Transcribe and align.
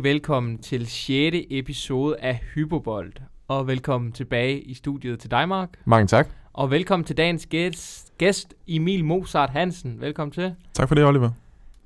hjertelig 0.00 0.14
velkommen 0.14 0.58
til 0.58 0.86
6. 0.86 1.36
episode 1.50 2.16
af 2.20 2.40
Hypobold. 2.54 3.12
Og 3.48 3.66
velkommen 3.66 4.12
tilbage 4.12 4.60
i 4.60 4.74
studiet 4.74 5.18
til 5.18 5.30
dig, 5.30 5.48
Mark. 5.48 5.68
Mange 5.84 6.06
tak. 6.06 6.28
Og 6.52 6.70
velkommen 6.70 7.04
til 7.04 7.16
dagens 7.16 7.46
gæst, 7.46 8.12
gæst 8.18 8.54
Emil 8.68 9.04
Mozart 9.04 9.50
Hansen. 9.50 10.00
Velkommen 10.00 10.32
til. 10.32 10.54
Tak 10.74 10.88
for 10.88 10.94
det, 10.94 11.04
Oliver. 11.04 11.30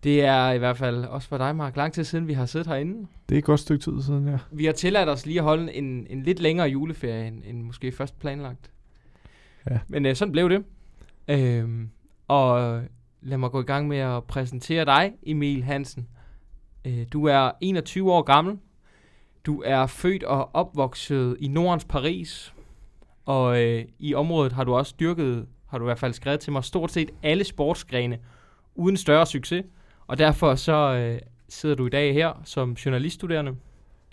Det 0.05 0.25
er 0.25 0.51
i 0.51 0.59
hvert 0.59 0.77
fald 0.77 1.05
også 1.05 1.29
for 1.29 1.39
dig, 1.39 1.57
Mark. 1.57 1.77
Lang 1.77 1.93
tid 1.93 2.05
siden, 2.05 2.29
vi 2.29 2.33
har 2.33 2.47
siddet 2.47 2.67
herinde. 2.67 3.07
Det 3.29 3.35
er 3.35 3.39
et 3.39 3.45
godt 3.45 3.61
stykke 3.61 3.85
tid 3.85 4.03
siden, 4.03 4.29
ja. 4.29 4.39
Vi 4.53 4.65
har 4.65 4.73
tilladt 4.73 5.09
os 5.09 5.27
lige 5.27 5.39
at 5.39 5.45
holde 5.45 5.75
en, 5.75 6.07
en 6.11 6.23
lidt 6.23 6.41
længere 6.41 6.69
juleferie, 6.69 7.27
end, 7.27 7.43
end 7.45 7.63
måske 7.63 7.93
først 7.93 8.19
planlagt. 8.19 8.71
Ja. 9.71 9.79
Men 9.89 10.07
øh, 10.07 10.17
sådan 10.17 10.33
blev 10.33 10.51
det. 10.51 10.65
Øhm, 11.29 11.89
og 12.29 12.81
lad 13.23 13.39
mig 13.39 13.51
gå 13.51 13.61
i 13.61 13.65
gang 13.65 13.89
med 13.89 13.99
at 13.99 14.25
præsentere 14.25 14.85
dig, 14.85 15.13
Emil 15.23 15.63
Hansen. 15.63 16.07
Øh, 16.85 17.07
du 17.13 17.25
er 17.25 17.51
21 17.61 18.13
år 18.13 18.23
gammel. 18.23 18.59
Du 19.47 19.63
er 19.67 19.87
født 19.87 20.23
og 20.23 20.51
opvokset 20.55 21.37
i 21.41 21.49
Nordens 21.49 21.85
Paris. 21.85 22.55
Og 23.25 23.63
øh, 23.63 23.85
i 23.99 24.15
området 24.15 24.53
har 24.53 24.65
du 24.65 24.75
også 24.75 24.95
dyrket, 25.01 25.47
har 25.67 25.79
du 25.79 25.85
i 25.85 25.89
hvert 25.89 25.99
fald 25.99 26.13
skrevet 26.13 26.41
til 26.41 26.53
mig, 26.53 26.65
stort 26.65 26.93
set 26.93 27.11
alle 27.23 27.45
sportsgrene 27.45 28.19
uden 28.75 28.97
større 28.97 29.27
succes. 29.27 29.65
Og 30.07 30.19
derfor 30.19 30.55
så 30.55 30.95
øh, 30.95 31.21
sidder 31.49 31.75
du 31.75 31.87
i 31.87 31.91
dag 31.91 32.15
her 32.15 32.41
som 32.45 32.73
journaliststuderende. 32.73 33.57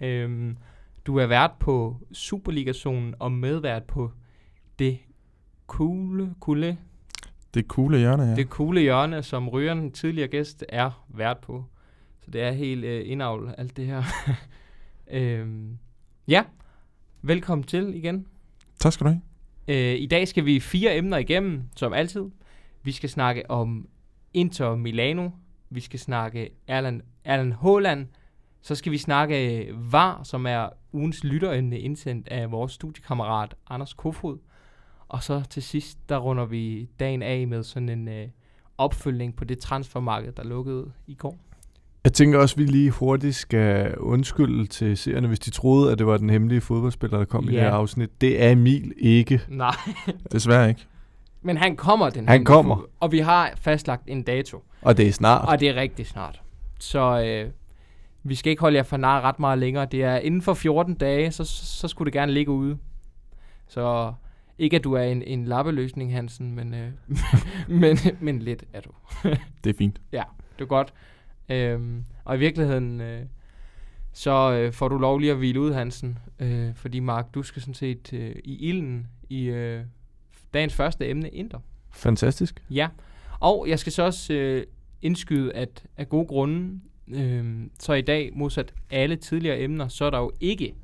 Øhm, 0.01 0.57
du 1.05 1.17
er 1.17 1.25
vært 1.25 1.51
på 1.59 1.97
Superligazonen 2.11 3.15
og 3.19 3.31
medvært 3.31 3.83
på 3.83 4.11
det 4.79 4.99
coole, 5.67 6.35
coole, 6.39 6.77
Det 7.53 7.65
coole 7.65 7.97
hjørne, 7.97 8.23
ja. 8.23 8.35
det 8.35 8.47
coole 8.47 8.81
hjørne, 8.81 9.23
som 9.23 9.49
Røren 9.49 9.91
tidligere 9.91 10.27
gæst 10.27 10.65
er 10.69 11.03
vært 11.07 11.37
på. 11.37 11.65
Så 12.31 12.33
det 12.33 12.43
er 12.43 12.51
helt 12.51 12.85
øh, 12.85 13.11
indavl, 13.11 13.55
alt 13.57 13.77
det 13.77 13.85
her. 13.85 14.03
øhm, 15.17 15.77
ja, 16.27 16.43
velkommen 17.21 17.63
til 17.63 17.95
igen. 17.95 18.27
Tak 18.79 18.93
skal 18.93 19.05
du 19.05 19.09
have. 19.09 19.21
Øh, 19.67 20.01
I 20.01 20.05
dag 20.05 20.27
skal 20.27 20.45
vi 20.45 20.59
fire 20.59 20.97
emner 20.97 21.17
igennem, 21.17 21.63
som 21.75 21.93
altid. 21.93 22.29
Vi 22.83 22.91
skal 22.91 23.09
snakke 23.09 23.51
om 23.51 23.87
Inter 24.33 24.75
Milano. 24.75 25.29
Vi 25.69 25.79
skal 25.79 25.99
snakke 25.99 26.49
Erland, 26.67 27.01
Erland 27.25 27.53
Haaland. 27.53 28.07
Så 28.61 28.75
skal 28.75 28.91
vi 28.91 28.97
snakke 28.97 29.65
øh, 29.65 29.93
VAR, 29.93 30.23
som 30.23 30.45
er 30.45 30.69
ugens 30.93 31.23
lytteremne 31.23 31.79
indsendt 31.79 32.27
af 32.27 32.51
vores 32.51 32.71
studiekammerat 32.71 33.55
Anders 33.69 33.93
Kofod. 33.93 34.37
Og 35.07 35.23
så 35.23 35.43
til 35.49 35.63
sidst, 35.63 36.09
der 36.09 36.17
runder 36.17 36.45
vi 36.45 36.89
dagen 36.99 37.21
af 37.21 37.47
med 37.47 37.63
sådan 37.63 37.89
en 37.89 38.07
øh, 38.07 38.27
opfølgning 38.77 39.35
på 39.35 39.43
det 39.43 39.59
transfermarked, 39.59 40.31
der 40.31 40.43
lukkede 40.43 40.91
i 41.07 41.15
går. 41.15 41.50
Jeg 42.03 42.13
tænker 42.13 42.39
også, 42.39 42.53
at 42.55 42.59
vi 42.59 42.65
lige 42.65 42.91
hurtigt 42.91 43.35
skal 43.35 43.97
undskylde 43.97 44.67
til 44.67 44.97
seerne, 44.97 45.27
hvis 45.27 45.39
de 45.39 45.49
troede, 45.51 45.91
at 45.91 45.99
det 45.99 46.07
var 46.07 46.17
den 46.17 46.29
hemmelige 46.29 46.61
fodboldspiller, 46.61 47.17
der 47.17 47.25
kom 47.25 47.43
i 47.43 47.47
det 47.47 47.53
Ja. 47.53 47.61
her 47.61 47.71
afsnit. 47.71 48.21
Det 48.21 48.43
er 48.43 48.49
Emil 48.51 48.93
ikke. 48.97 49.41
Nej, 49.47 49.75
Desværre 50.31 50.69
ikke. 50.69 50.87
men 51.41 51.57
han 51.57 51.75
kommer 51.75 52.09
den 52.09 52.27
Han 52.27 52.45
kommer. 52.45 52.75
uge, 52.77 52.85
Og 52.99 53.11
vi 53.11 53.19
har 53.19 53.51
fastlagt 53.57 54.03
en 54.07 54.23
dato. 54.23 54.63
Og 54.81 54.97
det 54.97 55.07
er 55.07 55.11
snart. 55.11 55.47
Og 55.49 55.59
det 55.59 55.69
er 55.69 55.75
rigtig 55.75 56.07
snart. 56.07 56.41
Så 56.79 57.23
øh, 57.23 57.51
vi 58.23 58.35
skal 58.35 58.49
ikke 58.49 58.61
holde 58.61 58.77
jer 58.77 58.83
for 58.83 58.97
nar 58.97 59.21
ret 59.21 59.39
meget 59.39 59.59
længere. 59.59 59.85
Det 59.91 60.03
er 60.03 60.15
inden 60.17 60.41
for 60.41 60.53
14 60.53 60.93
dage, 60.93 61.31
så, 61.31 61.43
så 61.45 61.87
skulle 61.87 62.05
det 62.05 62.13
gerne 62.13 62.31
ligge 62.31 62.51
ude. 62.51 62.77
Så 63.67 64.13
ikke 64.59 64.75
at 64.75 64.83
du 64.83 64.93
er 64.93 65.03
en, 65.03 65.21
en 65.23 65.45
lappeløsning, 65.45 66.13
Hansen, 66.13 66.55
men, 66.55 66.73
øh, 66.73 66.87
men, 67.81 67.97
men 68.19 68.39
lidt 68.39 68.63
er 68.73 68.81
du. 68.81 68.89
Det 69.63 69.69
er 69.69 69.73
fint. 69.77 70.01
Det 70.11 70.19
er 70.59 70.65
godt. 70.65 70.93
Øhm, 71.51 72.05
og 72.23 72.35
i 72.35 72.39
virkeligheden, 72.39 73.01
øh, 73.01 73.25
så 74.13 74.51
øh, 74.51 74.73
får 74.73 74.87
du 74.87 74.97
lov 74.97 75.19
lige 75.19 75.31
at 75.31 75.37
hvile 75.37 75.59
ud, 75.59 75.71
Hansen. 75.71 76.19
Øh, 76.39 76.75
fordi 76.75 76.99
Mark, 76.99 77.33
du 77.33 77.43
skal 77.43 77.61
sådan 77.61 77.73
set 77.73 78.13
øh, 78.13 78.35
i 78.43 78.69
ilden 78.69 79.07
i 79.29 79.43
øh, 79.45 79.83
dagens 80.53 80.73
første 80.73 81.09
emne, 81.09 81.29
Inter. 81.29 81.59
Fantastisk. 81.91 82.63
Ja, 82.69 82.87
og 83.39 83.65
jeg 83.69 83.79
skal 83.79 83.91
så 83.91 84.03
også 84.03 84.33
øh, 84.33 84.65
indskyde, 85.01 85.53
at 85.53 85.85
af 85.97 86.09
gode 86.09 86.25
grunde, 86.27 86.79
øh, 87.07 87.67
så 87.79 87.93
i 87.93 88.01
dag, 88.01 88.31
modsat 88.33 88.73
alle 88.89 89.15
tidligere 89.15 89.59
emner, 89.59 89.87
så 89.87 90.05
er 90.05 90.09
der 90.09 90.19
jo 90.19 90.31
ikke 90.39 90.75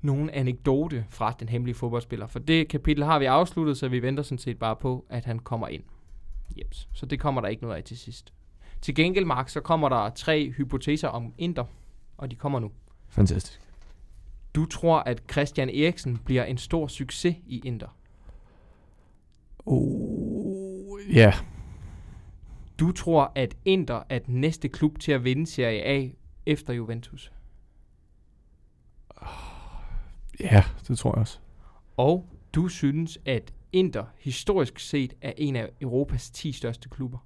nogen 0.00 0.30
anekdote 0.30 1.04
fra 1.08 1.36
den 1.40 1.48
hemmelige 1.48 1.74
fodboldspiller. 1.74 2.26
For 2.26 2.38
det 2.38 2.68
kapitel 2.68 3.04
har 3.04 3.18
vi 3.18 3.24
afsluttet, 3.24 3.76
så 3.76 3.88
vi 3.88 4.02
venter 4.02 4.22
sådan 4.22 4.38
set 4.38 4.58
bare 4.58 4.76
på, 4.76 5.06
at 5.08 5.24
han 5.24 5.38
kommer 5.38 5.68
ind. 5.68 5.82
Jeps. 6.58 6.88
Så 6.92 7.06
det 7.06 7.20
kommer 7.20 7.40
der 7.40 7.48
ikke 7.48 7.62
noget 7.62 7.76
af 7.76 7.84
til 7.84 7.98
sidst. 7.98 8.32
Til 8.84 8.94
gengæld, 8.94 9.24
Mark, 9.24 9.48
så 9.48 9.60
kommer 9.60 9.88
der 9.88 10.10
tre 10.10 10.50
hypoteser 10.50 11.08
om 11.08 11.34
Inter, 11.38 11.64
og 12.16 12.30
de 12.30 12.36
kommer 12.36 12.58
nu. 12.58 12.70
Fantastisk. 13.08 13.60
Du 14.54 14.66
tror, 14.66 14.98
at 14.98 15.22
Christian 15.32 15.68
Eriksen 15.68 16.16
bliver 16.16 16.44
en 16.44 16.58
stor 16.58 16.86
succes 16.86 17.36
i 17.46 17.60
Inter. 17.64 17.96
Oh, 19.66 21.00
ja. 21.14 21.32
Du 22.78 22.92
tror, 22.92 23.32
at 23.34 23.56
Inter 23.64 24.02
er 24.08 24.18
den 24.18 24.40
næste 24.40 24.68
klub 24.68 24.98
til 24.98 25.12
at 25.12 25.24
vinde 25.24 25.46
Serie 25.46 25.82
A 25.82 26.08
efter 26.46 26.72
Juventus. 26.72 27.32
Ja, 30.40 30.64
det 30.88 30.98
tror 30.98 31.10
jeg 31.10 31.20
også. 31.20 31.38
Og 31.96 32.28
du 32.54 32.68
synes, 32.68 33.18
at 33.24 33.54
Inter 33.72 34.04
historisk 34.18 34.78
set 34.78 35.14
er 35.20 35.32
en 35.36 35.56
af 35.56 35.70
Europas 35.80 36.30
10 36.30 36.52
største 36.52 36.88
klubber. 36.88 37.18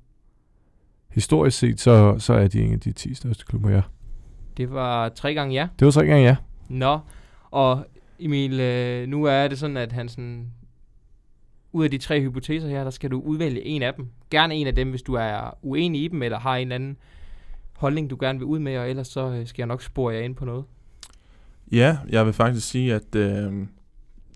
Historisk 1.18 1.58
set, 1.58 1.80
så, 1.80 2.18
så 2.18 2.32
er 2.32 2.48
de 2.48 2.60
en 2.60 2.72
af 2.72 2.80
de 2.80 2.92
10 2.92 3.14
største 3.14 3.44
klubber, 3.44 3.70
ja. 3.70 3.80
Det 4.56 4.72
var 4.72 5.08
tre 5.08 5.34
gange 5.34 5.54
ja. 5.54 5.68
Det 5.78 5.84
var 5.84 6.02
ikke 6.02 6.14
engang 6.14 6.24
ja. 6.24 6.36
Nå, 6.68 6.98
og 7.50 7.86
Emil, 8.18 8.60
øh, 8.60 9.08
nu 9.08 9.24
er 9.24 9.48
det 9.48 9.58
sådan, 9.58 9.76
at 9.76 9.92
han 9.92 10.08
sådan, 10.08 10.46
ud 11.72 11.84
af 11.84 11.90
de 11.90 11.98
tre 11.98 12.20
hypoteser 12.20 12.68
her, 12.68 12.84
der 12.84 12.90
skal 12.90 13.10
du 13.10 13.20
udvælge 13.20 13.64
en 13.64 13.82
af 13.82 13.94
dem. 13.94 14.08
Gerne 14.30 14.54
en 14.54 14.66
af 14.66 14.74
dem, 14.74 14.90
hvis 14.90 15.02
du 15.02 15.14
er 15.14 15.58
uenig 15.62 16.04
i 16.04 16.08
dem, 16.08 16.22
eller 16.22 16.38
har 16.38 16.56
en 16.56 16.72
anden 16.72 16.96
holdning, 17.76 18.10
du 18.10 18.16
gerne 18.20 18.38
vil 18.38 18.46
ud 18.46 18.58
med, 18.58 18.78
og 18.78 18.90
ellers 18.90 19.08
så 19.08 19.28
øh, 19.28 19.46
skal 19.46 19.62
jeg 19.62 19.66
nok 19.66 19.82
spore 19.82 20.14
jer 20.14 20.20
ind 20.20 20.34
på 20.34 20.44
noget. 20.44 20.64
Ja, 21.72 21.98
jeg 22.08 22.26
vil 22.26 22.32
faktisk 22.32 22.68
sige, 22.68 22.94
at 22.94 23.14
øh, 23.14 23.52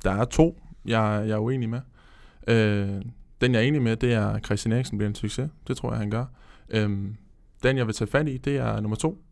der 0.04 0.10
er 0.10 0.25
to, 0.25 0.62
jeg, 0.84 1.25
jeg 1.26 1.34
er 1.34 1.38
uenig 1.38 1.69
med. 1.69 1.81
Øh, 2.49 3.03
den, 3.41 3.54
jeg 3.54 3.62
er 3.62 3.66
enig 3.66 3.82
med, 3.82 3.97
det 3.97 4.12
er, 4.12 4.26
at 4.26 4.44
Christian 4.44 4.72
Eriksen 4.72 4.99
bliver 4.99 5.09
en 5.09 5.14
succes. 5.14 5.50
Det 5.69 5.76
tror 5.76 5.91
jeg, 5.91 5.99
han 5.99 6.10
gør. 6.10 6.25
Øh, 6.72 6.91
den, 7.62 7.77
jeg 7.77 7.87
vil 7.87 7.94
tage 7.94 8.09
fat 8.09 8.28
i, 8.28 8.37
det 8.37 8.56
er 8.56 8.81
nummer 8.81 8.97
to. 8.97 9.25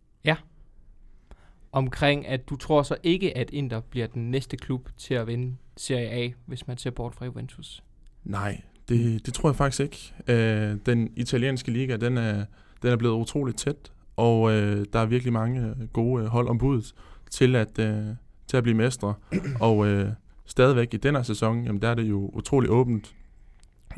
omkring, 1.72 2.26
at 2.26 2.48
du 2.48 2.56
tror 2.56 2.82
så 2.82 2.96
ikke, 3.02 3.36
at 3.36 3.50
Inter 3.50 3.80
bliver 3.80 4.06
den 4.06 4.30
næste 4.30 4.56
klub 4.56 4.88
til 4.96 5.14
at 5.14 5.26
vinde 5.26 5.56
Serie 5.76 6.08
A, 6.08 6.30
hvis 6.46 6.66
man 6.66 6.78
ser 6.78 6.90
bort 6.90 7.14
fra 7.14 7.24
Juventus. 7.24 7.82
Nej, 8.24 8.60
det, 8.88 9.26
det 9.26 9.34
tror 9.34 9.48
jeg 9.48 9.56
faktisk 9.56 9.80
ikke. 9.80 10.14
Øh, 10.28 10.76
den 10.86 11.12
italienske 11.16 11.70
liga, 11.70 11.96
den 11.96 12.18
er, 12.18 12.44
den 12.82 12.90
er 12.90 12.96
blevet 12.96 13.14
utroligt 13.14 13.58
tæt, 13.58 13.92
og 14.16 14.52
øh, 14.52 14.86
der 14.92 14.98
er 14.98 15.06
virkelig 15.06 15.32
mange 15.32 15.60
øh, 15.60 15.88
gode 15.88 16.22
øh, 16.22 16.28
hold 16.28 16.48
om 16.48 16.58
budet 16.58 16.94
til 17.30 17.56
at, 17.56 17.78
øh, 17.78 18.06
til 18.46 18.56
at 18.56 18.62
blive 18.62 18.76
mestre. 18.76 19.14
og 19.60 19.86
øh, 19.86 20.08
stadigvæk 20.46 20.94
i 20.94 20.96
den 20.96 21.14
her 21.14 21.22
sæson, 21.22 21.64
jamen, 21.64 21.82
der 21.82 21.88
er 21.88 21.94
det 21.94 22.04
jo 22.04 22.30
utroligt 22.32 22.70
åbent 22.70 23.14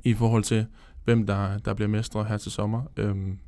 i 0.04 0.14
forhold 0.14 0.44
til, 0.44 0.66
hvem 1.04 1.26
der, 1.26 1.58
der 1.58 1.74
bliver 1.74 1.88
mestre 1.88 2.24
her 2.24 2.36
til 2.36 2.52
sommer. 2.52 2.82
Øhm, 2.96 3.38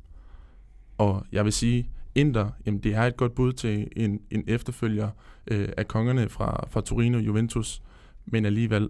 og 0.97 1.25
jeg 1.31 1.45
vil 1.45 1.53
sige, 1.53 1.89
Inter, 2.15 2.49
jamen 2.65 2.79
det 2.79 2.95
er 2.95 3.01
et 3.01 3.17
godt 3.17 3.35
bud 3.35 3.53
til 3.53 3.87
en, 3.95 4.19
en 4.31 4.43
efterfølger 4.47 5.09
øh, 5.47 5.69
af 5.77 5.87
kongerne 5.87 6.29
fra, 6.29 6.67
fra 6.69 6.81
Torino 6.81 7.17
Juventus, 7.17 7.81
men 8.25 8.45
alligevel, 8.45 8.89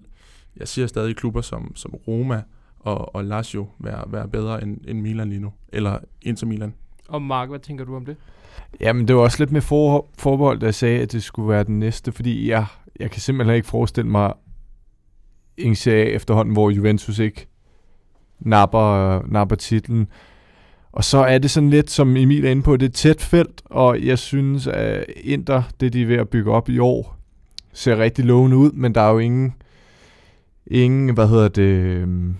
jeg 0.58 0.68
siger 0.68 0.88
stadig 0.88 1.16
klubber 1.16 1.42
som, 1.42 1.76
som 1.76 1.94
Roma 2.08 2.44
og, 2.80 3.16
og 3.16 3.26
Lazio 3.26 3.68
være, 3.80 4.04
være 4.08 4.28
bedre 4.28 4.64
end, 4.64 4.78
end 4.88 5.02
Milan 5.02 5.30
lige 5.30 5.42
nu, 5.42 5.54
eller 5.70 6.00
Inter 6.22 6.48
Milan. 6.48 6.74
Og 7.08 7.22
Mark, 7.22 7.50
hvad 7.50 7.60
tænker 7.60 7.86
du 7.86 7.96
om 7.96 8.06
det? 8.06 8.18
Jamen, 8.80 9.08
det 9.08 9.16
var 9.16 9.22
også 9.22 9.40
lidt 9.40 9.52
med 9.52 9.62
for, 9.62 10.10
forbehold, 10.18 10.60
da 10.60 10.66
jeg 10.66 10.76
sagde, 10.76 11.02
at 11.02 11.12
det 11.12 11.24
skulle 11.24 11.50
være 11.50 11.64
den 11.64 11.80
næste, 11.80 12.12
fordi 12.12 12.50
jeg, 12.50 12.66
jeg 13.00 13.12
kan 13.12 13.22
simpelthen 13.22 13.56
ikke 13.56 13.68
forestille 13.68 14.10
mig 14.10 14.34
en 15.58 15.76
serie 15.76 16.06
efterhånden, 16.06 16.54
hvor 16.54 16.70
Juventus 16.70 17.20
ikke 17.20 17.48
napper, 18.40 19.22
napper 19.28 19.56
titlen. 19.56 20.08
Og 20.92 21.04
så 21.04 21.18
er 21.18 21.38
det 21.38 21.52
sådan 21.52 21.70
lidt, 21.70 21.92
som 21.92 22.18
Emil 22.18 22.46
er 22.46 22.52
inde 22.52 22.62
på, 22.62 22.78
det 22.78 22.86
er 22.86 22.92
tæt 22.92 23.22
felt, 23.22 23.62
og 23.66 24.06
jeg 24.06 24.20
synes, 24.20 24.68
at 24.68 25.06
Inter, 25.24 25.64
det 25.80 25.94
de 25.94 26.02
er 26.02 26.06
ved 26.06 26.18
at 26.18 26.30
bygge 26.30 26.52
op 26.52 26.70
i 26.70 26.80
år, 26.80 27.18
ser 27.74 27.98
rigtig 27.98 28.26
lovende 28.26 28.58
ud, 28.58 28.72
men 28.72 28.96
der 28.96 29.02
er 29.02 29.12
jo 29.12 29.20
ingen, 29.20 29.54
ingen 30.68 31.14
hvad 31.14 31.28
hedder 31.28 31.48
det, 31.48 31.72
øhm, 31.72 32.36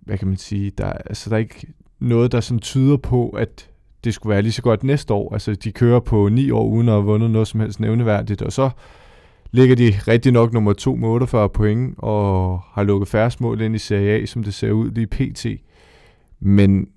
hvad 0.00 0.18
kan 0.18 0.28
man 0.28 0.36
sige, 0.36 0.72
der, 0.78 0.92
altså 0.92 1.30
der 1.30 1.36
er 1.36 1.40
ikke 1.40 1.66
noget, 1.98 2.32
der 2.32 2.40
sådan 2.40 2.60
tyder 2.60 2.96
på, 2.96 3.28
at 3.28 3.68
det 4.04 4.14
skulle 4.14 4.30
være 4.30 4.42
lige 4.42 4.52
så 4.52 4.62
godt 4.62 4.84
næste 4.84 5.14
år. 5.14 5.32
Altså, 5.32 5.54
de 5.54 5.72
kører 5.72 6.00
på 6.00 6.28
ni 6.28 6.50
år 6.50 6.64
uden 6.64 6.88
at 6.88 6.94
have 6.94 7.04
vundet 7.04 7.30
noget 7.30 7.48
som 7.48 7.60
helst 7.60 7.80
nævneværdigt, 7.80 8.42
og 8.42 8.52
så 8.52 8.70
ligger 9.50 9.76
de 9.76 9.94
rigtig 10.08 10.32
nok 10.32 10.52
nummer 10.52 10.72
2 10.72 10.94
med 10.94 11.08
48 11.08 11.48
point, 11.48 11.94
og 11.98 12.60
har 12.72 12.82
lukket 12.82 13.08
færre 13.08 13.30
mål 13.40 13.60
ind 13.60 13.74
i 13.74 13.78
Serie 13.78 14.22
A, 14.22 14.26
som 14.26 14.44
det 14.44 14.54
ser 14.54 14.70
ud 14.70 14.90
lige 14.90 15.06
pt. 15.06 15.46
Men 16.40 16.88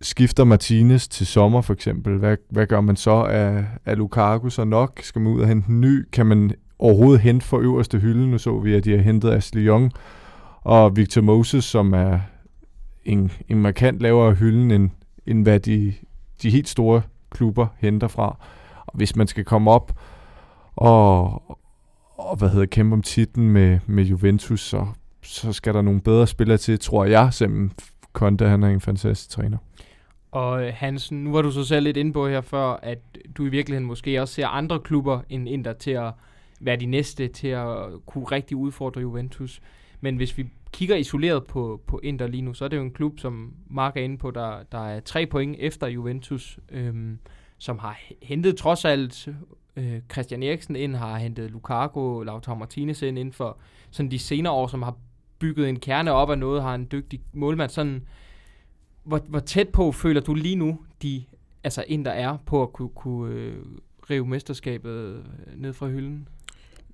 skifter 0.00 0.44
Martinez 0.44 1.08
til 1.08 1.26
sommer 1.26 1.60
for 1.60 1.72
eksempel, 1.72 2.18
hvad, 2.18 2.36
hvad 2.50 2.66
gør 2.66 2.80
man 2.80 2.96
så? 2.96 3.10
Er, 3.10 3.62
er 3.84 3.94
Lukaku 3.94 4.48
så 4.48 4.64
nok? 4.64 5.00
Skal 5.02 5.22
man 5.22 5.32
ud 5.32 5.40
og 5.40 5.48
hente 5.48 5.68
en 5.68 5.80
ny? 5.80 6.08
Kan 6.12 6.26
man 6.26 6.54
overhovedet 6.78 7.20
hente 7.20 7.46
for 7.46 7.58
øverste 7.58 7.98
hylde? 7.98 8.30
Nu 8.30 8.38
så 8.38 8.58
vi, 8.58 8.74
at 8.74 8.84
de 8.84 8.90
har 8.90 9.02
hentet 9.02 9.30
Ashley 9.30 9.66
Young 9.66 9.92
og 10.62 10.96
Victor 10.96 11.20
Moses, 11.20 11.64
som 11.64 11.92
er 11.92 12.20
en, 13.04 13.32
en 13.48 13.62
markant 13.62 14.00
lavere 14.00 14.34
hylden, 14.34 14.70
end, 14.70 14.90
end 15.26 15.42
hvad 15.42 15.60
de, 15.60 15.94
de 16.42 16.50
helt 16.50 16.68
store 16.68 17.02
klubber 17.30 17.66
henter 17.78 18.08
fra. 18.08 18.36
Og 18.86 18.92
hvis 18.94 19.16
man 19.16 19.26
skal 19.26 19.44
komme 19.44 19.70
op 19.70 19.92
og, 20.76 21.42
og 22.18 22.36
hvad 22.36 22.48
hedder, 22.48 22.66
kæmpe 22.66 22.92
om 22.92 23.02
titlen 23.02 23.50
med, 23.50 23.78
med 23.86 24.04
Juventus, 24.04 24.60
så, 24.60 24.86
så 25.22 25.52
skal 25.52 25.74
der 25.74 25.82
nogle 25.82 26.00
bedre 26.00 26.26
spillere 26.26 26.58
til, 26.58 26.78
tror 26.78 27.04
jeg, 27.04 27.34
simpelthen 27.34 27.72
Conte, 28.12 28.48
han 28.48 28.62
er 28.62 28.68
en 28.68 28.80
fantastisk 28.80 29.30
træner. 29.30 29.58
Og 30.30 30.66
øh, 30.66 30.72
Hansen, 30.76 31.24
nu 31.24 31.32
var 31.32 31.42
du 31.42 31.50
så 31.50 31.64
selv 31.64 31.84
lidt 31.84 31.96
inde 31.96 32.12
på 32.12 32.28
her 32.28 32.40
før, 32.40 32.66
at 32.82 32.98
du 33.36 33.46
i 33.46 33.48
virkeligheden 33.48 33.86
måske 33.86 34.20
også 34.22 34.34
ser 34.34 34.46
andre 34.46 34.80
klubber 34.80 35.20
end 35.28 35.48
Inter 35.48 35.72
til 35.72 35.90
at 35.90 36.12
være 36.60 36.76
de 36.76 36.86
næste 36.86 37.28
til 37.28 37.48
at 37.48 37.66
kunne 38.06 38.24
rigtig 38.24 38.56
udfordre 38.56 39.00
Juventus. 39.00 39.60
Men 40.00 40.16
hvis 40.16 40.38
vi 40.38 40.46
kigger 40.72 40.96
isoleret 40.96 41.44
på, 41.46 41.80
på 41.86 42.00
Inter 42.02 42.26
lige 42.26 42.42
nu, 42.42 42.54
så 42.54 42.64
er 42.64 42.68
det 42.68 42.76
jo 42.76 42.82
en 42.82 42.90
klub, 42.90 43.18
som 43.18 43.52
Mark 43.70 43.96
er 43.96 44.00
inde 44.00 44.18
på, 44.18 44.30
der, 44.30 44.62
der 44.72 44.88
er 44.88 45.00
tre 45.00 45.26
point 45.26 45.56
efter 45.58 45.86
Juventus, 45.86 46.58
øhm, 46.70 47.18
som 47.58 47.78
har 47.78 48.00
hentet 48.22 48.56
trods 48.56 48.84
alt 48.84 49.28
øh, 49.78 50.00
Christian 50.12 50.42
Eriksen 50.42 50.76
ind, 50.76 50.94
har 50.96 51.18
hentet 51.18 51.50
Lukaku, 51.50 52.22
Lautaro 52.22 52.58
Martinez 52.58 53.02
ind 53.02 53.18
inden 53.18 53.32
for 53.32 53.58
sådan 53.90 54.10
de 54.10 54.18
senere 54.18 54.52
år, 54.52 54.66
som 54.66 54.82
har 54.82 54.96
bygget 55.38 55.68
en 55.68 55.80
kerne 55.80 56.12
op 56.12 56.30
af 56.30 56.38
noget, 56.38 56.62
har 56.62 56.74
en 56.74 56.88
dygtig 56.92 57.20
målmand. 57.32 57.70
Sådan, 57.70 58.02
hvor, 59.04 59.20
hvor 59.28 59.40
tæt 59.40 59.68
på 59.68 59.92
føler 59.92 60.20
du 60.20 60.34
lige 60.34 60.56
nu, 60.56 60.78
de 61.02 61.24
altså 61.64 61.84
ind 61.88 62.04
der 62.04 62.10
er 62.10 62.36
på 62.46 62.62
at 62.62 62.72
kunne, 62.72 62.88
kunne 62.88 63.34
øh, 63.34 63.56
rive 64.10 64.26
mesterskabet 64.26 64.90
øh, 64.90 65.22
ned 65.56 65.72
fra 65.72 65.88
hylden? 65.88 66.28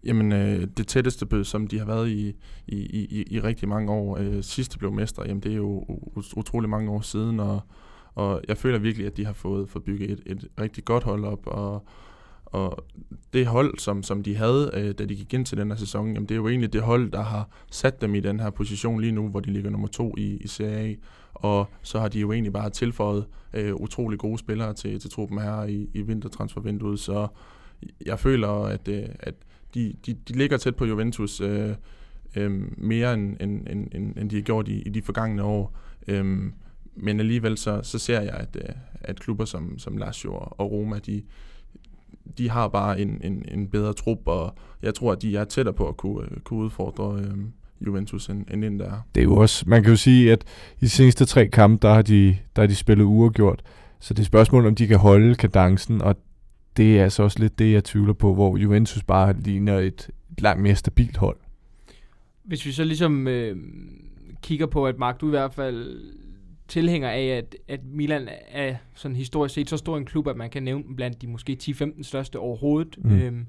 Jamen, 0.04 0.32
øh, 0.32 0.69
det 0.76 0.87
tætteste 0.87 1.44
som 1.44 1.66
de 1.66 1.78
har 1.78 1.87
været 1.87 2.08
i, 2.08 2.28
i, 2.66 2.76
i, 2.76 3.25
i 3.30 3.40
rigtig 3.40 3.69
mange 3.69 3.92
år, 3.92 4.19
øh, 4.19 4.42
sidste 4.42 4.78
blev 4.78 4.92
mester, 4.92 5.22
jamen 5.26 5.42
det 5.42 5.52
er 5.52 5.56
jo 5.56 5.84
utrolig 6.37 6.70
mange 6.70 6.90
år 6.90 7.00
siden, 7.00 7.40
og, 7.40 7.60
og 8.14 8.42
jeg 8.48 8.56
føler 8.56 8.78
virkelig, 8.78 9.06
at 9.06 9.16
de 9.16 9.25
har 9.25 9.32
fået, 9.32 9.69
fået 9.69 9.84
bygget 9.84 10.10
et, 10.10 10.20
et 10.26 10.48
rigtig 10.60 10.84
godt 10.84 11.04
hold 11.04 11.25
op, 11.25 11.46
og, 11.46 11.84
og 12.54 12.84
det 13.32 13.46
hold, 13.46 13.78
som, 13.78 14.02
som 14.02 14.22
de 14.22 14.36
havde, 14.36 14.70
øh, 14.74 14.94
da 14.98 15.04
de 15.04 15.14
gik 15.14 15.34
ind 15.34 15.46
til 15.46 15.58
den 15.58 15.70
her 15.70 15.76
sæson, 15.76 16.06
jamen 16.06 16.28
det 16.28 16.30
er 16.30 16.36
jo 16.36 16.48
egentlig 16.48 16.72
det 16.72 16.82
hold, 16.82 17.10
der 17.10 17.22
har 17.22 17.48
sat 17.70 18.00
dem 18.00 18.14
i 18.14 18.20
den 18.20 18.40
her 18.40 18.50
position 18.50 19.00
lige 19.00 19.12
nu, 19.12 19.28
hvor 19.28 19.40
de 19.40 19.52
ligger 19.52 19.70
nummer 19.70 19.88
to 19.88 20.14
i, 20.18 20.36
i 20.36 20.48
Serie 20.48 20.90
A. 20.90 20.94
Og 21.34 21.68
så 21.82 22.00
har 22.00 22.08
de 22.08 22.20
jo 22.20 22.32
egentlig 22.32 22.52
bare 22.52 22.70
tilføjet 22.70 23.26
øh, 23.54 23.74
utrolig 23.74 24.18
gode 24.18 24.38
spillere 24.38 24.74
til, 24.74 25.00
til 25.00 25.10
truppen 25.10 25.38
her 25.38 25.64
i, 25.64 25.88
i 25.94 26.02
vintertransfervinduet. 26.02 27.00
Så 27.00 27.28
jeg 28.06 28.18
føler, 28.18 28.48
at, 28.48 28.88
øh, 28.88 29.04
at 29.20 29.34
de, 29.74 29.94
de, 30.06 30.14
de 30.14 30.32
ligger 30.32 30.56
tæt 30.56 30.76
på 30.76 30.84
Juventus 30.84 31.40
øh, 31.40 31.70
øh, 32.36 32.62
mere, 32.78 33.14
end, 33.14 33.36
end, 33.40 33.66
end, 33.92 34.16
end 34.16 34.30
de 34.30 34.36
har 34.36 34.42
gjort 34.42 34.68
i, 34.68 34.82
i 34.82 34.88
de 34.88 35.02
forgangne 35.02 35.42
år. 35.42 35.78
Øh, 36.08 36.52
men 36.96 37.20
alligevel 37.20 37.58
så, 37.58 37.80
så 37.82 37.98
ser 37.98 38.20
jeg, 38.20 38.34
at, 38.34 38.56
øh, 38.56 38.74
at 39.00 39.20
klubber 39.20 39.44
som, 39.44 39.78
som 39.78 39.96
Lazio 39.96 40.32
og 40.34 40.70
Roma, 40.72 40.98
de, 40.98 41.22
de 42.38 42.50
har 42.50 42.69
bare 42.69 43.00
en, 43.00 43.21
en, 43.25 43.44
en 43.49 43.69
bedre 43.69 43.93
trup, 43.93 44.19
og 44.26 44.55
jeg 44.82 44.94
tror, 44.94 45.12
at 45.12 45.23
de 45.23 45.37
er 45.37 45.44
tættere 45.44 45.75
på 45.75 45.88
at 45.88 45.97
kunne, 45.97 46.23
øh, 46.31 46.41
kunne 46.44 46.65
udfordre 46.65 47.21
øh, 47.21 47.38
Juventus, 47.87 48.29
end, 48.29 48.44
end 48.50 48.65
end 48.65 48.79
der 48.79 48.85
er. 48.85 49.00
Det 49.15 49.21
er 49.21 49.25
jo 49.25 49.37
også, 49.37 49.65
man 49.67 49.82
kan 49.82 49.91
jo 49.91 49.97
sige, 49.97 50.32
at 50.32 50.44
i 50.81 50.85
de 50.85 50.88
seneste 50.88 51.25
tre 51.25 51.49
kampe, 51.49 51.87
der 51.87 51.94
har 51.94 52.03
de, 52.03 52.37
der 52.56 52.62
har 52.62 52.67
de 52.67 52.75
spillet 52.75 53.05
uafgjort, 53.05 53.62
så 54.00 54.15
det 54.15 54.21
er 54.21 54.26
spørgsmålet, 54.26 54.69
om 54.69 54.75
de 54.75 54.87
kan 54.87 54.99
holde 54.99 55.35
kadencen, 55.35 56.03
og 56.03 56.17
det 56.76 56.99
er 56.99 57.03
altså 57.03 57.23
også 57.23 57.38
lidt 57.38 57.59
det, 57.59 57.73
jeg 57.73 57.85
tvivler 57.85 58.12
på, 58.12 58.35
hvor 58.35 58.56
Juventus 58.56 59.03
bare 59.03 59.35
ligner 59.41 59.79
et, 59.79 60.11
et 60.32 60.41
langt 60.41 60.62
mere 60.62 60.75
stabilt 60.75 61.17
hold. 61.17 61.37
Hvis 62.44 62.67
vi 62.67 62.73
så 62.73 62.85
ligesom 62.85 63.29
øh, 63.29 63.56
kigger 64.43 64.67
på, 64.67 64.87
at 64.87 64.99
Mark, 64.99 65.21
du 65.21 65.26
i 65.26 65.31
hvert 65.31 65.55
fald 65.55 66.00
tilhænger 66.69 67.08
af, 67.08 67.25
at, 67.25 67.56
at 67.69 67.84
Milan 67.84 68.28
er 68.49 68.76
sådan 68.94 69.16
historisk 69.16 69.55
set 69.55 69.70
så 69.70 69.76
stor 69.76 69.96
en 69.96 70.05
klub, 70.05 70.28
at 70.28 70.37
man 70.37 70.50
kan 70.50 70.62
nævne 70.62 70.84
dem 70.84 70.96
blandt 70.96 71.22
de 71.22 71.26
måske 71.26 71.58
10-15 71.62 72.02
største 72.02 72.38
overhovedet. 72.38 72.99
Mm. 73.05 73.11
Øhm, 73.11 73.46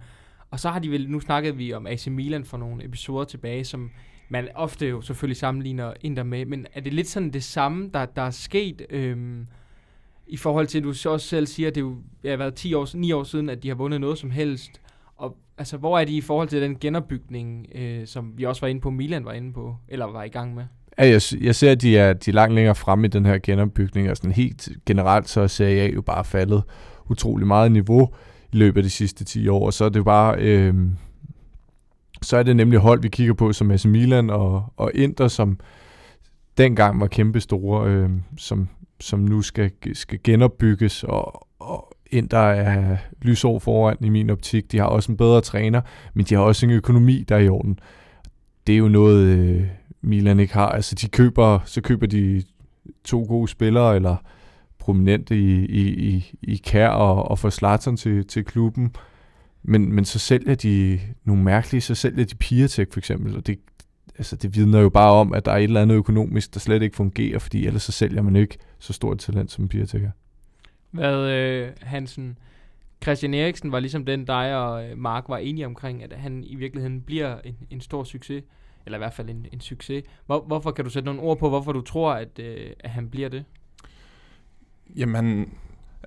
og 0.52 0.60
så 0.60 0.70
har 0.70 0.80
de 0.80 0.92
vel, 0.92 1.10
nu 1.10 1.20
snakkede 1.20 1.58
vi 1.58 1.74
om 1.74 1.88
AC 1.88 2.08
Milan 2.08 2.46
for 2.46 2.58
nogle 2.58 2.86
episoder 2.86 3.26
tilbage, 3.26 3.64
som 3.64 3.92
man 4.30 4.50
ofte 4.56 4.88
jo 4.88 5.02
selvfølgelig 5.02 5.38
sammenligner 5.38 5.94
Inter 6.02 6.24
med, 6.24 6.46
men 6.46 6.68
er 6.74 6.82
det 6.82 6.94
lidt 6.94 7.08
sådan 7.08 7.30
det 7.30 7.44
samme, 7.44 7.90
der, 7.94 8.06
der 8.06 8.22
er 8.22 8.30
sket 8.30 8.82
øhm, 8.90 9.48
i 10.28 10.38
forhold 10.38 10.68
til, 10.68 10.78
at 10.78 10.84
du 10.84 10.94
så 10.94 11.10
også 11.10 11.28
selv 11.28 11.48
siger, 11.48 11.68
at 11.68 11.76
det 11.76 11.82
jo 11.82 11.98
har 12.26 12.38
været 12.38 12.56
10 12.56 12.74
år, 12.74 12.98
9 12.98 13.12
år 13.12 13.24
siden, 13.24 13.50
at 13.50 13.64
de 13.64 13.68
har 13.68 13.76
vundet 13.76 14.02
noget 14.02 14.18
som 14.18 14.32
helst, 14.32 14.82
og 15.16 15.38
altså, 15.58 15.78
hvor 15.78 16.00
er 16.00 16.06
de 16.06 16.18
i 16.18 16.22
forhold 16.22 16.48
til 16.48 16.62
den 16.62 16.80
genopbygning, 16.80 17.68
øh, 17.76 18.08
som 18.08 18.38
vi 18.38 18.44
også 18.44 18.62
var 18.62 18.68
inde 18.68 18.82
på, 18.82 18.90
Milan 18.90 19.26
var 19.26 19.34
inde 19.34 19.54
på, 19.54 19.76
eller 19.88 20.06
var 20.06 20.24
i 20.24 20.30
gang 20.30 20.56
med? 20.56 20.66
Ja, 20.98 21.08
jeg, 21.08 21.22
jeg 21.42 21.56
ser, 21.56 21.72
at 21.72 21.82
de 21.82 21.98
er, 21.98 22.14
de 22.14 22.32
er 22.32 22.34
langt 22.34 22.56
længere 22.56 22.76
fremme 22.76 23.08
i 23.08 23.10
den 23.10 23.26
her 23.26 23.38
genopbygning, 23.44 24.10
og 24.10 24.18
sådan 24.18 24.32
helt 24.32 24.70
generelt 24.86 25.30
så 25.30 25.42
er 25.42 25.48
Serie 25.48 25.82
A 25.82 25.90
jo 25.90 26.02
bare 26.02 26.24
faldet 26.24 26.64
utrolig 27.10 27.48
meget 27.48 27.72
niveau 27.72 28.10
i 28.54 28.58
løbet 28.58 28.78
af 28.78 28.84
de 28.84 28.90
sidste 28.90 29.24
10 29.24 29.48
år, 29.48 29.66
og 29.66 29.74
så 29.74 29.86
er 29.86 29.90
det 29.90 30.06
bare, 30.06 30.36
øh, 30.40 30.74
så 32.22 32.38
er 32.38 32.44
det 32.44 32.56
nemlig 32.56 32.80
hold, 32.80 33.02
vi 33.02 33.10
kigger 33.10 33.34
på, 33.34 33.54
som 33.54 33.72
AC 33.72 33.86
Milan 33.86 34.30
og, 34.30 34.74
og 34.78 34.92
Inter, 34.94 35.28
som 35.28 35.60
dengang 36.58 37.00
var 37.00 37.08
kæmpe 37.08 37.40
store, 37.40 37.90
øh, 37.90 38.10
som, 38.38 38.70
som 39.00 39.20
nu 39.20 39.42
skal, 39.42 39.72
skal 39.94 40.20
genopbygges, 40.24 41.04
og, 41.04 41.48
og 41.60 41.96
Inter 42.12 42.38
er 42.38 42.98
lysår 43.22 43.60
foran 43.60 43.98
i 44.02 44.10
min 44.10 44.30
optik. 44.30 44.72
De 44.72 44.78
har 44.78 44.86
også 44.86 45.12
en 45.12 45.18
bedre 45.18 45.42
træner, 45.42 45.82
men 46.14 46.26
de 46.26 46.36
har 46.36 46.42
også 46.42 46.66
en 46.66 46.72
økonomi, 46.72 47.26
der 47.30 47.36
er 47.36 47.40
i 47.40 47.50
orden. 47.50 47.80
Det 48.68 48.74
er 48.74 48.80
jo 48.80 48.88
noget, 48.88 49.26
øh, 49.26 49.68
Milan 50.06 50.40
ikke 50.40 50.54
har. 50.54 50.70
Altså, 50.70 50.96
de 50.96 51.10
køber, 51.10 51.60
så 51.66 51.82
køber 51.82 52.08
de 52.08 52.44
to 53.04 53.26
gode 53.28 53.48
spillere, 53.48 53.96
eller 53.96 54.16
prominente 54.80 55.38
i, 55.38 55.66
i, 55.66 56.08
i, 56.08 56.36
i 56.42 56.62
Kær 56.66 56.90
og, 56.90 57.32
og 57.32 57.40
får 57.40 57.50
Slatern 57.50 57.98
til, 57.98 58.28
til 58.28 58.46
klubben. 58.46 58.96
Men, 59.64 59.94
men 59.94 60.06
så 60.06 60.20
sælger 60.20 60.56
de 60.56 61.00
nogle 61.24 61.44
mærkelige, 61.44 61.82
så 61.82 61.96
sælger 61.96 62.26
de 62.26 62.36
Piatek 62.36 62.94
for 62.94 63.00
eksempel, 63.00 63.38
og 63.38 63.48
det, 63.48 63.60
altså 64.18 64.36
det 64.36 64.56
vidner 64.56 64.80
jo 64.80 64.90
bare 64.90 65.12
om, 65.12 65.34
at 65.34 65.46
der 65.46 65.52
er 65.52 65.58
et 65.58 65.64
eller 65.64 65.82
andet 65.82 65.96
økonomisk, 65.96 66.54
der 66.54 66.60
slet 66.60 66.82
ikke 66.82 66.96
fungerer, 66.96 67.40
fordi 67.40 67.66
ellers 67.68 67.84
så 67.84 67.92
sælger 67.92 68.22
man 68.22 68.36
ikke 68.36 68.58
så 68.80 68.94
stort 68.94 69.18
talent 69.18 69.52
som 69.52 69.68
Piatek 69.68 70.04
er. 70.04 70.12
Hvad, 70.92 71.30
øh, 71.30 71.72
Hansen, 71.82 72.38
Christian 73.04 73.34
Eriksen 73.34 73.72
var 73.72 73.80
ligesom 73.80 74.06
den, 74.06 74.26
dig 74.26 74.58
og 74.58 74.90
øh, 74.90 74.98
Mark 74.98 75.24
var 75.28 75.38
enige 75.38 75.66
omkring, 75.66 76.04
at 76.04 76.14
han 76.14 76.44
i 76.44 76.56
virkeligheden 76.56 77.02
bliver 77.02 77.38
en, 77.44 77.56
en 77.70 77.82
stor 77.82 78.04
succes 78.04 78.44
eller 78.86 78.98
i 78.98 79.00
hvert 79.00 79.14
fald 79.14 79.30
en, 79.30 79.46
en 79.54 79.62
succes. 79.62 80.04
Hvor, 80.26 80.42
hvorfor 80.48 80.72
kan 80.72 80.86
du 80.86 80.92
sætte 80.92 81.06
nogle 81.06 81.22
ord 81.22 81.40
på, 81.40 81.50
hvorfor 81.50 81.72
du 81.72 81.82
tror, 81.82 82.14
at, 82.14 82.40
øh, 82.40 82.72
at 82.80 82.90
han 82.90 83.10
bliver 83.10 83.30
det? 83.30 83.46
Jamen, 84.96 85.54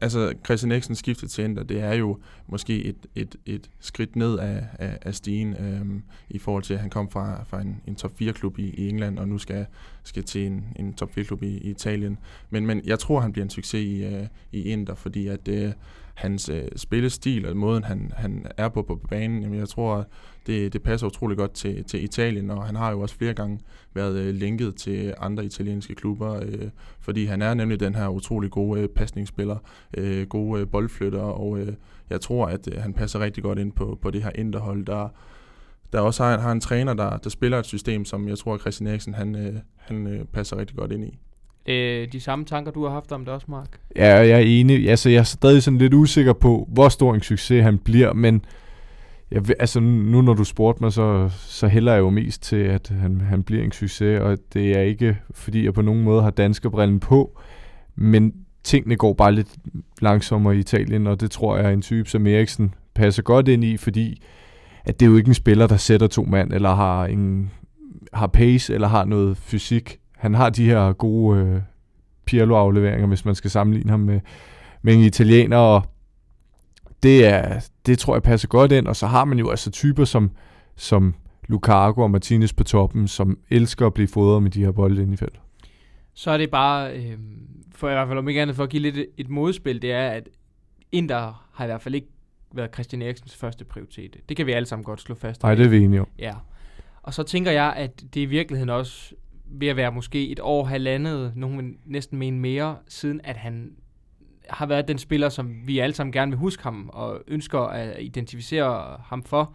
altså 0.01 0.35
Christian 0.45 0.73
Eriksen 0.73 0.95
skiftet 0.95 1.31
til 1.31 1.45
Inter, 1.45 1.63
det 1.63 1.81
er 1.81 1.95
jo 1.95 2.19
måske 2.47 2.85
et, 2.85 3.07
et, 3.15 3.37
et 3.47 3.71
skridt 3.81 4.17
ned 4.17 4.39
af, 4.39 4.67
af, 4.79 4.99
af 5.03 5.15
stigen 5.15 5.57
øhm, 5.57 6.03
i 6.31 6.39
forhold 6.39 6.63
til, 6.63 6.75
at 6.75 6.81
han 6.81 6.91
kom 6.91 7.11
fra, 7.11 7.45
fra 7.45 7.61
en, 7.61 7.83
en 7.87 7.95
top 7.95 8.13
4-klub 8.21 8.59
i, 8.59 8.71
i 8.71 8.89
England, 8.89 9.19
og 9.19 9.29
nu 9.29 9.39
skal, 9.39 9.67
skal 10.03 10.25
til 10.25 10.47
en, 10.47 10.65
en 10.77 10.95
top 10.95 11.11
4-klub 11.19 11.43
i, 11.43 11.59
i 11.59 11.71
Italien. 11.71 12.19
Men, 12.51 12.67
men 12.67 12.83
jeg 12.85 12.99
tror, 12.99 13.21
han 13.21 13.33
bliver 13.33 13.45
en 13.45 13.51
succes 13.51 13.85
i, 13.85 14.05
øh, 14.05 14.27
i 14.53 14.63
Inter, 14.63 14.95
fordi 14.95 15.27
at 15.27 15.49
øh, 15.49 15.73
hans 16.19 16.49
øh, 16.49 16.63
spillestil 16.77 17.47
og 17.47 17.57
måden, 17.57 17.85
han, 17.85 18.13
han 18.17 18.47
er 18.57 18.69
på 18.69 18.83
på 18.83 19.01
banen, 19.11 19.43
jamen 19.43 19.59
jeg 19.59 19.69
tror, 19.69 20.07
det, 20.47 20.73
det 20.73 20.83
passer 20.83 21.07
utrolig 21.07 21.37
godt 21.37 21.53
til, 21.53 21.85
til 21.85 22.05
Italien, 22.05 22.51
og 22.51 22.67
han 22.67 22.77
har 22.77 22.91
jo 22.91 23.01
også 23.01 23.15
flere 23.15 23.35
gange 23.35 23.61
været 23.95 24.19
øh, 24.19 24.35
linket 24.35 24.75
til 24.75 25.15
andre 25.19 25.45
italienske 25.45 25.95
klubber, 25.95 26.41
øh, 26.43 26.69
fordi 27.01 27.25
han 27.25 27.43
er 27.43 27.55
nemlig 27.55 27.81
den 27.81 27.95
her 27.95 28.09
utrolig 28.09 28.51
gode 28.51 28.81
øh, 28.81 28.89
pasningsspiller, 28.89 29.57
øh, 29.97 30.27
gode 30.27 30.61
øh, 30.61 30.69
boldflytter, 30.69 31.21
og 31.21 31.59
øh, 31.59 31.73
jeg 32.11 32.21
tror, 32.21 32.47
at 32.47 32.69
øh, 32.73 32.83
han 32.83 32.93
passer 32.93 33.21
rigtig 33.21 33.43
godt 33.43 33.59
ind 33.59 33.73
på, 33.73 33.99
på 34.03 34.11
det 34.11 34.23
her 34.23 34.31
interhold, 34.35 34.87
der, 34.87 35.09
der 35.93 36.01
også 36.01 36.25
har, 36.25 36.39
har 36.39 36.53
en 36.53 36.61
træner, 36.61 36.95
der, 36.95 37.17
der 37.17 37.31
spiller 37.31 37.59
et 37.59 37.67
system, 37.67 38.05
som 38.05 38.29
jeg 38.29 38.39
tror, 38.39 38.55
at 38.55 38.61
Christian 38.61 38.87
Eriksen 38.87 39.15
han, 39.15 39.37
øh, 39.37 39.55
han 39.77 40.07
øh, 40.07 40.25
passer 40.25 40.57
rigtig 40.57 40.77
godt 40.77 40.93
ind 40.93 41.05
i. 41.05 41.19
Øh, 41.69 42.13
de 42.13 42.21
samme 42.21 42.45
tanker, 42.45 42.73
du 42.73 42.85
har 42.85 42.91
haft 42.91 43.13
om 43.13 43.25
det 43.25 43.35
også, 43.35 43.47
Mark? 43.51 43.79
Ja, 43.97 44.15
jeg 44.15 44.31
er 44.31 44.39
enig. 44.39 44.91
Altså, 44.91 45.11
jeg 45.11 45.19
er 45.19 45.23
stadig 45.23 45.63
sådan 45.63 45.79
lidt 45.79 45.95
usikker 45.95 46.33
på, 46.33 46.69
hvor 46.73 46.89
stor 46.89 47.15
en 47.15 47.21
succes 47.21 47.63
han 47.63 47.79
bliver, 47.79 48.13
men 48.13 48.45
jeg, 49.31 49.43
altså 49.61 49.81
nu 49.81 50.23
når 50.23 50.35
du 50.35 50.45
spurgte 50.45 50.83
mig, 50.83 50.93
så, 50.93 51.31
så 51.39 51.69
hælder 51.69 51.93
jeg 51.93 52.01
jo 52.01 52.11
mest 52.11 52.43
til, 52.43 52.57
at 52.57 52.89
han, 53.01 53.21
han 53.21 53.43
bliver 53.43 53.65
en 53.65 53.73
succes, 53.73 54.21
og 54.21 54.39
det 54.53 54.77
er 54.77 54.81
ikke, 54.81 55.17
fordi 55.31 55.65
jeg 55.65 55.75
på 55.75 55.83
nogen 55.83 56.03
måde 56.03 56.23
har 56.23 56.31
danskerbrillen 56.31 57.01
på, 57.01 57.41
men 57.97 58.35
tingene 58.65 58.97
går 58.97 59.13
bare 59.13 59.33
lidt 59.33 59.49
langsommere 60.03 60.57
i 60.57 60.59
Italien, 60.59 61.07
og 61.07 61.21
det 61.21 61.31
tror 61.31 61.57
jeg, 61.57 61.73
en 61.73 61.83
type 61.83 62.11
som 62.11 62.27
Eriksen 62.27 62.75
passer 62.95 63.23
godt 63.23 63.49
ind 63.49 63.65
i, 63.65 63.77
fordi 63.77 64.23
at 64.85 65.01
det 65.01 65.07
er 65.07 65.11
jo 65.11 65.17
ikke 65.17 65.29
en 65.29 65.35
spiller, 65.35 65.67
der 65.67 65.77
sætter 65.77 66.07
to 66.07 66.23
mand, 66.23 66.53
eller 66.53 66.75
har, 66.75 67.05
en, 67.05 67.51
har 68.13 68.27
pace, 68.27 68.75
eller 68.75 68.89
har 68.89 69.05
noget 69.05 69.37
fysik. 69.37 69.99
Han 70.19 70.35
har 70.35 70.51
de 70.51 70.65
her 70.65 70.93
gode 70.93 71.41
øh, 71.41 71.61
Pirlo-afleveringer, 72.25 73.07
hvis 73.07 73.25
man 73.25 73.35
skal 73.35 73.51
sammenligne 73.51 73.91
ham 73.91 74.01
med, 74.01 74.21
med 74.83 74.95
en 74.95 75.01
italiener, 75.01 75.57
og 75.57 75.83
det, 77.03 77.27
er, 77.27 77.69
det 77.87 77.99
tror 77.99 78.15
jeg 78.15 78.23
passer 78.23 78.49
godt 78.49 78.73
ind, 78.73 78.87
og 78.87 78.97
så 78.97 79.07
har 79.07 79.25
man 79.25 79.39
jo 79.39 79.51
altså 79.51 79.71
typer 79.71 80.05
som, 80.05 80.31
som 80.77 81.15
Lukaku 81.49 82.03
og 82.03 82.11
Martinez 82.11 82.53
på 82.53 82.65
toppen, 82.65 83.09
som 83.09 83.39
elsker 83.51 83.87
at 83.87 83.95
blive 83.95 84.09
fodret 84.09 84.43
med 84.43 84.51
de 84.51 84.65
her 84.65 84.73
bolde 84.73 85.03
ind 85.03 85.13
i 85.13 85.17
feltet. 85.17 85.41
Så 86.15 86.31
er 86.31 86.39
det 86.39 86.51
bare, 86.51 86.97
øh, 86.97 87.19
for 87.75 87.89
i 87.89 87.93
hvert 87.93 88.09
fald 88.09 88.19
om 88.19 88.29
ikke 88.29 88.43
andet 88.43 88.57
for 88.57 88.63
at 88.63 88.71
give 88.71 88.83
lidt 88.83 88.97
et, 89.17 89.29
modspil, 89.29 89.83
det 89.83 89.93
er, 89.93 90.09
at 90.09 90.29
Inter 90.93 91.49
har 91.53 91.65
i 91.65 91.67
hvert 91.67 91.83
fald 91.83 91.95
ikke 91.95 92.09
været 92.55 92.75
Christian 92.75 93.03
Eriksens 93.03 93.37
første 93.37 93.65
prioritet. 93.65 94.17
Det 94.29 94.37
kan 94.37 94.47
vi 94.47 94.53
alle 94.53 94.67
sammen 94.67 94.85
godt 94.85 95.01
slå 95.01 95.15
fast. 95.15 95.43
Nej, 95.43 95.55
det 95.55 95.67
er 95.67 95.71
vi 95.71 95.79
enige 95.79 96.01
om. 96.01 96.09
Ja. 96.19 96.33
Og 97.03 97.15
så 97.15 97.23
tænker 97.23 97.51
jeg, 97.51 97.75
at 97.77 98.05
det 98.15 98.21
i 98.21 98.25
virkeligheden 98.25 98.71
også 98.71 99.15
ved 99.51 99.69
at 99.69 99.77
være 99.77 99.93
måske 99.93 100.29
et 100.29 100.41
år, 100.41 100.65
halvandet, 100.65 101.33
nogen 101.37 101.59
vil 101.59 101.75
næsten 101.85 102.19
mene 102.19 102.39
mere, 102.39 102.77
siden 102.89 103.21
at 103.25 103.37
han 103.37 103.73
har 104.51 104.67
været 104.67 104.89
den 104.89 104.99
spiller, 104.99 105.29
som 105.29 105.67
vi 105.67 105.79
alle 105.79 105.95
sammen 105.95 106.13
gerne 106.13 106.31
vil 106.31 106.39
huske 106.39 106.63
ham, 106.63 106.91
og 106.93 107.23
ønsker 107.27 107.61
at 107.61 108.03
identificere 108.03 109.01
ham 109.05 109.23
for, 109.23 109.55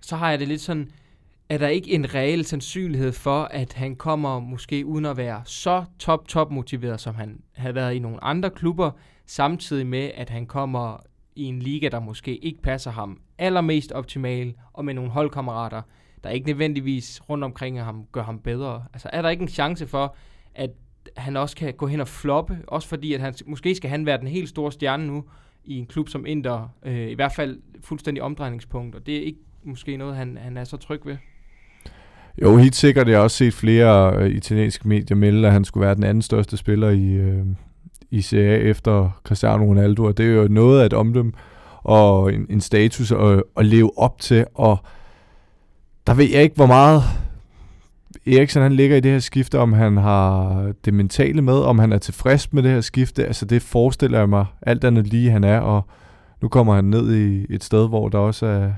så 0.00 0.16
har 0.16 0.30
jeg 0.30 0.38
det 0.38 0.48
lidt 0.48 0.60
sådan, 0.60 0.90
er 1.48 1.58
der 1.58 1.68
ikke 1.68 1.90
en 1.90 2.14
reel 2.14 2.44
sandsynlighed 2.44 3.12
for, 3.12 3.42
at 3.42 3.72
han 3.72 3.96
kommer 3.96 4.40
måske 4.40 4.86
uden 4.86 5.04
at 5.04 5.16
være 5.16 5.42
så 5.44 5.84
top, 5.98 6.28
top 6.28 6.50
motiveret, 6.50 7.00
som 7.00 7.14
han 7.14 7.40
havde 7.52 7.74
været 7.74 7.94
i 7.94 7.98
nogle 7.98 8.24
andre 8.24 8.50
klubber, 8.50 8.90
samtidig 9.26 9.86
med, 9.86 10.10
at 10.14 10.30
han 10.30 10.46
kommer 10.46 10.96
i 11.36 11.44
en 11.44 11.58
liga, 11.58 11.88
der 11.88 12.00
måske 12.00 12.36
ikke 12.36 12.62
passer 12.62 12.90
ham 12.90 13.20
allermest 13.38 13.92
optimal, 13.92 14.54
og 14.72 14.84
med 14.84 14.94
nogle 14.94 15.10
holdkammerater, 15.10 15.82
der 16.26 16.32
ikke 16.32 16.46
nødvendigvis 16.46 17.22
rundt 17.28 17.44
omkring 17.44 17.82
ham 17.82 18.04
gør 18.12 18.22
ham 18.22 18.38
bedre. 18.38 18.84
Altså 18.92 19.10
er 19.12 19.22
der 19.22 19.28
ikke 19.28 19.42
en 19.42 19.48
chance 19.48 19.86
for, 19.86 20.16
at 20.54 20.70
han 21.16 21.36
også 21.36 21.56
kan 21.56 21.74
gå 21.74 21.86
hen 21.86 22.00
og 22.00 22.08
floppe, 22.08 22.58
også 22.66 22.88
fordi 22.88 23.12
at 23.12 23.20
han 23.20 23.34
måske 23.46 23.74
skal 23.74 23.90
han 23.90 24.06
være 24.06 24.18
den 24.18 24.28
helt 24.28 24.48
store 24.48 24.72
stjerne 24.72 25.06
nu 25.06 25.24
i 25.64 25.78
en 25.78 25.86
klub 25.86 26.08
som 26.08 26.26
Inter, 26.26 26.68
øh, 26.84 27.08
i 27.08 27.14
hvert 27.14 27.32
fald 27.32 27.58
fuldstændig 27.84 28.22
omdrejningspunkt, 28.22 28.94
og 28.94 29.06
det 29.06 29.16
er 29.16 29.22
ikke 29.22 29.38
måske 29.64 29.96
noget, 29.96 30.16
han, 30.16 30.38
han 30.40 30.56
er 30.56 30.64
så 30.64 30.76
tryg 30.76 31.00
ved. 31.04 31.16
Jo, 32.42 32.56
helt 32.56 32.74
sikkert. 32.74 33.08
Jeg 33.08 33.16
har 33.16 33.22
også 33.22 33.36
set 33.36 33.54
flere 33.54 34.16
øh, 34.16 34.30
italienske 34.30 34.88
medier 34.88 35.16
melde, 35.16 35.46
at 35.46 35.52
han 35.52 35.64
skulle 35.64 35.86
være 35.86 35.94
den 35.94 36.04
anden 36.04 36.22
største 36.22 36.56
spiller 36.56 36.90
i, 36.90 37.12
øh, 37.12 37.46
i 38.10 38.20
Serie 38.20 38.56
A 38.56 38.58
efter 38.58 39.20
Cristiano 39.24 39.64
Ronaldo, 39.64 40.04
og 40.04 40.18
det 40.18 40.26
er 40.26 40.30
jo 40.30 40.48
noget 40.48 40.80
af 40.80 40.86
et 40.86 40.92
omdømme 40.92 41.32
og 41.86 42.34
en, 42.34 42.46
en 42.50 42.60
status 42.60 43.12
at, 43.12 43.42
at 43.56 43.66
leve 43.66 43.98
op 43.98 44.20
til, 44.20 44.44
og 44.54 44.78
der 46.06 46.14
ved 46.14 46.30
jeg 46.30 46.42
ikke, 46.42 46.56
hvor 46.56 46.66
meget 46.66 47.02
Eriksen 48.26 48.62
han 48.62 48.72
ligger 48.72 48.96
i 48.96 49.00
det 49.00 49.10
her 49.10 49.18
skifte, 49.18 49.58
om 49.58 49.72
han 49.72 49.96
har 49.96 50.72
det 50.84 50.94
mentale 50.94 51.42
med, 51.42 51.54
om 51.54 51.78
han 51.78 51.92
er 51.92 51.98
tilfreds 51.98 52.52
med 52.52 52.62
det 52.62 52.70
her 52.70 52.80
skifte. 52.80 53.26
Altså 53.26 53.44
det 53.44 53.62
forestiller 53.62 54.18
jeg 54.18 54.28
mig 54.28 54.46
alt 54.62 54.84
andet 54.84 55.06
lige, 55.06 55.30
han 55.30 55.44
er, 55.44 55.58
og 55.58 55.82
nu 56.42 56.48
kommer 56.48 56.74
han 56.74 56.84
ned 56.84 57.14
i 57.14 57.46
et 57.54 57.64
sted, 57.64 57.88
hvor 57.88 58.08
der 58.08 58.18
også 58.18 58.46
er, 58.46 58.72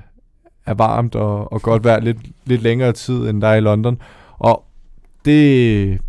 er 0.67 0.75
varmt 0.75 1.15
og, 1.15 1.53
og 1.53 1.63
godt 1.63 1.85
vejr 1.85 2.01
lidt, 2.01 2.19
lidt 2.45 2.63
længere 2.63 2.93
tid, 2.93 3.29
end 3.29 3.43
der 3.43 3.49
er 3.49 3.55
i 3.55 3.61
London. 3.61 4.01
Og 4.39 4.65
det, 5.25 6.01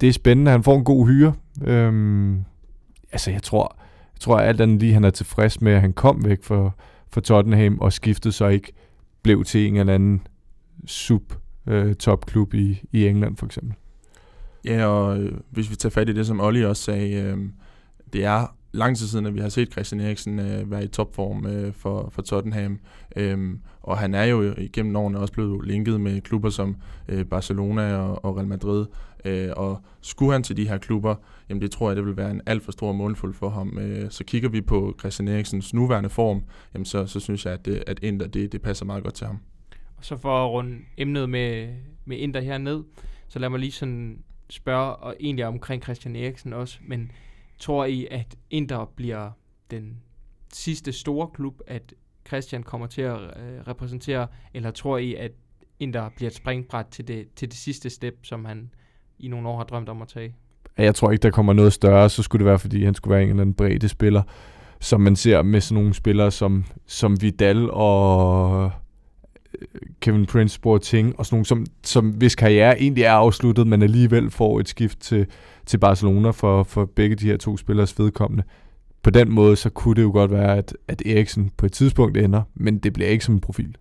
det 0.00 0.08
er 0.08 0.12
spændende. 0.12 0.50
Han 0.50 0.62
får 0.62 0.76
en 0.76 0.84
god 0.84 1.06
hyre. 1.06 1.32
Øhm, 1.64 2.44
altså 3.12 3.30
jeg 3.30 3.42
tror, 3.42 3.76
jeg 4.14 4.20
tror 4.20 4.38
alt 4.38 4.60
andet 4.60 4.80
lige, 4.80 4.94
han 4.94 5.04
er 5.04 5.10
tilfreds 5.10 5.60
med, 5.60 5.72
at 5.72 5.80
han 5.80 5.92
kom 5.92 6.24
væk 6.24 6.44
fra, 6.44 6.70
fra 7.12 7.20
Tottenham 7.20 7.78
og 7.78 7.92
skiftede 7.92 8.32
så 8.32 8.46
ikke 8.46 8.72
blev 9.22 9.44
til 9.44 9.66
en 9.66 9.76
eller 9.76 9.94
anden 9.94 10.22
sub 10.86 11.32
øh, 11.66 11.94
topklub 11.94 12.54
i, 12.54 12.82
i 12.92 13.06
England 13.06 13.36
for 13.36 13.46
eksempel. 13.46 13.74
Ja, 14.64 14.86
og 14.86 15.18
øh, 15.18 15.32
hvis 15.50 15.70
vi 15.70 15.76
tager 15.76 15.90
fat 15.90 16.08
i 16.08 16.12
det, 16.12 16.26
som 16.26 16.40
Olli 16.40 16.64
også 16.64 16.82
sagde, 16.82 17.22
øh, 17.22 17.38
det 18.12 18.24
er 18.24 18.56
lang 18.72 18.96
tid 18.96 19.06
siden, 19.06 19.26
at 19.26 19.34
vi 19.34 19.40
har 19.40 19.48
set 19.48 19.72
Christian 19.72 20.00
Eriksen 20.00 20.38
øh, 20.38 20.70
være 20.70 20.84
i 20.84 20.88
topform 20.88 21.46
øh, 21.46 21.72
for, 21.72 22.10
for 22.12 22.22
Tottenham. 22.22 22.78
Øhm, 23.16 23.60
og 23.82 23.98
han 23.98 24.14
er 24.14 24.24
jo 24.24 24.54
igennem 24.58 24.96
årene 24.96 25.18
også 25.18 25.32
blevet 25.32 25.66
linket 25.66 26.00
med 26.00 26.20
klubber 26.20 26.50
som 26.50 26.76
øh, 27.08 27.24
Barcelona 27.24 27.96
og, 27.96 28.24
og 28.24 28.36
Real 28.36 28.46
Madrid. 28.46 28.86
Øh, 29.24 29.48
og 29.56 29.82
skulle 30.00 30.32
han 30.32 30.42
til 30.42 30.56
de 30.56 30.68
her 30.68 30.78
klubber, 30.78 31.14
jamen 31.48 31.62
det 31.62 31.70
tror 31.70 31.88
jeg, 31.88 31.96
det 31.96 32.06
vil 32.06 32.16
være 32.16 32.30
en 32.30 32.40
alt 32.46 32.62
for 32.62 32.72
stor 32.72 32.92
målfuld 32.92 33.34
for 33.34 33.48
ham. 33.48 33.78
Øh, 33.78 34.10
så 34.10 34.24
kigger 34.24 34.48
vi 34.48 34.60
på 34.60 34.94
Christian 34.98 35.28
Eriksens 35.28 35.74
nuværende 35.74 36.08
form, 36.08 36.42
jamen 36.74 36.84
så, 36.84 37.06
så 37.06 37.20
synes 37.20 37.44
jeg, 37.44 37.52
at, 37.52 37.64
det, 37.64 37.84
at 37.86 37.98
Inter, 38.02 38.26
det, 38.26 38.52
det 38.52 38.62
passer 38.62 38.84
meget 38.84 39.02
godt 39.02 39.14
til 39.14 39.26
ham. 39.26 39.38
Og 40.00 40.06
så 40.06 40.16
for 40.16 40.44
at 40.44 40.50
runde 40.50 40.78
emnet 40.96 41.30
med, 41.30 41.68
med 42.04 42.16
Inter 42.16 42.40
herned, 42.40 42.84
så 43.28 43.38
lad 43.38 43.48
mig 43.48 43.60
lige 43.60 43.72
sådan 43.72 44.22
spørge, 44.50 44.96
og 44.96 45.16
egentlig 45.20 45.46
omkring 45.46 45.82
Christian 45.82 46.16
Eriksen 46.16 46.52
også, 46.52 46.78
men 46.86 47.10
tror 47.58 47.84
I, 47.84 48.06
at 48.10 48.36
Inter 48.50 48.92
bliver 48.96 49.30
den 49.70 49.96
sidste 50.52 50.92
store 50.92 51.28
klub, 51.34 51.60
at 51.66 51.94
Christian 52.26 52.62
kommer 52.62 52.86
til 52.86 53.02
at 53.02 53.18
øh, 53.18 53.60
repræsentere, 53.68 54.26
eller 54.54 54.70
tror 54.70 54.98
I, 54.98 55.14
at 55.14 55.30
Inter 55.78 56.08
bliver 56.16 56.30
et 56.30 56.36
springbræt 56.36 56.86
til 56.90 57.08
det, 57.08 57.28
til 57.36 57.48
det 57.48 57.56
sidste 57.56 57.90
step, 57.90 58.14
som 58.22 58.44
han 58.44 58.70
i 59.18 59.28
nogle 59.28 59.48
år 59.48 59.56
har 59.56 59.64
drømt 59.64 59.88
om 59.88 60.02
at 60.02 60.08
tage? 60.08 60.34
Jeg 60.78 60.94
tror 60.94 61.10
ikke, 61.10 61.22
der 61.22 61.30
kommer 61.30 61.52
noget 61.52 61.72
større. 61.72 62.08
Så 62.08 62.22
skulle 62.22 62.40
det 62.40 62.46
være, 62.46 62.58
fordi 62.58 62.84
han 62.84 62.94
skulle 62.94 63.14
være 63.14 63.22
en 63.22 63.28
eller 63.28 63.40
anden 63.40 63.54
bredde 63.54 63.88
spiller, 63.88 64.22
som 64.80 65.00
man 65.00 65.16
ser 65.16 65.42
med 65.42 65.60
sådan 65.60 65.82
nogle 65.82 65.94
spillere 65.94 66.30
som, 66.30 66.64
som 66.86 67.22
Vidal 67.22 67.70
og 67.70 68.72
øh, 69.62 69.68
Kevin 70.00 70.26
Prince 70.26 70.60
Boateng, 70.60 71.18
og 71.18 71.26
sådan 71.26 71.34
nogle, 71.34 71.46
som, 71.46 71.66
som 71.84 72.08
hvis 72.08 72.34
karriere 72.34 72.80
egentlig 72.80 73.04
er 73.04 73.12
afsluttet, 73.12 73.66
men 73.66 73.82
alligevel 73.82 74.30
får 74.30 74.60
et 74.60 74.68
skift 74.68 75.00
til, 75.00 75.26
til 75.66 75.78
Barcelona 75.78 76.30
for, 76.30 76.62
for 76.62 76.84
begge 76.84 77.16
de 77.16 77.26
her 77.26 77.36
to 77.36 77.56
spillers 77.56 77.98
vedkommende. 77.98 78.44
På 79.02 79.10
den 79.10 79.32
måde, 79.32 79.56
så 79.56 79.70
kunne 79.70 79.94
det 79.94 80.02
jo 80.02 80.10
godt 80.12 80.30
være, 80.30 80.56
at, 80.56 80.76
at 80.88 81.02
Eriksen 81.06 81.50
på 81.56 81.66
et 81.66 81.72
tidspunkt 81.72 82.16
ender, 82.16 82.42
men 82.54 82.78
det 82.78 82.92
bliver 82.92 83.08
ikke 83.08 83.24
som 83.24 83.34
en 83.34 83.40
profil. 83.40 83.76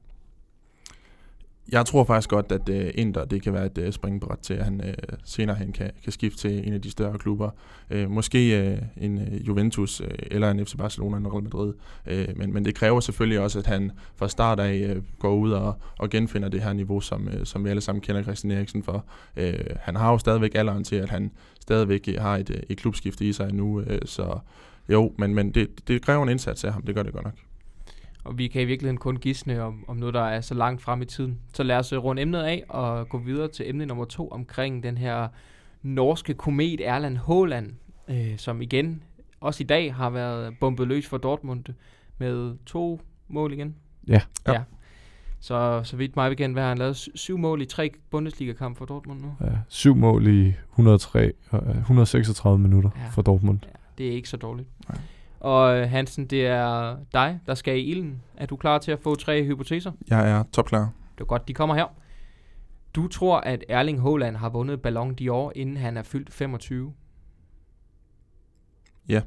Jeg 1.72 1.86
tror 1.86 2.04
faktisk 2.04 2.30
godt, 2.30 2.52
at 2.52 2.70
øh, 2.70 2.86
uh, 2.86 2.90
Inter 2.96 3.26
det 3.26 3.42
kan 3.42 3.54
være 3.54 3.66
et 3.66 3.78
uh, 3.78 3.92
springbræt 3.92 4.38
til, 4.40 4.54
at 4.54 4.64
han 4.64 4.82
uh, 4.84 5.18
senere 5.24 5.56
hen 5.56 5.72
kan, 5.72 5.92
kan 6.04 6.12
skifte 6.12 6.38
til 6.38 6.68
en 6.68 6.74
af 6.74 6.82
de 6.82 6.92
større 6.92 7.18
klubber. 7.18 7.50
Uh, 7.96 8.12
måske 8.12 8.78
uh, 8.98 9.04
en 9.04 9.18
uh, 9.18 9.48
Juventus 9.48 10.02
uh, 10.02 10.08
eller 10.32 10.52
en 10.52 10.66
FC 10.66 10.76
Barcelona 10.78 11.18
eller 11.18 11.34
Real 11.34 11.44
Madrid. 11.44 11.74
Uh, 12.12 12.38
men, 12.38 12.54
men 12.54 12.66
det 12.66 12.76
kræver 12.76 13.00
selvfølgelig 13.00 13.40
også, 13.40 13.60
at 13.60 13.68
han 13.68 13.92
fra 14.16 14.30
start 14.30 14.60
af 14.60 14.96
uh, 14.96 15.04
går 15.20 15.36
ud 15.36 15.52
og, 15.52 15.74
og 16.00 16.10
genfinder 16.10 16.50
det 16.50 16.62
her 16.62 16.74
niveau, 16.74 17.02
som, 17.02 17.28
uh, 17.28 17.44
som 17.44 17.66
vi 17.66 17.70
alle 17.70 17.82
sammen 17.82 18.02
kender 18.02 18.24
Christian 18.24 18.52
Eriksen 18.52 18.84
for. 18.84 19.06
Uh, 19.38 19.44
han 19.80 19.96
har 19.96 20.12
jo 20.12 20.18
stadigvæk 20.18 20.56
alderen 20.56 20.84
til, 20.84 20.96
at 20.96 21.10
han 21.10 21.32
stadigvæk 21.62 22.10
har 22.18 22.38
et, 22.38 22.64
et 22.70 22.78
klubskifte 22.78 23.26
i 23.26 23.34
sig 23.34 23.54
nu. 23.54 23.80
Uh, 23.80 23.86
så 24.06 24.40
jo, 24.90 25.14
men, 25.18 25.36
men 25.36 25.52
det, 25.52 25.88
det 25.88 26.02
kræver 26.02 26.24
en 26.24 26.30
indsats 26.30 26.64
af 26.64 26.74
ham. 26.74 26.82
Det 26.82 26.96
gør 26.96 27.04
det 27.04 27.14
godt 27.14 27.26
nok 27.26 27.49
og 28.30 28.38
vi 28.38 28.48
kan 28.48 28.62
i 28.62 28.66
virkeligheden 28.66 28.98
kun 28.98 29.18
gisne 29.18 29.62
om, 29.64 29.86
om 29.88 29.98
noget, 29.98 30.14
der 30.14 30.22
er 30.22 30.42
så 30.42 30.54
langt 30.54 30.82
frem 30.82 31.02
i 31.02 31.06
tiden. 31.06 31.40
Så 31.54 31.64
lad 31.64 31.78
os 31.78 31.94
øh, 31.94 32.04
runde 32.04 32.22
emnet 32.22 32.44
af 32.44 32.64
og 32.70 33.10
gå 33.10 33.18
videre 33.18 33.48
til 33.48 33.70
emne 33.70 33.86
nummer 33.86 34.06
to 34.06 34.30
omkring 34.30 34.84
den 34.84 34.98
her 34.98 35.28
norske 35.82 36.34
komet 36.34 36.82
Erland 36.88 37.18
Haaland, 37.18 37.74
øh, 38.08 38.38
som 38.38 38.62
igen 38.62 39.04
også 39.40 39.64
i 39.64 39.66
dag 39.66 39.96
har 39.96 40.10
været 40.10 40.60
bombet 40.60 40.88
løs 40.88 41.08
for 41.08 41.18
Dortmund 41.18 41.64
med 42.18 42.58
to 42.66 43.02
mål 43.28 43.54
igen. 43.54 43.76
Ja. 44.08 44.22
ja. 44.48 44.54
ja. 44.54 44.62
Så, 45.40 45.82
så 45.84 45.98
vidt 45.98 46.16
mig 46.16 46.32
bekendt, 46.32 46.56
hvad 46.56 46.64
har 46.64 46.70
han 46.70 46.78
lavet? 46.78 47.08
Syv 47.16 47.38
mål 47.38 47.62
i 47.62 47.66
tre 47.66 47.92
Bundesliga-kampe 48.10 48.78
for 48.78 48.86
Dortmund 48.86 49.22
nu? 49.22 49.36
Ja, 49.42 49.58
syv 49.68 49.96
mål 49.96 50.28
i 50.28 50.54
103, 50.72 51.34
136 51.52 52.54
øh, 52.54 52.60
minutter 52.62 52.90
ja. 52.96 53.10
for 53.10 53.22
Dortmund. 53.22 53.60
Ja, 53.64 53.70
det 53.98 54.08
er 54.08 54.12
ikke 54.12 54.30
så 54.30 54.38
dårligt. 54.38 54.68
Nej. 54.90 54.98
Og 55.40 55.78
øh, 55.78 55.90
Hansen, 55.90 56.26
det 56.28 56.48
er 56.48 56.98
dig, 57.14 57.40
der 57.46 57.54
skal 57.54 57.78
i 57.78 57.82
ilden. 57.82 58.24
Er 58.38 58.46
du 58.46 58.56
klar 58.56 58.78
til 58.78 58.92
at 58.92 59.00
få 59.00 59.16
tre 59.16 59.44
hypoteser? 59.44 59.92
Jeg 60.08 60.32
er 60.32 60.44
topklar. 60.44 60.94
Det 61.16 61.22
er 61.22 61.26
godt, 61.26 61.48
de 61.48 61.54
kommer 61.54 61.76
her. 61.76 61.88
Du 62.96 63.08
tror, 63.08 63.40
at 63.40 63.64
Erling 63.70 64.02
Haaland 64.02 64.36
har 64.36 64.50
vundet 64.50 64.82
Ballon 64.82 65.18
d'Or, 65.22 65.52
inden 65.56 65.78
han 65.78 65.98
er 65.98 66.04
fyldt 66.04 66.34
25? 66.34 66.94
Ja. 69.08 69.22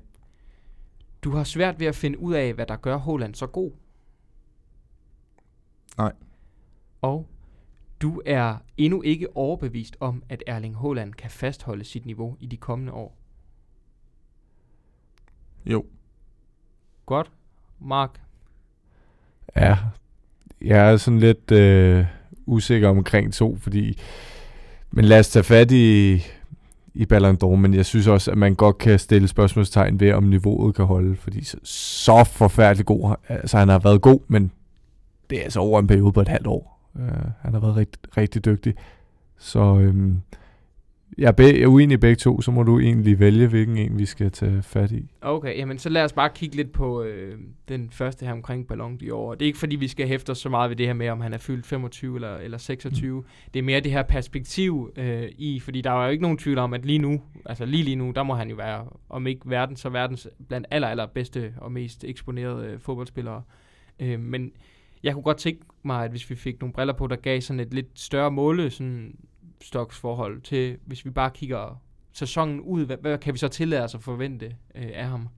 Du 1.25 1.31
har 1.31 1.45
svært 1.45 1.81
ved 1.81 1.87
at 1.87 1.95
finde 1.95 2.19
ud 2.19 2.35
af, 2.35 2.55
hvad 2.55 2.67
der 2.67 2.77
gør 2.77 2.99
Haaland 2.99 3.35
så 3.35 3.47
god? 3.47 3.71
Nej. 5.99 6.13
Og 7.03 7.29
du 8.03 8.23
er 8.27 8.57
endnu 8.77 9.03
ikke 9.03 9.37
overbevist 9.37 9.97
om, 10.01 10.23
at 10.29 10.43
Erling 10.47 10.79
Haaland 10.79 11.15
kan 11.15 11.31
fastholde 11.31 11.85
sit 11.85 12.07
niveau 12.07 12.37
i 12.41 12.47
de 12.47 12.57
kommende 12.57 12.93
år? 12.93 13.17
Jo. 15.67 15.87
Godt. 17.07 17.31
Mark? 17.81 18.11
Ja, 19.57 19.77
jeg 20.61 20.93
er 20.93 20.97
sådan 20.97 21.21
lidt 21.21 21.51
øh, 21.51 22.07
usikker 22.47 22.89
omkring 22.89 23.33
to, 23.33 23.57
fordi... 23.57 23.99
Men 24.91 25.05
lad 25.05 25.19
os 25.19 25.29
tage 25.29 25.43
fat 25.43 25.71
i, 25.71 26.23
i 26.95 27.07
Ballon 27.07 27.39
d'Or, 27.45 27.57
men 27.57 27.75
jeg 27.75 27.87
synes 27.87 28.07
også, 28.07 28.31
at 28.31 28.39
man 28.39 28.55
godt 28.55 28.79
kan 28.79 28.99
stille 28.99 29.29
spørgsmålstegn 29.29 30.01
ved, 30.01 30.13
om 30.13 30.25
niveauet 30.25 30.75
kan 30.75 30.85
holde, 30.85 31.17
fordi 31.17 31.45
så, 31.45 31.57
så 31.65 32.25
forfærdeligt 32.25 32.87
god. 32.87 33.15
Altså, 33.29 33.59
han 33.59 33.69
har 33.69 33.79
været 33.79 34.03
god, 34.03 34.21
men 34.29 34.53
det 35.31 35.39
er 35.39 35.43
altså 35.43 35.61
over 35.61 35.81
en 35.81 35.87
periode 35.87 36.13
på 36.13 36.21
et 36.21 36.29
halvt 36.29 36.47
år. 36.47 36.91
Uh, 36.95 37.03
han 37.41 37.53
har 37.53 37.61
været 37.61 37.77
rigtig, 37.77 38.17
rigtig 38.17 38.45
dygtig. 38.45 38.75
Så 39.39 39.79
øhm, 39.79 40.23
jeg 41.19 41.35
er, 41.39 41.67
uenig 41.67 41.95
i 41.95 41.97
begge 41.97 42.17
to, 42.17 42.41
så 42.41 42.51
må 42.51 42.63
du 42.63 42.79
egentlig 42.79 43.19
vælge, 43.21 43.47
hvilken 43.47 43.77
en 43.77 43.99
vi 43.99 44.07
skal 44.07 44.31
tage 44.31 44.63
fat 44.63 44.93
i. 44.93 45.11
Okay, 45.21 45.57
jamen 45.57 45.79
så 45.79 45.89
lad 45.89 46.05
os 46.05 46.13
bare 46.13 46.31
kigge 46.35 46.57
lidt 46.57 46.73
på 46.73 47.03
øh, 47.03 47.39
den 47.69 47.91
første 47.91 48.27
her 48.27 48.33
omkring 48.33 48.67
Ballon 48.67 48.99
d'Or. 49.03 49.31
Det 49.33 49.43
er 49.43 49.47
ikke 49.47 49.59
fordi, 49.59 49.77
vi 49.77 49.89
skal 49.89 50.09
hæfte 50.09 50.31
os 50.31 50.39
så 50.39 50.49
meget 50.49 50.71
ved 50.71 50.77
det 50.77 50.87
her 50.87 50.93
med, 50.93 51.09
om 51.09 51.21
han 51.21 51.33
er 51.33 51.39
fyldt 51.39 51.67
25 51.67 52.15
eller, 52.15 52.37
eller 52.37 52.59
26. 52.59 53.21
Mm. 53.21 53.27
Det 53.55 53.59
er 53.59 53.65
mere 53.65 53.81
det 53.81 53.93
her 53.93 54.03
perspektiv 54.03 54.91
øh, 54.97 55.29
i, 55.39 55.61
fordi 55.61 55.81
der 55.81 55.91
er 55.91 56.05
jo 56.05 56.11
ikke 56.11 56.23
nogen 56.23 56.39
tvivl 56.39 56.59
om, 56.59 56.75
at 56.75 56.85
lige 56.85 56.99
nu, 56.99 57.21
altså 57.47 57.65
lige 57.65 57.83
lige 57.83 57.97
nu, 57.97 58.13
der 58.15 58.23
må 58.23 58.35
han 58.35 58.51
jo 58.51 58.57
være, 58.57 58.87
om 59.09 59.27
ikke 59.27 59.51
verden, 59.51 59.77
så 59.77 59.89
verdens 59.89 60.29
blandt 60.49 60.67
aller, 60.71 60.89
aller 60.89 61.07
bedste 61.07 61.55
og 61.57 61.73
mest 61.73 62.05
eksponerede 62.05 62.67
øh, 62.67 62.81
fodboldspillere. 62.81 63.43
Øh, 64.01 64.21
men 64.21 64.53
jeg 65.03 65.15
kunne 65.15 65.23
godt 65.23 65.39
tænke 65.39 65.63
mig, 65.83 66.05
at 66.05 66.11
hvis 66.11 66.31
vi 66.31 66.35
fik 66.35 66.61
nogle 66.61 66.73
briller 66.73 66.95
på, 66.95 67.07
der 67.07 67.17
gav 67.17 67.41
sådan 67.41 67.61
et 67.61 67.75
lidt 67.75 67.89
større 67.95 68.31
måle, 68.31 68.71
sådan 68.71 69.15
stoksforhold 69.63 70.41
til, 70.41 70.77
hvis 70.87 71.05
vi 71.05 71.11
bare 71.11 71.31
kigger 71.31 71.81
sæsonen 72.13 72.61
ud, 72.61 72.87
hvad, 72.87 72.97
hvad 73.01 73.19
kan 73.19 73.35
vi 73.35 73.39
så 73.39 73.49
tillade 73.49 73.85
os 73.85 73.95
at 73.95 74.03
forvente 74.03 74.47
øh, 74.75 74.91
af 74.95 75.07
ham? 75.07 75.29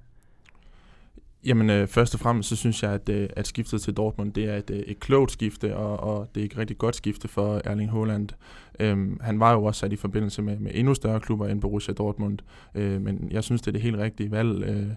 Jamen, 1.45 1.71
øh, 1.71 1.88
først 1.88 2.14
og 2.14 2.21
fremmest, 2.21 2.49
så 2.49 2.57
synes 2.57 2.83
jeg, 2.83 2.93
at, 2.93 3.09
øh, 3.09 3.28
at 3.37 3.47
skiftet 3.47 3.83
til 3.83 3.95
Dortmund, 3.95 4.33
det 4.33 4.45
er 4.45 4.57
et, 4.57 4.71
øh, 4.71 4.78
et 4.78 5.00
klogt 5.00 5.33
skifte, 5.33 5.76
og, 5.76 6.00
og 6.00 6.28
det 6.35 6.40
er 6.40 6.45
et 6.45 6.59
rigtig 6.59 6.78
godt 6.78 6.97
skifte 6.97 7.28
for 7.28 7.61
Erling 7.64 7.90
Haaland. 7.90 8.28
Øhm, 8.81 9.21
han 9.21 9.40
var 9.40 9.52
jo 9.52 9.64
også 9.64 9.78
sat 9.78 9.93
i 9.93 9.97
forbindelse 9.97 10.43
med, 10.43 10.59
med 10.59 10.71
endnu 10.75 10.95
større 10.95 11.21
klubber 11.21 11.47
end 11.47 11.61
Borussia 11.61 11.95
Dortmund, 11.95 12.38
øh, 12.75 13.02
men 13.02 13.28
jeg 13.31 13.45
synes, 13.45 13.61
det 13.61 13.69
er 13.69 13.73
det 13.73 13.83
helt 13.83 13.97
rigtige 13.97 14.31
valg. 14.31 14.64
Øh, 14.64 14.88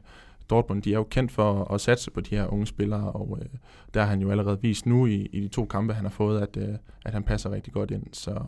Dortmund, 0.50 0.82
de 0.82 0.94
er 0.94 0.98
jo 0.98 1.04
kendt 1.04 1.32
for 1.32 1.64
at, 1.64 1.76
at 1.76 1.82
satse 1.82 2.12
på 2.12 2.22
de 2.22 2.36
her 2.36 2.54
unge 2.54 2.68
spillere, 2.68 3.12
og 3.12 3.38
øh, 3.42 3.48
der 3.94 4.02
har 4.02 4.10
han 4.10 4.22
jo 4.22 4.32
allerede 4.32 4.62
vist 4.62 4.86
nu 4.86 5.06
i, 5.06 5.26
i 5.34 5.40
de 5.40 5.48
to 5.48 5.66
kampe, 5.66 5.94
han 5.94 6.06
har 6.06 6.12
fået, 6.12 6.42
at, 6.42 6.58
øh, 6.58 6.76
at 7.06 7.14
han 7.14 7.24
passer 7.24 7.52
rigtig 7.52 7.74
godt 7.74 7.92
ind. 7.92 8.04
Så 8.14 8.40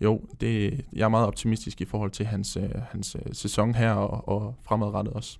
jo, 0.00 0.20
det, 0.40 0.80
jeg 0.92 1.04
er 1.04 1.08
meget 1.08 1.26
optimistisk 1.26 1.80
i 1.80 1.84
forhold 1.84 2.10
til 2.10 2.26
hans, 2.26 2.56
øh, 2.56 2.70
hans 2.90 3.16
øh, 3.26 3.32
sæson 3.32 3.74
her 3.74 3.92
og, 3.92 4.28
og 4.28 4.54
fremadrettet 4.62 5.14
også. 5.14 5.38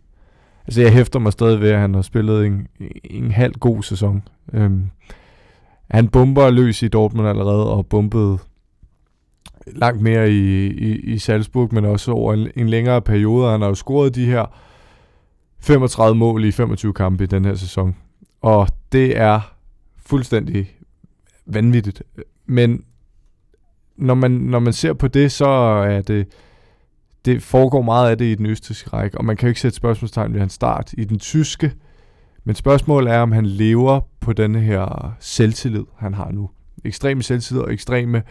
Altså 0.67 0.81
jeg 0.81 0.93
hæfter 0.93 1.19
mig 1.19 1.33
stadig 1.33 1.61
ved, 1.61 1.71
at 1.71 1.81
han 1.81 1.95
har 1.95 2.03
spillet 2.03 2.47
en, 2.47 2.67
en 3.05 3.31
halv 3.31 3.55
god 3.55 3.83
sæson. 3.83 4.23
Øhm, 4.53 4.91
han 5.91 6.09
bomber 6.09 6.51
løs 6.51 6.83
i 6.83 6.89
Dortmund 6.89 7.29
allerede, 7.29 7.71
og 7.71 7.87
bombede 7.87 8.39
langt 9.67 10.03
mere 10.03 10.31
i, 10.31 10.67
i, 10.67 10.97
i 10.97 11.19
Salzburg, 11.19 11.75
men 11.75 11.85
også 11.85 12.13
over 12.13 12.35
en, 12.35 12.51
en 12.57 12.69
længere 12.69 13.03
periode. 13.03 13.51
Han 13.51 13.61
har 13.61 13.69
jo 13.69 13.75
scoret 13.75 14.15
de 14.15 14.27
her 14.27 14.47
35 15.61 16.17
mål 16.17 16.45
i 16.45 16.53
25 16.53 16.95
kampe 16.95 17.25
i 17.25 17.27
den 17.27 17.45
her 17.45 17.55
sæson. 17.55 17.97
Og 18.41 18.69
det 18.93 19.19
er 19.19 19.55
fuldstændig 19.97 20.77
vanvittigt. 21.47 22.03
Men 22.47 22.85
når 23.99 24.15
man, 24.15 24.31
når 24.31 24.59
man 24.59 24.73
ser 24.73 24.93
på 24.93 25.09
det, 25.09 25.33
så 25.33 25.49
er 25.49 26.03
det, 26.03 26.27
det 27.25 27.43
foregår 27.43 27.83
meget 27.83 28.11
af 28.11 28.19
det 28.19 28.25
i 28.25 28.35
den 28.35 28.47
østrigske 28.47 28.91
række, 28.91 29.19
og 29.19 29.25
man 29.25 29.37
kan 29.37 29.47
jo 29.47 29.49
ikke 29.49 29.61
sætte 29.61 29.77
spørgsmålstegn 29.77 30.33
ved 30.33 30.41
hans 30.41 30.53
start 30.53 30.95
i 30.99 31.05
den 31.05 31.19
tyske. 31.19 31.73
Men 32.45 32.55
spørgsmålet 32.55 33.13
er, 33.13 33.19
om 33.19 33.33
han 33.33 33.47
lever 33.47 34.01
på 34.21 34.33
den 34.33 34.55
her 34.55 35.17
selvtillid, 35.21 35.85
han 35.99 36.15
har 36.15 36.31
nu. 36.31 36.51
Ekstreme 36.85 37.23
selvtillid 37.23 37.63
og 37.63 37.73
ekstreme 37.73 38.23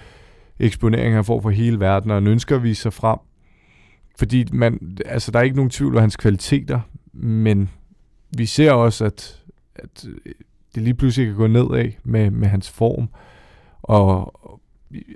eksponering, 0.60 1.16
han 1.16 1.26
får 1.26 1.42
for 1.42 1.50
hele 1.50 1.80
verden, 1.80 2.12
og 2.12 2.18
han 2.18 2.28
ønsker 2.28 2.56
at 2.56 2.64
vise 2.64 2.82
sig 2.82 2.94
frem. 2.94 3.20
Fordi 4.20 4.46
man, 4.54 4.98
altså, 5.06 5.32
der 5.32 5.40
er 5.40 5.44
ikke 5.44 5.56
nogen 5.56 5.70
tvivl 5.70 5.96
om 5.96 6.02
hans 6.02 6.18
kvaliteter, 6.18 6.80
men 7.14 7.70
vi 8.38 8.46
ser 8.46 8.72
også, 8.72 9.06
at, 9.06 9.44
at 9.76 10.06
det 10.76 10.84
lige 10.84 10.94
pludselig 10.94 11.28
kan 11.28 11.36
gå 11.36 11.48
nedad 11.48 11.92
med, 12.04 12.32
med 12.32 12.48
hans 12.48 12.70
form. 12.70 13.10
Og 13.82 14.34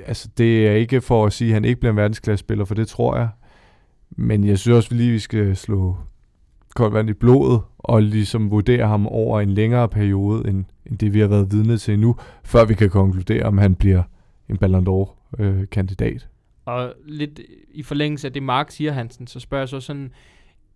altså, 0.06 0.30
det 0.38 0.68
er 0.68 0.72
ikke 0.72 1.02
for 1.02 1.26
at 1.26 1.34
sige, 1.34 1.48
at 1.48 1.54
han 1.54 1.66
ikke 1.66 1.80
bliver 1.80 1.92
en 1.92 1.98
verdensklassespiller, 1.98 2.66
for 2.66 2.76
det 2.76 2.88
tror 2.88 3.18
jeg. 3.18 3.30
Men 4.10 4.44
jeg 4.44 4.60
synes 4.60 4.76
også, 4.76 4.88
at 4.88 4.92
vi 4.92 5.04
lige 5.04 5.20
skal 5.20 5.56
slå 5.56 5.98
koldt 6.76 6.94
vand 6.94 7.10
i 7.10 7.14
blodet, 7.14 7.62
og 7.78 8.04
ligesom 8.04 8.52
vurdere 8.52 8.88
ham 8.88 9.08
over 9.08 9.42
en 9.42 9.50
længere 9.50 9.90
periode, 9.90 10.50
end, 10.50 10.66
end 10.86 10.98
det 10.98 11.14
vi 11.14 11.20
har 11.20 11.28
været 11.28 11.52
vidne 11.52 11.78
til 11.78 12.00
nu, 12.00 12.16
før 12.44 12.66
vi 12.66 12.74
kan 12.74 12.90
konkludere, 12.90 13.44
om 13.44 13.58
han 13.58 13.76
bliver 13.76 14.04
en 14.50 14.58
Ballon 14.58 14.88
d'Or-kandidat. 14.88 16.14
Øh, 16.14 16.20
og 16.66 16.94
lidt 17.06 17.40
i 17.72 17.84
forlængelse 17.84 18.28
af 18.28 18.34
det, 18.34 18.44
Mark 18.44 18.72
siger, 18.72 18.92
Hansen, 18.92 19.28
så 19.28 19.40
spørger 19.40 19.62
jeg 19.62 19.70
så 19.70 19.80
sådan, 19.80 20.12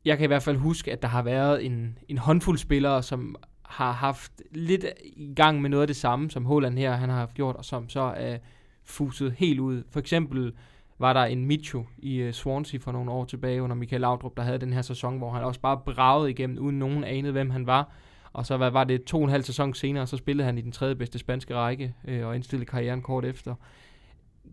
jeg 0.05 0.17
kan 0.17 0.23
i 0.23 0.27
hvert 0.27 0.43
fald 0.43 0.57
huske, 0.57 0.91
at 0.91 1.01
der 1.01 1.07
har 1.07 1.21
været 1.21 1.65
en, 1.65 1.97
en 2.09 2.17
håndfuld 2.17 2.57
spillere, 2.57 3.03
som 3.03 3.35
har 3.65 3.91
haft 3.91 4.31
lidt 4.51 4.85
i 5.03 5.33
gang 5.35 5.61
med 5.61 5.69
noget 5.69 5.81
af 5.81 5.87
det 5.87 5.95
samme, 5.95 6.31
som 6.31 6.45
Holland 6.45 6.77
her 6.77 6.95
han 6.95 7.09
har 7.09 7.17
haft 7.17 7.33
gjort, 7.33 7.55
og 7.55 7.65
som 7.65 7.89
så 7.89 8.01
er 8.01 8.37
fuset 8.85 9.33
helt 9.37 9.59
ud. 9.59 9.83
For 9.91 9.99
eksempel 9.99 10.53
var 10.99 11.13
der 11.13 11.23
en 11.23 11.45
Micho 11.45 11.85
i 11.97 12.27
uh, 12.27 12.31
Swansea 12.31 12.79
for 12.79 12.91
nogle 12.91 13.11
år 13.11 13.25
tilbage 13.25 13.61
under 13.61 13.75
Michael 13.75 14.01
Laudrup, 14.01 14.37
der 14.37 14.43
havde 14.43 14.57
den 14.57 14.73
her 14.73 14.81
sæson, 14.81 15.17
hvor 15.17 15.31
han 15.31 15.43
også 15.43 15.59
bare 15.59 15.81
bragede 15.85 16.29
igennem, 16.29 16.57
uden 16.57 16.79
nogen 16.79 17.03
anede, 17.03 17.31
hvem 17.31 17.49
han 17.49 17.67
var. 17.67 17.91
Og 18.33 18.45
så 18.45 18.57
hvad 18.57 18.71
var 18.71 18.83
det 18.83 19.03
to 19.03 19.17
og 19.17 19.23
en 19.23 19.29
halv 19.29 19.43
sæson 19.43 19.73
senere, 19.73 20.07
så 20.07 20.17
spillede 20.17 20.45
han 20.45 20.57
i 20.57 20.61
den 20.61 20.71
tredje 20.71 20.95
bedste 20.95 21.19
spanske 21.19 21.55
række 21.55 21.93
øh, 22.07 22.27
og 22.27 22.35
indstillede 22.35 22.69
karrieren 22.69 23.01
kort 23.01 23.25
efter 23.25 23.55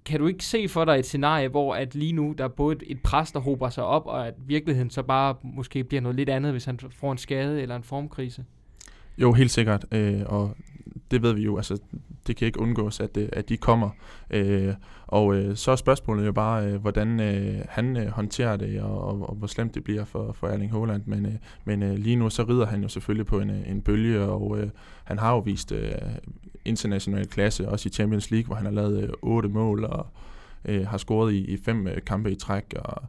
kan 0.04 0.20
du 0.20 0.26
ikke 0.26 0.44
se 0.44 0.68
for 0.68 0.84
dig 0.84 0.98
et 0.98 1.06
scenarie, 1.06 1.48
hvor 1.48 1.74
at 1.74 1.94
lige 1.94 2.12
nu 2.12 2.34
der 2.38 2.44
er 2.44 2.48
både 2.48 2.76
et, 2.76 2.82
et 2.86 3.02
pres, 3.02 3.32
der 3.32 3.40
hober 3.40 3.70
sig 3.70 3.84
op, 3.84 4.06
og 4.06 4.26
at 4.26 4.34
virkeligheden 4.46 4.90
så 4.90 5.02
bare 5.02 5.34
måske 5.42 5.84
bliver 5.84 6.00
noget 6.00 6.16
lidt 6.16 6.28
andet, 6.28 6.52
hvis 6.52 6.64
han 6.64 6.78
får 6.90 7.12
en 7.12 7.18
skade 7.18 7.62
eller 7.62 7.76
en 7.76 7.82
formkrise? 7.82 8.44
Jo, 9.18 9.32
helt 9.32 9.50
sikkert. 9.50 9.84
Øh, 9.92 10.20
og 10.26 10.56
det 11.12 11.22
ved 11.22 11.32
vi 11.32 11.42
jo, 11.42 11.56
altså 11.56 11.78
det 12.26 12.36
kan 12.36 12.46
ikke 12.46 12.60
undgås, 12.60 13.00
at, 13.00 13.16
øh, 13.16 13.28
at 13.32 13.48
de 13.48 13.56
kommer. 13.56 13.90
Øh, 14.30 14.74
og 15.06 15.34
øh, 15.34 15.56
så 15.56 15.70
er 15.70 15.76
spørgsmålet 15.76 16.26
jo 16.26 16.32
bare, 16.32 16.66
øh, 16.66 16.80
hvordan 16.80 17.20
øh, 17.20 17.64
han 17.68 17.96
øh, 17.96 18.06
håndterer 18.06 18.56
det, 18.56 18.80
og, 18.80 19.04
og, 19.04 19.28
og 19.28 19.34
hvor 19.34 19.46
slemt 19.46 19.74
det 19.74 19.84
bliver 19.84 20.04
for, 20.04 20.32
for 20.32 20.48
Erling 20.48 20.72
Haaland. 20.72 21.02
Men, 21.06 21.26
øh, 21.26 21.32
men 21.64 21.82
øh, 21.82 21.94
lige 21.94 22.16
nu 22.16 22.30
så 22.30 22.42
rider 22.42 22.66
han 22.66 22.82
jo 22.82 22.88
selvfølgelig 22.88 23.26
på 23.26 23.40
en, 23.40 23.50
øh, 23.50 23.70
en 23.70 23.80
bølge, 23.80 24.20
og 24.20 24.58
øh, 24.58 24.70
han 25.04 25.18
har 25.18 25.32
jo 25.32 25.38
vist 25.38 25.72
øh, 25.72 25.92
international 26.64 27.26
klasse, 27.26 27.68
også 27.68 27.88
i 27.88 27.92
Champions 27.92 28.30
League, 28.30 28.46
hvor 28.46 28.56
han 28.56 28.64
har 28.64 28.72
lavet 28.72 29.02
øh, 29.02 29.08
otte 29.22 29.48
mål 29.48 29.84
og 29.84 30.06
øh, 30.64 30.86
har 30.86 30.98
scoret 30.98 31.32
i, 31.32 31.44
i 31.44 31.56
fem 31.56 31.86
øh, 31.86 31.96
kampe 32.06 32.32
i 32.32 32.34
træk. 32.34 32.74
Og 32.78 33.02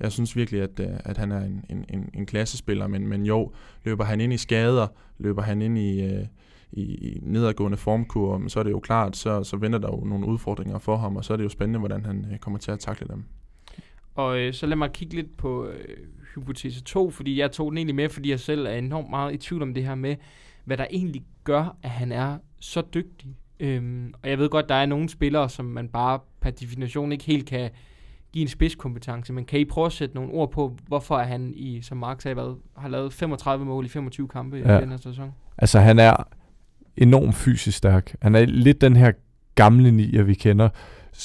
jeg 0.00 0.12
synes 0.12 0.36
virkelig, 0.36 0.62
at, 0.62 0.80
øh, 0.80 0.86
at 1.04 1.18
han 1.18 1.32
er 1.32 1.40
en, 1.40 1.64
en, 1.68 1.84
en, 1.88 2.10
en 2.14 2.26
klassespiller, 2.26 2.86
men, 2.86 3.06
men 3.06 3.26
jo, 3.26 3.52
løber 3.84 4.04
han 4.04 4.20
ind 4.20 4.32
i 4.32 4.36
skader, 4.36 4.86
løber 5.18 5.42
han 5.42 5.62
ind 5.62 5.78
i... 5.78 6.02
Øh, 6.02 6.24
i, 6.72 6.82
i 6.82 7.18
nedadgående 7.22 7.76
formkurve, 7.76 8.50
så 8.50 8.58
er 8.58 8.62
det 8.64 8.70
jo 8.70 8.80
klart, 8.80 9.16
så, 9.16 9.44
så 9.44 9.56
venter 9.56 9.78
der 9.78 9.88
jo 9.88 10.04
nogle 10.04 10.26
udfordringer 10.26 10.78
for 10.78 10.96
ham, 10.96 11.16
og 11.16 11.24
så 11.24 11.32
er 11.32 11.36
det 11.36 11.44
jo 11.44 11.48
spændende, 11.48 11.78
hvordan 11.78 12.04
han 12.04 12.26
øh, 12.32 12.38
kommer 12.38 12.58
til 12.58 12.70
at 12.70 12.78
takle 12.78 13.06
dem. 13.08 13.24
Og 14.14 14.38
øh, 14.38 14.52
så 14.54 14.66
lad 14.66 14.76
mig 14.76 14.92
kigge 14.92 15.14
lidt 15.14 15.36
på 15.36 15.66
øh, 15.66 15.96
hypotese 16.34 16.82
2, 16.82 17.10
fordi 17.10 17.40
jeg 17.40 17.52
tog 17.52 17.70
den 17.70 17.78
egentlig 17.78 17.94
med, 17.94 18.08
fordi 18.08 18.30
jeg 18.30 18.40
selv 18.40 18.66
er 18.66 18.70
enormt 18.70 19.10
meget 19.10 19.34
i 19.34 19.36
tvivl 19.36 19.62
om 19.62 19.74
det 19.74 19.84
her 19.84 19.94
med, 19.94 20.16
hvad 20.64 20.76
der 20.76 20.86
egentlig 20.90 21.24
gør, 21.44 21.76
at 21.82 21.90
han 21.90 22.12
er 22.12 22.38
så 22.60 22.82
dygtig. 22.94 23.36
Øhm, 23.60 24.14
og 24.22 24.30
jeg 24.30 24.38
ved 24.38 24.48
godt, 24.48 24.68
der 24.68 24.74
er 24.74 24.86
nogle 24.86 25.08
spillere, 25.08 25.48
som 25.48 25.64
man 25.64 25.88
bare 25.88 26.18
per 26.40 26.50
definition 26.50 27.12
ikke 27.12 27.24
helt 27.24 27.46
kan 27.46 27.70
give 28.32 28.42
en 28.42 28.48
spidskompetence, 28.48 29.32
men 29.32 29.44
kan 29.44 29.60
I 29.60 29.64
prøve 29.64 29.86
at 29.86 29.92
sætte 29.92 30.14
nogle 30.14 30.32
ord 30.32 30.50
på, 30.50 30.76
hvorfor 30.86 31.18
er 31.18 31.24
han 31.24 31.52
i, 31.56 31.82
som 31.82 31.98
Mark 31.98 32.20
sagde, 32.20 32.34
hvad, 32.34 32.56
har 32.76 32.88
lavet 32.88 33.12
35 33.12 33.64
mål 33.64 33.84
i 33.84 33.88
25 33.88 34.28
kampe 34.28 34.56
ja. 34.56 34.78
i 34.78 34.80
den 34.80 34.90
her 34.90 34.96
sæson? 34.96 35.34
Altså 35.58 35.80
han 35.80 35.98
er 35.98 36.28
enormt 36.96 37.34
fysisk 37.34 37.78
stærk. 37.78 38.14
Han 38.22 38.34
er 38.34 38.44
lidt 38.44 38.80
den 38.80 38.96
her 38.96 39.12
gamle 39.54 39.90
nier, 39.90 40.22
vi 40.22 40.34
kender. 40.34 40.68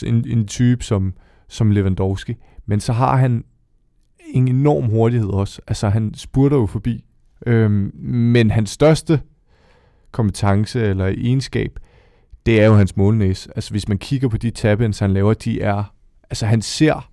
En, 0.06 0.28
en 0.28 0.48
type 0.48 0.84
som, 0.84 1.14
som 1.48 1.72
Lewandowski. 1.72 2.36
Men 2.66 2.80
så 2.80 2.94
har 2.94 3.18
han 3.18 3.44
en 4.34 4.48
enorm 4.48 4.86
hurtighed 4.86 5.30
også. 5.30 5.62
Altså 5.68 5.90
han 5.90 6.14
spurter 6.14 6.58
jo 6.58 6.66
forbi. 6.66 7.04
Øhm, 7.46 7.92
men 8.04 8.52
hans 8.52 8.70
største 8.70 9.22
kompetence 10.12 10.82
eller 10.82 11.06
egenskab, 11.06 11.80
det 12.46 12.62
er 12.62 12.66
jo 12.66 12.74
hans 12.74 12.98
målnæs. 12.98 13.48
Altså 13.56 13.72
hvis 13.72 13.88
man 13.88 13.98
kigger 13.98 14.28
på 14.28 14.38
de 14.38 14.52
tab 14.52 14.80
han 14.80 15.14
laver, 15.14 15.34
de 15.34 15.62
er... 15.62 15.94
Altså 16.30 16.46
han 16.46 16.62
ser 16.62 17.10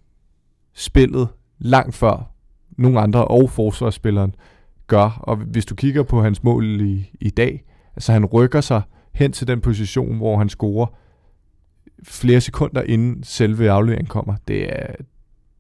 spillet 0.75 1.29
langt 1.59 1.95
før 1.95 2.35
nogle 2.79 3.01
andre 3.01 3.25
og 3.25 3.51
forsvarsspilleren 3.51 4.35
gør. 4.87 5.19
Og 5.21 5.37
hvis 5.37 5.67
du 5.67 5.75
kigger 5.75 6.03
på 6.03 6.23
hans 6.23 6.43
mål 6.43 6.81
i, 6.81 7.11
i 7.21 7.31
dag, 7.31 7.65
Altså 7.97 8.13
han 8.13 8.25
rykker 8.25 8.61
sig 8.61 8.83
hen 9.13 9.33
til 9.33 9.47
den 9.47 9.61
position, 9.61 10.17
hvor 10.17 10.39
han 10.39 10.49
scorer 10.49 10.87
flere 12.05 12.41
sekunder 12.41 12.83
inden 12.83 13.25
selve 13.25 13.71
afleveringen 13.71 14.09
kommer. 14.09 14.35
Det, 14.49 14.73
er, 14.73 14.95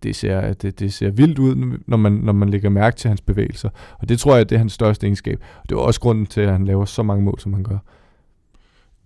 det, 0.02 0.16
ser, 0.16 0.52
det, 0.52 0.80
det 0.80 0.92
ser 0.92 1.10
vildt 1.10 1.38
ud, 1.38 1.78
når 1.86 1.96
man, 1.96 2.12
når 2.12 2.32
man 2.32 2.48
lægger 2.48 2.70
mærke 2.70 2.96
til 2.96 3.08
hans 3.08 3.20
bevægelser. 3.20 3.70
Og 3.98 4.08
det 4.08 4.18
tror 4.18 4.36
jeg, 4.36 4.48
det 4.48 4.54
er 4.54 4.58
hans 4.58 4.72
største 4.72 5.06
egenskab. 5.06 5.44
Det 5.68 5.72
er 5.74 5.78
også 5.78 6.00
grunden 6.00 6.26
til, 6.26 6.40
at 6.40 6.52
han 6.52 6.64
laver 6.64 6.84
så 6.84 7.02
mange 7.02 7.24
mål, 7.24 7.40
som 7.40 7.54
han 7.54 7.62
gør. 7.62 7.78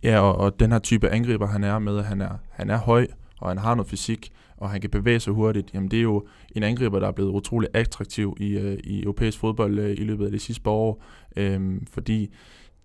Ja, 0.02 0.20
og, 0.20 0.36
og 0.36 0.60
den 0.60 0.72
her 0.72 0.78
type 0.78 1.10
angriber, 1.10 1.46
han 1.46 1.64
er 1.64 1.78
med, 1.78 1.98
at 1.98 2.04
han 2.04 2.20
er, 2.20 2.30
han 2.50 2.70
er 2.70 2.78
høj, 2.78 3.06
og 3.40 3.48
han 3.48 3.58
har 3.58 3.74
noget 3.74 3.90
fysik, 3.90 4.30
og 4.56 4.70
han 4.70 4.80
kan 4.80 4.90
bevæge 4.90 5.20
sig 5.20 5.32
hurtigt, 5.32 5.74
jamen 5.74 5.90
det 5.90 5.98
er 5.98 6.02
jo 6.02 6.26
en 6.56 6.62
angriber, 6.62 6.98
der 6.98 7.06
er 7.06 7.12
blevet 7.12 7.30
utrolig 7.30 7.68
attraktiv 7.74 8.36
i, 8.40 8.58
øh, 8.58 8.78
i 8.84 9.02
europæisk 9.02 9.38
fodbold 9.38 9.78
øh, 9.78 9.90
i 9.90 10.04
løbet 10.04 10.26
af 10.26 10.32
de 10.32 10.38
sidste 10.38 10.62
par 10.62 10.70
år, 10.70 11.02
øh, 11.36 11.80
fordi 11.90 12.30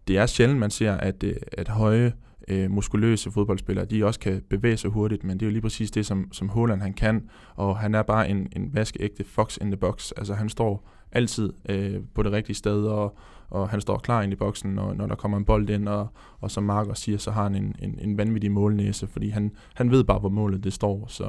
det 0.07 0.17
er 0.17 0.25
sjældent, 0.25 0.59
man 0.59 0.71
ser, 0.71 0.93
at, 0.93 1.23
øh, 1.23 1.35
at 1.51 1.67
høje, 1.67 2.13
øh, 2.47 2.71
muskuløse 2.71 3.31
fodboldspillere, 3.31 3.85
de 3.85 4.05
også 4.05 4.19
kan 4.19 4.41
bevæge 4.49 4.77
sig 4.77 4.89
hurtigt, 4.89 5.23
men 5.23 5.39
det 5.39 5.45
er 5.45 5.47
jo 5.47 5.51
lige 5.51 5.61
præcis 5.61 5.91
det, 5.91 6.05
som, 6.05 6.27
som 6.31 6.49
Holland 6.49 6.81
han 6.81 6.93
kan, 6.93 7.29
og 7.55 7.77
han 7.77 7.95
er 7.95 8.03
bare 8.03 8.29
en, 8.29 8.47
en 8.55 8.69
vaskeægte 8.73 9.23
fox 9.23 9.57
in 9.57 9.67
the 9.67 9.77
box. 9.77 10.11
Altså 10.17 10.33
han 10.33 10.49
står 10.49 10.89
altid 11.11 11.53
øh, 11.69 11.99
på 12.15 12.23
det 12.23 12.31
rigtige 12.31 12.55
sted, 12.55 12.85
og, 12.85 13.17
og 13.53 13.69
han 13.69 13.81
står 13.81 13.97
klar 13.97 14.21
ind 14.21 14.33
i 14.33 14.35
boksen, 14.35 14.71
når, 14.71 14.93
når 14.93 15.07
der 15.07 15.15
kommer 15.15 15.37
en 15.37 15.45
bold 15.45 15.69
ind, 15.69 15.87
og, 15.87 16.07
og 16.41 16.51
som 16.51 16.63
Mark 16.63 16.87
siger, 16.93 17.17
så 17.17 17.31
har 17.31 17.43
han 17.43 17.55
en, 17.55 17.75
en, 17.79 17.99
en 18.01 18.17
vanvittig 18.17 18.51
målnæse, 18.51 19.07
fordi 19.07 19.29
han, 19.29 19.51
han 19.73 19.91
ved 19.91 20.03
bare, 20.03 20.19
hvor 20.19 20.29
målet 20.29 20.63
det 20.63 20.73
står, 20.73 21.05
så 21.07 21.25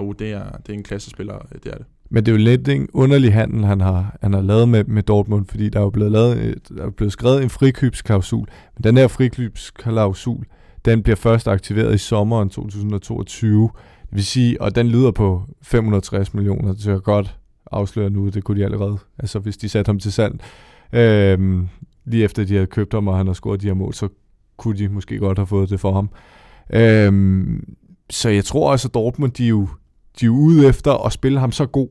jo, 0.00 0.12
det 0.12 0.32
er, 0.32 0.50
det 0.50 0.68
er 0.68 0.74
en 0.74 0.82
klassespiller, 0.82 1.38
det 1.38 1.72
er 1.72 1.76
det. 1.76 1.86
Men 2.10 2.26
det 2.26 2.32
er 2.32 2.36
jo 2.36 2.44
lidt 2.44 2.68
en 2.68 2.88
underlig 2.92 3.32
handel, 3.32 3.64
han 3.64 3.80
har, 3.80 4.16
han 4.22 4.32
har 4.32 4.40
lavet 4.40 4.68
med, 4.68 4.84
med 4.84 5.02
Dortmund, 5.02 5.46
fordi 5.46 5.68
der 5.68 5.78
er 5.78 5.82
jo 5.82 5.90
blevet, 5.90 6.12
lavet, 6.12 6.68
der 6.68 6.86
er 6.86 6.90
blevet 6.90 7.12
skrevet 7.12 7.42
en 7.42 7.50
frikøbsklausul. 7.50 8.46
Men 8.76 8.84
den 8.84 8.96
her 8.96 9.08
frikøbsklausul, 9.08 10.44
den 10.84 11.02
bliver 11.02 11.16
først 11.16 11.48
aktiveret 11.48 11.94
i 11.94 11.98
sommeren 11.98 12.48
2022. 12.48 13.70
Det 14.02 14.16
vil 14.16 14.24
sige, 14.24 14.62
og 14.62 14.74
den 14.74 14.88
lyder 14.88 15.10
på 15.10 15.42
560 15.62 16.34
millioner, 16.34 16.72
det 16.72 16.86
er 16.86 16.98
godt 16.98 17.38
afsløre 17.70 18.10
nu, 18.10 18.28
det 18.28 18.44
kunne 18.44 18.60
de 18.60 18.64
allerede. 18.64 18.98
Altså 19.18 19.38
hvis 19.38 19.56
de 19.56 19.68
satte 19.68 19.88
ham 19.88 19.98
til 19.98 20.12
salg, 20.12 20.40
øhm, 20.92 21.68
lige 22.04 22.24
efter 22.24 22.44
de 22.44 22.54
havde 22.54 22.66
købt 22.66 22.92
ham, 22.92 23.08
og 23.08 23.16
han 23.16 23.26
har 23.26 23.34
scoret 23.34 23.62
de 23.62 23.66
her 23.66 23.74
mål, 23.74 23.94
så 23.94 24.08
kunne 24.56 24.78
de 24.78 24.88
måske 24.88 25.18
godt 25.18 25.38
have 25.38 25.46
fået 25.46 25.70
det 25.70 25.80
for 25.80 25.92
ham. 25.92 26.10
Øhm, 26.72 27.76
så 28.10 28.28
jeg 28.28 28.44
tror 28.44 28.70
også, 28.70 28.88
at 28.88 28.94
Dortmund, 28.94 29.32
de 29.32 29.44
er 29.44 29.48
jo, 29.48 29.68
de 30.20 30.26
er 30.26 30.30
ude 30.30 30.68
efter 30.68 31.06
at 31.06 31.12
spille 31.12 31.40
ham 31.40 31.52
så 31.52 31.66
god, 31.66 31.88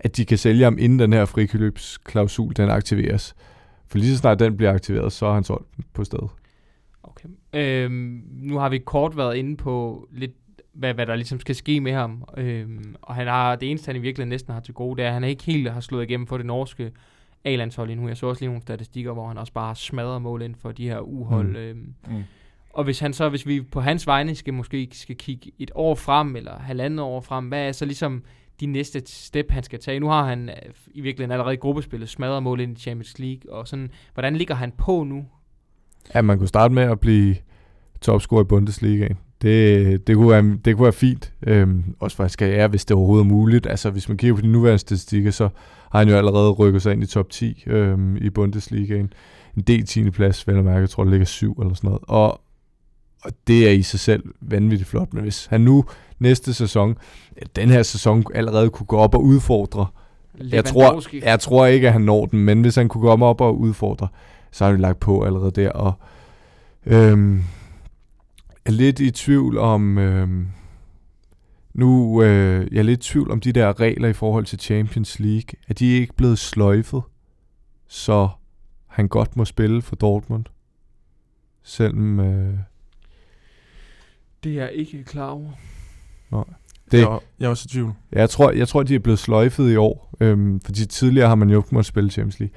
at 0.00 0.16
de 0.16 0.24
kan 0.24 0.38
sælge 0.38 0.64
ham, 0.64 0.76
inden 0.78 0.98
den 0.98 1.12
her 1.12 1.24
frikøbsklausul, 1.24 2.56
den 2.56 2.70
aktiveres. 2.70 3.34
For 3.86 3.98
lige 3.98 4.10
så 4.10 4.18
snart 4.18 4.38
den 4.38 4.56
bliver 4.56 4.72
aktiveret, 4.72 5.12
så 5.12 5.26
er 5.26 5.34
han 5.34 5.44
solgt 5.44 5.68
på 5.94 6.04
stedet. 6.04 6.30
Okay. 7.02 7.28
Øhm, 7.52 8.22
nu 8.32 8.58
har 8.58 8.68
vi 8.68 8.78
kort 8.78 9.16
været 9.16 9.36
inde 9.36 9.56
på 9.56 10.06
lidt, 10.12 10.30
hvad, 10.74 10.94
hvad 10.94 11.06
der 11.06 11.14
ligesom 11.14 11.40
skal 11.40 11.54
ske 11.54 11.80
med 11.80 11.92
ham. 11.92 12.24
Øhm, 12.36 12.94
og 13.02 13.14
han 13.14 13.26
har, 13.26 13.56
det 13.56 13.70
eneste, 13.70 13.88
han 13.88 13.96
i 13.96 13.98
virkeligheden 13.98 14.28
næsten 14.28 14.52
har 14.52 14.60
til 14.60 14.74
gode, 14.74 14.96
det 14.96 15.04
er, 15.04 15.08
at 15.08 15.14
han 15.14 15.24
ikke 15.24 15.44
helt 15.44 15.70
har 15.70 15.80
slået 15.80 16.02
igennem 16.02 16.26
for 16.26 16.36
det 16.36 16.46
norske 16.46 16.92
A-landshold 17.44 17.90
endnu. 17.90 18.08
Jeg 18.08 18.16
så 18.16 18.26
også 18.26 18.42
lige 18.42 18.48
nogle 18.48 18.62
statistikker, 18.62 19.12
hvor 19.12 19.28
han 19.28 19.38
også 19.38 19.52
bare 19.52 19.76
smadrer 19.76 20.18
mål 20.18 20.42
ind 20.42 20.54
for 20.54 20.72
de 20.72 20.88
her 20.88 21.00
uhold. 21.00 21.48
Mm. 21.48 21.56
Øhm, 21.56 21.94
mm. 22.08 22.22
Og 22.70 22.84
hvis 22.84 22.98
han 22.98 23.12
så, 23.12 23.28
hvis 23.28 23.46
vi 23.46 23.60
på 23.62 23.80
hans 23.80 24.06
vegne 24.06 24.34
skal 24.34 24.54
måske 24.54 24.88
skal 24.92 25.16
kigge 25.16 25.52
et 25.58 25.70
år 25.74 25.94
frem, 25.94 26.36
eller 26.36 26.58
halvandet 26.58 27.00
år 27.00 27.20
frem, 27.20 27.48
hvad 27.48 27.68
er 27.68 27.72
så 27.72 27.84
ligesom 27.84 28.22
de 28.60 28.66
næste 28.66 29.02
step, 29.06 29.50
han 29.50 29.62
skal 29.62 29.78
tage? 29.80 30.00
Nu 30.00 30.08
har 30.08 30.24
han 30.24 30.48
øh, 30.48 30.56
i 30.94 31.00
virkeligheden 31.00 31.32
allerede 31.32 31.56
gruppespillet 31.56 32.08
smadret 32.08 32.42
mål 32.42 32.60
ind 32.60 32.78
i 32.78 32.80
Champions 32.80 33.18
League, 33.18 33.52
og 33.52 33.68
sådan, 33.68 33.90
hvordan 34.14 34.36
ligger 34.36 34.54
han 34.54 34.72
på 34.72 35.04
nu? 35.04 35.26
Ja, 36.14 36.22
man 36.22 36.38
kunne 36.38 36.48
starte 36.48 36.74
med 36.74 36.82
at 36.82 37.00
blive 37.00 37.36
topscorer 38.00 38.42
i 38.42 38.44
Bundesligaen. 38.44 39.18
Det, 39.42 40.06
det, 40.06 40.16
kunne 40.16 40.30
være, 40.30 40.58
det 40.64 40.76
kunne 40.76 40.84
være 40.84 40.92
fint. 40.92 41.32
Øhm, 41.46 41.84
også 42.00 42.28
skal 42.28 42.52
ære, 42.52 42.68
hvis 42.68 42.84
det 42.84 42.96
overhovedet 42.96 43.24
er 43.24 43.28
muligt. 43.28 43.66
Altså, 43.66 43.90
hvis 43.90 44.08
man 44.08 44.18
kigger 44.18 44.36
på 44.36 44.42
de 44.42 44.48
nuværende 44.48 44.78
statistikker, 44.78 45.30
så 45.30 45.48
har 45.92 45.98
han 45.98 46.08
jo 46.08 46.16
allerede 46.16 46.50
rykket 46.50 46.82
sig 46.82 46.92
ind 46.92 47.02
i 47.02 47.06
top 47.06 47.30
10 47.30 47.64
øhm, 47.66 48.16
i 48.16 48.30
Bundesligaen. 48.30 49.12
En 49.56 49.62
del 49.62 49.86
10. 49.86 50.10
plads, 50.10 50.46
vel 50.46 50.56
at 50.56 50.64
mærke, 50.64 50.80
jeg 50.80 50.90
tror, 50.90 51.04
det 51.04 51.10
ligger 51.10 51.26
7 51.26 51.54
eller 51.60 51.74
sådan 51.74 51.88
noget. 51.88 52.02
Og, 52.08 52.40
og 53.22 53.32
det 53.46 53.68
er 53.68 53.72
i 53.72 53.82
sig 53.82 54.00
selv 54.00 54.22
vanvittigt 54.40 54.90
flot. 54.90 55.14
Men 55.14 55.22
hvis 55.22 55.46
han 55.46 55.60
nu 55.60 55.84
næste 56.18 56.54
sæson, 56.54 56.96
den 57.56 57.68
her 57.68 57.82
sæson 57.82 58.24
allerede 58.34 58.70
kunne 58.70 58.86
gå 58.86 58.96
op 58.96 59.14
og 59.14 59.24
udfordre, 59.24 59.86
jeg 60.52 60.64
tror, 60.64 61.02
jeg 61.24 61.40
tror 61.40 61.66
ikke, 61.66 61.86
at 61.86 61.92
han 61.92 62.02
når 62.02 62.26
den, 62.26 62.38
men 62.38 62.60
hvis 62.60 62.74
han 62.74 62.88
kunne 62.88 63.02
komme 63.02 63.26
op 63.26 63.40
og 63.40 63.58
udfordre, 63.58 64.08
så 64.50 64.64
har 64.64 64.72
vi 64.72 64.78
lagt 64.78 65.00
på 65.00 65.24
allerede 65.24 65.50
der. 65.50 65.70
Og 65.70 65.92
øhm, 66.86 67.42
er 68.68 68.72
lidt 68.72 69.00
i 69.00 69.10
tvivl 69.10 69.58
om... 69.58 69.98
Øhm, 69.98 70.48
nu 71.74 72.22
øh, 72.22 72.68
jeg 72.72 72.78
er 72.78 72.82
lidt 72.82 73.06
i 73.06 73.08
tvivl 73.10 73.30
om 73.30 73.40
de 73.40 73.52
der 73.52 73.80
regler 73.80 74.08
i 74.08 74.12
forhold 74.12 74.44
til 74.44 74.58
Champions 74.58 75.18
League. 75.18 75.60
Er 75.68 75.74
de 75.74 75.86
ikke 75.86 76.14
blevet 76.14 76.38
sløjfet, 76.38 77.02
så 77.86 78.28
han 78.86 79.08
godt 79.08 79.36
må 79.36 79.44
spille 79.44 79.82
for 79.82 79.96
Dortmund? 79.96 80.44
Selvom... 81.62 82.20
Øh, 82.20 82.58
det 84.44 84.52
er 84.52 84.62
jeg 84.62 84.72
ikke 84.72 85.04
klar 85.04 85.28
over. 85.28 85.50
Nej. 86.30 86.44
Det, 86.90 86.98
jeg, 86.98 87.18
jeg 87.38 87.46
er 87.46 87.50
også 87.50 87.66
i 87.66 87.72
tvivl. 87.72 87.92
Jeg 88.12 88.30
tror, 88.30 88.50
jeg 88.50 88.68
tror, 88.68 88.82
de 88.82 88.94
er 88.94 88.98
blevet 88.98 89.18
sløjfet 89.18 89.72
i 89.72 89.76
år. 89.76 90.14
Øhm, 90.20 90.60
fordi 90.60 90.86
tidligere 90.86 91.28
har 91.28 91.34
man 91.34 91.50
jo 91.50 91.58
ikke 91.58 91.74
måttet 91.74 91.88
spille 91.88 92.10
Champions 92.10 92.40
League. 92.40 92.56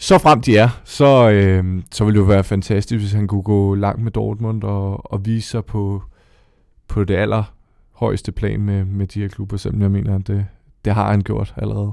Så 0.00 0.18
frem 0.18 0.40
de 0.40 0.56
er, 0.56 0.68
så, 0.84 1.30
øh, 1.30 1.82
så 1.92 2.04
ville 2.04 2.20
det 2.20 2.26
jo 2.26 2.28
være 2.28 2.44
fantastisk, 2.44 3.00
hvis 3.00 3.12
han 3.12 3.26
kunne 3.26 3.42
gå 3.42 3.74
langt 3.74 4.02
med 4.02 4.12
Dortmund 4.12 4.64
og, 4.64 5.12
og 5.12 5.26
vise 5.26 5.48
sig 5.48 5.64
på, 5.64 6.02
på 6.88 7.04
det 7.04 7.14
allerhøjeste 7.14 8.32
plan 8.32 8.62
med, 8.62 8.84
med 8.84 9.06
de 9.06 9.20
her 9.20 9.28
klubber, 9.28 9.56
selvom 9.56 9.82
jeg 9.82 9.90
mener, 9.90 10.14
at 10.14 10.26
det, 10.26 10.46
det 10.84 10.94
har 10.94 11.10
han 11.10 11.20
gjort 11.20 11.54
allerede. 11.56 11.92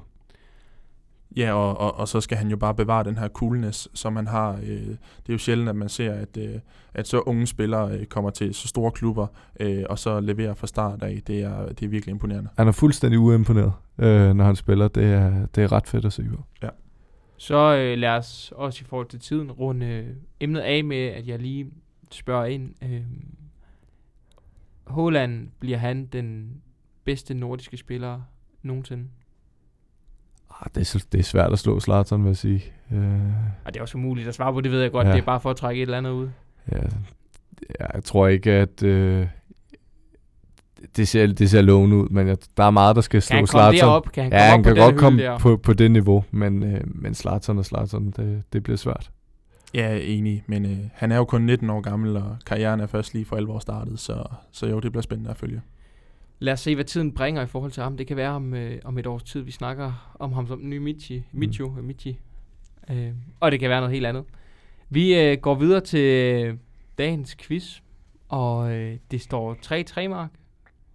Ja, 1.38 1.54
og, 1.54 1.78
og, 1.78 2.00
og 2.00 2.08
så 2.08 2.22
skal 2.22 2.38
han 2.38 2.50
jo 2.50 2.58
bare 2.58 2.76
bevare 2.76 3.04
den 3.04 3.18
her 3.18 3.28
coolness, 3.28 3.88
som 3.94 4.16
han 4.16 4.28
har. 4.28 4.52
Øh, 4.54 4.88
det 4.88 5.30
er 5.30 5.34
jo 5.34 5.38
sjældent, 5.38 5.70
at 5.70 5.76
man 5.76 5.90
ser, 5.90 6.14
at, 6.14 6.38
øh, 6.38 6.60
at 6.94 7.08
så 7.08 7.20
unge 7.20 7.48
spillere 7.48 7.92
øh, 7.92 8.06
kommer 8.06 8.30
til 8.30 8.54
så 8.54 8.68
store 8.68 8.92
klubber, 8.92 9.28
øh, 9.60 9.84
og 9.90 10.00
så 10.00 10.20
leverer 10.20 10.54
fra 10.54 10.68
start 10.68 11.04
af. 11.04 11.22
Det 11.28 11.42
er, 11.42 11.66
det 11.68 11.86
er 11.86 11.90
virkelig 11.90 12.12
imponerende. 12.12 12.50
Han 12.58 12.68
er 12.68 12.72
fuldstændig 12.72 13.20
uimponeret, 13.20 13.74
øh, 13.98 14.34
når 14.34 14.44
han 14.44 14.56
spiller. 14.56 14.88
Det 14.88 15.14
er, 15.14 15.46
det 15.56 15.64
er 15.64 15.72
ret 15.72 15.88
fedt 15.88 16.06
at 16.06 16.14
se 16.14 16.24
på. 16.24 16.44
Ja. 16.64 16.70
Så 17.40 17.76
øh, 17.76 17.98
lad 17.98 18.10
os 18.10 18.54
også 18.56 18.82
i 18.82 18.86
forhold 18.86 19.08
til 19.08 19.20
tiden 19.20 19.52
runde 19.52 19.86
øh, 19.86 20.08
emnet 20.40 20.62
af 20.62 20.84
med, 20.84 20.98
at 21.08 21.28
jeg 21.28 21.40
lige 21.40 21.72
spørger 22.12 22.46
ind. 22.46 22.74
Øh, 22.82 23.02
Holland, 24.84 25.50
bliver 25.60 25.78
han 25.78 26.06
den 26.06 26.62
bedste 27.04 27.34
nordiske 27.34 27.78
spiller 27.78 28.22
nogensinde? 28.62 29.08
Ah, 30.50 30.68
det, 30.76 30.96
er, 30.96 31.06
det 31.12 31.20
er 31.20 31.24
svært 31.24 31.54
at 31.54 31.60
slå 31.60 31.80
Zlatan, 31.80 32.24
vil 32.24 32.30
jeg 32.30 32.38
sige. 32.38 32.64
Uh, 32.92 32.98
ah, 32.98 33.74
det 33.74 33.78
er 33.78 33.82
også 33.82 33.98
umuligt 33.98 34.28
at 34.28 34.36
svare 34.36 34.54
på, 34.54 34.62
det 34.62 34.72
ved 34.72 34.82
jeg 34.82 34.92
godt. 34.92 35.08
Ja. 35.08 35.12
Det 35.14 35.20
er 35.20 35.26
bare 35.26 35.40
for 35.40 35.50
at 35.50 35.58
trække 35.58 35.82
et 35.82 35.86
eller 35.86 35.98
andet 35.98 36.12
ud. 36.12 36.30
Ja, 36.72 36.82
jeg 37.94 38.04
tror 38.04 38.28
ikke, 38.28 38.52
at... 38.52 38.84
Uh, 38.84 39.28
det 40.96 41.08
ser, 41.08 41.28
det 41.28 41.50
ser 41.50 41.62
lovende 41.62 41.96
ud, 41.98 42.10
men 42.10 42.28
jeg, 42.28 42.38
der 42.58 42.64
er 42.64 42.72
meget, 42.72 42.96
der 42.96 43.02
skal 43.02 43.22
slå 43.22 43.46
Zlatan. 43.46 43.72
Kan 43.74 43.82
han 43.82 43.90
komme 43.90 44.12
Kan 44.14 44.24
han 44.24 44.34
ja, 44.34 44.52
komme 44.52 44.52
han 44.52 44.60
op 44.60 44.64
kan 44.64 44.76
godt 44.76 44.98
komme 44.98 45.40
på, 45.40 45.58
på 45.58 45.74
det 45.74 45.92
niveau, 45.92 46.24
men, 46.32 46.64
uh, 46.64 46.80
men 46.86 47.14
Zlatan 47.14 47.58
og 47.58 47.66
Zlatan, 47.66 48.14
det, 48.18 48.44
det 48.54 48.64
bliver 48.64 48.78
svært. 48.78 49.12
Ja, 49.74 50.00
enig, 50.02 50.44
men 50.48 50.66
uh, 50.66 50.72
han 50.94 51.12
er 51.12 51.18
jo 51.18 51.26
kun 51.26 51.42
19 51.42 51.70
år 51.70 51.82
gammel, 51.82 52.18
og 52.18 52.38
karrieren 52.46 52.80
er 52.80 52.88
først 52.88 53.14
lige 53.14 53.26
for 53.26 53.36
alvor 53.36 53.60
startet, 53.60 54.00
så, 54.00 54.24
så 54.52 54.68
jo, 54.68 54.80
det 54.80 54.92
bliver 54.92 55.04
spændende 55.04 55.30
at 55.30 55.38
følge. 55.38 55.62
Lad 56.40 56.54
os 56.54 56.60
se, 56.60 56.76
hvad 56.76 56.86
tiden 56.86 57.12
bringer 57.12 57.42
i 57.42 57.48
forhold 57.48 57.72
til 57.72 57.84
ham. 57.84 57.98
Det 57.98 58.08
kan 58.08 58.18
være 58.18 58.30
om, 58.30 58.54
øh, 58.54 58.80
om 58.84 58.98
et 58.98 59.08
års 59.08 59.24
tid, 59.24 59.42
vi 59.42 59.52
snakker 59.52 60.16
om 60.20 60.34
ham 60.34 60.48
som 60.48 60.60
ny 60.64 60.78
Michi. 60.78 61.24
Michu, 61.32 61.70
mm. 61.70 61.84
Michi. 61.84 62.20
Øh, 62.90 63.12
og 63.40 63.52
det 63.52 63.60
kan 63.60 63.70
være 63.70 63.80
noget 63.80 63.94
helt 63.94 64.06
andet. 64.06 64.24
Vi 64.90 65.20
øh, 65.20 65.38
går 65.38 65.56
videre 65.56 65.82
til 65.82 66.58
dagens 66.98 67.36
quiz, 67.36 67.80
og 68.30 68.72
øh, 68.72 68.98
det 69.12 69.22
står 69.22 69.58
3-3, 70.06 70.08
Mark. 70.08 70.30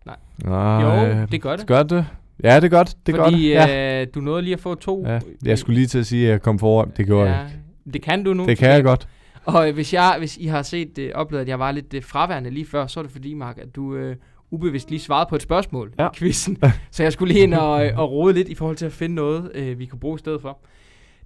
Nej. 0.07 0.17
Nej. 0.45 0.83
Jo, 0.83 1.27
det 1.33 1.43
gør 1.43 1.57
det. 1.57 1.67
Gør 1.67 1.83
det? 1.83 2.07
Ja, 2.43 2.57
det 2.57 2.65
er 2.65 2.69
godt. 2.69 2.95
Det 3.07 3.15
er 3.15 3.25
Fordi 3.25 3.55
godt. 3.55 3.71
Ja. 3.71 4.01
Øh, 4.03 4.07
du 4.15 4.21
nåede 4.21 4.43
lige 4.43 4.55
at 4.55 4.61
få 4.61 4.75
to. 4.75 5.07
Ja. 5.07 5.21
Jeg 5.45 5.59
skulle 5.59 5.75
lige 5.75 5.87
til 5.87 5.99
at 5.99 6.07
sige, 6.07 6.27
at 6.27 6.31
jeg 6.33 6.43
kom 6.43 6.59
foran. 6.59 6.93
Det 6.97 7.07
gjorde 7.07 7.31
ja, 7.31 7.37
jeg 7.37 7.47
ikke. 7.47 7.93
Det 7.93 8.03
kan 8.03 8.25
du 8.25 8.35
nu. 8.35 8.47
Det 8.47 8.59
kan 8.59 8.71
jeg 8.71 8.85
godt. 8.85 9.09
Og 9.45 9.69
øh, 9.69 9.75
hvis, 9.75 9.95
jeg, 9.95 10.15
hvis 10.19 10.37
I 10.37 10.47
har 10.47 10.63
set 10.63 10.99
øh, 10.99 11.11
oplevet, 11.15 11.43
at 11.43 11.49
jeg 11.49 11.59
var 11.59 11.73
lidt 11.73 11.95
øh, 11.95 12.03
fraværende 12.03 12.51
lige 12.51 12.67
før, 12.67 12.87
så 12.87 13.01
er 13.01 13.05
det 13.05 13.13
fordi, 13.13 13.35
Mark, 13.35 13.59
at 13.59 13.77
du 13.77 13.95
øh, 13.95 14.17
ubevidst 14.51 14.91
lige 14.91 15.01
svarede 15.01 15.27
på 15.29 15.37
et 15.37 15.43
spørgsmål 15.43 15.93
ja. 15.99 16.07
i 16.07 16.11
quizzen. 16.15 16.59
så 16.91 17.03
jeg 17.03 17.13
skulle 17.13 17.33
lige 17.33 17.43
ind 17.43 17.55
og, 17.55 17.87
øh, 17.87 17.99
og 17.99 18.11
rode 18.11 18.35
lidt 18.35 18.49
i 18.49 18.55
forhold 18.55 18.77
til 18.77 18.87
at 18.87 18.93
finde 18.93 19.15
noget, 19.15 19.51
øh, 19.55 19.79
vi 19.79 19.87
kunne 19.87 20.01
bruge 20.01 20.19
stedet 20.19 20.41
for. 20.43 20.59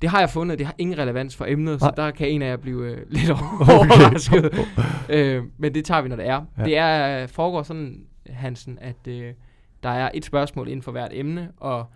Det 0.03 0.11
har 0.11 0.21
jeg 0.21 0.31
fundet, 0.31 0.59
det 0.59 0.67
har 0.67 0.75
ingen 0.79 0.99
relevans 0.99 1.37
for 1.37 1.45
emnet, 1.49 1.81
Nej. 1.81 1.91
så 1.91 1.93
der 1.97 2.11
kan 2.11 2.29
en 2.29 2.43
af 2.43 2.47
jer 2.47 2.57
blive 2.57 2.91
øh, 2.91 2.99
lidt 3.11 3.31
overrasket. 3.71 4.45
Okay. 4.47 4.65
øh, 5.39 5.43
men 5.59 5.75
det 5.75 5.85
tager 5.85 6.03
vi, 6.03 6.09
når 6.09 6.17
det 6.17 6.27
er. 6.27 6.41
Ja. 6.59 6.65
Det 6.65 6.77
er 6.77 7.23
øh, 7.23 7.29
foregår 7.29 7.63
sådan, 7.63 8.01
Hansen, 8.29 8.79
at 8.81 9.07
øh, 9.09 9.35
der 9.83 9.89
er 9.89 10.11
et 10.15 10.25
spørgsmål 10.25 10.69
inden 10.69 10.83
for 10.83 10.93
hvert 10.93 11.11
emne, 11.13 11.53
og 11.57 11.87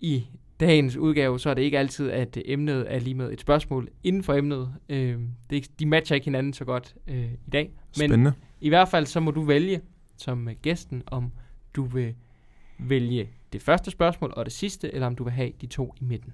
i 0.00 0.26
dagens 0.60 0.96
udgave, 0.96 1.40
så 1.40 1.50
er 1.50 1.54
det 1.54 1.62
ikke 1.62 1.78
altid, 1.78 2.10
at 2.10 2.38
emnet 2.44 2.94
er 2.94 2.98
lige 2.98 3.14
med 3.14 3.32
et 3.32 3.40
spørgsmål 3.40 3.88
inden 4.02 4.22
for 4.22 4.34
emnet. 4.34 4.74
Øh, 4.88 5.20
det, 5.50 5.80
de 5.80 5.86
matcher 5.86 6.14
ikke 6.14 6.24
hinanden 6.24 6.52
så 6.52 6.64
godt 6.64 6.94
øh, 7.06 7.32
i 7.46 7.50
dag. 7.52 7.64
Men 7.64 7.74
Spændende. 7.92 8.32
i 8.60 8.68
hvert 8.68 8.88
fald, 8.88 9.06
så 9.06 9.20
må 9.20 9.30
du 9.30 9.42
vælge 9.42 9.80
som 10.16 10.48
gæsten, 10.62 11.02
om 11.06 11.32
du 11.74 11.84
vil 11.84 12.14
vælge 12.78 13.28
det 13.52 13.62
første 13.62 13.90
spørgsmål 13.90 14.32
og 14.36 14.44
det 14.44 14.52
sidste, 14.52 14.94
eller 14.94 15.06
om 15.06 15.16
du 15.16 15.24
vil 15.24 15.32
have 15.32 15.52
de 15.60 15.66
to 15.66 15.94
i 16.00 16.04
midten. 16.04 16.32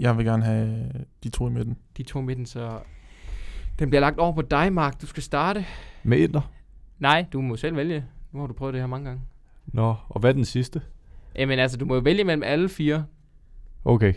Jeg 0.00 0.16
vil 0.16 0.24
gerne 0.24 0.44
have 0.44 0.88
de 1.24 1.28
to 1.28 1.48
i 1.48 1.50
midten. 1.50 1.76
De 1.96 2.02
to 2.02 2.20
i 2.20 2.22
midten, 2.22 2.46
så 2.46 2.78
den 3.78 3.88
bliver 3.88 4.00
lagt 4.00 4.18
over 4.18 4.32
på 4.32 4.42
dig, 4.42 4.72
Mark. 4.72 5.00
Du 5.00 5.06
skal 5.06 5.22
starte. 5.22 5.66
Med 6.02 6.18
etter? 6.18 6.52
Nej, 6.98 7.26
du 7.32 7.40
må 7.40 7.56
selv 7.56 7.76
vælge. 7.76 8.04
Nu 8.32 8.40
har 8.40 8.46
du 8.46 8.52
prøvet 8.52 8.74
det 8.74 8.82
her 8.82 8.86
mange 8.86 9.06
gange. 9.06 9.22
Nå, 9.66 9.94
og 10.08 10.20
hvad 10.20 10.30
er 10.30 10.34
den 10.34 10.44
sidste? 10.44 10.80
Jamen 11.36 11.58
altså, 11.58 11.76
du 11.76 11.84
må 11.84 11.94
jo 11.94 12.00
vælge 12.00 12.24
mellem 12.24 12.42
alle 12.42 12.68
fire. 12.68 13.04
Okay. 13.84 14.14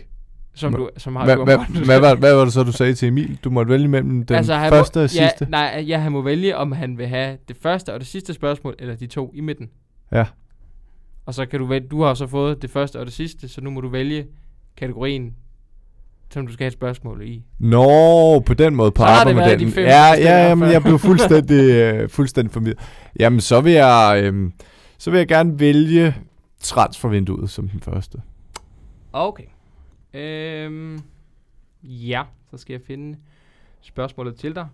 som, 0.54 0.74
Hva- 0.74 0.76
du, 0.76 0.90
som 0.96 1.16
har 1.16 1.24
Hvad, 1.24 1.36
du 1.36 1.44
hvad, 1.44 1.84
hvad, 1.84 2.00
var, 2.00 2.14
hvad 2.14 2.34
var 2.34 2.44
det 2.44 2.52
så, 2.52 2.62
du 2.62 2.72
sagde 2.72 2.94
til 2.94 3.08
Emil? 3.08 3.38
Du 3.44 3.50
måtte 3.50 3.72
vælge 3.72 3.88
mellem 3.88 4.26
den 4.26 4.36
altså, 4.36 4.54
første 4.54 4.98
må, 4.98 5.02
og 5.02 5.10
sidste? 5.10 5.44
Ja, 5.44 5.48
nej, 5.48 5.84
ja, 5.88 5.98
han 5.98 6.12
må 6.12 6.22
vælge, 6.22 6.56
om 6.56 6.72
han 6.72 6.98
vil 6.98 7.06
have 7.06 7.38
det 7.48 7.56
første 7.56 7.94
og 7.94 8.00
det 8.00 8.08
sidste 8.08 8.34
spørgsmål, 8.34 8.74
eller 8.78 8.96
de 8.96 9.06
to 9.06 9.32
i 9.34 9.40
midten. 9.40 9.70
Ja. 10.12 10.26
Og 11.26 11.34
så 11.34 11.46
kan 11.46 11.58
du 11.60 11.66
vælge, 11.66 11.88
du 11.88 12.02
har 12.02 12.14
så 12.14 12.26
fået 12.26 12.62
det 12.62 12.70
første 12.70 13.00
og 13.00 13.06
det 13.06 13.14
sidste, 13.14 13.48
så 13.48 13.60
nu 13.60 13.70
må 13.70 13.80
du 13.80 13.88
vælge 13.88 14.26
kategorien, 14.76 15.34
som 16.30 16.46
du 16.46 16.52
skal 16.52 16.64
have 16.64 16.68
et 16.68 16.72
spørgsmål 16.72 17.22
i. 17.22 17.42
Nå, 17.58 18.40
på 18.40 18.54
den 18.54 18.74
måde 18.74 18.90
på 18.90 19.02
Så 19.02 19.06
arbejdsmodellen. 19.06 19.72
de 19.72 19.80
Ja, 19.80 20.12
ja, 20.14 20.48
jamen, 20.48 20.70
jeg 20.70 20.82
blev 20.82 20.98
fuldstændig, 20.98 21.70
øh, 21.82 22.08
fuldstændig 22.08 22.52
forvirret. 22.52 22.78
Jamen, 23.18 23.40
så 23.40 23.60
vil 23.60 23.72
jeg, 23.72 24.20
øh, 24.24 24.50
så 24.98 25.10
vil 25.10 25.18
jeg 25.18 25.28
gerne 25.28 25.60
vælge 25.60 26.14
transfervinduet 26.60 27.50
som 27.50 27.68
den 27.68 27.80
første. 27.80 28.18
Okay. 29.12 29.44
Øhm, 30.14 31.00
ja, 31.82 32.22
så 32.50 32.56
skal 32.56 32.72
jeg 32.74 32.80
finde 32.86 33.18
spørgsmålet 33.80 34.36
til 34.36 34.54
dig. 34.54 34.66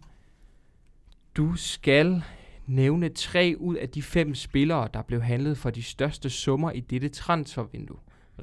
Du 1.36 1.56
skal 1.56 2.22
nævne 2.66 3.08
tre 3.08 3.54
ud 3.58 3.74
af 3.74 3.88
de 3.88 4.02
fem 4.02 4.34
spillere, 4.34 4.88
der 4.94 5.02
blev 5.02 5.22
handlet 5.22 5.58
for 5.58 5.70
de 5.70 5.82
største 5.82 6.30
summer 6.30 6.70
i 6.70 6.80
dette 6.80 7.08
transfervindue. 7.08 7.96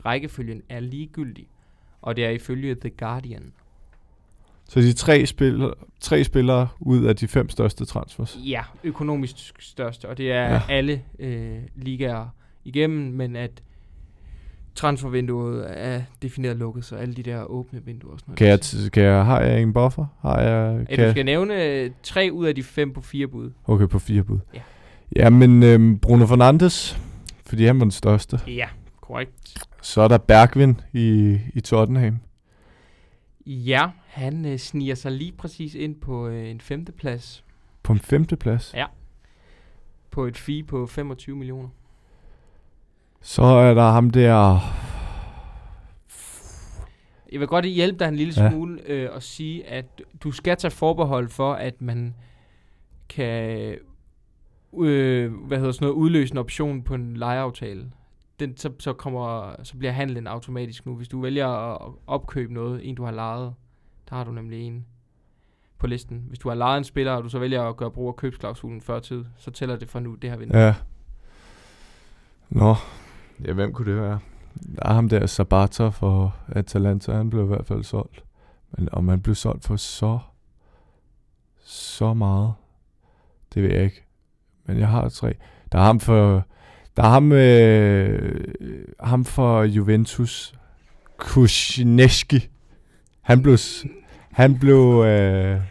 Rækkefølgen 0.06 0.62
er 0.70 0.80
ligegyldig, 0.80 1.48
og 2.02 2.16
det 2.16 2.26
er 2.26 2.30
ifølge 2.30 2.76
The 2.76 2.90
Guardian. 2.90 3.52
Så 4.70 4.80
de 4.80 4.94
tre, 4.94 5.26
spil, 5.26 5.74
tre 6.00 6.24
spillere 6.24 6.68
ud 6.80 7.06
af 7.06 7.16
de 7.16 7.28
fem 7.28 7.50
største 7.50 7.86
transfers. 7.86 8.38
Ja, 8.46 8.62
økonomisk 8.84 9.36
største, 9.60 10.10
og 10.10 10.18
det 10.18 10.32
er 10.32 10.42
Ja. 10.44 10.54
ja. 10.54 10.62
alle 10.70 11.02
øh, 11.20 11.58
ligaer 11.76 12.28
igennem, 12.66 13.12
men 13.14 13.36
at 13.36 13.52
transfervinduet 14.76 15.66
er 15.70 16.02
defineret 16.22 16.58
lukket, 16.58 16.86
så 16.86 16.96
alle 16.96 17.14
de 17.14 17.24
der 17.24 17.44
åbne 17.44 17.86
vinduer 17.86 18.14
og 18.14 18.20
sådan 18.20 18.30
noget. 18.32 18.38
Kan 18.38 18.48
jeg, 18.48 18.60
t- 18.64 18.90
kan 18.90 19.04
jeg, 19.04 19.26
har 19.26 19.42
jeg 19.42 19.62
en 19.62 19.74
buffer? 19.74 20.06
Har 20.22 20.40
jeg, 20.42 20.80
Ja, 20.80 20.86
kan 20.86 20.98
du 20.98 21.04
jeg, 21.04 21.12
skal 21.12 21.26
nævne 21.26 21.64
øh, 21.66 21.92
tre 22.04 22.30
ud 22.34 22.46
af 22.46 22.56
de 22.56 22.64
fem 22.64 22.94
på 22.94 23.02
fire 23.02 23.28
bud. 23.28 23.52
okay, 23.68 23.88
på 23.88 24.00
fire 24.00 24.24
bud. 24.24 24.40
Ja. 24.54 24.62
Jamen, 25.16 25.64
øh, 25.64 25.98
Bruno 26.00 26.26
Fernandes, 26.26 27.00
fordi 27.46 27.66
han 27.66 27.80
var 27.80 27.86
den 27.86 27.92
største. 27.92 28.40
Ja, 28.48 28.68
korrekt. 29.02 29.58
Så 29.82 30.02
er 30.02 30.08
der 30.08 30.18
Bergvin 30.18 30.82
i, 30.94 31.38
i 31.54 31.62
Tottenham. 31.62 32.20
Ja, 33.46 33.88
han 34.08 34.46
øh, 34.46 34.58
sniger 34.58 34.96
sig 34.96 35.12
lige 35.12 35.32
præcis 35.32 35.76
ind 35.76 35.96
på 35.96 36.28
øh, 36.28 36.50
en 36.50 36.62
femteplads 36.62 37.44
På 37.84 37.94
en 37.94 38.00
femte 38.00 38.36
plads. 38.36 38.74
Ja. 38.76 38.86
på 40.12 40.26
et 40.26 40.38
fee 40.38 40.64
på 40.64 40.88
25 40.88 41.36
millioner. 41.36 41.70
Så 43.22 43.44
er 43.44 43.74
der 43.74 43.92
ham 43.92 44.10
der... 44.10 44.60
Jeg 47.32 47.40
vil 47.40 47.48
godt 47.48 47.66
hjælpe 47.66 48.00
dig 48.00 48.08
en 48.08 48.16
lille 48.16 48.34
Ja. 48.44 48.50
smule 48.52 48.82
øh, 48.86 49.10
og 49.14 49.24
sige, 49.24 49.68
at 49.68 49.86
du 50.24 50.32
skal 50.32 50.58
tage 50.58 50.72
forbehold 50.72 51.30
for, 51.30 51.54
at 51.54 51.82
man 51.82 52.16
kan 53.10 53.76
øh, 54.80 55.34
hvad 55.34 55.58
hedder 55.58 55.72
sådan 55.72 55.86
noget, 55.86 55.96
udløse 55.96 56.34
en 56.34 56.38
option 56.38 56.84
på 56.84 56.96
en 56.96 57.18
lejeaftale. 57.18 57.92
Den, 58.40 58.58
så, 58.58 58.72
så, 58.80 58.94
kommer, 58.94 59.56
så 59.64 59.78
bliver 59.78 59.92
handlen 59.92 60.28
automatisk 60.28 60.86
nu. 60.86 60.96
Hvis 60.96 61.08
du 61.08 61.22
vælger 61.22 61.48
at 61.48 61.92
opkøbe 62.08 62.54
noget, 62.54 62.90
en 62.90 62.96
du 62.96 63.04
har 63.04 63.12
lejet, 63.12 63.54
der 64.10 64.16
har 64.16 64.24
du 64.24 64.32
nemlig 64.32 64.62
en 64.62 64.86
på 65.78 65.88
listen. 65.88 66.26
Hvis 66.28 66.40
du 66.40 66.50
har 66.50 66.56
lejet 66.56 66.78
en 66.78 66.84
spiller, 66.84 67.12
og 67.12 67.24
du 67.24 67.30
så 67.30 67.40
vælger 67.40 67.64
at 67.64 67.78
gøre 67.78 67.92
brug 67.92 68.08
af 68.08 68.16
købsklausulen 68.16 68.82
før 68.82 69.00
tid, 69.00 69.26
så 69.38 69.52
tæller 69.52 69.76
det 69.76 69.90
fra 69.90 70.00
nu, 70.00 70.16
det 70.16 70.30
her 70.30 70.38
vindue. 70.38 70.60
Ja. 70.60 70.76
Nå. 72.50 72.76
Ja, 73.46 73.54
hvem 73.54 73.74
kunne 73.74 73.92
det 73.92 74.02
være? 74.02 74.20
Der 74.76 74.90
er 74.90 74.94
ham 74.94 75.10
der 75.10 75.26
Sabata 75.26 75.88
for 75.88 76.36
Atalanta, 76.48 77.14
han 77.14 77.30
blev 77.30 77.44
i 77.44 77.48
hvert 77.48 77.66
fald 77.66 77.84
solgt. 77.84 78.24
Men 78.72 78.90
om 78.92 79.08
han 79.08 79.22
blev 79.22 79.36
solgt 79.36 79.66
for 79.66 79.76
så, 79.76 80.20
så 81.60 82.14
meget, 82.14 82.54
det 83.54 83.64
ved 83.64 83.70
jeg 83.72 83.84
ikke. 83.84 84.06
Men 84.66 84.78
jeg 84.78 84.88
har 84.88 85.10
tre. 85.10 85.34
Der 85.72 85.80
er 85.80 85.84
ham 85.84 86.00
for, 86.00 86.44
der 87.00 87.06
er 87.06 87.10
ham, 87.10 87.32
øh, 87.32 88.44
ham 89.00 89.26
for 89.26 89.64
Juventus, 89.64 90.54
Kushneski. 91.18 92.50
Han 93.22 93.42
blev, 93.42 93.58
han 94.32 94.60
blev, 94.60 95.04
øh, 95.08 95.62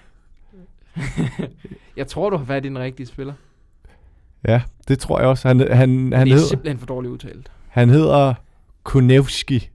Jeg 1.97 2.07
tror, 2.07 2.31
du 2.31 2.37
har 2.37 2.45
fat 2.45 2.65
i 2.65 2.69
den 2.69 2.79
rigtige 2.79 3.07
spiller. 3.07 3.33
ja, 4.49 4.63
det 4.89 4.99
tror 4.99 5.19
jeg 5.21 5.29
også. 5.29 5.49
Han, 5.49 5.61
han, 5.61 5.69
han, 5.79 6.11
det 6.13 6.15
er 6.15 6.25
hedder, 6.25 6.49
simpelthen 6.49 6.79
for 6.79 6.87
dårligt 6.87 7.13
udtalt. 7.13 7.51
han 7.69 7.91
hedder 7.91 8.35
Kunevski. 8.83 9.71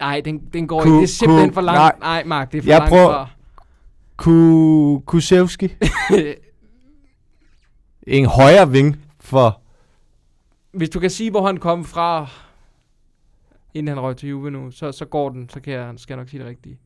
Nej, 0.00 0.20
den, 0.24 0.38
den 0.52 0.66
går 0.66 0.80
Ku- 0.82 0.88
ikke. 0.88 0.96
Det 0.96 1.02
er 1.02 1.06
simpelthen 1.08 1.50
ku- 1.50 1.54
for 1.54 1.60
langt. 1.60 1.78
nej. 2.00 2.14
Nej, 2.16 2.24
Mark, 2.24 2.52
det 2.52 2.58
er 2.58 2.62
for 2.62 2.68
Jeg 2.70 2.78
langt 2.78 2.90
prøver- 2.90 3.12
fra. 3.12 3.28
Ku, 4.16 4.98
Kusevski. 5.06 5.68
en 8.06 8.26
højre 8.26 8.70
ving 8.70 8.96
for... 9.20 9.61
Hvis 10.72 10.90
du 10.90 11.00
kan 11.00 11.10
sige, 11.10 11.30
hvor 11.30 11.46
han 11.46 11.56
kom 11.56 11.84
fra, 11.84 12.30
inden 13.74 13.88
han 13.88 14.00
røg 14.00 14.16
til 14.16 14.28
Juve 14.28 14.50
nu, 14.50 14.70
så, 14.70 14.92
så 14.92 15.04
går 15.04 15.28
den. 15.28 15.48
Så 15.48 15.60
kan 15.60 15.72
jeg, 15.72 15.94
skal 15.96 16.14
jeg 16.14 16.18
nok 16.18 16.28
sige 16.28 16.40
det 16.40 16.48
rigtige. 16.48 16.78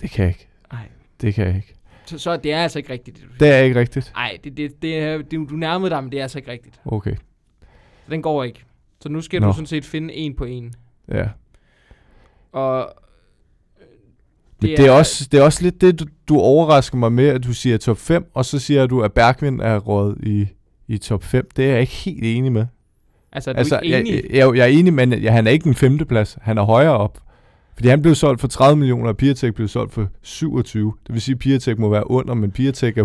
Det 0.00 0.10
kan 0.10 0.22
jeg 0.24 0.30
ikke. 0.30 0.48
Nej. 0.72 0.88
Det 1.20 1.34
kan 1.34 1.46
jeg 1.46 1.56
ikke. 1.56 1.74
Så, 2.04 2.18
så 2.18 2.36
det 2.36 2.52
er 2.52 2.62
altså 2.62 2.78
ikke 2.78 2.92
rigtigt, 2.92 3.16
det 3.16 3.24
du. 3.24 3.30
Det 3.40 3.48
er 3.54 3.58
ikke 3.58 3.80
rigtigt. 3.80 4.12
Nej, 4.14 4.38
det, 4.44 4.56
det, 4.56 4.82
det 4.82 4.98
er, 4.98 5.18
det, 5.18 5.32
du 5.32 5.56
nærmede 5.56 5.90
dig, 5.90 6.02
men 6.02 6.12
det 6.12 6.18
er 6.18 6.22
altså 6.22 6.38
ikke 6.38 6.50
rigtigt. 6.50 6.80
Okay. 6.84 7.14
Så 8.04 8.10
den 8.10 8.22
går 8.22 8.44
ikke. 8.44 8.64
Så 9.00 9.08
nu 9.08 9.20
skal 9.20 9.40
Nå. 9.40 9.46
du 9.46 9.52
sådan 9.52 9.66
set 9.66 9.84
finde 9.84 10.14
en 10.14 10.34
på 10.34 10.44
en. 10.44 10.74
Ja. 11.08 11.28
Og 12.52 12.92
Men 14.62 14.70
det 14.70 14.86
er, 14.86 14.90
også, 14.90 15.28
det 15.32 15.40
er 15.40 15.44
også 15.44 15.62
lidt 15.62 15.80
det, 15.80 16.00
du, 16.00 16.04
du 16.28 16.38
overrasker 16.38 16.96
mig 16.98 17.12
med, 17.12 17.28
at 17.28 17.44
du 17.44 17.52
siger 17.52 17.78
top 17.78 17.96
5, 17.98 18.30
og 18.34 18.44
så 18.44 18.58
siger 18.58 18.86
du, 18.86 19.02
at 19.02 19.12
Bergvin 19.12 19.60
er 19.60 19.78
råd 19.78 20.16
i, 20.22 20.46
i 20.88 20.98
top 20.98 21.24
5. 21.24 21.48
Det 21.56 21.64
er 21.64 21.70
jeg 21.70 21.80
ikke 21.80 21.92
helt 21.92 22.24
enig 22.24 22.52
med. 22.52 22.66
Altså, 23.32 23.50
er 23.50 23.54
du 23.54 23.58
Altså, 23.58 23.80
ikke 23.82 23.96
jeg, 23.96 24.00
enig? 24.00 24.24
jeg, 24.30 24.56
jeg 24.56 24.62
er 24.62 24.78
enig, 24.78 24.92
men 24.94 25.22
jeg, 25.22 25.32
han 25.32 25.46
er 25.46 25.50
ikke 25.50 25.64
den 25.64 25.74
femte 25.74 26.04
plads. 26.04 26.38
Han 26.42 26.58
er 26.58 26.62
højere 26.62 26.96
op. 26.96 27.18
Fordi 27.74 27.88
han 27.88 28.02
blev 28.02 28.14
solgt 28.14 28.40
for 28.40 28.48
30 28.48 28.76
millioner, 28.76 29.08
og 29.08 29.16
Piatek 29.16 29.54
blev 29.54 29.68
solgt 29.68 29.92
for 29.92 30.08
27. 30.22 30.92
Det 31.06 31.12
vil 31.14 31.22
sige, 31.22 31.32
at 31.34 31.38
Piatek 31.38 31.78
må 31.78 31.88
være 31.88 32.10
under, 32.10 32.34
men 32.34 32.50
Piatek 32.50 32.98
er 32.98 33.04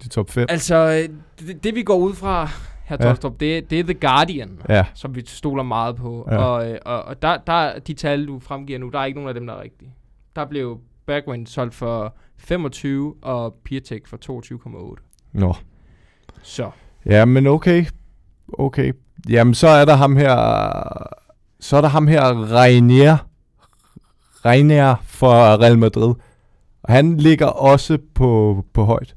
100% 0.00 0.06
i 0.06 0.08
top 0.08 0.30
5. 0.30 0.46
Altså, 0.48 0.76
øh, 1.08 1.16
det, 1.46 1.64
det 1.64 1.74
vi 1.74 1.82
går 1.82 1.96
ud 1.96 2.14
fra, 2.14 2.48
her 2.84 2.96
Ja. 3.00 3.04
Tolstrup, 3.06 3.40
det, 3.40 3.70
det 3.70 3.80
er 3.80 3.84
The 3.84 3.94
Guardian, 3.94 4.58
Ja. 4.68 4.84
som 4.94 5.14
vi 5.14 5.22
stoler 5.26 5.62
meget 5.62 5.96
på. 5.96 6.28
Ja. 6.30 6.36
Og, 6.36 6.70
øh, 6.70 6.78
og, 6.84 7.02
og 7.02 7.22
der, 7.22 7.36
der, 7.46 7.78
de 7.78 7.94
tal, 7.94 8.26
du 8.26 8.38
fremgiver 8.38 8.78
nu, 8.78 8.88
der 8.88 8.98
er 8.98 9.04
ikke 9.04 9.18
nogen 9.18 9.28
af 9.28 9.34
dem, 9.34 9.46
der 9.46 9.54
er 9.54 9.62
rigtige. 9.62 9.90
Der 10.36 10.44
blev 10.44 10.80
Bergwijn 11.06 11.46
solgt 11.46 11.74
for 11.74 12.14
25, 12.38 13.14
og 13.22 13.54
Piatek 13.64 14.06
for 14.06 14.18
22,8. 14.96 15.28
Nå. 15.32 15.54
Så, 16.42 16.70
Ja, 17.06 17.24
men 17.24 17.46
okay. 17.46 17.84
Okay. 18.52 18.92
Jamen, 19.28 19.54
så 19.54 19.68
er 19.68 19.84
der 19.84 19.94
ham 19.94 20.16
her... 20.16 20.34
Så 21.60 21.76
er 21.76 21.80
der 21.80 21.88
ham 21.88 22.06
her, 22.06 22.52
Reinier. 22.54 23.16
Reinier 24.44 24.94
for 25.06 25.62
Real 25.62 25.78
Madrid. 25.78 26.14
Og 26.82 26.92
han 26.92 27.16
ligger 27.16 27.46
også 27.46 27.98
på, 28.14 28.64
på 28.72 28.84
højt. 28.84 29.14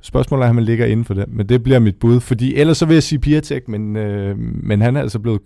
Spørgsmålet 0.00 0.44
er, 0.44 0.48
om 0.48 0.56
han 0.56 0.64
ligger 0.64 0.86
inden 0.86 1.04
for 1.04 1.14
den. 1.14 1.24
Men 1.28 1.48
det 1.48 1.62
bliver 1.62 1.78
mit 1.78 1.96
bud. 1.96 2.20
Fordi 2.20 2.54
ellers 2.54 2.78
så 2.78 2.86
vil 2.86 2.94
jeg 2.94 3.02
sige 3.02 3.18
Piatek, 3.18 3.68
men, 3.68 3.96
øh, 3.96 4.38
men 4.38 4.80
han 4.80 4.96
er 4.96 5.00
altså 5.00 5.18
blevet... 5.18 5.40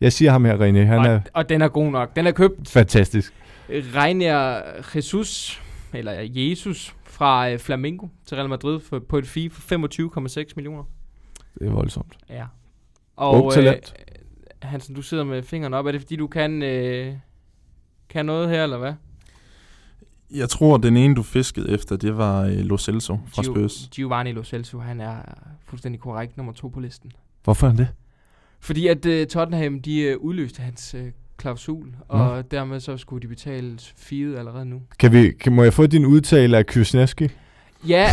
Jeg 0.00 0.12
siger 0.12 0.30
ham 0.30 0.44
her, 0.44 0.60
Reinier. 0.60 0.84
Han 0.84 0.98
og, 0.98 1.06
er 1.06 1.20
og 1.34 1.48
den 1.48 1.62
er 1.62 1.68
god 1.68 1.90
nok. 1.90 2.16
Den 2.16 2.26
er 2.26 2.30
købt 2.30 2.68
fantastisk. 2.68 3.34
Reiner 3.70 4.62
Jesus, 4.94 5.62
eller 5.94 6.12
Jesus, 6.18 6.94
fra 7.20 7.50
øh, 7.50 7.58
Flamengo 7.58 8.06
til 8.24 8.36
Real 8.36 8.48
Madrid 8.48 8.80
for, 8.80 8.98
på 8.98 9.18
et 9.18 9.26
fee 9.26 9.50
for 9.50 10.38
25,6 10.44 10.52
millioner. 10.56 10.84
Det 11.58 11.66
er 11.68 11.72
voldsomt. 11.72 12.18
Ja. 12.28 12.46
Ung 13.16 13.44
Og 13.44 13.52
talent. 13.54 13.94
Øh, 13.98 14.68
Hansen, 14.68 14.94
du 14.94 15.02
sidder 15.02 15.24
med 15.24 15.42
fingrene 15.42 15.76
op. 15.76 15.86
Er 15.86 15.92
det 15.92 16.00
fordi, 16.00 16.16
du 16.16 16.26
kan, 16.26 16.62
øh, 16.62 17.14
kan 18.08 18.26
noget 18.26 18.48
her, 18.48 18.62
eller 18.64 18.78
hvad? 18.78 18.92
Jeg 20.30 20.48
tror, 20.48 20.76
den 20.76 20.96
ene, 20.96 21.14
du 21.14 21.22
fiskede 21.22 21.70
efter, 21.70 21.96
det 21.96 22.16
var 22.16 22.42
øh, 22.44 22.52
Lo 22.58 22.78
Celso 22.78 23.18
fra 23.26 23.42
Gio- 23.42 23.44
Spurs. 23.52 23.88
Giovanni 23.94 24.32
Lo 24.32 24.42
Celso, 24.42 24.78
han 24.78 25.00
er 25.00 25.16
fuldstændig 25.64 26.00
korrekt 26.00 26.36
nummer 26.36 26.52
to 26.52 26.68
på 26.68 26.80
listen. 26.80 27.12
Hvorfor 27.44 27.66
er 27.66 27.70
han 27.70 27.78
det? 27.78 27.88
Fordi 28.60 28.86
at 28.86 29.06
uh, 29.06 29.26
Tottenham, 29.26 29.82
de 29.82 30.16
uh, 30.18 30.24
udløste 30.24 30.62
hans 30.62 30.94
uh, 30.94 31.00
klausul, 31.40 31.86
og 32.08 32.50
dermed 32.50 32.80
så 32.80 32.96
skulle 32.96 33.22
de 33.22 33.28
betale 33.28 33.78
fiet 33.96 34.38
allerede 34.38 34.64
nu. 34.64 34.82
Kan 34.98 35.12
vi, 35.12 35.32
kan, 35.32 35.52
må 35.52 35.62
jeg 35.62 35.72
få 35.72 35.86
din 35.86 36.06
udtale 36.06 36.56
af 36.58 36.66
Kysneski? 36.66 37.28
Ja, 37.88 38.06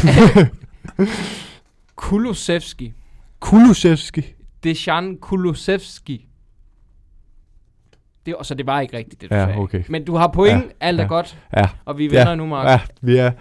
Kulusevski. 1.95 2.93
Kulusevski. 3.39 4.33
Dejan 4.63 5.17
Kulusevski. 5.17 6.27
Det, 8.25 8.35
og 8.35 8.45
så 8.45 8.53
det 8.55 8.65
var 8.67 8.79
ikke 8.81 8.97
rigtigt, 8.97 9.21
det 9.21 9.29
du 9.29 9.35
Ja, 9.35 9.45
sagde. 9.45 9.59
okay. 9.59 9.83
Men 9.89 10.05
du 10.05 10.15
har 10.15 10.27
point, 10.27 10.63
Ja, 10.63 10.69
alt 10.79 10.99
er 10.99 11.03
ja. 11.03 11.07
godt, 11.07 11.37
Ja, 11.57 11.69
og 11.85 11.97
vi 11.97 12.07
vinder 12.07 12.29
Ja, 12.29 12.35
nu, 12.35 12.45
Mark, 12.45 12.67
ja, 12.67 12.79
vi 13.01 13.17
er... 13.17 13.31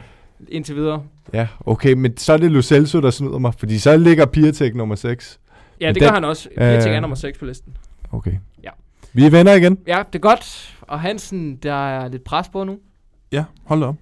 indtil 0.48 0.76
videre. 0.76 1.02
Ja, 1.32 1.48
okay, 1.60 1.92
men 1.92 2.16
så 2.16 2.32
er 2.32 2.36
det 2.36 2.50
Lo 2.52 2.62
Celso, 2.62 3.00
der 3.00 3.10
snyder 3.10 3.38
mig, 3.38 3.54
fordi 3.58 3.78
så 3.78 3.96
ligger 3.96 4.26
Piatek 4.26 4.74
nummer 4.74 4.94
6. 4.94 5.40
Ja, 5.80 5.86
Men 5.86 5.94
det 5.94 6.00
den- 6.02 6.08
gør 6.08 6.14
han 6.14 6.24
også. 6.24 6.48
Piatek 6.58 6.88
øh, 6.90 6.96
er 6.96 7.00
nummer 7.00 7.16
6 7.16 7.38
på 7.38 7.44
listen. 7.44 7.76
Okay. 8.12 8.32
Vi 9.16 9.26
er 9.26 9.30
venner 9.30 9.54
igen. 9.54 9.78
Ja, 9.86 10.02
det 10.12 10.14
er 10.14 10.22
godt. 10.22 10.76
Og 10.80 11.00
Hansen, 11.00 11.56
der 11.56 11.72
er 11.72 12.08
lidt 12.08 12.24
pres 12.24 12.48
på 12.48 12.64
nu. 12.64 12.80
Ja, 13.32 13.44
hold 13.64 13.80
da 13.80 13.86
op. 13.86 13.96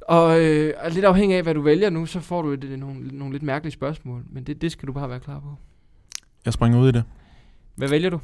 Og 0.00 0.40
øh, 0.40 0.74
og 0.84 0.90
lidt 0.90 1.04
afhængig 1.04 1.36
af, 1.36 1.42
hvad 1.42 1.54
du 1.54 1.60
vælger 1.60 1.90
nu, 1.90 2.06
så 2.06 2.20
får 2.20 2.42
du 2.42 2.48
et, 2.52 2.64
et, 2.64 2.78
nogle, 2.78 3.08
nogle 3.08 3.32
lidt 3.32 3.42
mærkelige 3.42 3.72
spørgsmål. 3.72 4.24
Men 4.30 4.44
det, 4.44 4.62
det 4.62 4.72
skal 4.72 4.86
du 4.86 4.92
bare 4.92 5.08
være 5.08 5.20
klar 5.20 5.40
på. 5.40 5.54
Jeg 6.44 6.52
springer 6.52 6.80
ud 6.80 6.88
i 6.88 6.92
det. 6.92 7.04
Hvad 7.74 7.88
vælger 7.88 8.10
du? 8.10 8.20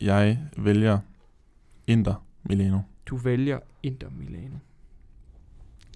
Jeg 0.00 0.38
vælger 0.56 0.98
Inter 1.86 2.24
Milano. 2.42 2.78
Du 3.06 3.16
vælger 3.16 3.58
Inter 3.82 4.08
Milano. 4.10 4.56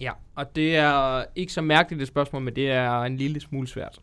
Ja, 0.01 0.12
og 0.35 0.57
det 0.57 0.77
er 0.77 1.25
ikke 1.35 1.53
så 1.53 1.61
mærkeligt 1.61 2.03
et 2.03 2.09
spørgsmål, 2.09 2.43
men 2.43 2.57
det 2.57 2.71
er 2.71 3.03
en 3.03 3.17
lille 3.17 3.41
smule 3.41 3.69
svært. 3.69 4.01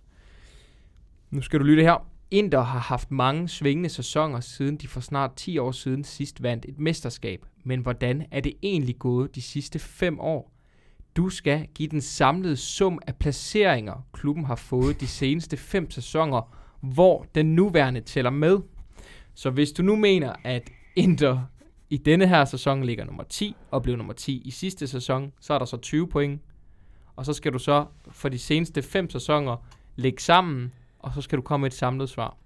Nu 1.32 1.42
skal 1.42 1.60
du 1.60 1.66
lytte 1.66 1.84
her. 1.84 2.08
Inter 2.34 2.62
har 2.62 2.80
haft 2.80 3.12
mange 3.12 3.50
svingende 3.50 3.89
sæsoner, 3.89 4.39
siden 4.39 4.78
de 4.78 4.88
for 4.88 5.00
snart 5.00 5.36
10 5.36 5.58
år 5.58 5.72
siden 5.72 6.04
sidst 6.04 6.43
vandt 6.43 6.65
et 6.69 6.80
mesterskab. 6.80 7.46
Men 7.63 7.80
hvordan 7.80 8.26
er 8.32 8.41
det 8.41 8.54
egentlig 8.63 9.00
gået 9.00 9.36
de 9.36 9.41
sidste 9.41 9.80
5 9.80 10.19
år? 10.19 10.52
Du 11.15 11.30
skal 11.30 11.67
give 11.76 11.89
den 11.89 12.02
samlede 12.02 12.58
sum 12.58 13.00
af 13.08 13.15
placeringer, 13.15 14.06
klubben 14.13 14.46
har 14.46 14.56
fået 14.56 15.02
de 15.02 15.08
seneste 15.08 15.58
5 15.58 15.91
sæsoner, 15.91 16.56
hvor 16.82 17.26
den 17.36 17.56
nuværende 17.56 18.02
tæller 18.02 18.32
med. 18.32 18.60
Så 19.34 19.50
hvis 19.50 19.72
du 19.72 19.84
nu 19.84 19.96
mener, 19.96 20.34
at 20.43 20.69
Inter 20.96 21.41
i 21.89 21.98
denne 21.98 22.28
her 22.28 22.46
sæson 22.46 22.84
ligger 22.84 23.06
nummer 23.06 23.24
10 23.24 23.56
og 23.72 23.84
blev 23.84 23.96
nummer 23.96 24.13
10 24.13 24.41
i 24.46 24.52
sidste 24.52 24.88
sæson, 24.88 25.32
så 25.39 25.54
er 25.54 25.60
der 25.60 25.65
så 25.65 25.78
20 25.78 26.08
point. 26.08 26.41
Og 27.15 27.26
så 27.26 27.34
skal 27.34 27.54
du 27.54 27.60
så 27.60 27.86
for 28.12 28.30
de 28.30 28.39
seneste 28.39 28.82
5 28.82 29.10
sæsoner 29.10 29.58
lægge 29.96 30.22
sammen, 30.22 30.72
og 31.04 31.12
så 31.13 31.22
skal 31.22 31.38
du 31.38 31.42
komme 31.42 31.62
med 31.63 31.72
et 31.72 31.78
samlet 31.78 32.10
svar. 32.10 32.38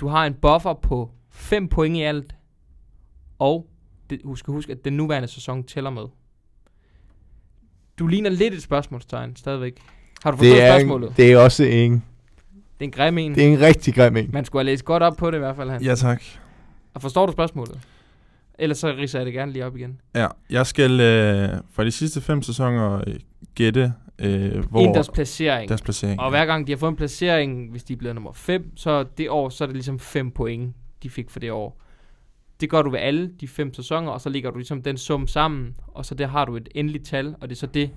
Du 0.00 0.08
har 0.08 0.26
en 0.26 0.34
buffer 0.34 0.74
på 0.74 1.10
5 1.30 1.68
point 1.68 1.96
i 1.96 2.02
alt, 2.02 2.34
og 3.38 3.66
det, 4.10 4.20
husk 4.24 4.46
husk, 4.46 4.68
at 4.68 4.84
den 4.84 4.92
nuværende 4.92 5.28
sæson 5.28 5.64
tæller 5.64 5.90
med. 5.90 6.04
Du 7.98 8.06
ligner 8.06 8.30
lidt 8.30 8.54
et 8.54 8.62
spørgsmålstegn 8.62 9.36
stadigvæk. 9.36 9.80
Har 10.22 10.30
du 10.30 10.36
forstået 10.36 10.56
Det 10.56 10.62
er, 10.64 10.78
spørgsmålet? 10.78 11.08
en, 11.08 11.14
det 11.16 11.32
er 11.32 11.38
også 11.38 11.64
en, 11.64 11.92
det 11.92 12.00
er 12.80 12.84
en 12.84 12.90
grim 12.90 13.18
en. 13.18 13.34
det 13.34 13.44
er 13.48 13.52
en 13.52 13.60
rigtig 13.60 13.94
grim 13.94 14.16
en. 14.16 14.30
Man 14.32 14.44
skulle 14.44 14.60
have 14.60 14.72
læst 14.72 14.84
godt 14.84 15.02
op 15.02 15.16
på 15.16 15.30
det 15.30 15.36
i 15.36 15.38
hvert 15.38 15.56
fald, 15.56 15.70
Hans. 15.70 15.84
Ja, 15.84 15.94
tak. 15.94 16.22
Og 16.94 17.02
forstår 17.02 17.26
du 17.26 17.32
spørgsmålet? 17.32 17.80
Ellers 18.58 18.78
så 18.78 18.88
ridser 18.88 19.18
jeg 19.18 19.26
det 19.26 19.34
gerne 19.34 19.52
lige 19.52 19.66
op 19.66 19.76
igen. 19.76 20.00
Ja, 20.14 20.26
jeg 20.50 20.66
skal 20.66 21.00
øh, 21.00 21.48
for 21.70 21.84
de 21.84 21.90
sidste 21.90 22.20
fem 22.20 22.42
sæsoner 22.42 23.02
øh, 23.06 23.14
gætte, 23.54 23.92
øh, 24.18 24.64
hvor 24.70 24.80
Inders 24.80 25.08
placering. 25.08 25.68
deres 25.68 25.82
placering 25.82 26.20
Og 26.20 26.26
er. 26.26 26.30
hver 26.30 26.46
gang 26.46 26.66
de 26.66 26.72
har 26.72 26.76
fået 26.76 26.90
en 26.90 26.96
placering, 26.96 27.70
hvis 27.70 27.84
de 27.84 27.92
er 27.92 27.96
blevet 27.96 28.14
nummer 28.14 28.32
5, 28.32 28.76
så 28.76 29.04
det 29.18 29.30
år, 29.30 29.48
så 29.48 29.64
er 29.64 29.66
det 29.66 29.76
ligesom 29.76 29.98
5 29.98 30.30
point, 30.30 30.74
de 31.02 31.10
fik 31.10 31.30
for 31.30 31.40
det 31.40 31.52
år. 31.52 31.78
Det 32.60 32.70
gør 32.70 32.82
du 32.82 32.90
ved 32.90 32.98
alle 33.00 33.30
de 33.40 33.48
fem 33.48 33.74
sæsoner, 33.74 34.10
og 34.10 34.20
så 34.20 34.28
lægger 34.28 34.50
du 34.50 34.56
ligesom 34.58 34.82
den 34.82 34.96
sum 34.96 35.26
sammen, 35.26 35.74
og 35.88 36.06
så 36.06 36.14
der 36.14 36.26
har 36.26 36.44
du 36.44 36.56
et 36.56 36.68
endeligt 36.74 37.06
tal, 37.06 37.34
og 37.40 37.48
det 37.48 37.54
er 37.56 37.58
så 37.58 37.66
det, 37.66 37.90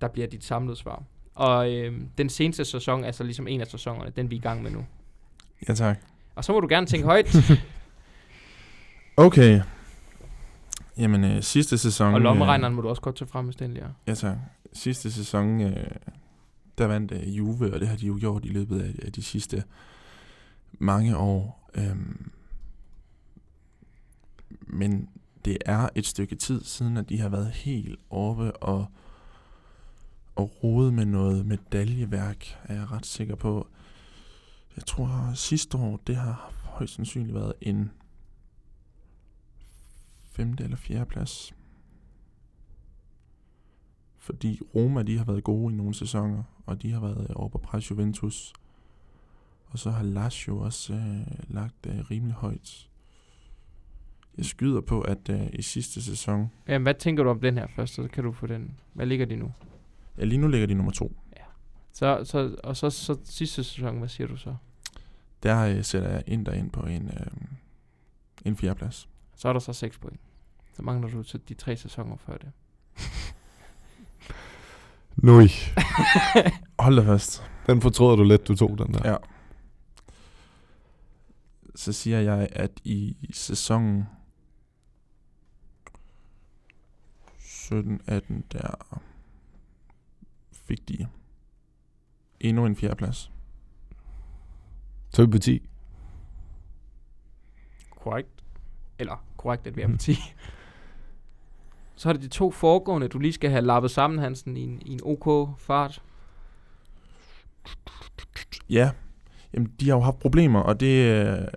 der 0.00 0.08
bliver 0.08 0.26
dit 0.28 0.44
samlede 0.44 0.76
svar. 0.76 1.02
Og 1.34 1.72
øh, 1.72 1.92
den 2.18 2.28
seneste 2.28 2.64
sæson 2.64 3.04
er 3.04 3.12
så 3.12 3.24
ligesom 3.24 3.48
en 3.48 3.60
af 3.60 3.66
sæsonerne, 3.66 4.12
den 4.16 4.30
vi 4.30 4.34
er 4.36 4.38
i 4.38 4.42
gang 4.42 4.62
med 4.62 4.70
nu. 4.70 4.84
Ja, 5.68 5.74
tak. 5.74 5.98
Og 6.34 6.44
så 6.44 6.52
må 6.52 6.60
du 6.60 6.66
gerne 6.70 6.86
tænke 6.86 7.06
højt, 7.06 7.36
Okay. 9.16 9.60
Jamen, 10.98 11.24
øh, 11.24 11.42
sidste 11.42 11.78
sæson... 11.78 12.14
og 12.14 12.20
lommeregneren 12.20 12.74
må 12.74 12.82
du 12.82 12.88
også 12.88 13.02
godt 13.02 13.16
tage 13.16 13.28
frem, 13.28 13.44
hvis 13.44 13.60
lige 13.60 13.80
er. 13.80 13.90
Ja, 14.06 14.14
tak. 14.14 14.36
Sidste 14.72 15.12
sæson, 15.12 15.60
øh, 15.60 15.86
der 16.78 16.86
vandt 16.86 17.12
øh, 17.12 17.36
Juve, 17.36 17.74
og 17.74 17.80
det 17.80 17.88
har 17.88 17.96
de 17.96 18.06
jo 18.06 18.16
gjort 18.20 18.44
i 18.44 18.48
løbet 18.48 18.80
af, 18.80 18.94
af 19.06 19.12
de 19.12 19.22
sidste 19.22 19.64
mange 20.72 21.16
år. 21.16 21.70
Øhm, 21.74 22.30
men 24.60 25.08
det 25.44 25.58
er 25.66 25.88
et 25.94 26.06
stykke 26.06 26.36
tid 26.36 26.64
siden, 26.64 26.96
at 26.96 27.08
de 27.08 27.20
har 27.20 27.28
været 27.28 27.50
helt 27.50 28.00
oppe 28.10 28.56
og, 28.56 28.86
og 30.36 30.64
rode 30.64 30.92
med 30.92 31.04
noget 31.04 31.46
medaljeværk, 31.46 32.58
er 32.64 32.74
jeg 32.74 32.92
ret 32.92 33.06
sikker 33.06 33.34
på. 33.34 33.66
Jeg 34.76 34.86
tror, 34.86 35.30
sidste 35.34 35.78
år, 35.78 36.00
det 36.06 36.16
har 36.16 36.52
højst 36.64 36.94
sandsynligt 36.94 37.34
været 37.34 37.52
en 37.60 37.90
femte 40.30 40.64
eller 40.64 40.76
fjerde 40.76 41.06
plads. 41.06 41.54
Fordi 44.18 44.60
Roma, 44.74 45.02
de 45.02 45.18
har 45.18 45.24
været 45.24 45.44
gode 45.44 45.74
i 45.74 45.76
nogle 45.76 45.94
sæsoner, 45.94 46.42
og 46.66 46.82
de 46.82 46.92
har 46.92 47.00
været 47.00 47.26
øh, 47.30 47.36
oppe 47.36 47.58
på 47.58 47.58
pres 47.58 47.90
Juventus. 47.90 48.52
Og 49.66 49.78
så 49.78 49.90
har 49.90 50.02
Lazio 50.02 50.58
også 50.58 50.94
øh, 50.94 51.54
lagt 51.54 51.86
øh, 51.86 52.10
rimelig 52.10 52.34
højt. 52.34 52.88
Jeg 54.36 54.44
skyder 54.44 54.80
på, 54.80 55.00
at 55.00 55.28
øh, 55.30 55.46
i 55.52 55.62
sidste 55.62 56.02
sæson, 56.02 56.50
Jamen, 56.68 56.82
hvad 56.82 56.94
tænker 56.94 57.22
du 57.22 57.30
om 57.30 57.40
den 57.40 57.58
her 57.58 57.66
først, 57.76 57.94
så 57.94 58.08
kan 58.08 58.24
du 58.24 58.32
få 58.32 58.46
den. 58.46 58.80
Hvad 58.92 59.06
ligger 59.06 59.26
de 59.26 59.36
nu? 59.36 59.52
ja 60.18 60.24
lige 60.24 60.38
nu 60.38 60.48
ligger 60.48 60.66
de 60.66 60.74
nummer 60.74 60.92
to. 60.92 61.12
Så, 61.92 62.20
så, 62.24 62.56
og 62.64 62.76
så, 62.76 62.90
så 62.90 63.18
sidste 63.24 63.64
sæson, 63.64 63.98
hvad 63.98 64.08
siger 64.08 64.26
du 64.26 64.36
så? 64.36 64.54
Der 65.42 65.60
øh, 65.60 65.84
sætter 65.84 66.08
jeg 66.08 66.22
ind 66.26 66.46
der 66.46 66.52
ind 66.52 66.70
på 66.70 66.80
en, 66.80 67.08
øh, 67.08 67.26
en 68.44 68.56
fjerdeplads. 68.56 69.08
Så 69.40 69.48
er 69.48 69.52
der 69.52 69.60
så 69.60 69.72
6 69.72 69.98
point. 69.98 70.20
Så 70.72 70.82
mangler 70.82 71.08
du 71.08 71.22
så 71.22 71.38
de 71.38 71.54
tre 71.54 71.76
sæsoner 71.76 72.16
før 72.16 72.36
det. 72.36 72.52
Nui. 75.26 75.48
Hold 76.78 76.96
da 76.96 77.12
fast. 77.12 77.50
Den 77.66 77.80
fortryder 77.80 78.16
du 78.16 78.24
lidt, 78.24 78.48
du 78.48 78.56
tog 78.56 78.78
den 78.78 78.94
der. 78.94 79.10
Ja. 79.10 79.16
Så 81.74 81.92
siger 81.92 82.20
jeg, 82.20 82.48
at 82.52 82.80
i 82.84 83.16
sæsonen 83.32 84.04
17-18, 87.38 88.42
der 88.52 89.02
fik 90.52 90.88
de 90.88 91.08
endnu 92.40 92.66
en 92.66 92.76
fjerdeplads. 92.76 93.32
Så 95.10 95.22
er 95.22 95.26
vi 95.26 95.32
på 95.32 95.38
10. 95.38 95.68
Korrekt. 97.90 98.44
Eller 98.98 99.29
korrekt, 99.40 99.66
at 99.66 99.76
vi 99.76 99.82
er 99.82 99.88
på 99.88 99.96
10. 99.96 100.16
så 101.96 102.08
er 102.08 102.12
det 102.12 102.22
de 102.22 102.28
to 102.28 102.50
foregående, 102.50 103.08
du 103.08 103.18
lige 103.18 103.32
skal 103.32 103.50
have 103.50 103.62
lappet 103.62 103.90
sammen, 103.90 104.18
Hansen, 104.18 104.56
i 104.56 104.62
en, 104.62 104.82
i 104.86 104.92
en 104.92 105.00
OK 105.02 105.48
fart. 105.58 106.02
Ja, 108.70 108.90
Jamen, 109.54 109.72
de 109.80 109.88
har 109.88 109.96
jo 109.96 110.00
haft 110.00 110.18
problemer, 110.18 110.60
og 110.60 110.80
det, 110.80 111.26
øh, 111.26 111.48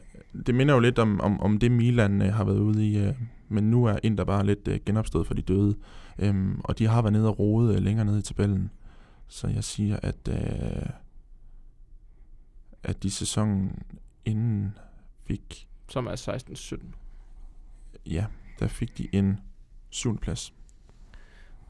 det 0.46 0.56
minder 0.56 0.74
jo 0.74 0.80
lidt 0.80 1.00
om, 1.00 1.22
om, 1.22 1.40
om 1.40 1.58
det 1.58 1.72
Milan 1.72 2.22
øh, 2.22 2.34
har 2.34 2.44
været 2.44 2.60
ude 2.60 2.88
i. 2.88 2.98
Øh, 2.98 3.14
men 3.50 3.72
nu 3.72 3.86
er 3.86 4.00
Inter 4.04 4.24
bare 4.24 4.46
lidt 4.46 4.68
øh, 4.68 4.80
genopstået 4.86 5.28
for 5.28 5.34
de 5.34 5.42
døde. 5.42 5.76
Øhm, 6.20 6.62
og 6.64 6.80
de 6.80 6.88
har 6.88 7.02
været 7.02 7.14
nede 7.14 7.28
og 7.28 7.40
rode 7.40 7.76
øh, 7.76 7.82
længere 7.82 8.06
nede 8.06 8.20
i 8.20 8.22
tabellen. 8.22 8.72
Så 9.28 9.48
jeg 9.48 9.64
siger, 9.64 10.00
at, 10.04 10.28
øh, 10.30 10.90
at 12.84 13.04
de 13.04 13.12
sæsonen 13.12 13.82
inden 14.26 14.78
fik, 15.28 15.68
Som 15.90 16.08
er 16.08 16.38
16-17. 16.76 17.03
Ja, 18.06 18.26
der 18.60 18.68
fik 18.68 18.98
de 18.98 19.16
en 19.16 19.40
syvende 19.90 20.22
plads. 20.22 20.54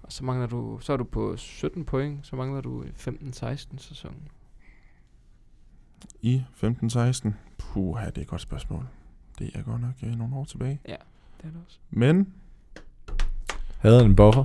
Og 0.04 0.12
så 0.12 0.24
mangler 0.24 0.48
du, 0.48 0.80
så 0.82 0.94
er 0.94 0.98
du 0.98 1.04
på 1.04 1.38
17 1.38 1.86
point, 1.86 2.28
så 2.28 2.36
mangler 2.36 2.62
du 2.62 2.84
15-16 2.84 3.78
sæsonen. 3.78 4.28
I 6.22 6.44
15-16, 6.64 7.30
puha, 7.58 8.06
det 8.06 8.18
er 8.18 8.22
et 8.22 8.28
godt 8.28 8.42
spørgsmål. 8.42 8.88
Det 9.40 9.52
er 9.56 9.64
godt 9.64 9.82
nok 9.82 9.94
øh, 10.04 10.16
nogle 10.16 10.36
år 10.36 10.44
tilbage. 10.46 10.80
Det 10.86 10.94
er 10.94 10.98
det 11.44 11.54
også. 11.66 11.78
Men 11.90 12.34
Havde 13.80 13.98
han 13.98 14.06
en 14.06 14.16
buffer? 14.16 14.44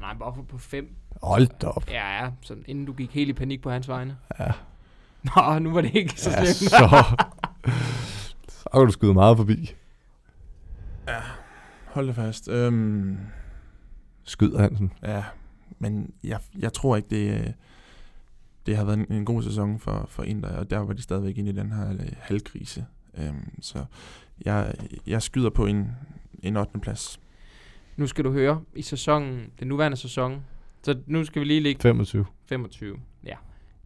Nej, 0.00 0.14
bare 0.14 0.44
på 0.48 0.58
5. 0.58 0.94
Hold 1.22 1.46
da 1.60 1.66
op. 1.66 1.88
Ja, 1.90 2.22
ja, 2.24 2.30
så 2.40 2.56
inden 2.66 2.84
du 2.84 2.92
gik 2.92 3.14
helt 3.14 3.28
i 3.30 3.32
panik 3.32 3.62
på 3.62 3.70
hans 3.70 3.88
vegne. 3.88 4.16
Ja. 4.38 4.52
Nå, 5.22 5.58
nu 5.58 5.72
var 5.72 5.80
det 5.80 5.94
ikke 5.94 6.20
så 6.20 6.30
Ja, 6.30 6.44
slemt. 6.44 6.70
så. 6.70 7.04
så 8.62 8.68
kan 8.72 8.86
du 8.86 8.92
skyde 8.92 9.14
meget 9.14 9.36
forbi. 9.36 9.74
Hold 11.86 12.06
det 12.06 12.14
fast. 12.14 12.48
Øhm, 12.48 13.18
Skyd 14.24 14.56
Hansen. 14.56 14.92
Ja, 15.02 15.24
men 15.78 16.14
jeg, 16.24 16.40
jeg 16.58 16.72
tror 16.72 16.96
ikke, 16.96 17.08
det, 17.08 17.54
det 18.66 18.76
har 18.76 18.84
været 18.84 18.98
en, 18.98 19.12
en 19.12 19.24
god 19.24 19.42
sæson 19.42 19.78
for, 19.78 20.06
for 20.08 20.22
Inter, 20.22 20.48
og 20.48 20.70
der 20.70 20.78
var 20.78 20.92
de 20.92 21.02
stadigvæk 21.02 21.38
inde 21.38 21.50
i 21.50 21.54
den 21.54 21.72
her 21.72 21.92
øh, 21.92 22.12
halvkrise. 22.18 22.86
Øhm, 23.18 23.62
så 23.62 23.84
jeg, 24.44 24.74
jeg 25.06 25.22
skyder 25.22 25.50
på 25.50 25.66
en, 25.66 25.90
en 26.42 26.56
8. 26.56 26.78
plads. 26.80 27.20
Nu 27.96 28.06
skal 28.06 28.24
du 28.24 28.32
høre, 28.32 28.62
i 28.74 28.82
sæsonen, 28.82 29.50
den 29.60 29.68
nuværende 29.68 29.96
sæson, 29.96 30.44
så 30.82 30.98
nu 31.06 31.24
skal 31.24 31.40
vi 31.40 31.46
lige 31.46 31.60
ligge 31.60 31.82
25. 31.82 32.26
25. 32.44 32.96
Ja. 33.24 33.36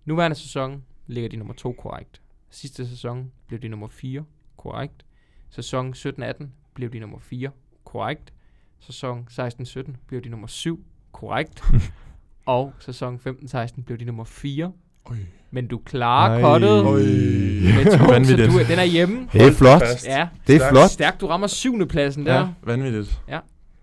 Nuværende 0.05 0.37
sæson 0.37 0.85
ligger 1.07 1.31
de 1.31 1.37
nummer 1.37 1.55
2 1.55 1.73
korrekt. 1.73 2.23
Sidste 2.51 2.89
sæson 2.89 3.33
blev 3.47 3.61
de 3.61 3.69
nummer 3.69 3.89
4 3.89 4.25
korrekt. 4.57 5.05
Sæson 5.51 5.95
17-18 5.95 6.47
blev 6.81 6.93
de 6.93 6.99
nummer 6.99 7.19
4 7.21 7.51
korrekt. 7.85 8.33
Sæson 8.81 9.27
16-17 9.31 9.93
blev 10.07 10.23
de 10.25 10.29
nummer 10.29 10.47
7 10.47 10.85
korrekt. 11.13 11.63
og 12.47 12.73
sæson 12.79 13.21
15-16 13.27 13.83
blev 13.83 13.99
de 13.99 14.05
nummer 14.05 14.25
4 14.25 14.73
Øj. 15.11 15.17
Men 15.51 15.67
du 15.67 15.79
klarer 15.79 16.41
kottet 16.41 16.85
med 16.85 17.85
to, 17.85 17.91
så 18.07 18.13
Vanvittigt. 18.13 18.53
du, 18.53 18.59
er- 18.59 18.65
den 18.65 18.79
er 18.79 18.85
hjemme. 18.85 19.29
Det 19.33 19.43
er 19.47 19.53
flot. 19.53 19.81
fast. 19.83 20.07
Ja, 20.07 20.29
Det 20.47 20.55
er 20.55 20.59
Stærkt. 20.59 20.73
flot. 20.73 20.91
stærkt. 20.91 21.21
Du 21.21 21.27
rammer 21.27 21.47
syvende 21.47 21.87
pladsen 21.87 22.27
der. 22.27 22.35
Ja. 22.35 22.41
Ja. 22.41 22.49
Vanvittigt. 22.63 23.23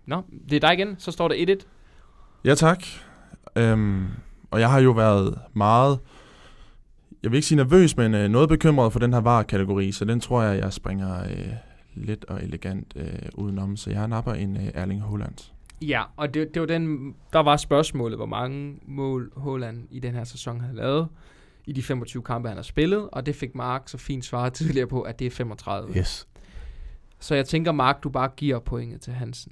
Nå, 0.06 0.22
det 0.50 0.56
er 0.56 0.60
dig 0.60 0.74
igen. 0.74 0.96
Så 1.00 1.12
står 1.12 1.28
der 1.28 1.56
1-1. 1.62 1.66
Ja, 2.46 2.56
tak. 2.56 2.84
Øhm, 3.56 4.06
og 4.52 4.60
jeg 4.60 4.70
har 4.72 4.80
jo 4.80 4.92
været 4.92 5.40
meget, 5.54 6.00
jeg 7.24 7.32
vil 7.32 7.38
ikke 7.38 7.48
sige 7.48 7.56
nervøs, 7.58 7.98
men 7.98 8.14
øh, 8.14 8.30
noget 8.30 8.50
bekymret 8.50 8.92
for 8.94 9.00
den 9.00 9.14
her 9.14 9.20
var-kategori, 9.22 9.92
så 9.92 10.06
den 10.06 10.20
tror 10.20 10.42
jeg, 10.44 10.60
jeg 10.60 10.74
springer 10.74 11.24
øh, 11.24 11.48
let 12.06 12.26
og 12.26 12.44
elegant 12.44 12.94
øh, 12.96 13.06
udenom. 13.36 13.78
Så 13.78 13.90
jeg 13.90 14.08
napper 14.08 14.34
en 14.34 14.58
øh, 14.58 14.64
Erling 14.74 15.04
Haaland. 15.04 15.34
Ja, 15.82 16.02
og 16.18 16.34
det, 16.34 16.54
det 16.54 16.60
var 16.62 16.66
den, 16.68 17.14
der 17.34 17.40
var 17.40 17.58
spørgsmålet, 17.58 18.18
hvor 18.18 18.26
mange 18.26 18.76
mål 18.88 19.32
Haaland 19.44 19.88
i 19.92 20.00
den 20.00 20.14
her 20.14 20.24
sæson 20.24 20.62
havde 20.62 20.76
lavet 20.76 21.08
i 21.66 21.72
de 21.72 21.84
25 21.84 22.24
kampe, 22.24 22.48
han 22.48 22.58
har 22.58 22.64
spillet, 22.64 23.10
og 23.12 23.26
det 23.26 23.36
fik 23.36 23.56
Mark 23.56 23.82
så 23.86 23.98
fint 23.98 24.26
svaret 24.26 24.54
tidligere 24.54 24.88
på, 24.88 25.02
at 25.02 25.20
det 25.20 25.28
er 25.28 25.32
35. 25.32 25.98
Yes. 25.98 26.28
Så 27.20 27.36
jeg 27.36 27.46
tænker, 27.46 27.72
Mark, 27.72 28.04
du 28.04 28.10
bare 28.10 28.30
giver 28.38 28.60
pointet 28.60 29.02
til 29.02 29.14
Hansen. 29.14 29.52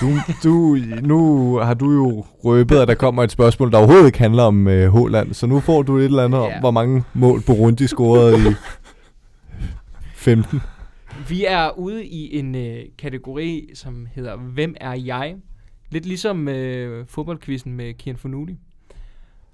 Du, 0.00 0.06
du, 0.44 0.76
nu 1.02 1.54
har 1.56 1.74
du 1.74 1.92
jo 1.92 2.24
røbet, 2.44 2.76
at 2.76 2.88
der 2.88 2.94
kommer 2.94 3.22
et 3.22 3.30
spørgsmål, 3.30 3.70
der 3.72 3.78
overhovedet 3.78 4.06
ikke 4.06 4.18
handler 4.18 4.42
om 4.42 4.68
øh, 4.68 4.88
Håland. 4.88 5.34
Så 5.34 5.46
nu 5.46 5.60
får 5.60 5.82
du 5.82 5.96
et 5.98 6.04
eller 6.04 6.24
andet 6.24 6.38
Ja. 6.38 6.54
om, 6.54 6.60
hvor 6.60 6.70
mange 6.70 7.04
mål 7.14 7.42
Burundi 7.46 7.86
scorede 7.86 8.50
i 8.50 8.54
15. 10.14 10.60
Vi 11.28 11.44
er 11.44 11.78
ude 11.78 12.06
i 12.06 12.38
en 12.38 12.54
øh, 12.54 12.84
kategori, 12.98 13.70
som 13.74 14.06
hedder 14.14 14.36
Hvem 14.36 14.74
er 14.80 14.94
jeg? 14.94 15.36
Lidt 15.90 16.06
ligesom 16.06 16.48
øh, 16.48 17.06
fodboldquizzen 17.06 17.72
med 17.72 17.94
Kian 17.94 18.16
Fornuti. 18.16 18.56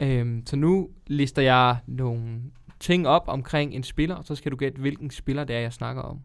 Øhm, 0.00 0.42
så 0.46 0.56
nu 0.56 0.88
lister 1.06 1.42
jeg 1.42 1.76
nogle 1.86 2.40
ting 2.80 3.08
op 3.08 3.24
omkring 3.26 3.74
en 3.74 3.82
spiller, 3.82 4.14
og 4.14 4.24
så 4.24 4.34
skal 4.34 4.52
du 4.52 4.56
gætte, 4.56 4.80
hvilken 4.80 5.10
spiller 5.10 5.44
det 5.44 5.56
er, 5.56 5.60
jeg 5.60 5.72
snakker 5.72 6.02
om. 6.02 6.20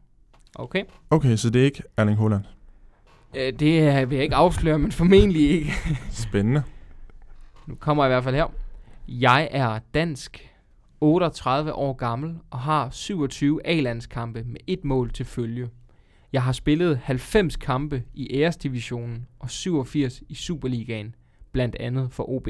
Okay? 0.56 0.84
Okay, 1.10 1.36
så 1.36 1.50
det 1.50 1.62
er 1.62 1.66
ikke 1.66 1.84
Erling 1.98 2.18
Haaland. 2.18 2.44
Øh, 3.36 3.54
det 3.60 4.10
vil 4.10 4.16
jeg 4.16 4.24
ikke 4.24 4.36
afsløre, 4.36 4.80
men 4.80 4.92
formentlig 4.92 5.52
ikke. 5.52 5.72
Spændende. 6.12 6.64
Nu 7.68 7.76
kommer 7.76 8.04
jeg 8.04 8.12
i 8.12 8.14
hvert 8.14 8.24
fald 8.24 8.36
her. 8.36 8.48
Jeg 9.08 9.48
er 9.52 9.80
dansk, 9.94 10.47
38 11.02 11.74
år 11.74 11.94
gammel 11.94 12.36
og 12.52 12.60
har 12.60 12.90
27 12.90 13.68
A-landskampe 13.68 14.44
med 14.44 14.60
et 14.68 14.84
mål 14.84 15.12
til 15.12 15.26
følge. 15.26 15.70
Jeg 16.34 16.44
har 16.44 16.52
spillet 16.52 16.98
90 16.98 17.56
kampe 17.56 18.04
i 18.14 18.28
æresdivisionen 18.34 19.28
og 19.40 19.50
87 19.50 20.24
i 20.30 20.36
Superligaen, 20.36 21.16
blandt 21.52 21.76
andet 21.80 22.12
for 22.12 22.30
OB. 22.30 22.48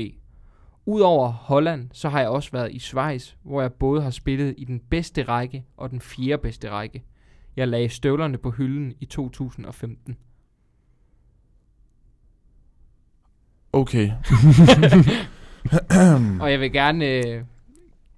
Udover 0.85 1.31
Holland, 1.31 1.89
så 1.93 2.09
har 2.09 2.19
jeg 2.19 2.29
også 2.29 2.51
været 2.51 2.71
i 2.71 2.79
Schweiz, 2.79 3.33
hvor 3.43 3.61
jeg 3.61 3.73
både 3.73 4.01
har 4.01 4.09
spillet 4.09 4.55
i 4.57 4.63
den 4.63 4.79
bedste 4.79 5.23
række 5.23 5.65
og 5.77 5.89
den 5.89 6.01
fjerde 6.01 6.41
bedste 6.41 6.69
række. 6.69 7.03
Jeg 7.55 7.67
lagde 7.67 7.89
støvlerne 7.89 8.37
på 8.37 8.51
hylden 8.51 8.93
i 8.99 9.05
2015. 9.05 10.17
Okay. 13.73 14.11
Og 16.41 16.51
jeg 16.51 16.59
vil 16.59 16.71
gerne 16.71 17.05
øh, 17.05 17.43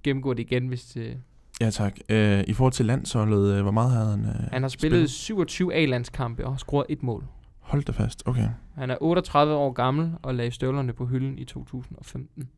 gennemgå 0.03 0.33
det 0.33 0.39
igen, 0.39 0.67
hvis 0.67 0.97
øh, 0.97 1.15
ja, 1.61 1.69
tak. 1.69 1.97
Øh, 2.09 2.43
I 2.47 2.53
forhold 2.53 2.73
til 2.73 2.85
landsholdet, 2.85 3.55
øh, 3.55 3.61
hvor 3.61 3.71
meget 3.71 3.91
havde 3.91 4.09
han? 4.09 4.25
Øh, 4.25 4.51
Han 4.51 4.61
har 4.61 4.69
spillet 4.69 5.09
27 5.09 5.73
A-landskampe 5.73 6.45
og 6.45 6.51
har 6.51 6.57
scoret 6.57 6.85
et 6.89 7.03
mål. 7.03 7.25
Hold 7.59 7.83
da 7.83 7.91
fast. 7.91 8.23
Okay. 8.25 8.49
Han 8.75 8.89
er 8.89 8.97
38 9.01 9.53
år 9.53 9.71
gammel 9.71 10.11
og 10.21 10.35
lagde 10.35 10.51
støvlerne 10.51 10.93
på 10.93 11.05
hylden 11.05 11.37
i 11.37 11.45
2015. 11.45 12.49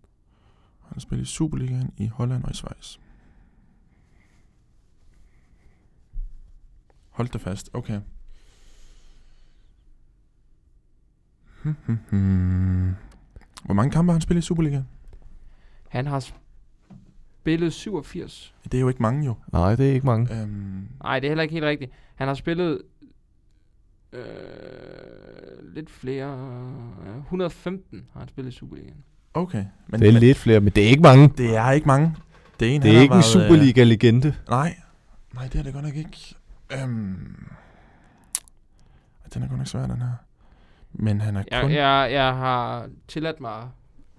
Han 0.81 0.93
har 0.93 0.99
spillet 0.99 1.23
i 1.23 1.27
Superligaen 1.27 1.91
i 1.97 2.07
Holland 2.07 2.43
og 2.43 2.51
i 2.51 2.53
Schweiz. 2.53 2.97
Hold 7.09 7.27
da 7.27 7.37
fast. 7.37 7.69
Okay. 7.73 7.99
Hmm, 11.63 11.75
hmm, 11.85 11.97
hmm. 12.09 12.95
Hvor 13.65 13.73
mange 13.73 13.91
kampe 13.91 14.09
har 14.09 14.13
han 14.13 14.21
spillet 14.21 14.43
i 14.43 14.45
Superligaen? 14.45 14.87
Han 15.89 16.07
har 16.07 16.31
spillet 17.41 17.73
87. 17.73 18.53
Det 18.63 18.73
er 18.73 18.81
jo 18.81 18.87
ikke 18.87 19.01
mange 19.01 19.25
jo. 19.25 19.35
Nej, 19.53 19.75
det 19.75 19.89
er 19.89 19.93
ikke 19.93 20.05
mange. 20.05 20.41
Øhm, 20.41 20.87
Nej, 21.03 21.19
det 21.19 21.27
er 21.27 21.31
heller 21.31 21.41
ikke 21.41 21.53
helt 21.53 21.65
rigtigt. 21.65 21.91
Han 22.15 22.27
har 22.27 22.35
spillet 22.35 22.81
øh, 24.13 24.23
lidt 25.75 25.89
flere. 25.91 26.33
Øh, 27.07 27.17
115 27.17 28.05
har 28.13 28.19
han 28.19 28.29
spillet 28.29 28.53
i 28.53 28.55
Superligaen. 28.55 29.03
okay. 29.33 29.65
Men, 29.87 29.99
Det 29.99 30.07
er 30.07 30.11
men 30.11 30.19
lidt 30.19 30.37
flere, 30.37 30.59
men 30.59 30.73
det 30.73 30.83
er 30.85 30.89
ikke 30.89 31.01
mange. 31.01 31.27
det 31.37 31.55
er 31.55 31.71
ikke 31.71 31.87
mange. 31.87 32.15
Det 32.59 32.67
er 32.71 32.75
en, 32.75 32.81
Det 32.81 32.97
er 32.97 33.01
ikke 33.01 33.13
en 33.13 33.17
øh, 33.17 33.23
Superliga-legende. 33.23 34.35
Nej. 34.49 34.75
Nej, 35.33 35.47
det 35.47 35.59
er 35.59 35.63
det 35.63 35.73
godt 35.73 35.85
nok 35.85 35.95
ikke. 35.95 36.35
Øhm, 36.73 37.47
den 39.33 39.43
er 39.43 39.47
godt 39.47 39.57
nok 39.57 39.67
svær, 39.67 39.87
den 39.87 40.01
her. 40.01 40.11
Men 40.93 41.21
han 41.21 41.35
er 41.37 41.43
Jeg, 41.51 41.61
kun... 41.61 41.71
jeg, 41.71 42.09
jeg 42.11 42.35
har 42.35 42.87
tilladt 43.07 43.41
mig 43.41 43.69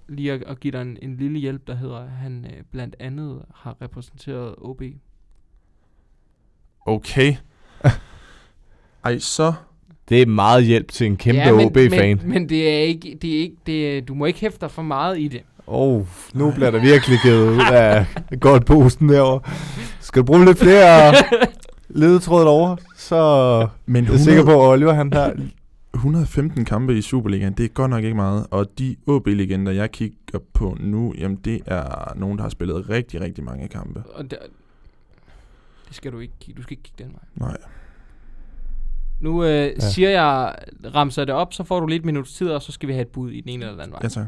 lige 0.08 0.32
at, 0.32 0.42
at 0.42 0.60
give 0.60 0.72
dig 0.72 0.82
en, 0.82 0.98
en 1.02 1.16
lille 1.16 1.38
hjælp, 1.38 1.66
der 1.66 1.74
hedder, 1.74 1.96
at 1.96 2.10
han 2.10 2.44
øh, 2.44 2.62
blandt 2.70 2.96
andet 3.00 3.42
har 3.54 3.76
repræsenteret 3.82 4.54
OB. 4.58 4.82
Okay. 6.86 7.34
Ej, 9.04 9.18
så... 9.18 9.52
Det 10.08 10.22
er 10.22 10.26
meget 10.26 10.64
hjælp 10.64 10.90
til 10.90 11.06
en 11.06 11.16
kæmpe 11.16 11.40
ja, 11.40 11.52
men, 11.52 11.66
OB-fan. 11.66 12.18
Men, 12.18 12.28
men 12.28 12.48
det 12.48 12.68
er 12.68 12.78
ikke, 12.78 13.18
det 13.22 13.34
er 13.34 13.38
ikke, 13.38 13.56
det, 13.66 14.08
du 14.08 14.14
må 14.14 14.24
ikke 14.24 14.40
hæfte 14.40 14.60
dig 14.60 14.70
for 14.70 14.82
meget 14.82 15.18
i 15.18 15.28
det. 15.28 15.42
Åh, 15.66 15.96
oh, 15.96 16.06
nu 16.34 16.50
bliver 16.50 16.70
der 16.70 16.80
virkelig 16.80 17.18
givet 17.22 17.50
ud 17.50 17.60
af 17.72 18.06
godt 18.40 18.66
posten 18.66 19.08
derovre. 19.08 19.40
Skal 20.00 20.20
du 20.20 20.26
bruge 20.26 20.44
lidt 20.44 20.58
flere 20.58 21.14
ledetråd 22.00 22.44
over, 22.44 22.76
så 22.96 23.68
Men 23.86 24.04
jeg 24.04 24.14
er 24.14 24.18
sikker 24.18 24.44
på, 24.44 24.50
at 24.50 24.68
Oliver 24.68 24.92
han 24.92 25.12
her... 25.12 25.32
115 25.94 26.64
kampe 26.64 26.98
i 26.98 27.02
Superligaen, 27.02 27.52
det 27.52 27.64
er 27.64 27.68
godt 27.68 27.90
nok 27.90 28.04
ikke 28.04 28.16
meget. 28.16 28.46
Og 28.50 28.78
de 28.78 28.96
OB-legender, 29.06 29.72
jeg 29.72 29.90
kigger 29.90 30.38
på 30.52 30.76
nu, 30.80 31.14
jamen 31.18 31.36
det 31.36 31.60
er 31.66 32.12
nogen, 32.16 32.38
der 32.38 32.42
har 32.42 32.48
spillet 32.48 32.88
rigtig, 32.88 33.20
rigtig 33.20 33.44
mange 33.44 33.68
kampe. 33.68 34.02
Og 34.14 34.30
der, 34.30 34.36
det 35.88 35.96
skal 35.96 36.12
du 36.12 36.18
ikke 36.18 36.34
kigge. 36.40 36.58
Du 36.58 36.62
skal 36.62 36.72
ikke 36.72 36.82
kigge 36.82 37.04
den 37.04 37.12
vej. 37.12 37.48
Nej. 37.48 37.56
Nu 39.20 39.44
øh, 39.44 39.48
Ja. 39.50 39.80
siger 39.80 40.10
jeg, 40.10 40.54
ramser 40.94 41.24
det 41.24 41.34
op, 41.34 41.52
så 41.54 41.64
får 41.64 41.80
du 41.80 41.86
lidt 41.86 42.04
minuts 42.04 42.34
tid, 42.34 42.48
og 42.50 42.62
så 42.62 42.72
skal 42.72 42.88
vi 42.88 42.92
have 42.92 43.02
et 43.02 43.08
bud 43.08 43.30
i 43.30 43.40
den 43.40 43.48
ene 43.50 43.62
eller 43.64 43.72
den 43.72 43.80
anden 43.80 43.92
vej. 43.92 44.00
Ja, 44.02 44.08
tak. 44.08 44.26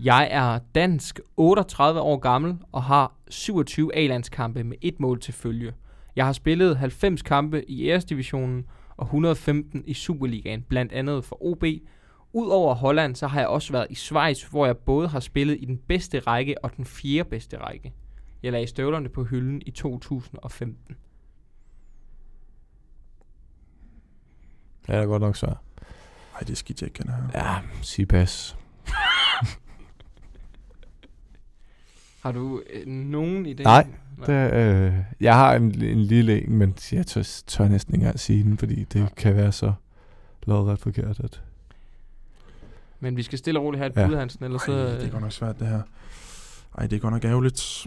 Jeg 0.00 0.28
er 0.30 0.58
dansk, 0.74 1.20
38 1.36 2.00
år 2.00 2.16
gammel 2.18 2.56
og 2.72 2.82
har 2.82 3.12
27 3.28 3.96
A-landskampe 3.96 4.64
med 4.64 4.76
et 4.82 5.00
mål 5.00 5.20
til 5.20 5.34
følge. 5.34 5.72
Jeg 6.16 6.26
har 6.26 6.32
spillet 6.32 6.76
90 6.76 7.22
kampe 7.22 7.70
i 7.70 7.88
æresdivisionen 7.88 8.64
og 8.96 9.04
115 9.04 9.84
i 9.86 9.94
Superligaen, 9.94 10.62
blandt 10.62 10.92
andet 10.92 11.24
for 11.24 11.44
OB. 11.44 11.64
Udover 12.32 12.74
Holland, 12.74 13.14
så 13.14 13.26
har 13.26 13.40
jeg 13.40 13.48
også 13.48 13.72
været 13.72 13.86
i 13.90 13.94
Schweiz, 13.94 14.42
hvor 14.42 14.66
jeg 14.66 14.76
både 14.76 15.08
har 15.08 15.20
spillet 15.20 15.56
i 15.60 15.64
den 15.64 15.78
bedste 15.78 16.18
række 16.18 16.64
og 16.64 16.76
den 16.76 16.84
fjerde 16.84 17.28
bedste 17.28 17.58
række. 17.58 17.92
Jeg 18.42 18.52
lagde 18.52 18.66
støvlerne 18.66 19.08
på 19.08 19.24
hylden 19.24 19.62
i 19.66 19.70
2015. 19.70 20.96
Ja, 24.88 24.96
det 24.96 25.02
er 25.02 25.06
godt 25.06 25.22
nok 25.22 25.36
svært. 25.36 25.56
Ej, 26.34 26.40
det 26.40 26.50
er 26.50 26.56
skidt, 26.56 26.80
jeg 26.82 26.88
ikke 26.88 26.98
kender. 26.98 27.14
Ja, 27.34 27.58
sig 27.82 28.08
pas. 28.08 28.56
Har 32.26 32.32
du 32.32 32.62
øh, 32.72 32.86
nogen 32.86 33.46
idé? 33.46 33.62
Nej. 33.62 33.86
Det, 34.26 34.52
øh, 34.52 34.92
jeg 35.20 35.34
har 35.34 35.54
en, 35.54 35.62
en 35.82 36.00
lille 36.00 36.44
en, 36.44 36.52
men 36.56 36.74
jeg 36.92 37.06
tør, 37.06 37.22
tør 37.46 37.68
næsten 37.68 37.94
ikke 37.94 38.02
engang 38.02 38.20
sige 38.20 38.42
den, 38.44 38.58
fordi 38.58 38.84
det 38.84 39.00
Ja. 39.00 39.06
kan 39.16 39.36
være 39.36 39.52
så 39.52 39.72
lodret 40.46 40.78
forkert. 40.78 41.20
At, 41.20 41.42
Men 43.00 43.16
vi 43.16 43.22
skal 43.22 43.38
stille 43.38 43.60
og 43.60 43.64
roligt 43.64 43.78
have 43.78 43.90
et 43.90 43.96
Ja. 43.96 44.06
bud, 44.06 44.16
Hansen, 44.16 44.44
ellers 44.44 44.62
så... 44.62 44.72
Ej, 44.72 44.84
det 44.98 45.06
er 45.06 45.10
godt 45.10 45.22
nok 45.22 45.32
svært, 45.32 45.58
det 45.60 45.66
her. 45.68 45.82
Ej, 46.78 46.86
det 46.86 46.96
er 46.96 47.00
godt 47.00 47.12
nok 47.14 47.24
ærgerligt. 47.24 47.86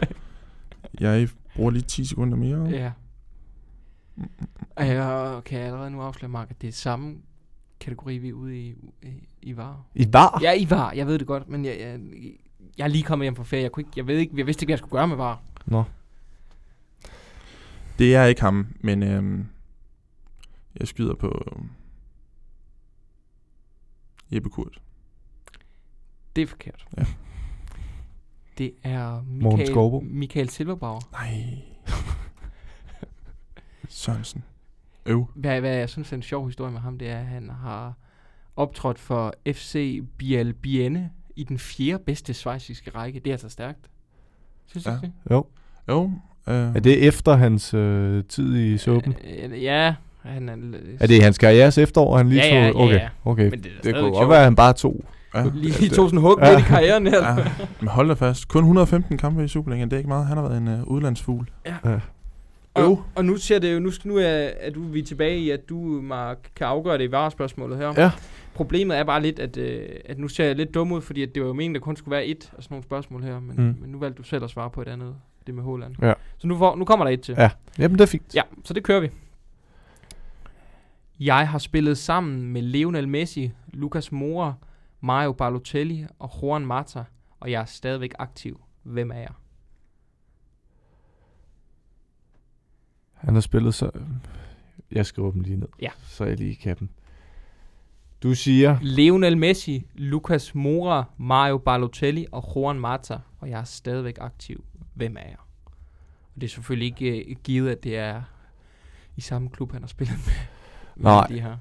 jeg 1.00 1.28
bruger 1.56 1.70
lige 1.70 1.82
10 1.82 2.04
sekunder 2.04 2.36
mere. 2.36 2.64
Ja. 2.70 2.90
Og 4.76 4.86
jeg 4.86 5.40
kan 5.44 5.60
allerede 5.60 5.90
nu 5.90 6.00
afsløre, 6.00 6.28
Mark, 6.28 6.50
at 6.50 6.62
det 6.62 6.68
er 6.68 6.72
samme 6.72 7.16
kategori, 7.80 8.18
vi 8.18 8.28
er 8.28 8.32
ude 8.32 8.58
i, 8.60 8.74
i, 9.02 9.28
i 9.42 9.56
var. 9.56 9.84
I 9.94 10.06
var? 10.12 10.38
Ja, 10.42 10.52
I 10.52 10.70
var. 10.70 10.92
Jeg 10.92 11.06
ved 11.06 11.18
det 11.18 11.26
godt, 11.26 11.48
men 11.48 11.64
jeg, 11.64 11.76
jeg, 11.80 11.98
jeg 12.78 12.84
er 12.84 12.88
lige 12.88 13.04
kommet 13.04 13.24
hjem 13.24 13.36
fra 13.36 13.44
ferie. 13.44 13.62
Jeg, 13.62 13.72
kunne 13.72 13.80
ikke, 13.80 13.92
jeg, 13.96 14.06
ved 14.06 14.18
ikke, 14.18 14.34
jeg 14.36 14.46
vidste 14.46 14.62
ikke, 14.62 14.68
hvad 14.68 14.72
jeg 14.72 14.78
skulle 14.78 14.98
gøre 14.98 15.08
med 15.08 15.16
var. 15.16 15.42
Nå. 15.66 15.84
Det 17.98 18.14
er 18.14 18.24
ikke 18.24 18.40
ham, 18.40 18.66
men 18.80 19.02
øhm, 19.02 19.46
jeg 20.80 20.88
skyder 20.88 21.14
på 21.14 21.42
øhm, 21.52 21.70
Jeppe 24.30 24.50
Kurt. 24.50 24.80
Det 26.36 26.42
er 26.42 26.46
forkert. 26.46 26.86
Ja. 26.98 27.04
Det 28.58 28.74
er 28.82 29.22
Michael. 29.22 30.04
Michael 30.04 30.48
Silberbauer. 30.48 31.00
Nej. 31.12 31.62
Sørensen. 33.88 34.44
Øv. 35.06 35.26
Hvad, 35.34 35.60
hvad 35.60 35.76
jeg 35.76 35.88
synes 35.88 36.12
er 36.12 36.16
en 36.16 36.22
sjov 36.22 36.46
historie 36.46 36.72
med 36.72 36.80
ham, 36.80 36.98
det 36.98 37.08
er, 37.08 37.18
at 37.18 37.26
han 37.26 37.50
har 37.50 37.94
optrådt 38.56 38.98
for 38.98 39.34
FC 39.46 40.02
Biel 40.18 40.54
Bienne 40.54 41.10
i 41.38 41.44
den 41.44 41.58
fjerde 41.58 42.02
bedste 42.06 42.34
svejsiske 42.34 42.90
række. 42.94 43.18
Det 43.20 43.26
er 43.30 43.34
altså 43.34 43.48
stærkt. 43.48 43.78
Synes 44.66 44.84
du 44.84 44.90
Ja. 44.90 44.96
ikke 44.96 45.06
det? 45.06 45.32
Jo. 45.34 45.46
Jo. 45.88 46.10
Øh, 46.48 46.54
Er 46.76 46.80
det 46.80 47.06
efter 47.06 47.36
hans 47.36 47.74
øh, 47.74 48.24
tid 48.24 48.56
i 48.56 48.78
suppen? 48.78 49.14
Øh, 49.52 49.62
ja, 49.62 49.94
han 50.22 50.48
er... 50.48 50.56
Er 51.00 51.06
det 51.06 51.22
hans 51.22 51.38
karrieres 51.38 51.78
efterår, 51.78 52.16
han 52.16 52.28
lige 52.28 52.42
Ja, 52.46 52.64
ja, 52.66 52.72
tog? 52.72 52.78
ja, 52.80 52.84
Okay, 52.84 53.00
ja. 53.00 53.08
okay. 53.24 53.50
Men 53.50 53.62
det 53.62 53.66
er 53.78 53.82
Det 53.82 53.94
kunne 53.94 54.10
godt 54.10 54.28
være, 54.28 54.38
at 54.38 54.44
han 54.44 54.56
bare 54.56 54.72
tog. 54.72 55.04
ja. 55.34 55.44
Lige, 55.54 55.80
lige 55.80 55.90
tog 55.90 56.08
sådan 56.08 56.18
en 56.18 56.22
hug 56.22 56.38
Ja. 56.42 56.58
i 56.58 56.60
karrieren 56.62 57.06
her. 57.06 57.28
ja. 57.38 57.44
Men 57.80 57.88
hold 57.88 58.08
da 58.08 58.14
fast. 58.14 58.48
Kun 58.48 58.62
115 58.62 59.18
kampe 59.18 59.44
i 59.44 59.48
Superligaen, 59.48 59.88
det 59.90 59.96
er 59.96 59.98
ikke 59.98 60.08
meget. 60.08 60.26
Han 60.26 60.36
har 60.36 60.48
været 60.48 60.58
en 60.60 60.68
øh, 60.68 60.82
udlandsfugl. 60.84 61.50
Ja. 61.66 61.74
Jo. 61.90 61.98
Og, 62.84 63.04
og 63.14 63.24
nu 63.24 63.36
ser 63.36 63.58
det 63.58 63.74
jo, 63.74 63.78
nu, 63.78 63.90
nu 64.04 64.16
er, 64.16 64.50
er 64.60 64.70
du, 64.70 64.82
vi 64.82 64.98
er 64.98 65.04
tilbage 65.04 65.38
i, 65.38 65.50
at 65.50 65.68
du, 65.68 65.76
Mark, 66.02 66.50
kan 66.56 66.66
afgøre 66.66 66.98
det 66.98 67.04
i 67.04 67.10
varespørgsmålet 67.10 67.78
her. 67.78 67.94
Ja. 67.96 68.10
Problemet 68.54 68.98
er 68.98 69.04
bare 69.04 69.22
lidt, 69.22 69.38
at, 69.38 69.56
øh, 69.56 69.88
at 70.04 70.18
nu 70.18 70.28
ser 70.28 70.44
jeg 70.44 70.56
lidt 70.56 70.74
dum 70.74 70.92
ud, 70.92 71.00
fordi 71.00 71.22
at 71.22 71.34
det 71.34 71.42
var 71.42 71.48
jo 71.48 71.54
meningen, 71.54 71.74
der 71.74 71.80
kun 71.80 71.96
skulle 71.96 72.12
være 72.12 72.26
et 72.26 72.52
af 72.56 72.62
sådan 72.62 72.74
nogle 72.74 72.84
spørgsmål 72.84 73.22
her, 73.22 73.40
men, 73.40 73.56
mm. 73.56 73.76
men 73.80 73.90
nu 73.90 73.98
valgte 73.98 74.18
du 74.18 74.22
selv 74.22 74.44
at 74.44 74.50
svare 74.50 74.70
på 74.70 74.82
et 74.82 74.88
andet, 74.88 75.14
det 75.46 75.54
med 75.54 75.62
Håland. 75.62 75.94
Ja. 76.02 76.12
Så 76.38 76.46
nu, 76.46 76.58
får, 76.58 76.76
nu 76.76 76.84
kommer 76.84 77.04
der 77.04 77.12
et 77.12 77.20
til. 77.20 77.34
Ja. 77.38 77.50
Jamen, 77.78 77.98
det 77.98 78.00
er 78.04 78.06
fint. 78.06 78.34
ja, 78.34 78.42
så 78.64 78.74
det 78.74 78.82
kører 78.82 79.00
vi. 79.00 79.10
Jeg 81.20 81.48
har 81.48 81.58
spillet 81.58 81.98
sammen 81.98 82.52
med 82.52 82.62
Lionel 82.62 83.08
Messi, 83.08 83.52
Lucas 83.72 84.12
Moura, 84.12 84.54
Mario 85.00 85.32
Balotelli 85.32 86.06
og 86.18 86.30
Juan 86.42 86.66
Mata, 86.66 87.04
og 87.40 87.50
jeg 87.50 87.60
er 87.60 87.64
stadigvæk 87.64 88.12
aktiv. 88.18 88.60
Hvem 88.82 89.10
er 89.10 89.18
jeg? 89.18 89.32
Han 93.18 93.34
har 93.34 93.40
spillet 93.40 93.74
så... 93.74 93.90
Jeg 94.92 95.06
skriver 95.06 95.30
dem 95.30 95.40
lige 95.40 95.56
ned, 95.56 95.68
Ja. 95.82 95.88
så 96.06 96.24
jeg 96.24 96.36
lige 96.36 96.56
kan 96.56 96.76
dem. 96.80 96.88
Du 98.22 98.34
siger... 98.34 98.78
Lionel 98.82 99.38
Messi, 99.38 99.86
Lucas 99.94 100.54
Moura, 100.54 101.04
Mario 101.18 101.58
Balotelli 101.58 102.26
og 102.32 102.52
Juan 102.56 102.80
Mata, 102.80 103.18
og 103.40 103.50
jeg 103.50 103.60
er 103.60 103.64
stadigvæk 103.64 104.18
aktiv. 104.20 104.64
Hvem 104.94 105.16
er 105.16 105.20
jeg? 105.28 105.36
Og 106.34 106.40
det 106.40 106.44
er 106.44 106.48
selvfølgelig 106.48 106.86
ikke 106.86 107.24
uh, 107.30 107.36
givet, 107.44 107.70
at 107.70 107.84
det 107.84 107.96
er 107.98 108.22
i 109.16 109.20
samme 109.20 109.48
klub, 109.50 109.72
han 109.72 109.82
har 109.82 109.88
spillet 109.88 110.16
med. 110.26 110.34
med 110.96 111.04
Nej. 111.12 111.26
De 111.26 111.40
her. 111.40 111.56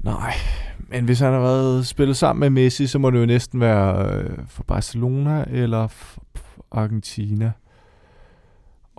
Nej, 0.00 0.32
men 0.78 1.04
hvis 1.04 1.20
han 1.20 1.32
har 1.32 1.40
været 1.40 1.86
spillet 1.86 2.16
sammen 2.16 2.40
med 2.40 2.62
Messi, 2.62 2.86
så 2.86 2.98
må 2.98 3.10
det 3.10 3.20
jo 3.20 3.26
næsten 3.26 3.60
være 3.60 4.14
øh, 4.14 4.38
for 4.46 4.62
Barcelona 4.62 5.44
eller 5.48 5.86
for 5.86 6.22
Argentina. 6.70 7.52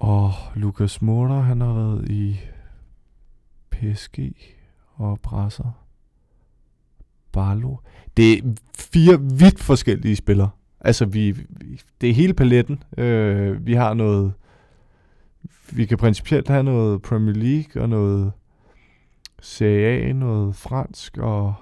Og 0.03 0.33
Lucas 0.55 1.01
Moura, 1.01 1.39
han 1.41 1.61
har 1.61 1.73
været 1.73 2.09
i 2.09 2.39
PSG 3.71 4.19
og 4.93 5.19
Brasser. 5.19 5.85
Barlo. 7.31 7.77
Det 8.17 8.33
er 8.33 8.41
fire 8.77 9.21
vidt 9.21 9.59
forskellige 9.59 10.15
spillere. 10.15 10.49
Altså, 10.79 11.05
vi, 11.05 11.31
vi, 11.31 11.81
det 12.01 12.09
er 12.09 12.13
hele 12.13 12.33
paletten. 12.33 12.83
Øh, 12.97 13.65
vi 13.65 13.73
har 13.73 13.93
noget... 13.93 14.33
Vi 15.71 15.85
kan 15.85 15.97
principielt 15.97 16.47
have 16.47 16.63
noget 16.63 17.01
Premier 17.01 17.35
League 17.35 17.81
og 17.81 17.89
noget 17.89 18.31
Serie 19.41 20.09
A, 20.09 20.13
noget 20.13 20.55
fransk 20.55 21.17
og 21.17 21.53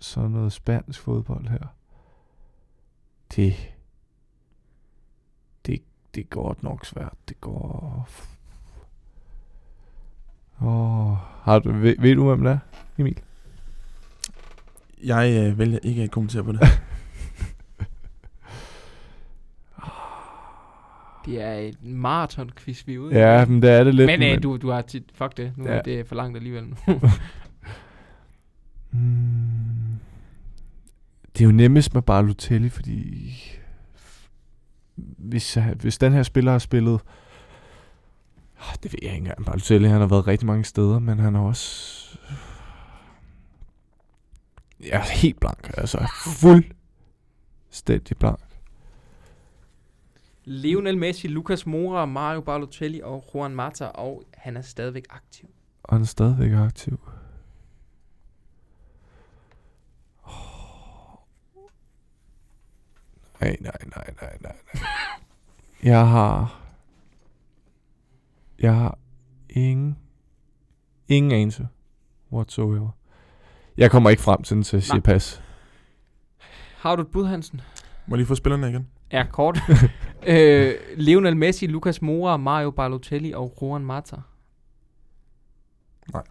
så 0.00 0.28
noget 0.28 0.52
spansk 0.52 1.00
fodbold 1.00 1.48
her. 1.48 1.74
Det, 3.36 3.71
det, 6.14 6.30
går 6.30 6.42
godt 6.42 6.62
nok 6.62 6.86
svært. 6.86 7.14
Det 7.28 7.40
går... 7.40 8.08
Åh, 10.62 11.16
har 11.42 11.58
du, 11.58 11.72
ved, 11.72 11.94
ved 11.98 12.14
du, 12.14 12.24
hvem 12.28 12.44
det 12.44 12.52
er, 12.52 12.58
Emil? 12.98 13.18
Jeg 15.04 15.46
øh, 15.50 15.58
vælger 15.58 15.78
ikke 15.82 16.02
at 16.02 16.10
kommentere 16.10 16.44
på 16.44 16.52
det. 16.52 16.60
Det 21.26 21.42
er 21.42 21.54
et 21.54 21.76
maraton-quiz, 21.84 22.86
vi 22.86 22.94
er 22.94 22.98
ude. 22.98 23.14
Ja, 23.18 23.44
men 23.46 23.62
det 23.62 23.70
er 23.70 23.84
det 23.84 23.94
lidt. 23.94 24.06
men 24.06 24.22
øh, 24.22 24.42
du, 24.42 24.56
du 24.56 24.70
har 24.70 24.82
tit... 24.82 25.02
Fuck 25.14 25.36
det. 25.36 25.52
Nu 25.56 25.64
Ja. 25.64 25.70
er 25.72 25.82
det 25.82 26.06
for 26.06 26.14
langt 26.14 26.36
alligevel. 26.36 26.74
Mm. 28.94 29.98
Det 31.32 31.40
er 31.40 31.44
jo 31.44 31.52
nemmest 31.52 31.94
med 31.94 32.02
Balotelli, 32.02 32.68
fordi 32.68 33.32
hvis, 34.96 35.58
hvis 35.80 35.98
den 35.98 36.12
her 36.12 36.22
spiller 36.22 36.52
har 36.52 36.58
spillet, 36.58 37.00
Ah, 38.62 38.76
det 38.82 38.92
ved 38.92 38.98
jeg 39.02 39.10
ikke 39.10 39.18
engang. 39.18 39.44
Balotelli, 39.44 39.88
han 39.88 40.00
har 40.00 40.08
været 40.08 40.26
rigtig 40.26 40.46
mange 40.46 40.64
steder, 40.64 40.98
men 40.98 41.18
han 41.18 41.34
har 41.34 41.42
også, 41.42 42.18
jeg 44.80 45.00
er 45.00 45.12
helt 45.12 45.40
blank, 45.40 45.70
altså 45.76 45.98
fuldstændig 46.40 48.16
blank. 48.16 48.40
Lionel 50.44 50.98
Messi, 50.98 51.28
Lucas 51.28 51.66
Moura, 51.66 52.06
Mario 52.06 52.40
Balotelli 52.40 53.00
og 53.00 53.24
Juan 53.34 53.54
Mata, 53.54 53.84
og 53.84 54.22
han 54.34 54.56
er 54.56 54.62
stadigvæk 54.62 55.04
aktiv. 55.10 55.48
Og 55.82 55.94
han 55.94 56.02
er 56.02 56.06
stadigvæk 56.06 56.52
aktiv. 56.52 57.00
Nej, 63.42 63.56
nej, 63.60 63.72
nej, 63.96 64.14
nej, 64.20 64.36
nej, 64.40 64.52
nej. 64.74 64.82
Jeg 65.82 66.08
har... 66.08 66.62
Jeg 68.58 68.74
har 68.74 68.98
ingen... 69.50 69.98
Ingen 71.08 71.32
anelse. 71.32 71.68
Whatsoever. 72.32 72.88
Jeg 73.76 73.90
kommer 73.90 74.10
ikke 74.10 74.22
frem 74.22 74.42
til 74.42 74.54
den, 74.54 74.64
så 74.64 74.76
jeg 74.76 74.82
siger 74.82 74.94
Nej. 74.94 75.02
pas. 75.02 75.42
Har 76.76 76.96
du 76.96 77.02
et 77.02 77.08
bud, 77.08 77.26
Hansen? 77.26 77.60
Må 78.06 78.16
jeg 78.16 78.18
lige 78.18 78.26
få 78.26 78.34
spillerne 78.34 78.68
igen? 78.68 78.88
Ja, 79.12 79.26
kort. 79.30 79.58
øh, 80.26 80.74
Lionel 80.96 81.36
Messi, 81.36 81.66
Lucas 81.66 82.02
Moura, 82.02 82.36
Mario 82.36 82.70
Balotelli 82.70 83.32
og 83.32 83.58
Juan 83.62 83.84
Mata. 83.84 84.16
Nej. 86.12 86.22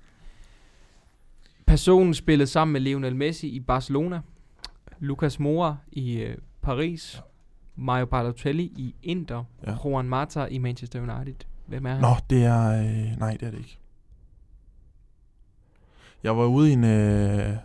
Personen 1.68 2.14
spillede 2.14 2.47
sammen 2.47 2.74
med 2.74 2.82
Lionel 2.82 3.16
Messi 3.16 3.47
i 3.47 3.59
Barcelona. 3.59 4.22
Lucas 4.99 5.39
Moura 5.39 5.76
i 5.91 6.14
øh, 6.18 6.38
Paris. 6.62 7.16
Ja. 7.16 7.22
Mario 7.76 8.05
Balotelli 8.05 8.64
i 8.64 8.95
Inter. 9.03 9.43
Ja. 9.68 9.76
Juan 9.86 10.05
Mata 10.09 10.45
i 10.45 10.57
Manchester 10.57 10.99
United. 11.01 11.36
Hvem 11.68 11.86
er 11.86 11.89
han? 11.91 12.01
Nå, 12.01 12.16
det 12.30 12.43
er... 12.45 12.68
Øh, 12.82 13.20
nej, 13.20 13.32
det 13.39 13.43
er 13.47 13.51
det 13.51 13.57
ikke. 13.57 13.78
Jeg 16.24 16.38
var 16.38 16.45
ude 16.45 16.70
i 16.70 16.74
en... 16.74 16.84
Øh, 16.84 17.55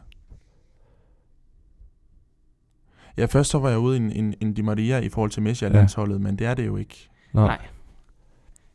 ja, 3.16 3.24
først 3.24 3.50
så 3.50 3.58
var 3.58 3.68
jeg 3.68 3.78
ude 3.78 3.96
i 3.96 4.00
en, 4.00 4.12
en, 4.12 4.34
en 4.40 4.54
Di 4.54 4.62
Maria 4.62 4.98
i 4.98 5.08
forhold 5.08 5.30
til 5.30 5.42
Messi 5.42 5.64
og 5.64 5.70
Ja. 5.70 5.76
landsholdet, 5.76 6.20
men 6.20 6.36
det 6.38 6.46
er 6.46 6.54
det 6.54 6.66
jo 6.66 6.76
ikke. 6.76 7.08
Nå. 7.32 7.40
Nej. 7.46 7.58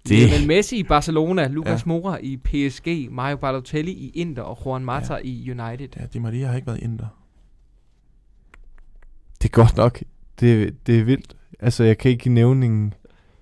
Det- 0.08 0.18
Lionel 0.20 0.48
Messi 0.48 0.78
i 0.78 0.84
Barcelona, 0.84 1.48
Lucas 1.48 1.82
Ja. 1.82 1.88
Moura 1.88 2.18
i 2.18 2.38
PSG, 2.38 3.08
Mario 3.12 3.36
Balotelli 3.38 3.92
i 3.92 4.10
Inter 4.10 4.44
og 4.44 4.66
Juan 4.66 4.86
Mata 4.86 5.14
Ja. 5.14 5.20
i 5.24 5.52
United. 5.52 5.90
Ja, 6.00 6.06
Di 6.06 6.20
Maria 6.20 6.48
har 6.48 6.56
ikke 6.56 6.68
været 6.68 6.80
inder. 6.84 7.08
Det 9.42 9.46
er 9.46 9.50
godt 9.50 9.78
nok. 9.78 10.00
Det, 10.40 10.74
det 10.88 11.00
er 11.00 11.04
vildt. 11.04 11.34
Altså, 11.60 11.84
jeg 11.84 11.98
kan 11.98 12.12
ikke 12.12 12.30
nævne 12.30 12.66
en... 12.66 12.94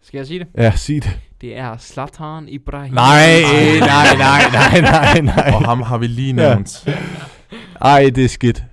Skal 0.01 0.17
jeg 0.17 0.27
sige 0.27 0.39
det? 0.39 0.47
Ja, 0.57 0.71
sig 0.75 1.03
det. 1.03 1.19
Det 1.41 1.57
er 1.57 1.77
Zlatan 1.77 2.47
Ibrahimovic. 2.49 2.93
Nej, 2.95 3.41
nej, 3.79 4.17
nej, 4.17 4.51
nej, 4.51 4.81
nej, 4.81 5.21
nej. 5.21 5.51
Og 5.55 5.65
ham 5.65 5.81
har 5.81 5.97
vi 5.97 6.07
lige 6.07 6.35
Ja. 6.35 6.49
nævnt. 6.53 6.87
Ej, 7.81 8.09
det 8.15 8.23
er 8.25 8.29
skidt. 8.29 8.63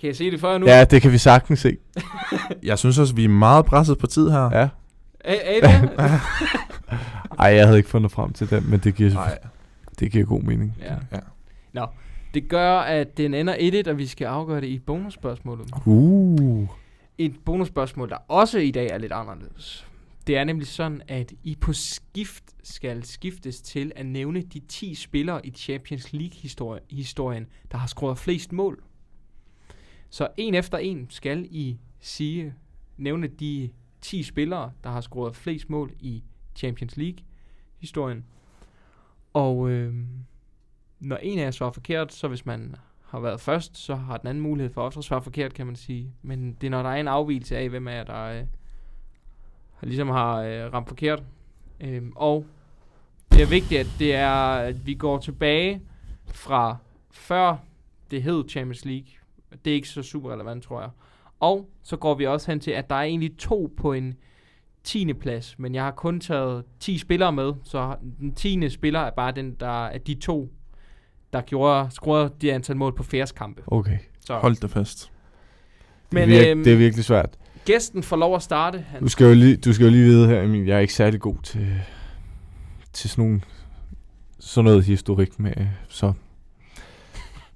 Kan 0.00 0.06
jeg 0.06 0.16
sige 0.16 0.30
det 0.30 0.40
før 0.40 0.58
nu? 0.58 0.66
Ja, 0.66 0.84
det 0.84 1.02
kan 1.02 1.12
vi 1.12 1.18
sagtens 1.18 1.60
se. 1.60 1.76
Jeg 2.62 2.78
synes 2.78 2.98
også, 2.98 3.14
vi 3.14 3.24
er 3.24 3.28
meget 3.28 3.64
presset 3.66 3.98
på 3.98 4.06
tid 4.06 4.30
her. 4.30 4.50
Ja. 4.52 4.68
Er, 5.24 5.34
er 5.44 5.60
det? 5.80 5.90
Ej, 7.38 7.46
jeg 7.54 7.64
havde 7.66 7.78
ikke 7.78 7.90
fundet 7.90 8.12
frem 8.12 8.32
til 8.32 8.50
den, 8.50 8.70
men 8.70 8.80
det 8.80 8.94
giver, 8.94 9.10
Nej. 9.14 9.38
det 10.00 10.12
giver 10.12 10.24
god 10.24 10.42
mening. 10.42 10.76
ja. 10.82 10.94
Ja. 11.12 11.18
Nå, 11.72 11.86
det 12.34 12.48
gør, 12.48 12.78
at 12.78 13.16
den 13.16 13.34
ender 13.34 13.82
1-1, 13.86 13.90
og 13.90 13.98
vi 13.98 14.06
skal 14.06 14.24
afgøre 14.24 14.60
det 14.60 14.66
i 14.66 14.78
bonusspørgsmålet. 14.78 15.70
Uh. 15.86 16.68
Et 17.18 17.34
bonusspørgsmål, 17.44 18.10
der 18.10 18.16
også 18.28 18.58
i 18.58 18.70
dag 18.70 18.86
er 18.86 18.98
lidt 18.98 19.12
anderledes. 19.12 19.86
Det 20.26 20.36
er 20.36 20.44
nemlig 20.44 20.66
sådan, 20.66 21.02
at 21.08 21.32
I 21.44 21.56
på 21.60 21.72
skift 21.72 22.44
skal 22.62 23.04
skiftes 23.04 23.60
til 23.60 23.92
at 23.96 24.06
nævne 24.06 24.42
de 24.42 24.60
10 24.60 24.94
spillere 24.94 25.46
i 25.46 25.50
Champions 25.50 26.12
League-historien, 26.12 27.46
der 27.72 27.78
har 27.78 27.86
scoret 27.86 28.18
flest 28.18 28.52
mål. 28.52 28.82
Så 30.10 30.28
en 30.36 30.54
efter 30.54 30.78
en 30.78 31.06
skal 31.10 31.46
I 31.50 31.78
sige, 32.00 32.54
nævne 32.96 33.26
de 33.26 33.70
10 34.00 34.22
spillere, 34.22 34.72
der 34.84 34.90
har 34.90 35.00
scoret 35.00 35.36
flest 35.36 35.70
mål 35.70 35.92
i 36.00 36.22
Champions 36.56 36.96
League-historien. 36.96 38.24
Og 39.32 39.70
øh, 39.70 39.94
når 41.00 41.16
en 41.16 41.38
af 41.38 41.44
jer 41.44 41.50
svarer 41.50 41.72
forkert, 41.72 42.12
så 42.12 42.28
hvis 42.28 42.46
man 42.46 42.74
har 43.06 43.20
været 43.20 43.40
først, 43.40 43.78
så 43.78 43.94
har 43.94 44.16
den 44.16 44.28
anden 44.28 44.42
mulighed 44.42 44.72
for 44.72 44.82
også 44.82 45.00
at 45.00 45.04
svare 45.04 45.22
forkert, 45.22 45.54
kan 45.54 45.66
man 45.66 45.76
sige. 45.76 46.12
Men 46.22 46.52
det 46.60 46.66
er, 46.66 46.70
når 46.70 46.82
der 46.82 46.90
er 46.90 46.96
en 46.96 47.08
afvielse 47.08 47.56
af, 47.56 47.68
hvem 47.68 47.88
af 47.88 47.96
jer, 47.96 48.04
der 48.04 48.24
øh, 48.24 48.44
ligesom 49.82 50.08
har 50.08 50.36
øh, 50.36 50.72
ramt 50.72 50.88
forkert. 50.88 51.22
Øh, 51.80 52.02
og 52.16 52.46
det 53.32 53.42
er 53.42 53.46
vigtigt, 53.46 53.80
at 53.80 53.86
det 53.98 54.14
er, 54.14 54.32
at 54.54 54.86
vi 54.86 54.94
går 54.94 55.18
tilbage 55.18 55.82
fra 56.26 56.76
før 57.10 57.56
det 58.10 58.22
hed 58.22 58.44
Champions 58.48 58.84
League. 58.84 59.08
Det 59.64 59.70
er 59.70 59.74
ikke 59.74 59.88
så 59.88 60.02
super 60.02 60.32
relevant, 60.32 60.64
tror 60.64 60.80
jeg. 60.80 60.90
Og 61.40 61.70
så 61.82 61.96
går 61.96 62.14
vi 62.14 62.26
også 62.26 62.50
hen 62.50 62.60
til, 62.60 62.70
at 62.70 62.90
der 62.90 62.96
er 62.96 63.02
egentlig 63.02 63.38
to 63.38 63.74
på 63.76 63.92
en 63.92 64.14
10. 64.84 65.12
plads, 65.12 65.58
men 65.58 65.74
jeg 65.74 65.84
har 65.84 65.90
kun 65.90 66.20
taget 66.20 66.64
10 66.80 66.98
spillere 66.98 67.32
med, 67.32 67.52
så 67.64 67.96
den 68.18 68.34
10. 68.34 68.68
spiller 68.68 69.00
er 69.00 69.10
bare 69.10 69.32
den, 69.32 69.54
der 69.54 69.86
er 69.86 69.98
de 69.98 70.14
to, 70.14 70.52
der 71.32 71.40
gjorde, 71.40 71.88
scorede 71.90 72.30
de 72.40 72.52
antal 72.52 72.76
mål 72.76 72.96
på 72.96 73.02
færds 73.02 73.32
kampe. 73.32 73.62
Okay. 73.66 73.98
Så. 74.26 74.34
Hold 74.38 74.56
det 74.56 74.70
fast. 74.70 75.10
Det, 76.12 76.20
er 76.20 76.26
Men 76.26 76.28
virke, 76.28 76.50
øhm, 76.50 76.64
det 76.64 76.72
er 76.72 76.76
virkelig 76.76 77.04
svært. 77.04 77.28
gæsten 77.64 78.02
får 78.02 78.16
lov 78.16 78.34
at 78.36 78.42
starte. 78.42 78.84
Han, 78.88 79.00
Du 79.00 79.08
skal 79.08 79.26
jo 79.26 79.34
lige, 79.34 79.56
du 79.56 79.72
skal 79.72 79.84
jo 79.84 79.90
lige 79.90 80.04
vide 80.04 80.26
her, 80.28 80.42
Emil, 80.42 80.66
jeg 80.66 80.76
er 80.76 80.80
ikke 80.80 80.94
særlig 80.94 81.20
god 81.20 81.36
til, 81.42 81.80
til 82.92 83.10
sådan, 83.10 83.24
nogle, 83.24 83.40
sådan 84.40 84.64
noget 84.64 84.84
historik 84.84 85.38
med, 85.40 85.52
så 85.88 86.12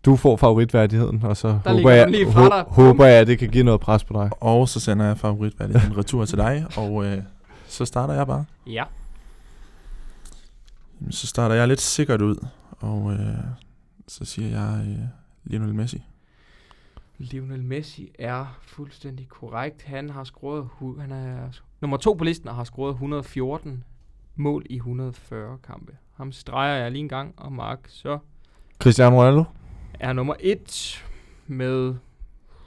du 0.04 0.16
får 0.16 0.36
favoritværdigheden, 0.36 1.22
og 1.22 1.36
så 1.36 1.48
håber 1.52 1.72
ligger 1.72 1.90
jeg, 1.90 2.10
lige 2.10 2.32
fra 2.32 2.48
dig. 2.48 2.64
hå- 2.68 2.82
håber 2.82 3.06
jeg, 3.06 3.20
at 3.20 3.26
det 3.26 3.38
kan 3.38 3.48
give 3.48 3.64
noget 3.64 3.80
pres 3.80 4.04
på 4.04 4.12
dig. 4.22 4.30
Og 4.40 4.68
så 4.68 4.80
sender 4.80 5.06
jeg 5.06 5.18
favoritværdigheden 5.18 5.96
retur 5.98 6.24
til 6.24 6.38
dig, 6.38 6.66
og 6.76 7.04
øh, 7.04 7.18
så 7.68 7.84
starter 7.84 8.14
jeg 8.14 8.26
bare. 8.26 8.44
ja, 8.66 8.84
Så 11.10 11.26
starter 11.26 11.54
jeg 11.54 11.68
lidt 11.68 11.80
sikkert 11.80 12.22
ud, 12.22 12.36
og 12.80 13.12
øh, 13.12 13.34
så 14.08 14.24
siger 14.24 14.48
jeg 14.48 14.86
øh, 14.88 14.98
Lionel 15.44 15.74
Messi. 15.74 16.02
Lionel 17.18 17.64
Messi 17.64 18.10
er 18.18 18.58
fuldstændig 18.62 19.28
korrekt. 19.28 19.82
Han 19.82 20.10
har 20.10 20.24
scoret, 20.24 20.68
han 21.00 21.12
er 21.12 21.48
nummer 21.80 21.96
to 21.96 22.12
på 22.12 22.24
listen 22.24 22.48
og 22.48 22.54
har 22.54 22.64
scoret 22.64 22.92
114 22.92 23.84
mål 24.36 24.66
i 24.70 24.76
140 24.76 25.58
kampe. 25.58 25.96
Ham 26.14 26.32
streger 26.32 26.76
jeg 26.76 26.90
lige 26.90 27.02
en 27.02 27.08
gang, 27.08 27.34
og 27.36 27.52
Mark 27.52 27.78
så 27.88 28.18
Cristiano 28.78 29.20
Ronaldo? 29.20 29.44
er 30.00 30.12
nummer 30.12 30.34
1 30.40 31.04
med 31.46 31.94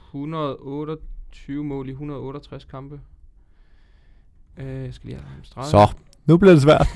128 0.06 1.64
mål 1.64 1.88
i 1.88 1.90
168 1.90 2.64
kampe. 2.64 3.00
Øh, 4.56 4.84
jeg 4.84 4.94
skal 4.94 5.06
lige 5.06 5.18
have 5.18 5.28
ham 5.28 5.44
streget. 5.44 5.70
Så, 5.70 5.94
nu 6.26 6.36
bliver 6.36 6.52
det 6.52 6.62
svært. 6.62 6.86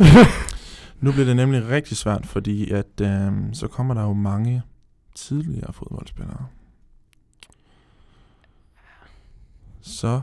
Nu 1.02 1.12
bliver 1.12 1.24
det 1.24 1.36
nemlig 1.36 1.68
rigtig 1.68 1.96
svært, 1.96 2.26
fordi 2.26 2.70
at 2.70 3.00
øh, 3.00 3.54
så 3.54 3.68
kommer 3.68 3.94
der 3.94 4.02
jo 4.02 4.12
mange 4.12 4.62
tidligere 5.14 5.72
fodboldspillere. 5.72 6.46
Så 9.80 10.20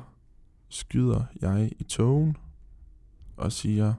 skyder 0.70 1.24
jeg 1.42 1.72
i 1.80 1.84
togen 1.84 2.38
og 3.38 3.52
siger 3.52 3.94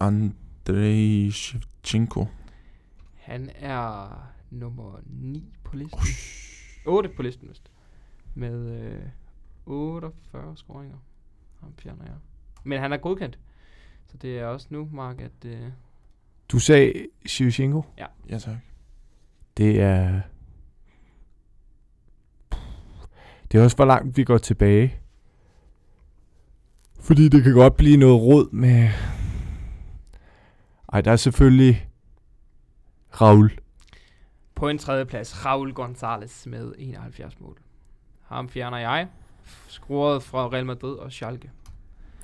Andrei 0.00 1.30
Shevchenko. 1.30 2.26
Han 3.14 3.50
er 3.54 4.08
nummer 4.50 4.98
9 5.06 5.54
på 5.64 5.76
listen. 5.76 6.00
8 6.86 7.08
på 7.16 7.22
listen, 7.22 7.48
vist. 7.48 7.70
Med 8.34 8.82
øh, 8.82 9.02
48 9.66 10.56
scoringer. 10.56 10.98
Ham 11.60 11.72
fjerner 11.78 12.04
jeg. 12.04 12.16
Men 12.64 12.80
han 12.80 12.92
er 12.92 12.96
godkendt. 12.96 13.38
Så 14.14 14.18
det 14.22 14.38
er 14.38 14.46
også 14.46 14.66
nu, 14.70 14.88
Mark, 14.92 15.20
at... 15.20 15.44
Øh, 15.44 15.60
Du 16.48 16.58
sagde 16.58 17.06
Shevchenko? 17.26 17.82
Ja 18.28 18.38
tak. 18.38 18.56
Det 19.56 19.80
er... 19.80 20.20
Det 23.52 23.60
er 23.60 23.64
også 23.64 23.76
for 23.76 23.84
langt, 23.84 24.16
vi 24.16 24.24
går 24.24 24.38
tilbage. 24.38 25.00
Fordi 27.00 27.28
det 27.28 27.42
kan 27.42 27.52
godt 27.52 27.76
blive 27.76 27.96
noget 27.96 28.20
råd 28.20 28.52
med... 28.52 28.88
Ej, 30.92 31.00
der 31.00 31.12
er 31.12 31.16
selvfølgelig... 31.16 31.88
Raul. 33.20 33.50
på 34.54 34.68
en 34.68 34.78
tredje 34.78 35.04
plads, 35.06 35.46
Raul 35.46 35.72
Gonzalez 35.72 36.46
med 36.46 36.72
71 36.78 37.40
mål. 37.40 37.58
Ham 38.22 38.48
fjerner 38.48 38.78
jeg. 38.78 39.08
Scoret 39.68 40.22
fra 40.22 40.48
Real 40.48 40.66
Madrid 40.66 40.94
og 40.94 41.12
Schalke. 41.12 41.50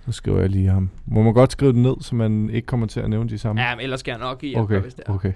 Så 0.05 0.13
skriver 0.13 0.41
jeg 0.41 0.49
lige 0.51 0.69
ham. 0.69 0.91
Må 1.07 1.23
man 1.23 1.35
godt 1.35 1.53
skrive 1.53 1.73
det 1.73 1.81
ned, 1.81 1.95
så 2.01 2.15
man 2.15 2.51
ikke 2.51 2.67
kommer 2.67 2.87
til 2.87 3.01
at 3.01 3.11
nævne 3.11 3.31
de 3.31 3.39
samme? 3.39 3.63
Ja, 3.63 3.75
men 3.75 3.83
ellers 3.83 4.01
skal 4.01 4.13
jeg 4.13 4.19
nok 4.21 4.41
give 4.41 4.57
jer, 4.57 4.63
okay, 4.63 4.81
hvis 4.81 4.95
det 4.95 5.05
er. 5.07 5.13
okay. 5.15 5.33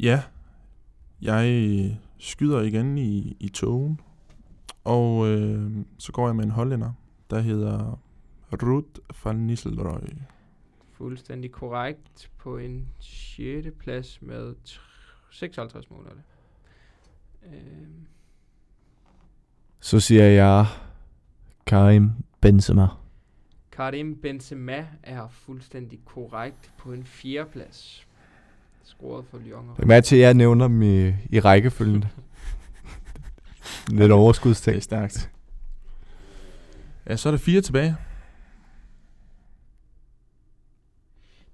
Ja, 0.00 0.22
jeg 1.22 1.98
skyder 2.18 2.62
igen 2.62 2.98
i, 2.98 3.36
i 3.40 3.48
togen, 3.48 4.00
og 4.84 5.28
øh, 5.28 5.70
så 5.98 6.12
går 6.12 6.26
jeg 6.28 6.36
med 6.36 6.44
en 6.44 6.50
hollænder, 6.50 6.92
der 7.30 7.40
hedder 7.40 8.00
Ruud 8.52 9.00
van 9.24 9.36
Nistelrooy. 9.36 10.08
Fuldstændig 10.92 11.52
korrekt 11.52 12.30
på 12.38 12.56
en 12.58 12.88
6. 13.00 13.68
plads 13.78 14.22
med 14.22 14.54
tr- 14.68 14.80
56 15.30 15.90
mål. 15.90 16.06
Øhm, 17.46 18.06
Så 19.80 20.00
siger 20.00 20.24
jeg 20.24 20.66
Karim 21.68 22.10
Benzema. 22.40 22.86
Karim 23.72 24.16
Benzema 24.22 24.86
er 25.02 25.28
fuldstændig 25.28 25.98
korrekt 26.04 26.72
på 26.78 26.92
en 26.92 27.04
4. 27.04 27.46
plads. 27.46 28.06
Scoret 28.82 29.24
for 29.30 29.38
Lyon. 29.38 29.70
Læg 29.78 29.86
mærke 29.86 30.04
til, 30.04 30.16
at 30.16 30.22
jeg 30.22 30.34
nævner 30.34 30.68
dem 30.68 30.82
i, 30.82 31.06
i 31.30 31.40
rækkefølgen. 31.40 32.04
Lidt 33.88 34.00
Det 34.00 34.12
overskudsting. 34.12 34.76
er 34.76 34.80
stærkt. 34.80 35.30
Ja, 37.06 37.16
så 37.16 37.28
er 37.28 37.30
der 37.30 37.38
fire 37.38 37.60
tilbage. 37.60 37.96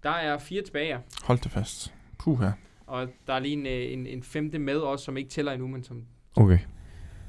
Der 0.02 0.10
er 0.10 0.38
fire 0.38 0.62
tilbage. 0.62 0.98
Hold 1.24 1.38
det 1.38 1.50
fast. 1.52 1.94
Puha. 2.18 2.50
Og 2.86 3.08
der 3.26 3.34
er 3.34 3.38
lige 3.38 3.52
en, 3.52 3.66
øh, 3.66 3.92
en, 3.92 4.06
en 4.06 4.22
femte 4.22 4.58
med 4.58 4.76
også, 4.76 5.04
som 5.04 5.16
ikke 5.16 5.30
tæller 5.30 5.52
endnu, 5.52 5.68
men 5.68 5.84
som, 5.84 6.04
Okay. 6.36 6.58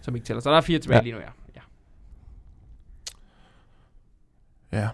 som 0.02 0.16
ikke 0.16 0.26
tæller. 0.26 0.42
Så 0.42 0.50
der 0.52 0.58
er 0.58 0.62
fire 0.62 0.80
tilbage 0.80 0.98
Ja. 0.98 1.04
lige 1.04 1.14
nu, 1.14 1.20
ja. 1.20 1.30
Ja. 4.72 4.90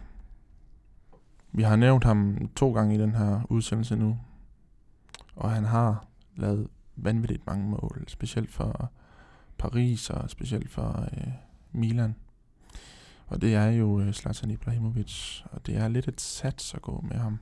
Vi 1.51 1.63
har 1.63 1.75
nævnt 1.75 2.03
ham 2.03 2.49
to 2.55 2.73
gange 2.73 2.95
i 2.95 2.97
den 2.97 3.15
her 3.15 3.41
udsendelse 3.49 3.95
nu. 3.95 4.19
Og 5.35 5.51
han 5.51 5.65
har 5.65 6.07
lavet 6.35 6.67
vanvittigt 6.95 7.47
mange 7.47 7.69
mål. 7.69 8.03
Specielt 8.07 8.51
for 8.51 8.91
Paris 9.57 10.09
og 10.09 10.29
specielt 10.29 10.69
for 10.69 11.09
øh, 11.13 11.27
Milan. 11.71 12.15
Og 13.27 13.41
det 13.41 13.55
er 13.55 13.65
jo 13.65 13.99
øh, 13.99 14.13
Zlatan 14.13 14.51
Ibrahimovic. 14.51 15.41
Og 15.43 15.65
det 15.65 15.77
er 15.77 15.87
lidt 15.87 16.07
et 16.07 16.21
sats 16.21 16.73
at 16.73 16.81
gå 16.81 17.05
med 17.09 17.17
ham. 17.17 17.39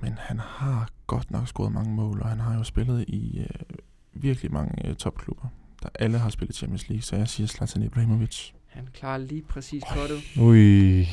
Men 0.00 0.18
han 0.18 0.38
har 0.38 0.90
godt 1.06 1.30
nok 1.30 1.48
scoret 1.48 1.72
mange 1.72 1.94
mål, 1.94 2.22
og 2.22 2.28
han 2.28 2.40
har 2.40 2.54
jo 2.54 2.62
spillet 2.62 3.04
i 3.08 3.38
øh, 3.40 3.78
virkelig 4.12 4.52
mange 4.52 4.88
øh, 4.88 4.96
topklubber, 4.96 5.48
der 5.82 5.88
alle 5.94 6.18
har 6.18 6.30
spillet 6.30 6.56
Champions 6.56 6.88
League, 6.88 7.02
så 7.02 7.16
jeg 7.16 7.28
siger 7.28 7.46
Zlatan 7.46 7.82
Ibrahimovic. 7.82 8.52
Han 8.78 8.88
klarer 8.94 9.18
lige 9.18 9.42
præcis 9.48 9.82
kottet. 9.96 10.18
Ui. 10.40 11.08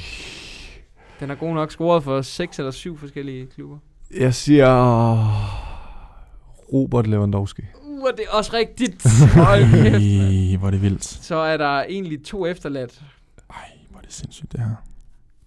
Den 1.20 1.30
er 1.32 1.36
god 1.36 1.53
nok 1.53 1.72
scoret 1.72 2.03
for 2.03 2.22
seks 2.22 2.59
eller 2.59 2.72
syv 2.72 2.97
forskellige 2.97 3.45
klubber. 3.55 3.78
Jeg 4.18 4.34
siger 4.34 4.68
Robert 6.74 7.07
Lewandowski. 7.07 7.61
Uh, 7.84 8.07
det 8.18 8.26
er 8.32 8.38
også 8.38 8.53
rigtigt. 8.53 9.05
Ej, 9.36 9.63
hvor 10.57 10.68
er 10.68 10.72
det 10.72 10.82
vildt. 10.82 11.03
Så 11.05 11.36
er 11.36 11.57
der 11.57 11.84
egentlig 11.84 12.24
to 12.24 12.45
efterladt. 12.45 13.01
Ej, 13.49 13.55
hvor 13.89 13.97
er 13.99 14.01
det 14.01 14.13
sindssygt 14.13 14.51
det 14.51 14.59
her. 14.59 14.68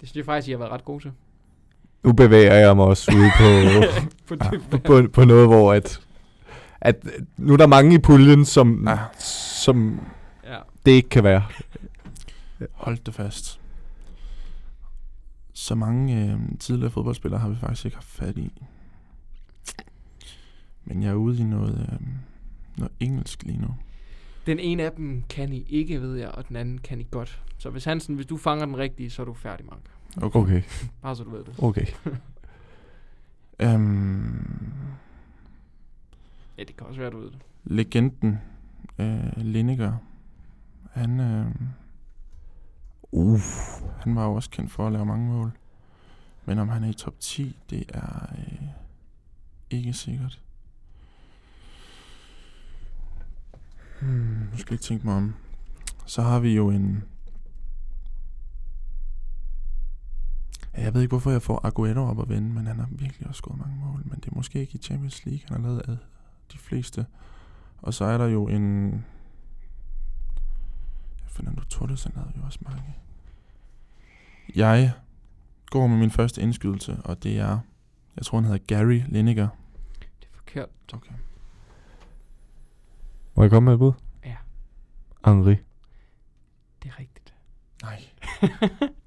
Det 0.00 0.08
synes 0.08 0.16
jeg 0.16 0.24
faktisk, 0.24 0.48
I 0.48 0.50
har 0.50 0.58
været 0.58 0.72
ret 0.72 0.84
gode 0.84 1.04
til. 1.04 1.12
Nu 2.04 2.12
bevæger 2.12 2.54
jeg 2.54 2.76
mig 2.76 2.84
også 2.84 3.12
ude 3.16 3.30
på, 3.38 3.48
På 4.28 4.34
dybt. 4.52 4.84
på, 4.84 5.02
på 5.12 5.24
noget, 5.24 5.46
hvor 5.46 5.72
at, 5.72 6.00
at 6.80 6.96
nu 7.36 7.52
er 7.52 7.56
der 7.56 7.66
mange 7.66 7.94
i 7.94 7.98
puljen, 7.98 8.44
som, 8.44 8.88
Ah. 8.88 8.98
som 9.62 10.00
Ja. 10.44 10.56
det 10.86 10.92
ikke 10.92 11.08
kan 11.08 11.24
være. 11.24 11.42
Hold 12.72 12.98
det 12.98 13.14
fast. 13.14 13.60
Så 15.52 15.74
mange 15.74 16.32
øh, 16.32 16.40
tidligere 16.58 16.90
fodboldspillere 16.90 17.40
har 17.40 17.48
vi 17.48 17.56
faktisk 17.56 17.84
ikke 17.84 17.96
haft 17.96 18.06
fat 18.08 18.38
i. 18.38 18.52
Men 20.84 21.02
jeg 21.02 21.10
er 21.10 21.14
ude 21.14 21.40
i 21.40 21.44
noget, 21.44 21.88
øh, 21.92 22.08
noget 22.76 22.92
engelsk 23.00 23.42
lige 23.42 23.58
nu. 23.60 23.68
Den 24.46 24.58
ene 24.58 24.82
af 24.82 24.92
dem 24.92 25.22
kan 25.28 25.52
I 25.52 25.66
ikke, 25.68 26.00
ved 26.00 26.16
jeg, 26.16 26.28
og 26.28 26.48
den 26.48 26.56
anden 26.56 26.78
kan 26.78 27.00
I 27.00 27.06
godt. 27.10 27.42
Så 27.58 27.70
hvis 27.70 27.84
Hansen, 27.84 28.14
hvis 28.14 28.26
du 28.26 28.36
fanger 28.36 28.64
den 28.66 28.78
rigtige, 28.78 29.10
så 29.10 29.22
er 29.22 29.26
du 29.26 29.34
færdig, 29.34 29.66
Mark. 29.66 29.80
Okay, 30.22 30.40
okay. 30.40 30.62
Bare 31.02 31.16
så 31.16 31.24
du 31.24 31.30
ved 31.30 31.44
det. 31.44 31.54
okay. 31.58 31.86
Øhm, 33.60 34.72
Ja, 36.58 36.64
det 36.64 36.76
kan 36.76 36.86
også 36.86 37.00
være, 37.00 37.10
du 37.10 37.18
ved 37.18 37.30
det. 37.30 37.38
legenden 37.64 38.38
øh, 38.98 39.36
Lineker, 39.36 39.92
han, 40.92 41.20
øh, 41.20 41.46
Uh. 43.12 43.40
han 44.00 44.16
var 44.16 44.24
jo 44.24 44.34
også 44.34 44.50
kendt 44.50 44.72
for 44.72 44.86
at 44.86 44.92
lave 44.92 45.06
mange 45.06 45.28
mål. 45.28 45.50
Men 46.44 46.58
om 46.58 46.68
han 46.68 46.84
er 46.84 46.88
i 46.88 46.92
top 46.92 47.14
10, 47.20 47.56
det 47.70 47.84
er 47.88 48.26
øh, 48.38 48.68
ikke 49.70 49.92
sikkert. 49.92 50.42
Hmm, 54.00 54.48
nu 54.52 54.56
skal 54.56 54.74
jeg 54.74 54.80
tænke 54.80 55.06
mig 55.06 55.14
om. 55.14 55.34
Så 56.06 56.22
har 56.22 56.38
vi 56.38 56.54
jo 56.56 56.70
en... 56.70 57.04
Jeg 60.76 60.94
ved 60.94 61.02
ikke, 61.02 61.12
hvorfor 61.12 61.30
jeg 61.30 61.42
får 61.42 61.66
Aguero 61.66 62.00
op 62.00 62.20
at 62.20 62.28
vende, 62.28 62.48
men 62.48 62.66
han 62.66 62.78
har 62.78 62.88
virkelig 62.90 63.28
også 63.28 63.38
scoret 63.38 63.58
mange 63.58 63.76
mål. 63.76 64.02
Men 64.04 64.20
det 64.20 64.26
er 64.26 64.36
måske 64.36 64.60
ikke 64.60 64.74
i 64.74 64.82
Champions 64.82 65.26
League, 65.26 65.40
han 65.48 65.64
har 65.64 65.70
lavet 65.70 65.80
af 65.88 65.96
de 66.52 66.58
fleste. 66.58 67.06
Og 67.82 67.94
så 67.94 68.04
er 68.04 68.18
der 68.18 68.26
jo 68.26 68.48
en 68.48 69.04
Fernando 71.38 71.64
Torres, 71.64 72.04
han 72.04 72.12
havde 72.16 72.32
jo 72.36 72.42
også 72.44 72.58
mange. 72.62 72.96
Jeg 74.54 74.92
går 75.66 75.86
med 75.86 75.96
min 75.98 76.10
første 76.10 76.42
indskydelse, 76.42 76.96
og 77.04 77.22
det 77.22 77.38
er, 77.38 77.58
jeg 78.16 78.24
tror 78.24 78.38
han 78.38 78.44
hedder 78.44 78.64
Gary 78.66 79.02
Lineker. 79.08 79.48
Det 80.00 80.28
er 80.32 80.36
forkert. 80.36 80.68
Okay. 80.92 81.12
Må 83.34 83.42
jeg 83.42 83.50
komme 83.50 83.64
med 83.64 83.72
et 83.72 83.78
bud? 83.78 83.92
Ja. 84.24 84.36
Henri. 85.24 85.56
Det 86.82 86.88
er 86.88 86.98
rigtigt. 86.98 87.34
Nej. 87.82 88.02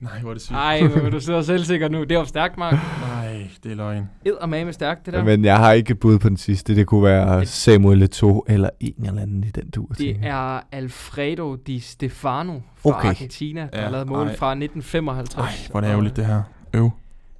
Nej, 0.00 0.18
hvor 0.20 0.30
er 0.30 0.34
det 0.34 0.42
sygt. 0.42 0.56
Ej, 0.56 0.80
men 0.82 1.12
du 1.12 1.20
sidder 1.20 1.42
selvsikker 1.42 1.88
nu. 1.88 2.04
Det 2.04 2.18
var 2.18 2.24
stærkt, 2.24 2.56
Mark. 2.58 2.72
Nej, 3.00 3.48
det 3.62 3.72
er 3.72 3.76
løgn. 3.76 4.08
Ed 4.24 4.32
og 4.32 4.48
med 4.48 4.72
stærkt, 4.72 5.06
det 5.06 5.14
der. 5.14 5.24
Men 5.24 5.44
jeg 5.44 5.56
har 5.58 5.72
ikke 5.72 5.94
bud 5.94 6.18
på 6.18 6.28
den 6.28 6.36
sidste. 6.36 6.76
Det 6.76 6.86
kunne 6.86 7.02
være 7.04 7.46
Samuel 7.46 8.02
Eto'o 8.02 8.40
eller 8.46 8.70
en 8.80 8.94
eller 9.06 9.22
anden 9.22 9.44
i 9.44 9.50
den 9.50 9.70
tur. 9.70 9.86
Det 9.98 10.16
er 10.22 10.60
Alfredo 10.72 11.54
Di 11.56 11.80
Stefano 11.80 12.60
fra 12.76 12.90
Okay. 12.90 13.08
Argentina, 13.08 13.60
der 13.72 13.78
Ja, 13.78 13.84
har 13.84 13.90
lavet 13.90 14.08
mål 14.08 14.26
ej. 14.26 14.36
fra 14.36 14.50
1955. 14.50 15.36
Nej, 15.36 15.70
hvor 15.70 15.80
er 15.80 15.84
det 15.84 15.90
ærgerligt 15.90 16.16
det 16.16 16.26
her. 16.26 16.42
Øv. 16.74 16.90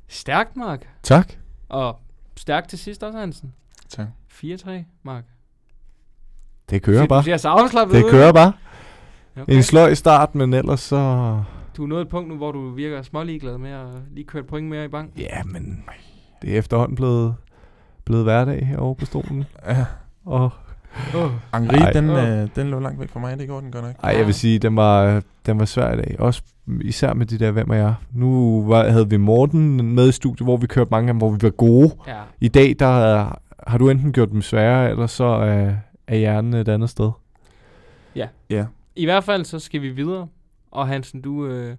Stærkt, 0.09 0.57
Mark. 0.57 0.89
Tak. 1.03 1.33
Og 1.69 1.99
stærkt 2.37 2.69
til 2.69 2.79
sidst 2.79 3.03
også, 3.03 3.19
Hansen. 3.19 3.53
Tak. 3.89 4.07
4-3, 4.45 4.71
Mark. 5.03 5.25
Det 6.71 6.83
kører 6.83 7.01
Du 7.01 7.07
bare. 7.07 7.25
ser 7.25 7.37
så 7.37 7.49
afslappet 7.49 7.97
Det 7.97 8.05
ud. 8.05 8.11
kører 8.11 8.33
bare. 8.33 8.53
Okay. 9.41 9.55
En 9.57 9.63
sløj 9.63 9.95
start, 9.95 10.35
men 10.35 10.55
ellers 10.55 10.81
så... 10.81 11.43
Du 11.77 11.83
er 11.83 11.87
nået 11.89 12.01
et 12.03 12.09
punkt 12.09 12.29
nu, 12.29 12.37
hvor 12.37 12.53
du 12.53 12.71
virker 12.71 13.03
småligeglad 13.03 13.59
med 13.59 13.71
at 13.71 13.87
lige 14.15 14.25
køre 14.25 14.41
et 14.43 14.47
point 14.49 14.69
mere 14.69 14.85
i 14.85 14.89
bank. 14.89 15.11
Ja, 15.19 15.43
men 15.45 15.85
det 16.43 16.55
er 16.55 16.59
efterhånden 16.59 16.97
blevet, 16.97 17.35
blevet 18.05 18.25
hverdag 18.25 18.67
herovre 18.67 18.95
på 18.95 19.05
stolen. 19.07 19.45
Ja. 19.67 19.85
Og, 20.25 20.51
Oh. 21.15 21.31
Angri, 21.53 21.77
Ej. 21.77 21.93
den, 21.93 22.11
Åh. 22.11 22.29
øh, 22.29 22.49
den 22.57 22.67
lå 22.71 22.79
langt 22.81 23.01
væk 23.01 23.09
fra 23.09 23.21
mig. 23.21 23.39
Det 23.39 23.49
går 23.49 23.61
den 23.61 23.71
godt 23.73 23.85
nok. 23.85 23.95
ej, 24.03 24.15
jeg 24.17 24.27
vil 24.27 24.35
sige, 24.35 24.59
den 24.59 24.77
var, 24.77 25.23
den 25.47 25.59
var 25.59 25.65
svær 25.65 25.93
i 25.93 25.97
dag. 25.97 26.17
Også 26.19 26.43
især 26.81 27.15
med 27.15 27.27
de 27.27 27.39
der, 27.39 27.51
hvem 27.51 27.71
er 27.71 27.75
jeg? 27.75 27.95
Nu 28.13 28.63
var, 28.69 28.89
havde 28.89 29.11
vi 29.11 29.17
Morten 29.17 29.95
med 29.95 30.09
i 30.09 30.13
studiet, 30.13 30.47
hvor 30.47 30.57
vi 30.57 30.67
kørte 30.67 30.89
mange 30.91 31.09
af 31.09 31.13
dem, 31.15 31.19
hvor 31.19 31.31
vi 31.31 31.39
var 31.43 31.51
gode. 31.51 31.91
Ja. 32.07 32.17
I 32.41 32.49
dag, 32.49 32.77
der 32.79 32.87
er- 32.87 33.39
har 33.67 33.79
du 33.79 33.89
enten 33.89 34.13
gjort 34.13 34.31
dem 34.31 34.43
svære, 34.43 34.91
eller 34.91 35.07
så 35.07 35.25
er, 35.25 35.73
er 36.07 36.17
hjernen 36.17 36.55
et 36.55 36.69
andet 36.69 36.91
sted. 36.91 37.11
Ja. 38.51 38.65
I 38.97 39.05
hvert 39.05 39.25
fald 39.25 39.45
så 39.45 39.59
skal 39.59 39.83
vi 39.83 39.89
videre. 39.89 40.27
Og 40.71 40.89
Hansen, 40.89 41.21
du 41.23 41.47
øh, 41.47 41.77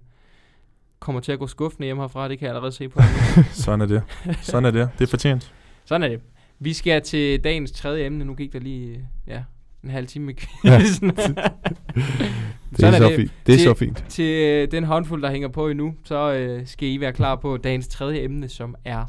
kommer 0.98 1.20
til 1.20 1.32
at 1.32 1.38
gå 1.38 1.46
skuffende 1.46 1.86
hjem 1.86 1.98
herfra. 1.98 2.28
Det 2.28 2.38
kan 2.38 2.46
jeg 2.46 2.50
allerede 2.54 2.72
se 2.72 2.88
på. 2.88 3.00
Sådan 3.52 3.80
er 3.80 3.86
det. 3.86 4.02
Sådan 4.42 4.64
er 4.64 4.70
det. 4.70 4.88
Det 4.98 5.04
er 5.04 5.08
fortjent. 5.08 5.54
Sådan 5.84 6.02
er 6.02 6.08
det. 6.08 6.20
Vi 6.58 6.72
skal 6.72 7.02
til 7.02 7.44
dagens 7.44 7.72
tredje 7.72 8.04
emne. 8.06 8.24
Nu 8.24 8.34
gik 8.34 8.52
der 8.52 8.58
lige 8.58 8.88
øh, 8.90 8.98
ja, 9.26 9.42
en 9.84 9.90
halv 9.90 10.06
time 10.06 10.24
med 10.26 10.34
Ja. 10.64 10.78
quizzen. 10.78 11.10
Det 11.16 12.80
Sådan 12.80 12.94
er, 12.94 12.98
er 12.98 13.00
så 13.02 13.08
det. 13.08 13.16
fint. 13.16 13.32
Det 13.46 13.52
er 13.52 13.56
Til- 13.56 13.64
så 13.64 13.74
fint. 13.74 14.04
til 14.08 14.24
øh, 14.44 14.70
den 14.70 14.84
håndfuld, 14.84 15.22
der 15.22 15.30
hænger 15.30 15.48
på 15.48 15.68
endnu, 15.68 15.94
så 16.04 16.32
øh, 16.32 16.66
skal 16.66 16.88
I 16.88 17.00
være 17.00 17.12
klar 17.12 17.36
på 17.36 17.56
dagens 17.56 17.88
tredje 17.88 18.20
emne, 18.22 18.48
som 18.48 18.74
er 18.84 19.04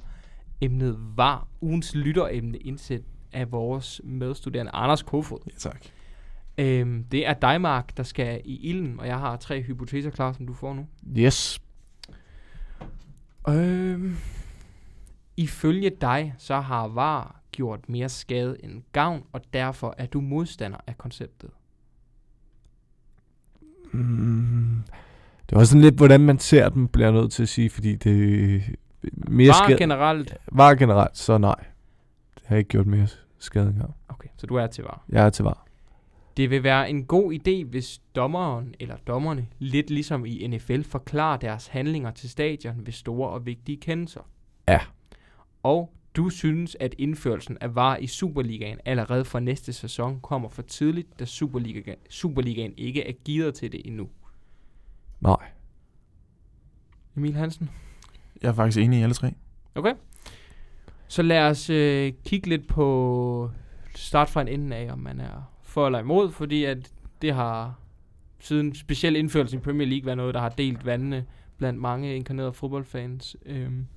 emnet 0.61 0.97
var 1.15 1.47
ugens 1.61 1.95
lytteremne 1.95 2.57
indsat 2.57 3.01
af 3.33 3.51
vores 3.51 4.01
medstuderende 4.03 4.71
Anders 4.73 5.01
Kofod. 5.03 5.37
Ja, 5.47 5.51
tak. 5.57 5.81
Øhm, 6.57 7.03
det 7.03 7.27
er 7.27 7.33
dig, 7.33 7.61
Mark, 7.61 7.97
der 7.97 8.03
skal 8.03 8.41
i 8.45 8.69
ilden, 8.69 8.99
og 8.99 9.07
jeg 9.07 9.19
har 9.19 9.37
tre 9.37 9.61
hypoteser 9.61 10.09
klar, 10.09 10.31
som 10.33 10.47
du 10.47 10.53
får 10.53 10.73
nu. 10.73 10.87
Yes. 11.17 11.61
Øhm, 13.47 14.15
ifølge 15.37 15.91
dig, 16.01 16.35
så 16.37 16.59
har 16.59 16.87
VAR 16.87 17.41
gjort 17.51 17.89
mere 17.89 18.09
skade 18.09 18.57
end 18.63 18.81
gavn, 18.91 19.23
og 19.31 19.41
derfor 19.53 19.95
er 19.97 20.05
du 20.05 20.21
modstander 20.21 20.77
af 20.87 20.97
konceptet. 20.97 21.49
Mm, 23.91 24.83
det 25.49 25.57
var 25.57 25.63
sådan 25.63 25.81
lidt, 25.81 25.95
hvordan 25.95 26.21
man 26.21 26.39
ser 26.39 26.69
dem, 26.69 26.87
bliver 26.87 27.07
jeg 27.07 27.13
nødt 27.21 27.31
til 27.31 27.43
at 27.43 27.49
sige, 27.49 27.69
fordi 27.69 27.95
det 27.95 28.63
mere 29.27 29.47
VAR 29.47 29.65
skade. 29.65 29.77
generelt. 29.77 30.37
var 30.51 30.75
generelt, 30.75 31.17
så 31.17 31.37
nej. 31.37 31.65
Det 32.35 32.43
har 32.45 32.55
ikke 32.55 32.69
gjort 32.69 32.87
mere 32.87 33.07
skade 33.39 33.67
engang. 33.67 33.95
Okay, 34.09 34.29
så 34.37 34.47
du 34.47 34.55
er 34.55 34.67
til 34.67 34.83
VAR. 34.83 35.03
Jeg 35.09 35.25
er 35.25 35.29
til 35.29 35.43
var. 35.43 35.62
Det 36.37 36.49
vil 36.49 36.63
være 36.63 36.89
en 36.89 37.05
god 37.05 37.33
idé, 37.33 37.65
hvis 37.65 38.01
dommeren 38.15 38.75
eller 38.79 38.97
dommerne, 38.97 39.47
lidt 39.59 39.89
ligesom 39.89 40.25
i 40.25 40.47
NFL, 40.47 40.81
forklarer 40.81 41.37
deres 41.37 41.67
handlinger 41.67 42.11
til 42.11 42.29
stadion 42.29 42.85
ved 42.85 42.93
store 42.93 43.29
og 43.29 43.45
vigtige 43.45 43.77
kendelser. 43.77 44.29
Ja. 44.67 44.79
Og 45.63 45.93
du 46.15 46.29
synes, 46.29 46.77
at 46.79 46.95
indførelsen 46.97 47.57
af 47.61 47.75
VAR 47.75 47.97
i 47.97 48.07
Superligaen 48.07 48.79
allerede 48.85 49.25
fra 49.25 49.39
næste 49.39 49.73
sæson 49.73 50.19
kommer 50.21 50.49
for 50.49 50.61
tidligt, 50.61 51.19
da 51.19 51.25
Superliga, 51.25 51.93
Superligaen 52.09 52.73
ikke 52.77 53.07
er 53.07 53.13
gearet 53.25 53.53
til 53.53 53.71
det 53.71 53.81
endnu. 53.85 54.09
Nej. 55.21 55.49
Emil 57.17 57.33
Hansen? 57.33 57.69
Jeg 58.41 58.49
er 58.49 58.53
faktisk 58.53 58.77
enig 58.77 58.99
i 58.99 59.03
alle 59.03 59.15
tre. 59.15 59.33
Okay. 59.75 59.93
Så 61.07 61.21
lad 61.21 61.41
os 61.41 61.69
øh, 61.69 62.13
kigge 62.25 62.49
lidt 62.49 62.67
på 62.67 63.51
start 63.95 64.29
fra 64.29 64.41
en 64.41 64.47
ende 64.47 64.75
af, 64.75 64.91
om 64.91 64.99
man 64.99 65.19
er 65.19 65.52
for 65.73 65.85
eller 65.85 65.99
imod, 65.99 66.31
fordi 66.31 66.63
at 66.63 66.91
det 67.21 67.33
har 67.33 67.79
siden 68.39 68.75
specielt 68.75 69.17
indførelsen 69.17 69.59
i 69.59 69.61
Premier 69.61 69.87
League 69.87 70.05
været 70.05 70.17
noget, 70.17 70.33
der 70.33 70.41
har 70.41 70.49
delt 70.49 70.85
vandene 70.85 71.25
blandt 71.57 71.79
mange 71.79 72.15
inkarnerede 72.15 72.53
fodboldfans. 72.53 73.35
Øhm. 73.45 73.87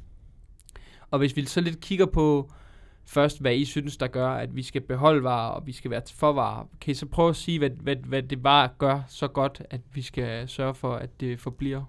Og 1.11 1.19
hvis 1.19 1.37
vi 1.37 1.45
så 1.45 1.61
lidt 1.61 1.81
kigger 1.81 2.07
på 2.07 2.51
først, 3.07 3.41
hvad 3.41 3.55
I 3.55 3.65
synes, 3.65 3.97
der 3.97 4.07
gør, 4.07 4.29
at 4.29 4.57
vi 4.57 4.63
skal 4.63 4.81
beholde 4.81 5.23
var, 5.23 5.49
og 5.49 5.67
vi 5.67 5.73
skal 5.73 5.91
være 5.91 6.03
for 6.15 6.33
var, 6.33 6.67
kan 6.81 6.93
I 6.93 6.95
så 6.95 7.07
prøve 7.07 7.29
at 7.29 7.37
sige, 7.37 7.59
hvad, 7.59 7.71
hvad, 7.71 7.97
hvad 7.97 8.23
det 8.23 8.45
var 8.45 8.75
gør 8.79 9.01
så 9.09 9.29
godt, 9.29 9.63
at 9.71 9.81
vi 9.93 10.03
skal 10.03 10.49
sørge 10.49 10.75
for, 10.75 10.95
at 10.95 11.21
det 11.21 11.41
forbliver? 11.41 11.85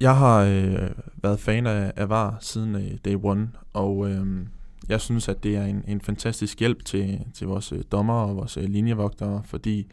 Jeg 0.00 0.16
har 0.16 0.42
øh, 0.42 0.90
været 1.22 1.40
fan 1.40 1.66
af, 1.66 1.92
af 1.96 2.08
VAR 2.08 2.38
siden 2.40 2.74
øh, 2.74 2.98
day 3.04 3.16
one, 3.22 3.50
og 3.72 4.10
øh, 4.10 4.46
jeg 4.88 5.00
synes, 5.00 5.28
at 5.28 5.42
det 5.42 5.56
er 5.56 5.64
en, 5.64 5.84
en 5.88 6.00
fantastisk 6.00 6.60
hjælp 6.60 6.84
til, 6.84 7.20
til 7.34 7.46
vores 7.46 7.72
øh, 7.72 7.82
dommer 7.92 8.14
og 8.14 8.36
vores 8.36 8.56
øh, 8.56 8.64
linjevogtere, 8.64 9.42
fordi 9.44 9.86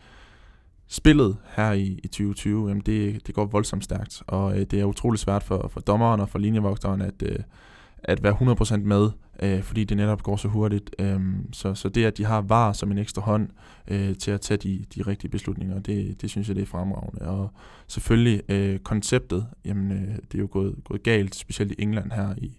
spillet 0.87 1.37
her 1.55 1.71
i, 1.71 1.99
i 2.03 2.07
2020, 2.07 2.67
jamen 2.67 2.83
det, 2.85 3.27
det 3.27 3.35
går 3.35 3.45
voldsomt 3.45 3.83
stærkt, 3.83 4.23
og 4.27 4.59
øh, 4.59 4.65
det 4.65 4.79
er 4.79 4.85
utrolig 4.85 5.19
svært 5.19 5.43
for, 5.43 5.67
for 5.67 5.79
dommeren 5.79 6.19
og 6.19 6.29
for 6.29 6.39
linjevogteren 6.39 7.01
at, 7.01 7.23
øh, 7.23 7.39
at 8.03 8.23
være 8.23 8.33
100% 8.33 8.77
med, 8.77 9.09
øh, 9.39 9.63
fordi 9.63 9.83
det 9.83 9.97
netop 9.97 10.23
går 10.23 10.35
så 10.35 10.47
hurtigt. 10.47 10.95
Øh, 10.99 11.19
så, 11.51 11.73
så 11.73 11.89
det, 11.89 12.05
at 12.05 12.17
de 12.17 12.25
har 12.25 12.41
VAR 12.41 12.73
som 12.73 12.91
en 12.91 12.97
ekstra 12.97 13.21
hånd 13.21 13.49
øh, 13.87 14.15
til 14.15 14.31
at 14.31 14.41
tage 14.41 14.57
de, 14.57 14.85
de 14.95 15.01
rigtige 15.01 15.31
beslutninger, 15.31 15.79
det, 15.79 16.21
det 16.21 16.29
synes 16.29 16.47
jeg, 16.47 16.55
det 16.55 16.61
er 16.61 16.65
fremragende. 16.65 17.21
Og 17.21 17.51
selvfølgelig 17.87 18.41
øh, 18.49 18.79
konceptet, 18.79 19.47
jamen 19.65 19.91
øh, 19.91 20.15
det 20.31 20.35
er 20.35 20.39
jo 20.39 20.47
gået, 20.51 20.75
gået 20.83 21.03
galt, 21.03 21.35
specielt 21.35 21.71
i 21.71 21.75
England 21.81 22.11
her 22.11 22.35
i, 22.37 22.57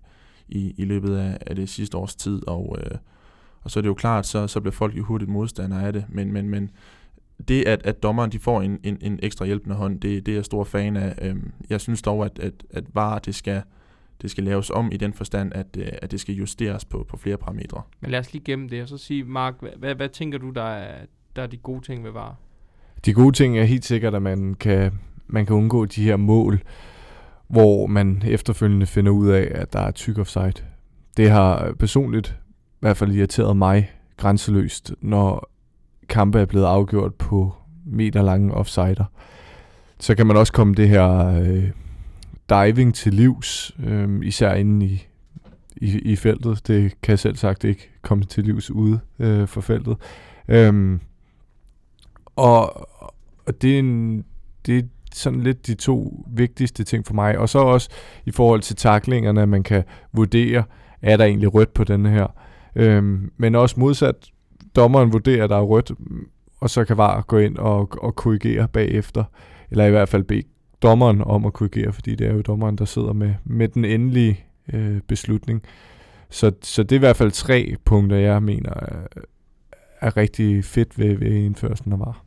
i, 0.49 0.75
i 0.77 0.85
løbet 0.85 1.17
af, 1.17 1.39
af 1.47 1.57
det 1.57 1.69
sidste 1.69 1.97
års 1.97 2.15
tid, 2.15 2.49
og, 2.49 2.77
øh, 2.79 2.99
og 3.63 3.71
så 3.71 3.81
er 3.81 3.83
det 3.83 3.89
jo 3.89 3.95
klart, 3.95 4.27
så, 4.27 4.47
så 4.47 4.61
bliver 4.61 4.73
folk 4.73 4.97
jo 4.97 5.05
hurtigt 5.05 5.31
modstandere 5.31 5.87
af 5.87 5.93
det, 5.93 6.05
men, 6.09 6.33
men, 6.33 6.49
men 6.49 6.71
det, 7.49 7.67
at, 7.67 7.87
at 7.87 8.03
dommeren 8.03 8.33
de 8.33 8.39
får 8.39 8.63
en, 8.63 8.79
en, 8.83 8.99
en 9.01 9.19
ekstra 9.23 9.45
hjælpende 9.45 9.77
hånd, 9.77 10.01
det, 10.01 10.27
det 10.27 10.33
er 10.33 10.37
jeg 10.37 10.45
stor 10.45 10.65
fan 10.65 10.97
af. 10.97 11.15
Øhm, 11.23 11.53
jeg 11.71 11.81
synes 11.81 12.03
dog, 12.03 12.25
at, 12.25 12.39
at, 12.39 12.53
at 12.71 12.85
VAR, 12.95 13.19
det 13.19 13.35
skal, 13.35 13.63
det 14.23 14.31
skal 14.31 14.45
laves 14.45 14.71
om 14.71 14.93
i 14.93 14.97
den 14.97 15.13
forstand, 15.13 15.53
at, 15.55 15.67
øh, 15.79 15.87
at 16.03 16.11
det 16.11 16.21
skal 16.21 16.35
justeres 16.35 16.85
på, 16.85 17.07
på 17.09 17.17
flere 17.17 17.37
parametre. 17.37 17.83
Men 18.01 18.11
lad 18.11 18.19
os 18.19 18.33
lige 18.33 18.45
gemme 18.45 18.69
det, 18.69 18.83
og 18.83 18.89
så 18.89 18.99
sige, 18.99 19.25
Mark, 19.25 19.55
hvad, 19.61 19.71
hvad, 19.79 19.95
hvad 19.95 20.09
tænker 20.09 20.39
du, 20.39 20.51
der 20.51 20.63
er, 20.63 21.07
der 21.37 21.43
er 21.43 21.47
de 21.47 21.57
gode 21.57 21.81
ting 21.81 22.05
ved 22.05 22.11
VAR? 22.11 22.37
De 23.05 23.13
gode 23.13 23.37
ting 23.37 23.59
er 23.59 23.65
helt 23.65 23.85
sikkert, 23.85 24.15
at 24.15 24.23
man 24.23 24.55
kan, 24.55 24.93
man 25.27 25.47
kan 25.47 25.57
undgå 25.57 25.85
de 25.85 26.05
her 26.05 26.17
mål, 26.17 26.63
hvor 27.49 27.87
man 27.87 28.23
efterfølgende 28.27 28.87
finder 28.87 29.13
ud 29.13 29.29
af, 29.29 29.49
at 29.55 29.73
der 29.73 29.81
er 29.81 29.91
tyk 29.91 30.19
offside. 30.19 30.53
Det 31.17 31.31
har 31.31 31.73
personligt 31.79 32.29
i 32.77 32.79
hvert 32.81 32.97
fald 32.97 33.13
irriteret 33.13 33.57
mig 33.57 33.91
grænseløst, 34.17 34.93
når 35.01 35.51
kampe 36.09 36.41
er 36.41 36.45
blevet 36.45 36.65
afgjort 36.65 37.15
på 37.15 37.55
meterlange 37.85 38.55
offsider. 38.55 39.05
Så 40.01 40.15
kan 40.15 40.27
man 40.27 40.37
også 40.37 40.53
komme 40.53 40.75
det 40.75 40.89
her 40.89 41.27
øh, 41.41 41.71
diving 42.49 42.95
til 42.95 43.15
livs, 43.15 43.77
øh, 43.85 44.27
især 44.27 44.55
inde 44.55 44.87
i, 44.87 45.07
i, 45.77 45.99
i 45.99 46.17
feltet. 46.17 46.67
Det 46.67 47.01
kan 47.03 47.19
selv 47.19 47.37
sagt 47.37 47.65
ikke 47.65 47.91
komme 48.03 48.25
til 48.25 48.45
livs 48.45 48.71
ude 48.71 49.01
øh, 49.19 49.49
for 49.49 49.61
feltet. 49.61 49.97
Øh, 50.49 50.99
og, 52.37 52.89
og 53.47 53.63
det 53.63 53.75
er 53.75 53.79
en, 53.79 54.25
det 54.67 54.89
sådan 55.17 55.41
lidt 55.41 55.67
de 55.67 55.75
to 55.75 56.25
vigtigste 56.29 56.85
ting 56.85 57.07
for 57.07 57.15
mig. 57.15 57.39
Og 57.39 57.49
så 57.49 57.59
også 57.59 57.91
i 58.27 58.31
forhold 58.31 58.61
til 58.61 58.77
taklingerne, 58.77 59.43
at 59.43 59.49
man 59.49 59.63
kan 59.63 59.85
vurdere, 60.13 60.65
er 61.03 61.17
der 61.17 61.25
egentlig 61.25 61.55
rødt 61.55 61.75
på 61.75 61.85
den 61.85 62.07
her. 62.07 62.27
Øhm, 62.77 63.33
men 63.37 63.55
også 63.55 63.81
modsat, 63.81 64.31
dommeren 64.77 65.13
vurderer, 65.13 65.45
at 65.45 65.51
der 65.51 65.57
er 65.57 65.63
rødt, 65.63 65.93
og 66.61 66.71
så 66.71 66.85
kan 66.85 66.97
VAR 66.97 67.23
gå 67.23 67.39
ind 67.39 67.57
og, 67.57 67.89
og 68.03 68.17
korrigere 68.17 68.69
bagefter. 68.69 69.25
Eller 69.71 69.85
i 69.85 69.91
hvert 69.91 70.09
fald 70.09 70.23
bede 70.23 70.43
dommeren 70.83 71.21
om 71.21 71.47
at 71.47 71.53
korrigere, 71.53 71.93
fordi 71.93 72.15
det 72.15 72.27
er 72.27 72.35
jo 72.35 72.43
dommeren, 72.43 72.79
der 72.79 72.85
sidder 72.85 73.13
med, 73.13 73.35
med 73.45 73.69
den 73.69 73.85
endelige 73.85 74.45
øh, 74.73 75.01
beslutning. 75.01 75.63
Så, 76.31 76.53
så 76.63 76.83
det 76.83 76.93
er 76.93 76.97
i 76.97 76.99
hvert 76.99 77.17
fald 77.17 77.31
tre 77.31 77.77
punkter, 77.85 78.17
jeg 78.17 78.43
mener 78.43 78.71
er, 78.71 79.07
er 80.01 80.17
rigtig 80.17 80.65
fedt 80.65 80.99
ved, 80.99 81.15
ved 81.15 81.33
indførelsen 81.33 81.93
af 81.93 82.01
VAR. 82.01 82.25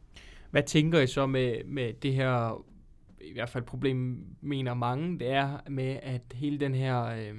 Hvad 0.51 0.63
tænker 0.63 0.99
I 0.99 1.07
så 1.07 1.25
med, 1.25 1.53
med 1.65 1.93
det 2.03 2.13
her, 2.13 2.61
i 3.29 3.33
hvert 3.33 3.49
fald 3.49 3.63
problem 3.63 4.25
mener 4.41 4.73
mange, 4.73 5.19
det 5.19 5.31
er 5.31 5.57
med, 5.69 5.99
at 6.01 6.21
hele 6.33 6.59
den 6.59 6.75
her 6.75 7.03
øh, 7.03 7.35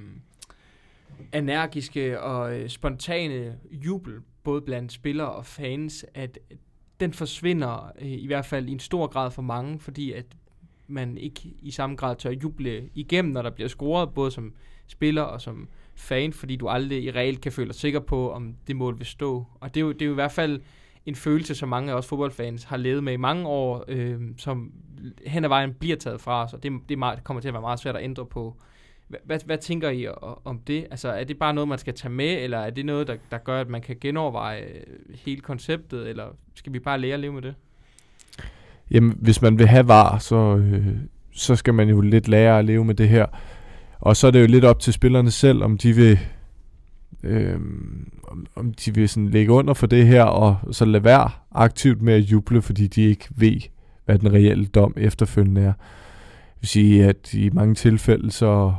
energiske 1.35 2.21
og 2.21 2.59
øh, 2.59 2.69
spontane 2.69 3.59
jubel, 3.71 4.15
både 4.43 4.61
blandt 4.61 4.93
spillere 4.93 5.31
og 5.31 5.47
fans, 5.47 6.07
at 6.15 6.39
den 7.01 7.13
forsvinder 7.13 7.93
øh, 7.99 8.09
i 8.09 8.27
hvert 8.27 8.47
fald 8.47 8.69
i 8.69 8.73
en 8.73 8.81
stor 8.81 9.07
grad 9.07 9.31
for 9.31 9.43
mange, 9.43 9.79
fordi 9.79 10.13
at 10.13 10.27
man 10.87 11.19
ikke 11.19 11.41
i 11.63 11.71
samme 11.71 11.97
grad 11.97 12.17
tør 12.17 12.31
juble 12.31 12.89
igennem, 12.95 13.33
når 13.33 13.43
der 13.43 13.51
bliver 13.51 13.69
scoret, 13.69 14.15
både 14.15 14.31
som 14.31 14.55
spiller 14.87 15.23
og 15.23 15.41
som 15.41 15.69
fan, 15.95 16.33
fordi 16.33 16.57
du 16.57 16.69
aldrig 16.69 17.05
i 17.05 17.11
reelt 17.11 17.41
kan 17.41 17.53
føle 17.53 17.69
dig 17.69 17.75
sikker 17.75 18.01
på, 18.01 18.33
om 18.33 18.55
det 18.67 18.77
mål 18.77 18.99
vil 18.99 19.07
stå. 19.07 19.45
Og 19.61 19.75
det 19.75 19.81
er 19.81 19.85
jo, 19.85 19.93
det 19.93 20.03
er 20.03 20.07
jo 20.07 20.13
i 20.13 20.15
hvert 20.15 20.33
fald 20.33 20.61
en 21.07 21.15
følelse, 21.15 21.55
som 21.55 21.69
mange 21.69 21.93
af 21.93 21.97
os 21.97 22.07
fodboldfans 22.07 22.65
har 22.65 22.77
levet 22.77 23.05
med 23.05 23.13
i 23.13 23.17
mange 23.17 23.47
år, 23.47 23.85
øh, 23.89 24.21
som 24.37 24.73
hen 25.27 25.45
ad 25.45 25.49
vejen 25.49 25.75
bliver 25.75 25.97
taget 25.97 26.21
fra 26.21 26.45
os, 26.45 26.53
og 26.53 26.63
det, 26.63 26.73
det, 26.89 26.99
meget, 26.99 27.17
det 27.17 27.25
kommer 27.25 27.41
til 27.41 27.49
at 27.49 27.55
være 27.55 27.61
meget 27.61 27.81
svært 27.81 27.97
at 27.97 28.05
ændre 28.05 28.27
på. 28.27 28.57
Hvad, 29.25 29.39
hvad 29.47 29.59
tænker 29.59 29.91
I 29.91 30.07
om 30.45 30.59
det? 30.67 30.87
Altså, 30.91 31.09
er 31.09 31.25
det 31.25 31.39
bare 31.39 31.55
noget, 31.55 31.69
man 31.69 31.79
skal 31.79 31.95
tage 31.95 32.13
med, 32.13 32.43
eller 32.43 32.59
er 32.59 32.71
det 32.71 32.87
noget, 32.87 33.07
der, 33.07 33.17
der 33.31 33.39
gør, 33.39 33.61
at 33.61 33.69
man 33.69 33.81
kan 33.81 33.97
genoverveje 34.01 34.61
øh, 34.61 35.17
hele 35.25 35.41
konceptet, 35.41 36.09
eller 36.09 36.25
skal 36.55 36.73
vi 36.73 36.79
bare 36.79 37.01
lære 37.01 37.15
at 37.15 37.21
leve 37.21 37.33
med 37.33 37.43
det? 37.43 37.55
Jamen, 38.91 39.19
hvis 39.21 39.43
man 39.43 39.59
vil 39.59 39.67
have 39.67 39.89
var, 39.89 40.19
så, 40.19 40.57
øh, 40.57 40.87
så 41.33 41.57
skal 41.57 41.75
man 41.75 41.89
jo 41.89 42.01
lidt 42.01 42.29
lære 42.29 42.59
at 42.59 42.65
leve 42.65 42.85
med 42.85 42.95
det 42.95 43.09
her. 43.09 43.27
Og 44.01 44.17
så 44.17 44.27
er 44.27 44.31
det 44.31 44.43
jo 44.43 44.47
lidt 44.47 44.65
op 44.65 44.81
til 44.81 44.93
spillerne 44.93 45.31
selv, 45.31 45.63
om 45.63 45.79
de 45.79 45.93
vil, 45.93 46.19
øh, 47.23 47.61
om, 48.25 48.47
om 48.55 48.75
de 48.75 48.95
vil 48.95 49.09
sådan 49.09 49.29
lægge 49.29 49.53
under 49.53 49.75
for 49.75 49.87
det 49.87 50.07
her, 50.07 50.23
og 50.23 50.57
så 50.71 50.85
lade 50.85 51.05
være 51.05 51.31
aktivt 51.53 52.03
med 52.03 52.15
at 52.15 52.21
juble, 52.21 52.63
fordi 52.63 52.87
de 52.87 53.03
ikke 53.03 53.29
ved, 53.31 53.61
hvad 54.05 54.19
den 54.19 54.33
reelle 54.33 54.67
dom 54.67 54.95
efterfølgende 54.97 55.61
er. 55.61 55.65
Jeg 55.65 55.75
vil 56.61 56.69
sige, 56.69 57.05
at 57.05 57.35
i 57.35 57.51
mange 57.51 57.75
tilfælde, 57.75 58.31
så, 58.31 58.75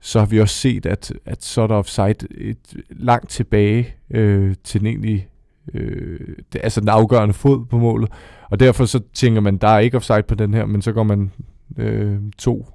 så 0.00 0.18
har 0.18 0.26
vi 0.26 0.40
også 0.40 0.54
set, 0.54 0.86
at, 0.86 1.12
at 1.24 1.44
så 1.44 1.62
er 1.62 1.66
der 1.66 1.74
offside 1.74 2.14
et 2.30 2.76
langt 2.90 3.30
tilbage 3.30 3.94
øh, 4.10 4.54
til 4.64 4.80
den 4.80 4.86
egentlige 4.86 5.28
øh, 5.74 6.20
det, 6.52 6.60
altså 6.64 6.80
den 6.80 6.88
afgørende 6.88 7.34
fod 7.34 7.64
på 7.66 7.78
målet. 7.78 8.10
Og 8.50 8.60
derfor 8.60 8.84
så 8.84 9.00
tænker 9.14 9.40
man, 9.40 9.56
der 9.56 9.68
er 9.68 9.78
ikke 9.78 9.96
offside 9.96 10.22
på 10.22 10.34
den 10.34 10.54
her, 10.54 10.66
men 10.66 10.82
så 10.82 10.92
går 10.92 11.02
man 11.02 11.32
øh, 11.76 12.18
to 12.38 12.66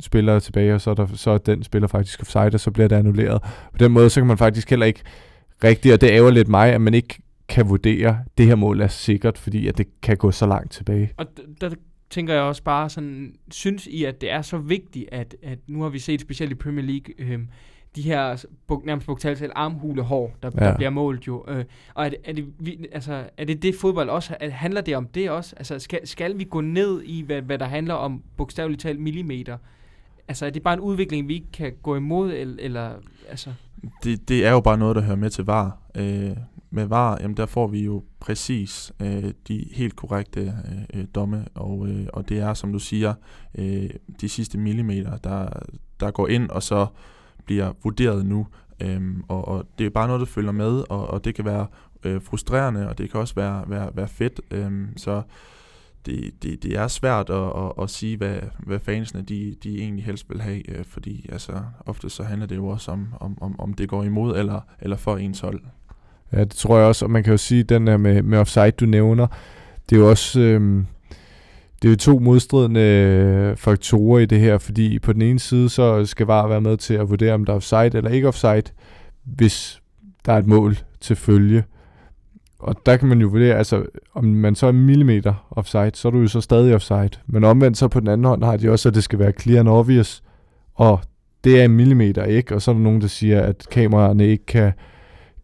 spillere 0.00 0.40
tilbage, 0.40 0.74
og 0.74 0.80
så 0.80 0.90
er, 0.90 0.94
der, 0.94 1.06
så 1.14 1.30
er 1.30 1.38
den 1.38 1.62
spiller 1.62 1.88
faktisk 1.88 2.20
offside, 2.20 2.54
og 2.54 2.60
så 2.60 2.70
bliver 2.70 2.88
det 2.88 2.96
annulleret. 2.96 3.42
På 3.72 3.78
den 3.78 3.92
måde, 3.92 4.10
så 4.10 4.20
kan 4.20 4.26
man 4.26 4.38
faktisk 4.38 4.70
heller 4.70 4.86
ikke 4.86 5.02
rigtigt, 5.64 5.94
og 5.94 6.00
det 6.00 6.10
ærger 6.10 6.30
lidt 6.30 6.48
mig, 6.48 6.72
at 6.72 6.80
man 6.80 6.94
ikke 6.94 7.18
kan 7.48 7.68
vurdere, 7.68 8.08
at 8.08 8.38
det 8.38 8.46
her 8.46 8.54
mål 8.54 8.80
er 8.80 8.88
sikkert, 8.88 9.38
fordi 9.38 9.66
at 9.66 9.78
det 9.78 9.86
kan 10.02 10.16
gå 10.16 10.30
så 10.30 10.46
langt 10.46 10.72
tilbage. 10.72 11.12
Og 11.16 11.26
der 11.60 11.70
tænker 12.10 12.34
jeg 12.34 12.42
også 12.42 12.62
bare 12.62 12.90
sådan, 12.90 13.34
synes 13.50 13.86
I, 13.86 14.04
at 14.04 14.20
det 14.20 14.30
er 14.30 14.42
så 14.42 14.58
vigtigt, 14.58 15.08
at, 15.12 15.36
at 15.42 15.58
nu 15.66 15.82
har 15.82 15.88
vi 15.88 15.98
set 15.98 16.20
specielt 16.20 16.52
i 16.52 16.54
Premier 16.54 16.84
League, 16.84 17.14
øh, 17.18 17.38
de 17.96 18.02
her 18.02 18.46
nærmest 18.84 19.06
bogstaveligt 19.06 19.40
talt 19.40 19.52
armhulehår, 19.56 20.36
der, 20.42 20.50
ja. 20.54 20.64
der 20.64 20.76
bliver 20.76 20.90
målt 20.90 21.26
jo. 21.26 21.44
Øh, 21.48 21.64
og 21.94 22.04
er 22.04 22.08
det, 22.08 22.18
er, 22.24 22.32
det, 22.32 22.46
vi, 22.58 22.86
altså, 22.92 23.24
er 23.36 23.44
det 23.44 23.62
det 23.62 23.74
fodbold 23.74 24.08
også? 24.08 24.36
Er, 24.40 24.50
handler 24.50 24.80
det 24.80 24.96
om 24.96 25.06
det 25.06 25.30
også? 25.30 25.54
Altså, 25.56 25.78
skal, 25.78 26.06
skal 26.06 26.38
vi 26.38 26.44
gå 26.44 26.60
ned 26.60 27.02
i, 27.02 27.22
hvad, 27.22 27.42
hvad 27.42 27.58
der 27.58 27.64
handler 27.64 27.94
om 27.94 28.22
bogstaveligt 28.36 28.80
talt 28.80 29.00
millimeter? 29.00 29.58
Altså, 30.28 30.46
er 30.46 30.50
det 30.50 30.62
bare 30.62 30.74
en 30.74 30.80
udvikling, 30.80 31.28
vi 31.28 31.34
ikke 31.34 31.52
kan 31.52 31.72
gå 31.82 31.96
imod, 31.96 32.32
eller, 32.32 32.56
eller 32.58 32.92
altså... 33.28 33.52
Det, 34.02 34.28
det 34.28 34.46
er 34.46 34.50
jo 34.50 34.60
bare 34.60 34.78
noget, 34.78 34.96
der 34.96 35.02
hører 35.02 35.16
med 35.16 35.30
til 35.30 35.44
VAR. 35.44 35.78
Øh, 35.94 36.36
med 36.70 36.86
VAR, 36.86 37.18
jamen 37.20 37.36
der 37.36 37.46
får 37.46 37.66
vi 37.66 37.84
jo 37.84 38.04
præcis 38.20 38.92
øh, 39.00 39.32
de 39.48 39.68
helt 39.72 39.96
korrekte 39.96 40.40
øh, 40.40 41.00
øh, 41.00 41.06
domme, 41.14 41.44
og, 41.54 41.88
øh, 41.88 42.06
og 42.12 42.28
det 42.28 42.38
er, 42.38 42.54
som 42.54 42.72
du 42.72 42.78
siger, 42.78 43.14
øh, 43.54 43.90
de 44.20 44.28
sidste 44.28 44.58
millimeter, 44.58 45.16
der, 45.16 45.48
der 46.00 46.10
går 46.10 46.28
ind, 46.28 46.50
og 46.50 46.62
så 46.62 46.86
bliver 47.44 47.72
vurderet 47.82 48.26
nu. 48.26 48.46
Øhm, 48.80 49.24
og, 49.28 49.48
og 49.48 49.66
det 49.78 49.86
er 49.86 49.90
bare 49.90 50.06
noget, 50.06 50.20
der 50.20 50.26
følger 50.26 50.52
med, 50.52 50.84
og, 50.88 51.06
og 51.06 51.24
det 51.24 51.34
kan 51.34 51.44
være 51.44 51.66
øh, 52.04 52.22
frustrerende, 52.22 52.88
og 52.88 52.98
det 52.98 53.10
kan 53.10 53.20
også 53.20 53.34
være, 53.34 53.64
være, 53.66 53.90
være 53.94 54.08
fedt. 54.08 54.40
Øhm, 54.50 54.96
så 54.96 55.22
det, 56.06 56.42
det, 56.42 56.62
det 56.62 56.78
er 56.78 56.88
svært 56.88 57.30
at, 57.30 57.36
at, 57.36 57.82
at 57.82 57.90
sige, 57.90 58.16
hvad, 58.16 58.36
hvad 58.58 58.78
fansene 58.78 59.22
de, 59.22 59.54
de 59.62 59.78
egentlig 59.78 60.04
helst 60.04 60.30
vil 60.30 60.40
have, 60.40 60.70
øh, 60.70 60.84
fordi 60.88 61.28
altså, 61.32 61.52
ofte 61.86 62.10
så 62.10 62.22
handler 62.22 62.46
det 62.46 62.56
jo 62.56 62.66
også 62.66 62.90
om, 62.90 63.08
om, 63.20 63.38
om, 63.40 63.60
om 63.60 63.74
det 63.74 63.88
går 63.88 64.04
imod 64.04 64.38
eller, 64.38 64.60
eller 64.80 64.96
for 64.96 65.16
ens 65.16 65.40
hold. 65.40 65.60
Ja, 66.32 66.40
det 66.40 66.50
tror 66.50 66.78
jeg 66.78 66.86
også, 66.86 67.04
og 67.04 67.10
man 67.10 67.22
kan 67.22 67.30
jo 67.30 67.36
sige, 67.36 67.60
at 67.60 67.68
den 67.68 67.86
der 67.86 67.96
med, 67.96 68.22
med 68.22 68.38
offside, 68.38 68.70
du 68.70 68.86
nævner, 68.86 69.26
det 69.90 69.96
er 69.96 70.00
jo 70.00 70.10
også... 70.10 70.40
Øh, 70.40 70.84
det 71.82 71.88
er 71.88 71.92
jo 71.92 71.96
to 71.96 72.18
modstridende 72.18 72.80
øh, 72.80 73.56
faktorer 73.56 74.18
i 74.18 74.26
det 74.26 74.40
her, 74.40 74.58
fordi 74.58 74.98
på 74.98 75.12
den 75.12 75.22
ene 75.22 75.38
side, 75.38 75.68
så 75.68 76.04
skal 76.04 76.26
VAR 76.26 76.46
være 76.48 76.60
med 76.60 76.76
til 76.76 76.94
at 76.94 77.10
vurdere, 77.10 77.34
om 77.34 77.44
der 77.44 77.52
er 77.52 77.56
offside 77.56 77.90
eller 77.96 78.10
ikke 78.10 78.28
offside, 78.28 78.62
hvis 79.24 79.82
der 80.26 80.32
er 80.32 80.38
et 80.38 80.46
mål 80.46 80.76
til 81.00 81.16
følge. 81.16 81.64
Og 82.58 82.86
der 82.86 82.96
kan 82.96 83.08
man 83.08 83.20
jo 83.20 83.28
vurdere, 83.28 83.56
altså 83.56 83.84
om 84.14 84.24
man 84.24 84.54
så 84.54 84.66
er 84.66 84.72
millimeter 84.72 85.46
offside, 85.50 85.90
så 85.94 86.08
er 86.08 86.12
du 86.12 86.20
jo 86.20 86.28
så 86.28 86.40
stadig 86.40 86.74
offside. 86.74 87.10
Men 87.26 87.44
omvendt 87.44 87.78
så 87.78 87.88
på 87.88 88.00
den 88.00 88.08
anden 88.08 88.24
hånd 88.24 88.44
har 88.44 88.56
de 88.56 88.70
også, 88.70 88.88
at 88.88 88.94
det 88.94 89.04
skal 89.04 89.18
være 89.18 89.32
clear 89.40 89.60
and 89.60 89.68
obvious, 89.68 90.22
og 90.74 91.00
det 91.44 91.60
er 91.60 91.64
en 91.64 91.76
millimeter 91.76 92.24
ikke, 92.24 92.54
og 92.54 92.62
så 92.62 92.70
er 92.70 92.74
der 92.74 92.82
nogen, 92.82 93.00
der 93.00 93.06
siger, 93.06 93.42
at 93.42 93.66
kameraerne 93.70 94.26
ikke 94.26 94.46
kan, 94.46 94.72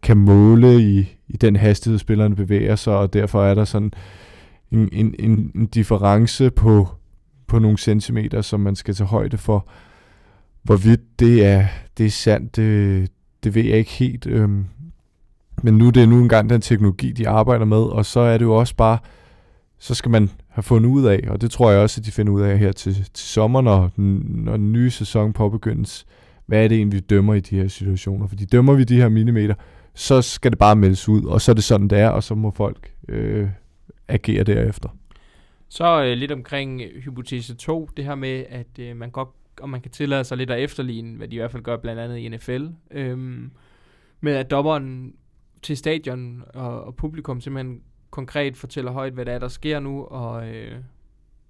kan 0.01 0.17
måle 0.17 0.81
i, 0.81 1.17
i 1.27 1.37
den 1.37 1.55
hastighed, 1.55 1.99
spillerne 1.99 2.35
bevæger 2.35 2.75
sig, 2.75 2.97
og 2.97 3.13
derfor 3.13 3.43
er 3.43 3.55
der 3.55 3.65
sådan 3.65 3.93
en, 4.71 4.89
en, 4.91 5.15
en, 5.19 5.51
en 5.55 5.65
difference 5.65 6.49
på, 6.49 6.87
på 7.47 7.59
nogle 7.59 7.77
centimeter, 7.77 8.41
som 8.41 8.59
man 8.59 8.75
skal 8.75 8.93
tage 8.93 9.07
højde 9.07 9.37
for. 9.37 9.67
Hvorvidt 10.63 11.19
det 11.19 11.45
er, 11.45 11.65
det 11.97 12.05
er 12.05 12.09
sandt, 12.09 12.55
det, 12.55 13.09
det 13.43 13.55
ved 13.55 13.63
jeg 13.63 13.77
ikke 13.77 13.91
helt. 13.91 14.27
Øhm, 14.27 14.65
men 15.63 15.77
nu 15.77 15.89
det 15.89 16.03
er 16.03 16.07
nu 16.07 16.19
engang 16.19 16.49
den 16.49 16.61
teknologi, 16.61 17.11
de 17.11 17.29
arbejder 17.29 17.65
med, 17.65 17.77
og 17.77 18.05
så 18.05 18.19
er 18.19 18.37
det 18.37 18.45
jo 18.45 18.55
også 18.55 18.75
bare, 18.75 18.97
så 19.79 19.95
skal 19.95 20.11
man 20.11 20.29
have 20.47 20.63
fundet 20.63 20.89
ud 20.89 21.05
af, 21.05 21.19
og 21.27 21.41
det 21.41 21.51
tror 21.51 21.71
jeg 21.71 21.79
også, 21.79 22.01
at 22.01 22.05
de 22.05 22.11
finder 22.11 22.33
ud 22.33 22.41
af 22.41 22.57
her 22.57 22.71
til, 22.71 22.93
til 22.93 23.27
sommer, 23.27 23.61
når, 23.61 23.91
når 23.97 24.57
den 24.57 24.71
nye 24.71 24.91
sæson 24.91 25.33
påbegyndes. 25.33 26.05
Hvad 26.45 26.63
er 26.63 26.67
det 26.67 26.77
egentlig, 26.77 26.95
vi 26.95 26.99
dømmer 26.99 27.33
i 27.33 27.39
de 27.39 27.55
her 27.55 27.67
situationer? 27.67 28.27
Fordi 28.27 28.45
dømmer 28.45 28.73
vi 28.73 28.83
de 28.83 28.95
her 28.95 29.09
millimeter, 29.09 29.55
så 29.93 30.21
skal 30.21 30.51
det 30.51 30.59
bare 30.59 30.75
meldes 30.75 31.09
ud, 31.09 31.23
og 31.25 31.41
så 31.41 31.51
er 31.51 31.53
det 31.53 31.63
sådan, 31.63 31.87
det 31.87 31.99
er, 31.99 32.09
og 32.09 32.23
så 32.23 32.35
må 32.35 32.51
folk 32.51 32.91
øh, 33.09 33.47
agere 34.07 34.43
derefter. 34.43 34.89
Så 35.69 36.03
øh, 36.03 36.17
lidt 36.17 36.31
omkring 36.31 36.81
øh, 36.81 37.01
hypotese 37.01 37.55
2, 37.55 37.89
det 37.97 38.05
her 38.05 38.15
med, 38.15 38.45
at 38.49 38.79
øh, 38.79 38.97
man 38.97 39.09
godt, 39.09 39.29
og 39.61 39.69
man 39.69 39.81
kan 39.81 39.91
tillade 39.91 40.23
sig 40.23 40.37
lidt 40.37 40.51
at 40.51 40.59
efterligne, 40.59 41.17
hvad 41.17 41.27
de 41.27 41.35
i 41.35 41.39
hvert 41.39 41.51
fald 41.51 41.63
gør 41.63 41.77
blandt 41.77 42.01
andet 42.01 42.17
i 42.17 42.29
NFL, 42.29 42.65
øhm, 42.91 43.51
med 44.21 44.33
at 44.33 44.51
dommeren 44.51 45.13
til 45.63 45.77
stadion 45.77 46.43
og, 46.53 46.83
og 46.83 46.95
publikum 46.95 47.41
simpelthen 47.41 47.81
konkret 48.09 48.57
fortæller 48.57 48.91
højt, 48.91 49.13
hvad 49.13 49.25
der 49.25 49.31
er, 49.31 49.39
der 49.39 49.47
sker 49.47 49.79
nu, 49.79 50.03
og 50.03 50.47
øh, 50.49 50.75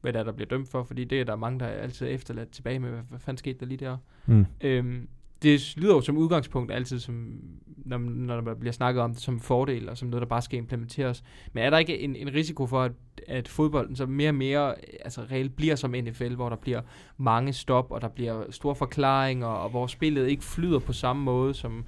hvad 0.01 0.13
der 0.13 0.19
er, 0.19 0.23
der 0.23 0.31
bliver 0.31 0.47
dømt 0.47 0.69
for, 0.69 0.83
fordi 0.83 1.03
det 1.03 1.21
er 1.21 1.23
der 1.23 1.35
mange, 1.35 1.59
der 1.59 1.65
er 1.65 1.81
altid 1.81 2.07
efterladt 2.09 2.51
tilbage 2.51 2.79
med, 2.79 2.89
hvad, 2.89 3.01
hvad 3.09 3.19
fanden 3.19 3.37
skete 3.37 3.59
der 3.59 3.65
lige 3.65 3.85
der. 3.85 3.97
Mm. 4.25 4.45
Øhm, 4.61 5.07
det 5.43 5.77
lyder 5.77 5.93
jo 5.95 6.01
som 6.01 6.17
udgangspunkt 6.17 6.71
altid, 6.71 6.99
som, 6.99 7.39
når, 7.85 7.97
når 7.97 8.41
der 8.41 8.55
bliver 8.55 8.71
snakket 8.71 9.03
om 9.03 9.11
det 9.13 9.21
som 9.21 9.39
fordel, 9.39 9.89
og 9.89 9.97
som 9.97 10.07
noget, 10.07 10.21
der 10.21 10.27
bare 10.27 10.41
skal 10.41 10.57
implementeres. 10.57 11.23
Men 11.53 11.63
er 11.63 11.69
der 11.69 11.77
ikke 11.77 11.99
en, 11.99 12.15
en 12.15 12.33
risiko 12.33 12.67
for, 12.67 12.83
at, 12.83 12.91
at 13.27 13.47
fodbolden 13.47 13.95
så 13.95 14.05
mere 14.05 14.29
og 14.29 14.35
mere 14.35 14.75
altså 15.05 15.21
reelt 15.31 15.55
bliver 15.55 15.75
som 15.75 15.91
NFL, 15.91 16.33
hvor 16.33 16.49
der 16.49 16.55
bliver 16.55 16.81
mange 17.17 17.53
stop, 17.53 17.91
og 17.91 18.01
der 18.01 18.07
bliver 18.07 18.43
store 18.49 18.75
forklaringer, 18.75 19.47
og 19.47 19.69
hvor 19.69 19.87
spillet 19.87 20.29
ikke 20.29 20.43
flyder 20.43 20.79
på 20.79 20.93
samme 20.93 21.23
måde, 21.23 21.53
som 21.53 21.85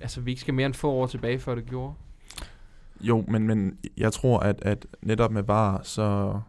altså, 0.00 0.20
vi 0.20 0.30
ikke 0.30 0.40
skal 0.40 0.54
mere 0.54 0.66
end 0.66 0.74
få 0.74 0.90
år 0.90 1.06
tilbage, 1.06 1.38
før 1.38 1.54
det 1.54 1.66
gjorde? 1.66 1.94
Jo, 3.00 3.24
men, 3.28 3.46
men 3.46 3.78
jeg 3.96 4.12
tror, 4.12 4.38
at, 4.38 4.58
at 4.62 4.86
netop 5.02 5.32
med 5.32 5.42
VAR, 5.42 5.80
så, 5.82 6.40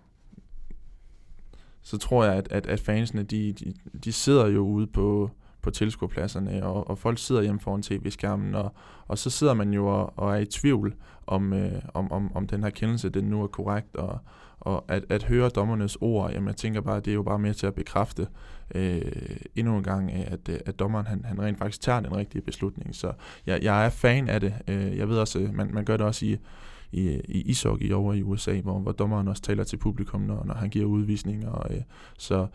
så 1.81 1.97
tror 1.97 2.25
jeg, 2.25 2.33
at, 2.33 2.47
at, 2.51 2.65
at 2.65 2.79
fansene, 2.79 3.23
de, 3.23 3.53
de, 3.53 3.73
de 4.03 4.11
sidder 4.11 4.47
jo 4.47 4.59
ude 4.59 4.87
på, 4.87 5.31
på 5.61 5.71
tilskuerpladserne, 5.71 6.65
og, 6.65 6.89
og 6.89 6.97
folk 6.97 7.17
sidder 7.17 7.41
hjemme 7.41 7.59
foran 7.59 7.81
tv-skærmen, 7.81 8.55
og, 8.55 8.73
og 9.07 9.17
så 9.17 9.29
sidder 9.29 9.53
man 9.53 9.73
jo 9.73 9.87
og, 9.87 10.13
og 10.15 10.33
er 10.33 10.37
i 10.37 10.45
tvivl 10.45 10.95
om, 11.27 11.53
øh, 11.53 11.81
om, 11.93 12.11
om, 12.11 12.35
om 12.35 12.47
den 12.47 12.63
her 12.63 12.69
kendelse, 12.69 13.09
den 13.09 13.23
nu 13.23 13.43
er 13.43 13.47
korrekt, 13.47 13.95
og, 13.95 14.19
og 14.59 14.85
at, 14.87 15.03
at 15.09 15.23
høre 15.23 15.49
dommernes 15.49 15.97
ord, 16.01 16.31
jamen 16.31 16.47
jeg 16.47 16.55
tænker 16.55 16.81
bare, 16.81 16.97
at 16.97 17.05
det 17.05 17.11
er 17.11 17.15
jo 17.15 17.23
bare 17.23 17.39
med 17.39 17.53
til 17.53 17.67
at 17.67 17.75
bekræfte 17.75 18.27
øh, 18.75 19.01
endnu 19.55 19.77
en 19.77 19.83
gang, 19.83 20.11
af, 20.11 20.27
at, 20.31 20.49
øh, 20.49 20.59
at 20.65 20.79
dommeren 20.79 21.07
han, 21.07 21.25
han 21.25 21.41
rent 21.41 21.57
faktisk 21.57 21.81
tager 21.81 21.99
den 21.99 22.15
rigtige 22.15 22.41
beslutning. 22.41 22.95
Så 22.95 23.13
jeg, 23.45 23.63
jeg 23.63 23.85
er 23.85 23.89
fan 23.89 24.29
af 24.29 24.39
det. 24.39 24.53
Øh, 24.67 24.97
jeg 24.97 25.09
ved 25.09 25.17
også, 25.17 25.39
øh, 25.39 25.53
man, 25.53 25.73
man 25.73 25.85
gør 25.85 25.97
det 25.97 26.05
også 26.05 26.25
i, 26.25 26.37
i, 26.91 27.21
i 27.27 27.41
ishockey 27.41 27.91
over 27.91 28.13
i 28.13 28.23
USA, 28.23 28.59
hvor, 28.61 28.79
hvor 28.79 28.91
dommeren 28.91 29.27
også 29.27 29.41
taler 29.41 29.63
til 29.63 29.77
publikum, 29.77 30.21
når, 30.21 30.43
når 30.45 30.53
han 30.53 30.69
giver 30.69 30.85
udvisninger. 30.85 31.49
Og, 31.49 31.75
Øh, 31.75 31.81
så 32.17 32.47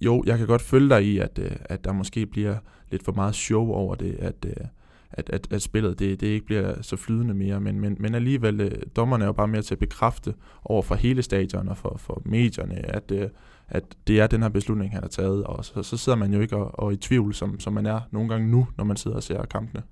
jo, 0.00 0.22
jeg 0.26 0.38
kan 0.38 0.46
godt 0.46 0.62
følge 0.62 0.88
dig 0.88 1.04
i, 1.04 1.18
at, 1.18 1.38
øh, 1.38 1.50
at 1.64 1.84
der 1.84 1.92
måske 1.92 2.26
bliver 2.26 2.56
lidt 2.90 3.04
for 3.04 3.12
meget 3.12 3.34
show 3.34 3.72
over 3.72 3.94
det, 3.94 4.16
at, 4.18 4.34
øh, 4.46 4.66
at, 5.10 5.30
at, 5.30 5.48
at 5.50 5.62
spillet 5.62 5.98
det, 5.98 6.20
det 6.20 6.26
ikke 6.26 6.46
bliver 6.46 6.82
så 6.82 6.96
flydende 6.96 7.34
mere, 7.34 7.60
men, 7.60 7.80
men, 7.80 7.96
men 8.00 8.14
alligevel, 8.14 8.82
dommerne 8.96 9.24
er 9.24 9.26
jo 9.26 9.32
bare 9.32 9.48
mere 9.48 9.62
til 9.62 9.74
at 9.74 9.78
bekræfte 9.78 10.34
over 10.64 10.82
for 10.82 10.94
hele 10.94 11.22
stadion 11.22 11.68
og 11.68 11.76
for, 11.76 11.96
for 11.98 12.22
medierne, 12.24 12.74
at, 12.74 13.12
øh, 13.12 13.28
at 13.74 13.84
det 14.06 14.20
er 14.20 14.26
den 14.26 14.42
her 14.42 14.48
beslutning, 14.48 14.92
han 14.92 15.02
har 15.02 15.08
taget, 15.08 15.44
og 15.44 15.64
så, 15.64 15.82
så 15.82 15.96
sidder 15.96 16.18
man 16.18 16.34
jo 16.34 16.40
ikke 16.40 16.56
og, 16.56 16.78
og 16.78 16.92
i 16.92 16.96
tvivl, 16.96 17.34
som, 17.34 17.60
som 17.60 17.72
man 17.72 17.86
er 17.86 18.00
nogle 18.10 18.28
gange 18.28 18.50
nu, 18.50 18.66
når 18.76 18.84
man 18.84 18.96
sidder 18.96 19.16
og 19.16 19.22
ser 19.22 19.44
kampene. 19.44 19.82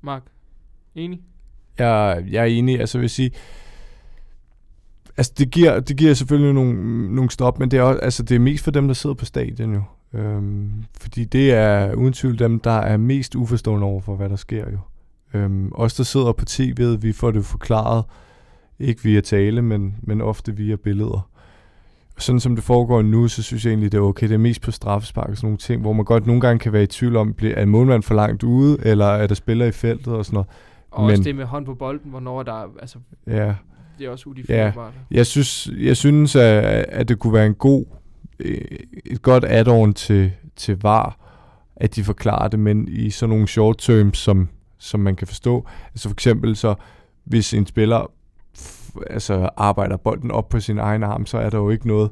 Mark, 0.00 0.22
enig? 0.94 1.20
Jeg, 1.78 2.24
jeg 2.30 2.42
er 2.42 2.46
enig, 2.46 2.80
altså 2.80 2.98
vil 2.98 3.10
sige, 3.10 3.30
altså 5.16 5.32
det 5.38 5.50
giver, 5.50 5.80
det 5.80 5.96
giver 5.96 6.14
selvfølgelig 6.14 6.54
nogle, 6.54 7.14
nogle 7.14 7.30
stop, 7.30 7.58
men 7.58 7.70
det 7.70 7.78
er, 7.78 7.82
også, 7.82 8.00
altså 8.00 8.22
det 8.22 8.34
er 8.34 8.38
mest 8.38 8.64
for 8.64 8.70
dem, 8.70 8.86
der 8.86 8.94
sidder 8.94 9.14
på 9.14 9.24
stadion 9.24 9.74
jo. 9.74 9.82
Øhm, 10.12 10.84
fordi 11.00 11.24
det 11.24 11.52
er 11.52 11.94
uden 11.94 12.12
tvivl 12.12 12.38
dem, 12.38 12.60
der 12.60 12.70
er 12.70 12.96
mest 12.96 13.34
uforstående 13.34 13.86
over 13.86 14.00
for, 14.00 14.16
hvad 14.16 14.28
der 14.28 14.36
sker 14.36 14.70
jo. 14.70 14.78
Øhm, 15.34 15.72
os, 15.74 15.94
der 15.94 16.04
sidder 16.04 16.32
på 16.32 16.44
tv'et, 16.50 16.96
vi 17.00 17.12
får 17.12 17.30
det 17.30 17.44
forklaret, 17.44 18.04
ikke 18.78 19.02
via 19.02 19.20
tale, 19.20 19.62
men, 19.62 19.96
men 20.02 20.20
ofte 20.20 20.56
via 20.56 20.76
billeder. 20.76 21.30
Sådan 22.18 22.40
som 22.40 22.54
det 22.54 22.64
foregår 22.64 23.02
nu, 23.02 23.28
så 23.28 23.42
synes 23.42 23.64
jeg 23.64 23.70
egentlig, 23.70 23.92
det 23.92 23.98
er 23.98 24.02
okay. 24.02 24.28
Det 24.28 24.34
er 24.34 24.38
mest 24.38 24.62
på 24.62 24.70
straffespark 24.70 25.30
og 25.30 25.36
sådan 25.36 25.46
nogle 25.46 25.58
ting, 25.58 25.80
hvor 25.80 25.92
man 25.92 26.04
godt 26.04 26.26
nogle 26.26 26.40
gange 26.40 26.58
kan 26.58 26.72
være 26.72 26.82
i 26.82 26.86
tvivl 26.86 27.16
om, 27.16 27.34
er 27.42 27.62
en 27.62 27.68
målmand 27.68 28.02
for 28.02 28.14
langt 28.14 28.42
ude, 28.42 28.78
eller 28.82 29.06
er 29.06 29.26
der 29.26 29.34
spiller 29.34 29.66
i 29.66 29.72
feltet 29.72 30.12
og 30.12 30.24
sådan 30.24 30.34
noget. 30.34 30.48
Og 30.90 31.02
men, 31.02 31.10
også 31.10 31.22
det 31.22 31.36
med 31.36 31.44
hånd 31.44 31.66
på 31.66 31.74
bolden, 31.74 32.10
hvornår 32.10 32.42
der 32.42 32.62
er, 32.62 32.66
altså, 32.80 32.98
ja. 33.26 33.54
det 33.98 34.06
er 34.06 34.10
også 34.10 34.28
udefinerbart. 34.28 34.92
Ja, 35.10 35.16
jeg 35.16 35.26
synes, 35.26 35.70
jeg 35.78 35.96
synes 35.96 36.36
at, 36.36 36.64
at 36.88 37.08
det 37.08 37.18
kunne 37.18 37.32
være 37.32 37.46
en 37.46 37.54
god, 37.54 37.84
øh, 38.38 38.60
et 39.06 39.22
godt 39.22 39.44
add-on 39.44 39.92
til, 39.92 40.32
til 40.56 40.78
VAR, 40.82 41.18
at 41.76 41.96
de 41.96 42.04
forklarer 42.04 42.48
det, 42.48 42.58
men 42.58 42.88
i 42.88 43.10
sådan 43.10 43.30
nogle 43.30 43.48
short 43.48 43.78
terms, 43.78 44.18
som, 44.18 44.48
som 44.78 45.00
man 45.00 45.16
kan 45.16 45.26
forstå. 45.26 45.66
Altså 45.90 46.08
for 46.08 46.14
eksempel 46.14 46.56
så, 46.56 46.74
hvis 47.24 47.54
en 47.54 47.66
spiller 47.66 48.10
altså 49.10 49.50
arbejder 49.56 49.96
bolden 49.96 50.30
op 50.30 50.48
på 50.48 50.60
sin 50.60 50.78
egen 50.78 51.02
arm, 51.02 51.26
så 51.26 51.38
er 51.38 51.50
der 51.50 51.58
jo 51.58 51.70
ikke 51.70 51.88
noget. 51.88 52.10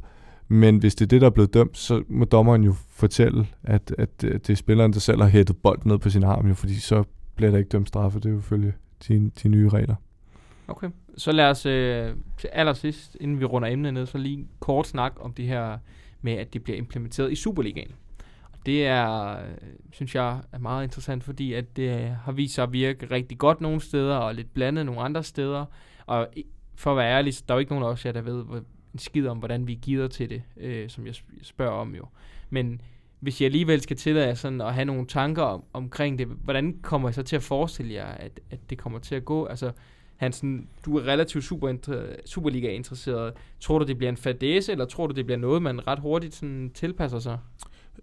Men 0.48 0.78
hvis 0.78 0.94
det 0.94 1.04
er 1.04 1.08
det, 1.08 1.20
der 1.20 1.26
er 1.26 1.30
blevet 1.30 1.54
dømt, 1.54 1.78
så 1.78 2.02
må 2.08 2.24
dommeren 2.24 2.64
jo 2.64 2.74
fortælle, 2.90 3.46
at, 3.62 3.94
at 3.98 4.24
øh, 4.24 4.32
det 4.32 4.50
er 4.50 4.54
spilleren, 4.54 4.92
der 4.92 5.00
selv 5.00 5.22
har 5.22 5.28
hættet 5.28 5.56
bolden 5.56 5.90
ned 5.90 5.98
på 5.98 6.10
sin 6.10 6.24
arm, 6.24 6.46
jo, 6.46 6.54
fordi 6.54 6.80
så 6.80 7.04
bliver 7.36 7.50
der 7.50 7.58
ikke 7.58 7.68
dømt 7.68 7.88
straffe. 7.88 8.20
Det 8.20 8.26
er 8.26 8.34
jo 8.34 8.40
følge 8.40 8.72
de, 9.08 9.30
de 9.42 9.48
nye 9.48 9.68
regler. 9.68 9.94
Okay, 10.68 10.88
så 11.16 11.32
lad 11.32 11.50
os 11.50 11.66
øh, 11.66 12.10
til 12.38 12.48
allersidst, 12.52 13.16
inden 13.20 13.40
vi 13.40 13.44
runder 13.44 13.68
emnet 13.68 13.94
ned, 13.94 14.06
så 14.06 14.18
lige 14.18 14.46
kort 14.60 14.86
snak 14.86 15.12
om 15.20 15.32
det 15.32 15.46
her 15.46 15.78
med, 16.22 16.32
at 16.32 16.54
det 16.54 16.64
bliver 16.64 16.78
implementeret 16.78 17.32
i 17.32 17.34
Superligaen. 17.34 17.92
Og 18.52 18.58
Det 18.66 18.86
er, 18.86 19.30
øh, 19.30 19.54
synes 19.92 20.14
jeg, 20.14 20.40
er 20.52 20.58
meget 20.58 20.84
interessant, 20.84 21.24
fordi 21.24 21.52
at 21.52 21.76
det 21.76 22.16
har 22.24 22.32
vist 22.32 22.54
sig 22.54 22.62
at 22.62 22.72
virke 22.72 23.06
rigtig 23.10 23.38
godt 23.38 23.60
nogle 23.60 23.80
steder, 23.80 24.16
og 24.16 24.34
lidt 24.34 24.54
blandet 24.54 24.86
nogle 24.86 25.00
andre 25.00 25.22
steder. 25.22 25.64
Og 26.06 26.28
for 26.76 26.90
at 26.90 26.96
være 26.96 27.18
ærlig, 27.18 27.34
der 27.48 27.54
er 27.54 27.56
jo 27.56 27.60
ikke 27.60 27.72
nogen 27.72 27.84
af 27.84 27.88
os, 27.88 28.02
der 28.02 28.20
ved 28.20 28.44
en 28.92 28.98
skid 28.98 29.26
om, 29.26 29.38
hvordan 29.38 29.66
vi 29.66 29.78
gider 29.82 30.08
til 30.08 30.30
det, 30.30 30.42
øh, 30.56 30.88
som 30.88 31.06
jeg 31.06 31.14
spørger 31.42 31.72
om 31.72 31.94
jo. 31.94 32.06
Men 32.50 32.80
hvis 33.20 33.40
jeg 33.40 33.46
alligevel 33.46 33.80
skal 33.80 33.96
tillade 33.96 34.36
sådan 34.36 34.60
at 34.60 34.74
have 34.74 34.84
nogle 34.84 35.06
tanker 35.06 35.42
om, 35.42 35.64
omkring 35.72 36.18
det, 36.18 36.26
hvordan 36.26 36.78
kommer 36.82 37.08
jeg 37.08 37.14
så 37.14 37.22
til 37.22 37.36
at 37.36 37.42
forestille 37.42 37.94
jer, 37.94 38.06
at, 38.06 38.40
at 38.50 38.58
det 38.70 38.78
kommer 38.78 38.98
til 38.98 39.14
at 39.14 39.24
gå? 39.24 39.44
Altså, 39.44 39.72
Hansen, 40.16 40.68
du 40.84 40.98
er 40.98 41.02
relativt 41.02 41.44
super 41.44 42.16
Superliga-interesseret. 42.26 43.32
Tror 43.60 43.78
du, 43.78 43.84
det 43.84 43.98
bliver 43.98 44.10
en 44.10 44.16
fadese, 44.16 44.72
eller 44.72 44.84
tror 44.84 45.06
du, 45.06 45.14
det 45.14 45.26
bliver 45.26 45.38
noget, 45.38 45.62
man 45.62 45.86
ret 45.86 45.98
hurtigt 45.98 46.34
sådan 46.34 46.70
tilpasser 46.74 47.18
sig? 47.18 47.38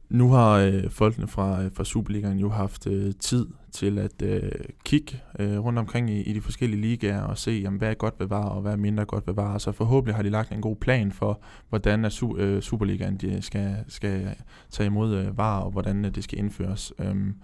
Nu 0.10 0.30
har 0.30 0.58
øh, 0.58 0.90
folkene 0.90 1.28
fra, 1.28 1.64
øh, 1.64 1.72
fra 1.74 1.84
Superligaen 1.84 2.38
jo 2.40 2.50
haft 2.50 2.88
øh, 2.88 3.14
tid 3.20 3.48
til 3.72 4.00
at 4.00 4.22
øh, 4.22 4.52
kigge 4.86 5.22
øh, 5.40 5.60
rundt 5.60 5.80
omkring 5.80 6.10
i, 6.10 6.22
i 6.22 6.34
de 6.34 6.42
forskellige 6.42 6.82
ligaer 6.82 7.22
og 7.22 7.38
se, 7.38 7.52
jamen, 7.52 7.78
hvad 7.78 7.90
er 7.90 7.94
godt 7.94 8.18
bevaret 8.18 8.52
og 8.52 8.62
hvad 8.62 8.72
er 8.72 8.76
mindre 8.76 9.06
godt 9.06 9.26
bevaret. 9.26 9.62
Så 9.62 9.72
forhåbentlig 9.72 10.16
har 10.16 10.24
de 10.24 10.30
lagt 10.30 10.52
en 10.52 10.62
god 10.62 10.76
plan 10.76 11.12
for, 11.12 11.42
hvordan 11.70 12.06
er 12.06 12.10
su- 12.10 12.40
øh, 12.40 12.62
Superligaen 12.62 13.18
de 13.18 13.42
skal, 13.42 13.76
skal 13.88 14.36
tage 14.70 14.88
imod 14.88 15.16
øh, 15.16 15.38
VAR 15.38 15.60
og 15.60 15.72
hvordan 15.72 16.06
øh, 16.06 16.16
det 16.16 16.24
skal 16.24 16.40
indføres. 16.40 16.94
Øhm, 17.00 17.36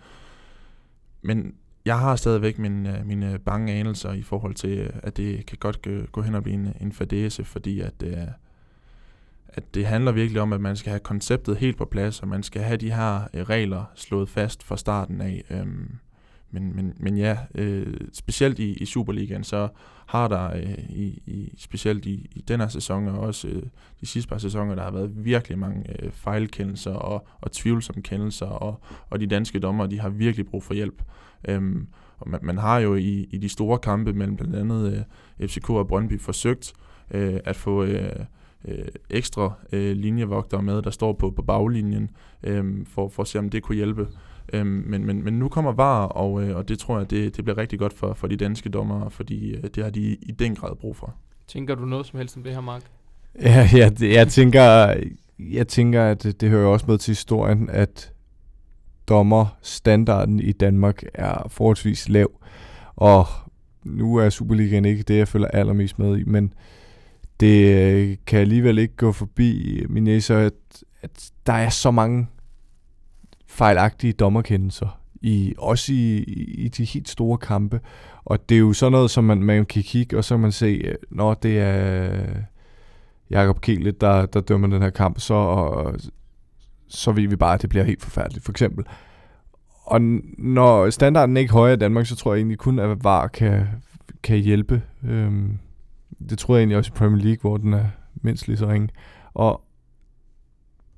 men 1.21 1.53
jeg 1.85 1.99
har 1.99 2.15
stadigvæk 2.15 2.55
øh, 2.55 2.61
mine, 2.61 2.99
øh, 2.99 3.05
mine 3.05 3.39
bange 3.39 3.73
anelser 3.73 4.13
i 4.13 4.21
forhold 4.21 4.53
til, 4.53 4.77
øh, 4.77 4.89
at 5.03 5.17
det 5.17 5.45
kan 5.45 5.57
godt 5.59 5.87
gå 6.11 6.21
hen 6.21 6.35
og 6.35 6.43
blive 6.43 6.55
en, 6.55 6.73
en 6.81 6.91
fadese, 6.91 7.43
fordi 7.43 7.79
at... 7.79 8.03
Øh, 8.03 8.17
at 9.57 9.75
det 9.75 9.85
handler 9.85 10.11
virkelig 10.11 10.41
om, 10.41 10.53
at 10.53 10.61
man 10.61 10.75
skal 10.75 10.89
have 10.89 10.99
konceptet 10.99 11.57
helt 11.57 11.77
på 11.77 11.85
plads, 11.85 12.21
og 12.21 12.27
man 12.27 12.43
skal 12.43 12.61
have 12.61 12.77
de 12.77 12.91
her 12.91 13.21
øh, 13.33 13.43
regler 13.43 13.91
slået 13.95 14.29
fast 14.29 14.63
fra 14.63 14.77
starten 14.77 15.21
af. 15.21 15.43
Øhm, 15.49 15.95
men, 16.51 16.75
men, 16.75 16.93
men 16.97 17.17
ja, 17.17 17.37
øh, 17.55 17.93
specielt 18.13 18.59
i, 18.59 18.73
i 18.73 18.85
Superligaen, 18.85 19.43
så 19.43 19.67
har 20.05 20.27
der 20.27 20.55
øh, 20.55 20.79
i, 20.89 21.21
i, 21.25 21.53
specielt 21.57 22.05
i, 22.05 22.31
i 22.35 22.41
den 22.47 22.59
her 22.59 22.67
sæson, 22.67 23.07
og 23.07 23.19
også 23.19 23.47
øh, 23.47 23.63
de 24.01 24.05
sidste 24.05 24.29
par 24.29 24.37
sæsoner, 24.37 24.75
der 24.75 24.83
har 24.83 24.91
været 24.91 25.25
virkelig 25.25 25.59
mange 25.59 26.03
øh, 26.03 26.11
fejlkendelser 26.11 26.93
og, 26.93 27.27
og 27.41 27.51
tvivlsomme 27.51 28.01
kendelser, 28.01 28.45
og, 28.45 28.81
og 29.09 29.19
de 29.19 29.27
danske 29.27 29.59
dommer, 29.59 29.87
de 29.87 29.99
har 29.99 30.09
virkelig 30.09 30.45
brug 30.45 30.63
for 30.63 30.73
hjælp. 30.73 31.01
Øhm, 31.47 31.87
og 32.17 32.29
man, 32.29 32.39
man 32.43 32.57
har 32.57 32.79
jo 32.79 32.95
i, 32.95 33.27
i 33.31 33.37
de 33.37 33.49
store 33.49 33.79
kampe 33.79 34.13
mellem 34.13 34.37
blandt 34.37 34.55
andet 34.55 35.05
øh, 35.39 35.47
FCK 35.47 35.69
og 35.69 35.87
Brøndby 35.87 36.19
forsøgt 36.21 36.73
øh, 37.11 37.39
at 37.45 37.55
få... 37.55 37.83
Øh, 37.83 38.25
øh, 38.65 38.87
ekstra 39.09 39.53
øh, 39.71 39.97
linjevogtere 39.97 40.61
med, 40.61 40.81
der 40.81 40.89
står 40.89 41.13
på, 41.13 41.31
på 41.31 41.41
baglinjen, 41.41 42.09
øh, 42.43 42.85
for, 42.85 43.09
for 43.09 43.21
at 43.21 43.27
se, 43.27 43.39
om 43.39 43.49
det 43.49 43.63
kunne 43.63 43.75
hjælpe. 43.75 44.07
Øh, 44.53 44.65
men, 44.65 45.05
men, 45.05 45.23
men 45.23 45.33
nu 45.33 45.49
kommer 45.49 45.71
VAR, 45.71 46.05
og, 46.05 46.43
øh, 46.43 46.55
og 46.55 46.69
det 46.69 46.79
tror 46.79 46.97
jeg, 46.97 47.09
det, 47.09 47.35
det 47.37 47.43
bliver 47.43 47.57
rigtig 47.57 47.79
godt 47.79 47.93
for, 47.93 48.13
for 48.13 48.27
de 48.27 48.35
danske 48.35 48.69
dommere, 48.69 49.11
fordi 49.11 49.55
øh, 49.55 49.63
det 49.75 49.83
har 49.83 49.89
de 49.89 50.01
i 50.21 50.31
den 50.39 50.55
grad 50.55 50.75
brug 50.75 50.95
for. 50.95 51.15
Tænker 51.47 51.75
du 51.75 51.85
noget 51.85 52.05
som 52.05 52.17
helst 52.17 52.37
om 52.37 52.43
det 52.43 52.53
her, 52.53 52.61
Mark? 52.61 52.81
Ja, 53.41 53.69
ja 53.73 53.89
det, 53.89 54.13
jeg 54.13 54.27
tænker, 54.27 54.93
jeg 55.39 55.67
tænker, 55.67 56.03
at 56.03 56.23
det, 56.23 56.41
det 56.41 56.49
hører 56.49 56.67
også 56.67 56.85
med 56.87 56.97
til 56.97 57.11
historien, 57.11 57.69
at 57.69 58.13
dommerstandarden 59.09 60.39
i 60.39 60.51
Danmark 60.51 61.03
er 61.13 61.47
forholdsvis 61.49 62.09
lav, 62.09 62.31
og 62.95 63.25
nu 63.83 64.15
er 64.15 64.29
Superligaen 64.29 64.85
ikke 64.85 65.03
det, 65.03 65.17
jeg 65.17 65.27
føler 65.27 65.47
allermest 65.47 65.99
med 65.99 66.17
i, 66.17 66.23
men 66.23 66.53
det 67.39 67.75
øh, 67.75 68.17
kan 68.27 68.39
alligevel 68.39 68.77
ikke 68.77 68.95
gå 68.95 69.11
forbi 69.11 69.79
øh, 69.79 69.91
min 69.91 70.03
næse, 70.03 70.35
at, 70.35 70.53
at 71.01 71.31
der 71.45 71.53
er 71.53 71.69
så 71.69 71.91
mange 71.91 72.27
fejlagtige 73.47 74.13
dommerkendelser, 74.13 74.99
i, 75.21 75.53
også 75.57 75.93
i, 75.93 76.23
i 76.57 76.67
de 76.67 76.83
helt 76.83 77.09
store 77.09 77.38
kampe. 77.38 77.79
Og 78.25 78.49
det 78.49 78.55
er 78.55 78.59
jo 78.59 78.73
sådan 78.73 78.91
noget, 78.91 79.11
som 79.11 79.23
man, 79.23 79.43
man 79.43 79.65
kan 79.65 79.83
kigge, 79.83 80.17
og 80.17 80.23
så 80.23 80.35
kan 80.35 80.41
man 80.41 80.51
se, 80.51 80.65
øh, 80.65 80.95
når 81.11 81.33
det 81.33 81.59
er 81.59 82.11
øh, 82.13 82.35
Jakob 83.29 83.61
Kielet, 83.61 84.01
der, 84.01 84.25
der 84.25 84.41
dømmer 84.41 84.67
den 84.67 84.81
her 84.81 84.89
kamp, 84.89 85.19
så, 85.19 85.33
og, 85.33 85.95
så 86.88 87.11
ved 87.11 87.27
vi 87.27 87.35
bare, 87.35 87.53
at 87.53 87.61
det 87.61 87.69
bliver 87.69 87.85
helt 87.85 88.01
forfærdeligt, 88.01 88.45
for 88.45 88.51
eksempel. 88.51 88.85
Og 89.83 90.01
når 90.38 90.89
standarden 90.89 91.38
er 91.38 91.41
ikke 91.41 91.53
højere 91.53 91.73
i 91.73 91.77
Danmark, 91.77 92.05
så 92.05 92.15
tror 92.15 92.33
jeg 92.33 92.39
egentlig 92.39 92.57
kun, 92.57 92.79
at 92.79 93.03
VAR 93.03 93.27
kan, 93.27 93.67
kan 94.23 94.38
hjælpe. 94.38 94.81
Øhm, 95.03 95.57
det 96.30 96.38
tror 96.38 96.55
jeg 96.55 96.61
egentlig 96.61 96.78
også 96.78 96.91
i 96.95 96.97
Premier 96.97 97.24
League, 97.24 97.41
hvor 97.41 97.57
den 97.57 97.74
er 97.74 97.86
mindst 98.22 98.47
lige 98.47 98.57
så 98.57 98.68
ringe. 98.68 98.89
Og 99.34 99.61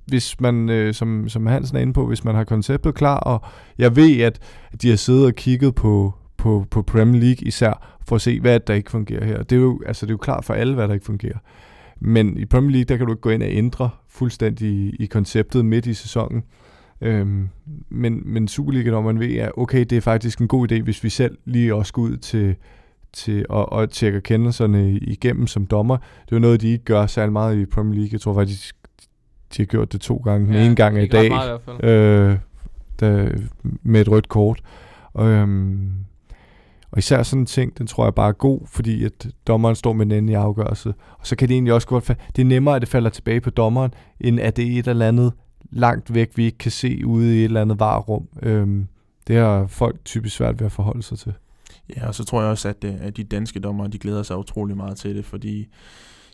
hvis 0.05 0.41
man, 0.41 0.69
øh, 0.69 0.93
som, 0.93 1.29
som 1.29 1.45
Hansen 1.45 1.77
er 1.77 1.81
inde 1.81 1.93
på, 1.93 2.05
hvis 2.05 2.23
man 2.23 2.35
har 2.35 2.43
konceptet 2.43 2.95
klar, 2.95 3.17
og 3.17 3.41
jeg 3.77 3.95
ved, 3.95 4.21
at 4.21 4.39
de 4.81 4.89
har 4.89 4.95
siddet 4.95 5.25
og 5.25 5.35
kigget 5.35 5.75
på, 5.75 6.13
på, 6.37 6.65
på 6.71 6.81
Premier 6.81 7.21
League 7.21 7.47
især, 7.47 7.97
for 8.07 8.15
at 8.15 8.21
se, 8.21 8.39
hvad 8.39 8.59
der 8.59 8.73
ikke 8.73 8.91
fungerer 8.91 9.25
her. 9.25 9.43
Det 9.43 9.55
er, 9.55 9.59
jo, 9.59 9.81
altså, 9.85 10.05
det 10.05 10.09
er 10.09 10.13
jo 10.13 10.17
klart 10.17 10.45
for 10.45 10.53
alle, 10.53 10.73
hvad 10.73 10.87
der 10.87 10.93
ikke 10.93 11.05
fungerer. 11.05 11.37
Men 11.99 12.37
i 12.37 12.45
Premier 12.45 12.71
League, 12.71 12.85
der 12.85 12.97
kan 12.97 13.05
du 13.05 13.13
ikke 13.13 13.21
gå 13.21 13.29
ind 13.29 13.43
og 13.43 13.49
ændre 13.49 13.89
fuldstændig 14.07 14.69
i, 14.69 14.95
i 14.99 15.05
konceptet 15.05 15.65
midt 15.65 15.85
i 15.85 15.93
sæsonen. 15.93 16.43
Øhm, 17.01 17.49
men, 17.89 18.21
men 18.25 18.47
Superliga, 18.47 18.91
når 18.91 19.01
man 19.01 19.19
ved, 19.19 19.35
at 19.35 19.51
okay, 19.57 19.79
det 19.79 19.91
er 19.91 20.01
faktisk 20.01 20.39
en 20.39 20.47
god 20.47 20.71
idé, 20.71 20.81
hvis 20.81 21.03
vi 21.03 21.09
selv 21.09 21.37
lige 21.45 21.75
også 21.75 21.93
går 21.93 22.01
ud 22.01 22.17
til, 22.17 22.55
til 23.13 23.45
at, 23.53 23.65
at 23.71 23.89
tjekke 23.89 24.21
kendelserne 24.21 24.91
igennem 24.91 25.47
som 25.47 25.65
dommer. 25.65 25.97
Det 25.97 26.31
er 26.31 26.35
jo 26.35 26.39
noget, 26.39 26.61
de 26.61 26.67
ikke 26.67 26.85
gør 26.85 27.05
særlig 27.05 27.33
meget 27.33 27.57
i 27.57 27.65
Premier 27.65 27.95
League. 27.95 28.09
Jeg 28.11 28.21
tror 28.21 28.33
faktisk, 28.33 28.75
de 29.57 29.61
har 29.61 29.65
gjort 29.65 29.93
det 29.93 30.01
to 30.01 30.17
gange. 30.17 30.47
Den 30.47 30.55
ja, 30.55 30.65
ene 30.65 30.75
gang 30.75 31.03
i 31.03 31.07
dag, 31.07 31.29
meget, 31.29 31.61
i 31.67 31.85
øh, 31.85 32.37
der, 32.99 33.29
med 33.83 34.01
et 34.01 34.09
rødt 34.09 34.29
kort. 34.29 34.61
Og, 35.13 35.27
øhm, 35.27 35.91
og 36.91 36.97
især 36.97 37.23
sådan 37.23 37.41
en 37.41 37.45
ting, 37.45 37.77
den 37.77 37.87
tror 37.87 38.05
jeg 38.05 38.15
bare 38.15 38.27
er 38.27 38.33
god, 38.33 38.59
fordi 38.67 39.03
at 39.03 39.27
dommeren 39.47 39.75
står 39.75 39.93
med 39.93 40.05
den 40.05 40.11
endelige 40.11 40.37
afgørelse. 40.37 40.93
Og 41.19 41.27
så 41.27 41.35
kan 41.35 41.47
det 41.47 41.53
egentlig 41.53 41.73
også 41.73 41.87
godt 41.87 42.07
det 42.35 42.41
er 42.41 42.45
nemmere, 42.45 42.75
at 42.75 42.81
det 42.81 42.89
falder 42.89 43.09
tilbage 43.09 43.41
på 43.41 43.49
dommeren, 43.49 43.93
end 44.19 44.39
at 44.39 44.57
det 44.57 44.75
er 44.75 44.79
et 44.79 44.87
eller 44.87 45.07
andet 45.07 45.33
langt 45.71 46.13
væk, 46.13 46.31
vi 46.35 46.45
ikke 46.45 46.57
kan 46.57 46.71
se 46.71 47.01
ude 47.05 47.35
i 47.35 47.39
et 47.39 47.43
eller 47.43 47.61
andet 47.61 47.79
varerum. 47.79 48.27
Øhm, 48.41 48.87
det 49.27 49.35
har 49.35 49.67
folk 49.67 50.05
typisk 50.05 50.35
svært 50.35 50.59
ved 50.59 50.65
at 50.65 50.71
forholde 50.71 51.03
sig 51.03 51.19
til. 51.19 51.33
Ja, 51.95 52.07
og 52.07 52.15
så 52.15 52.25
tror 52.25 52.41
jeg 52.41 52.51
også, 52.51 52.69
at, 52.69 52.83
øh, 52.83 52.95
at 52.99 53.17
de 53.17 53.23
danske 53.23 53.59
dommer, 53.59 53.87
de 53.87 53.99
glæder 53.99 54.23
sig 54.23 54.37
utrolig 54.37 54.77
meget 54.77 54.97
til 54.97 55.15
det, 55.15 55.25
fordi 55.25 55.67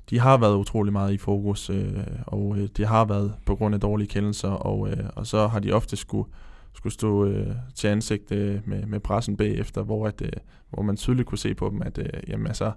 de 0.10 0.20
har 0.20 0.38
været 0.38 0.56
utrolig 0.56 0.93
meget 0.93 1.14
i 1.14 1.18
fokus, 1.18 1.70
øh, 1.70 1.97
og 2.28 2.58
øh, 2.58 2.70
det 2.78 2.88
har 2.88 3.06
været 3.06 3.34
på 3.45 3.56
grund 3.56 3.76
af 3.76 3.82
dårlige 3.82 4.08
kendelser, 4.08 4.49
og, 4.49 4.89
øh, 4.89 5.10
og 5.16 5.28
så 5.28 5.47
har 5.47 5.60
de 5.60 5.72
ofte 5.72 5.95
skulle, 5.95 6.30
skulle 6.74 6.93
stå 6.93 7.26
øh, 7.26 7.56
til 7.76 7.88
ansigt 7.88 8.32
øh, 8.32 8.60
med, 8.66 8.86
med 8.86 8.99
pressen 8.99 9.38
bagefter, 9.38 9.84
hvor, 9.84 10.08
at, 10.08 10.22
øh, 10.22 10.32
hvor 10.70 10.84
man 10.84 10.97
tydeligt 10.97 11.28
kunne 11.28 11.38
se 11.38 11.56
på 11.56 11.70
dem, 11.70 11.82
at 11.82 11.97
øh, 11.97 12.10
jamen, 12.28 12.47
altså, 12.47 12.72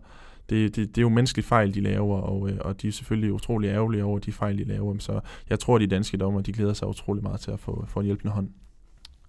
det, 0.51 0.76
det, 0.76 0.89
det 0.89 0.99
er 0.99 1.03
jo 1.03 1.09
menneskelige 1.09 1.47
fejl, 1.47 1.74
de 1.74 1.81
laver, 1.81 2.18
og, 2.20 2.51
øh, 2.51 2.59
og 2.61 2.83
de 2.83 2.89
er 2.89 2.93
selvfølgelig 2.93 3.33
utrolig 3.33 3.68
ærgerlige 3.68 4.05
over 4.05 4.18
de 4.18 4.33
fejl, 4.33 4.59
de 4.59 4.64
laver. 4.64 4.99
Så 4.99 5.20
jeg 5.51 5.59
tror, 5.59 5.74
at 5.74 5.81
de 5.81 5.87
danske 5.87 6.16
dommer, 6.16 6.41
de 6.41 6.53
glæder 6.53 6.72
sig 6.72 6.89
utrolig 6.89 7.22
meget 7.22 7.41
til 7.41 7.51
at 7.51 7.61
få, 7.61 7.85
få 7.89 8.01
en 8.01 8.07
hjælpende 8.07 8.33
hånd. 8.33 8.49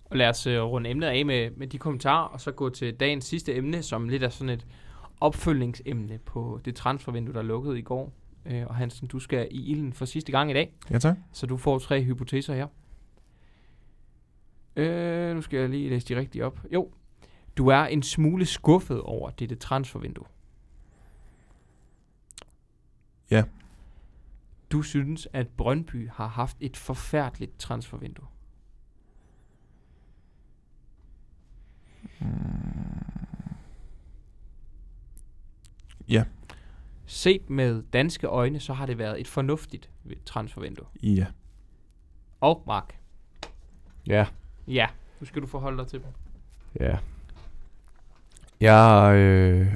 Og 0.09 0.17
lad 0.17 0.29
os 0.29 0.47
uh, 0.47 0.53
runde 0.53 0.89
emnet 0.89 1.07
af 1.07 1.25
med, 1.25 1.51
med 1.51 1.67
de 1.67 1.77
kommentarer, 1.77 2.27
og 2.27 2.41
så 2.41 2.51
gå 2.51 2.69
til 2.69 2.93
dagens 2.93 3.25
sidste 3.25 3.55
emne, 3.55 3.83
som 3.83 4.09
lidt 4.09 4.23
er 4.23 4.29
sådan 4.29 4.49
et 4.49 4.67
opfølgningsemne 5.19 6.17
på 6.17 6.59
det 6.65 6.75
transfervindue, 6.75 7.33
der 7.33 7.41
lukkede 7.41 7.79
i 7.79 7.81
går. 7.81 8.13
Uh, 8.45 8.67
og 8.67 8.75
Hansen, 8.75 9.07
du 9.07 9.19
skal 9.19 9.47
i 9.51 9.71
ilden 9.71 9.93
for 9.93 10.05
sidste 10.05 10.31
gang 10.31 10.51
i 10.51 10.53
dag. 10.53 10.73
Ja, 10.91 10.99
tak. 10.99 11.17
Så 11.33 11.45
du 11.45 11.57
får 11.57 11.79
tre 11.79 12.03
hypoteser 12.03 12.55
her. 12.55 12.67
Uh, 14.77 15.35
nu 15.35 15.41
skal 15.41 15.59
jeg 15.59 15.69
lige 15.69 15.89
læse 15.89 16.07
de 16.07 16.19
rigtige 16.19 16.45
op. 16.45 16.59
Jo, 16.73 16.91
du 17.57 17.67
er 17.67 17.85
en 17.85 18.03
smule 18.03 18.45
skuffet 18.45 19.01
over 19.01 19.29
dette 19.29 19.55
transfervindue. 19.55 20.25
Ja. 23.31 23.43
Du 24.71 24.81
synes, 24.81 25.27
at 25.33 25.47
Brøndby 25.47 26.09
har 26.09 26.27
haft 26.27 26.57
et 26.59 26.77
forfærdeligt 26.77 27.59
transfervindue. 27.59 28.27
Ja. 36.09 36.23
Set 37.05 37.49
med 37.49 37.83
danske 37.93 38.27
øjne, 38.27 38.59
så 38.59 38.73
har 38.73 38.85
det 38.85 38.97
været 38.97 39.19
et 39.19 39.27
fornuftigt 39.27 39.89
transfervindue. 40.25 40.85
Ja. 41.03 41.25
Og 42.41 42.63
Mark, 42.67 42.95
Ja, 44.07 44.25
ja, 44.67 44.87
nu 45.19 45.25
skal 45.25 45.41
du 45.41 45.47
forholde 45.47 45.77
dig 45.77 45.87
til 45.87 45.99
dem. 45.99 46.07
ja. 46.79 46.97
Jeg, 48.61 49.15
øh, 49.15 49.67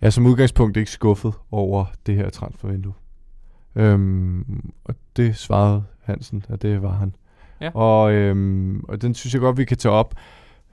jeg 0.00 0.06
er 0.06 0.10
som 0.10 0.26
udgangspunkt 0.26 0.76
ikke 0.76 0.90
skuffet 0.90 1.34
over 1.50 1.84
det 2.06 2.14
her 2.16 2.30
transfervindue. 2.30 2.94
Øhm, 3.74 4.72
og 4.84 4.94
det 5.16 5.36
svarede 5.36 5.84
Hansen, 6.02 6.44
at 6.48 6.62
det 6.62 6.82
var 6.82 6.92
han. 6.92 7.14
Ja. 7.60 7.70
Og, 7.74 8.12
øhm, 8.12 8.80
og 8.88 9.02
den 9.02 9.14
synes 9.14 9.34
jeg 9.34 9.40
godt, 9.40 9.56
vi 9.56 9.64
kan 9.64 9.76
tage 9.76 9.92
op, 9.92 10.14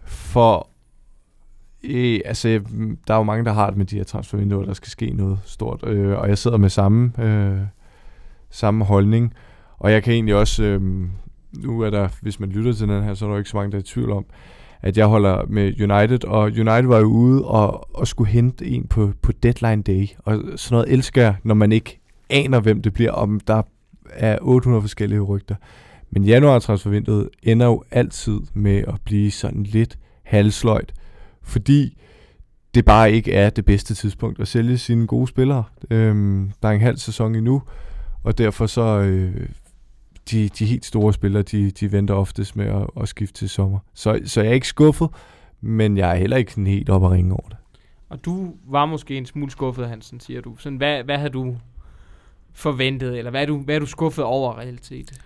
for 0.06 0.70
øh, 1.84 2.20
altså, 2.26 2.62
der 3.08 3.14
er 3.14 3.18
jo 3.18 3.24
mange, 3.24 3.46
der 3.46 3.54
har 3.54 3.70
det 3.70 3.78
med 3.78 3.86
de 3.86 3.96
her 3.96 4.04
transfervinduer, 4.04 4.66
der 4.66 4.74
skal 4.74 4.90
ske 4.90 5.10
noget 5.10 5.40
stort. 5.46 5.84
Øh, 5.88 6.18
og 6.18 6.30
jeg 6.30 6.38
sidder 6.38 6.58
med 6.58 6.70
samme, 6.70 7.24
øh, 7.24 7.60
samme 8.50 8.86
holdning. 8.86 9.34
Og 9.78 9.92
jeg 9.92 10.04
kan 10.04 10.14
egentlig 10.14 10.36
også, 10.36 10.64
øh, 10.64 10.82
nu 11.54 11.82
er 11.82 11.90
der, 11.90 12.08
hvis 12.22 12.40
man 12.40 12.50
lytter 12.50 12.74
til 12.74 12.88
den 12.88 13.04
her, 13.04 13.14
så 13.14 13.26
er 13.26 13.30
der 13.30 13.36
jo 13.36 13.38
ikke 13.38 13.50
så 13.50 13.58
mange, 13.58 13.72
der 13.72 13.78
er 13.78 13.82
i 13.82 13.84
tvivl 13.84 14.12
om, 14.12 14.26
at 14.82 14.98
jeg 14.98 15.06
holder 15.06 15.46
med 15.48 15.82
United, 15.82 16.26
og 16.26 16.44
United 16.44 16.88
var 16.88 17.00
jo 17.00 17.06
ude 17.06 17.46
og, 17.46 17.96
og 17.96 18.08
skulle 18.08 18.32
hente 18.32 18.66
en 18.66 18.88
på, 18.88 19.12
på 19.22 19.32
deadline 19.32 19.84
day, 19.84 20.08
og 20.26 20.42
sådan 20.56 20.76
noget 20.76 20.94
elsker 20.94 21.22
jeg, 21.22 21.36
når 21.44 21.56
man 21.56 21.72
ikke 21.72 22.00
aner, 22.30 22.60
hvem 22.60 22.82
det 22.82 22.94
bliver, 22.94 23.12
om 23.12 23.40
der 23.40 23.62
er 24.10 24.38
800 24.42 24.82
forskellige 24.82 25.20
rygter. 25.20 25.56
Men 26.12 26.24
januar-transfervinduet 26.24 27.30
ender 27.44 27.66
jo 27.66 27.84
altid 27.92 28.40
med 28.54 28.84
at 28.88 28.96
blive 29.06 29.32
sådan 29.32 29.64
lidt 29.64 29.98
halsløjt, 30.24 30.94
fordi 31.42 31.98
det 32.74 32.86
bare 32.86 33.12
ikke 33.12 33.34
er 33.34 33.50
det 33.50 33.66
bedste 33.66 33.94
tidspunkt 33.96 34.40
at 34.40 34.48
sælge 34.48 34.78
sine 34.78 35.08
gode 35.08 35.28
spillere. 35.28 35.64
Øhm, 35.90 36.52
der 36.62 36.70
er 36.70 36.74
en 36.74 36.82
halv 36.82 36.98
sæson 36.98 37.36
endnu, 37.36 37.62
og 38.24 38.38
derfor 38.38 38.66
så 38.66 39.00
øh, 39.00 39.50
de, 40.32 40.50
de 40.50 40.66
helt 40.66 40.86
store 40.86 41.14
spillere, 41.14 41.44
de, 41.44 41.72
de 41.72 41.92
venter 41.92 42.14
oftest 42.14 42.56
med 42.56 42.66
at, 42.66 42.88
at 43.02 43.10
skifte 43.10 43.34
til 43.34 43.50
sommer. 43.50 43.80
Så, 43.94 44.20
så 44.26 44.42
jeg 44.42 44.50
er 44.50 44.54
ikke 44.54 44.68
skuffet, 44.68 45.10
men 45.62 45.98
jeg 45.98 46.12
er 46.12 46.16
heller 46.16 46.38
ikke 46.38 46.52
sådan 46.52 46.68
helt 46.68 46.90
op 46.90 47.06
at 47.06 47.12
ringe 47.12 47.34
over 47.34 47.48
det. 47.50 47.58
Og 48.10 48.26
du 48.26 48.54
var 48.68 48.86
måske 48.86 49.18
en 49.18 49.26
smule 49.26 49.52
skuffet, 49.52 49.88
Hansen, 49.90 50.20
siger 50.20 50.42
du. 50.42 50.56
Sådan, 50.58 50.78
hvad, 50.78 51.04
hvad 51.04 51.18
havde 51.18 51.30
du 51.30 51.58
forventet, 52.54 53.18
eller 53.18 53.32
hvad 53.32 53.42
er 53.42 53.46
du, 53.46 53.58
hvad 53.58 53.76
er 53.76 53.80
du 53.80 53.86
skuffet 53.86 54.24
over 54.24 54.58
reelt 54.58 54.86
set? 54.86 55.22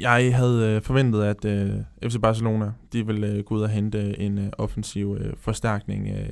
Jeg 0.00 0.36
havde 0.36 0.76
øh, 0.76 0.82
forventet, 0.82 1.22
at 1.22 1.44
øh, 1.44 1.70
FC 2.02 2.20
Barcelona 2.22 2.72
de 2.92 3.06
ville 3.06 3.26
øh, 3.26 3.44
gå 3.44 3.54
ud 3.54 3.60
og 3.60 3.68
hente 3.68 3.98
øh, 3.98 4.14
en 4.18 4.38
øh, 4.38 4.48
offensiv 4.58 5.16
øh, 5.20 5.32
forstærkning. 5.36 6.08
Øh, 6.08 6.28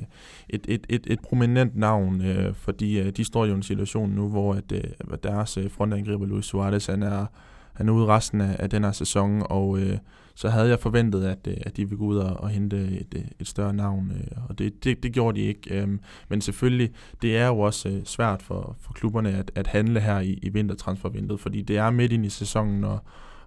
et, 0.49 0.65
et, 0.67 0.85
et, 0.89 1.07
et 1.07 1.19
prominent 1.19 1.75
navn, 1.75 2.21
øh, 2.21 2.53
fordi 2.53 2.99
øh, 2.99 3.11
de 3.11 3.23
står 3.23 3.45
jo 3.45 3.51
i 3.51 3.55
en 3.55 3.63
situation 3.63 4.09
nu, 4.09 4.29
hvor 4.29 4.53
at, 4.53 4.71
øh, 4.71 5.17
deres 5.23 5.57
øh, 5.57 5.71
frontangriber 5.71 6.25
Luis 6.25 6.45
Suarez 6.45 6.85
han 6.85 7.03
er, 7.03 7.25
han 7.73 7.89
er 7.89 7.93
ude 7.93 8.05
resten 8.05 8.41
af, 8.41 8.55
af 8.59 8.69
den 8.69 8.83
her 8.83 8.91
sæson, 8.91 9.43
og 9.49 9.79
øh, 9.79 9.97
så 10.35 10.49
havde 10.49 10.69
jeg 10.69 10.79
forventet, 10.79 11.23
at, 11.25 11.47
øh, 11.47 11.57
at 11.61 11.77
de 11.77 11.85
ville 11.85 11.97
gå 11.97 12.05
ud 12.05 12.17
og, 12.17 12.37
og 12.39 12.49
hente 12.49 12.77
et, 12.77 13.13
øh, 13.15 13.23
et 13.39 13.47
større 13.47 13.73
navn, 13.73 14.11
øh, 14.11 14.43
og 14.49 14.59
det, 14.59 14.83
det, 14.83 15.03
det 15.03 15.13
gjorde 15.13 15.39
de 15.39 15.45
ikke. 15.45 15.81
Øh, 15.81 15.87
men 16.29 16.41
selvfølgelig, 16.41 16.91
det 17.21 17.37
er 17.37 17.47
jo 17.47 17.59
også 17.59 17.89
øh, 17.89 18.03
svært 18.05 18.41
for, 18.41 18.75
for 18.79 18.93
klubberne 18.93 19.31
at, 19.31 19.51
at 19.55 19.67
handle 19.67 19.99
her 19.99 20.19
i, 20.19 20.39
i 20.41 20.49
vintertransfervinduet, 20.49 21.39
fordi 21.39 21.61
det 21.61 21.77
er 21.77 21.91
midt 21.91 22.11
ind 22.11 22.25
i 22.25 22.29
sæsonen, 22.29 22.83
og 22.83 22.99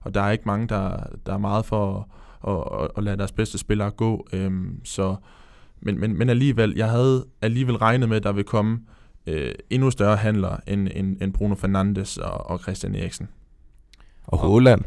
og 0.07 0.14
der 0.14 0.20
er 0.20 0.30
ikke 0.30 0.44
mange, 0.46 0.66
der, 0.68 0.96
der 1.26 1.34
er 1.34 1.38
meget 1.38 1.64
for 1.64 2.09
at, 2.48 2.82
at, 2.84 2.90
at 2.96 3.04
lade 3.04 3.16
deres 3.16 3.32
bedste 3.32 3.59
spillere 3.59 3.90
gå. 3.90 4.26
Øhm, 4.32 4.80
så, 4.84 5.16
men, 5.80 6.00
men, 6.00 6.18
men 6.18 6.28
alligevel, 6.28 6.74
jeg 6.76 6.90
havde 6.90 7.24
alligevel 7.42 7.76
regnet 7.76 8.09
med, 8.09 8.16
at 8.16 8.22
der 8.22 8.32
vil 8.32 8.44
komme 8.44 8.80
øh, 9.26 9.54
endnu 9.70 9.90
større 9.90 10.16
handler 10.16 10.57
end, 10.66 10.88
end, 10.94 11.16
end 11.22 11.32
Bruno 11.32 11.54
Fernandes 11.54 12.18
og, 12.18 12.50
og 12.50 12.59
Christian 12.59 12.94
Eriksen. 12.94 13.28
Og 14.24 14.38
Holland. 14.38 14.80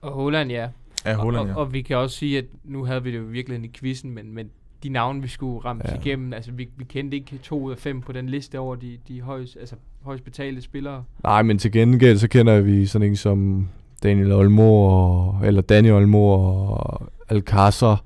Og 0.00 0.12
Holland, 0.12 0.50
ja. 0.50 0.68
Ja, 1.04 1.14
Holland, 1.14 1.42
og, 1.42 1.48
ja. 1.48 1.54
og, 1.54 1.60
og 1.60 1.72
vi 1.72 1.82
kan 1.82 1.96
også 1.96 2.16
sige, 2.16 2.38
at 2.38 2.44
nu 2.64 2.84
havde 2.84 3.02
vi 3.02 3.12
det 3.12 3.18
jo 3.18 3.22
virkelig 3.22 3.64
i 3.64 3.70
quizzen, 3.74 4.10
men, 4.10 4.34
men 4.34 4.50
de 4.82 4.88
navne, 4.88 5.22
vi 5.22 5.28
skulle 5.28 5.64
ramme 5.64 5.82
ja. 5.88 5.94
igennem, 5.94 6.32
altså 6.32 6.52
vi, 6.52 6.68
vi 6.76 6.84
kendte 6.84 7.16
ikke 7.16 7.38
to 7.38 7.62
ud 7.62 7.72
af 7.72 7.78
fem 7.78 8.00
på 8.00 8.12
den 8.12 8.28
liste 8.28 8.58
over 8.58 8.76
de, 8.76 8.98
de 9.08 9.20
højst, 9.20 9.56
altså, 9.60 9.76
højst 10.02 10.24
betalte 10.24 10.62
spillere. 10.62 11.04
Nej, 11.22 11.42
men 11.42 11.58
til 11.58 11.72
gengæld, 11.72 12.18
så 12.18 12.28
kender 12.28 12.60
vi 12.60 12.86
sådan 12.86 13.08
en 13.08 13.16
som 13.16 13.68
Daniel 14.02 14.32
Olmo, 14.32 14.84
og, 14.84 15.40
eller 15.44 15.62
Daniel 15.62 15.94
Olmo 15.94 16.28
og 16.28 17.02
Alcázar. 17.32 18.04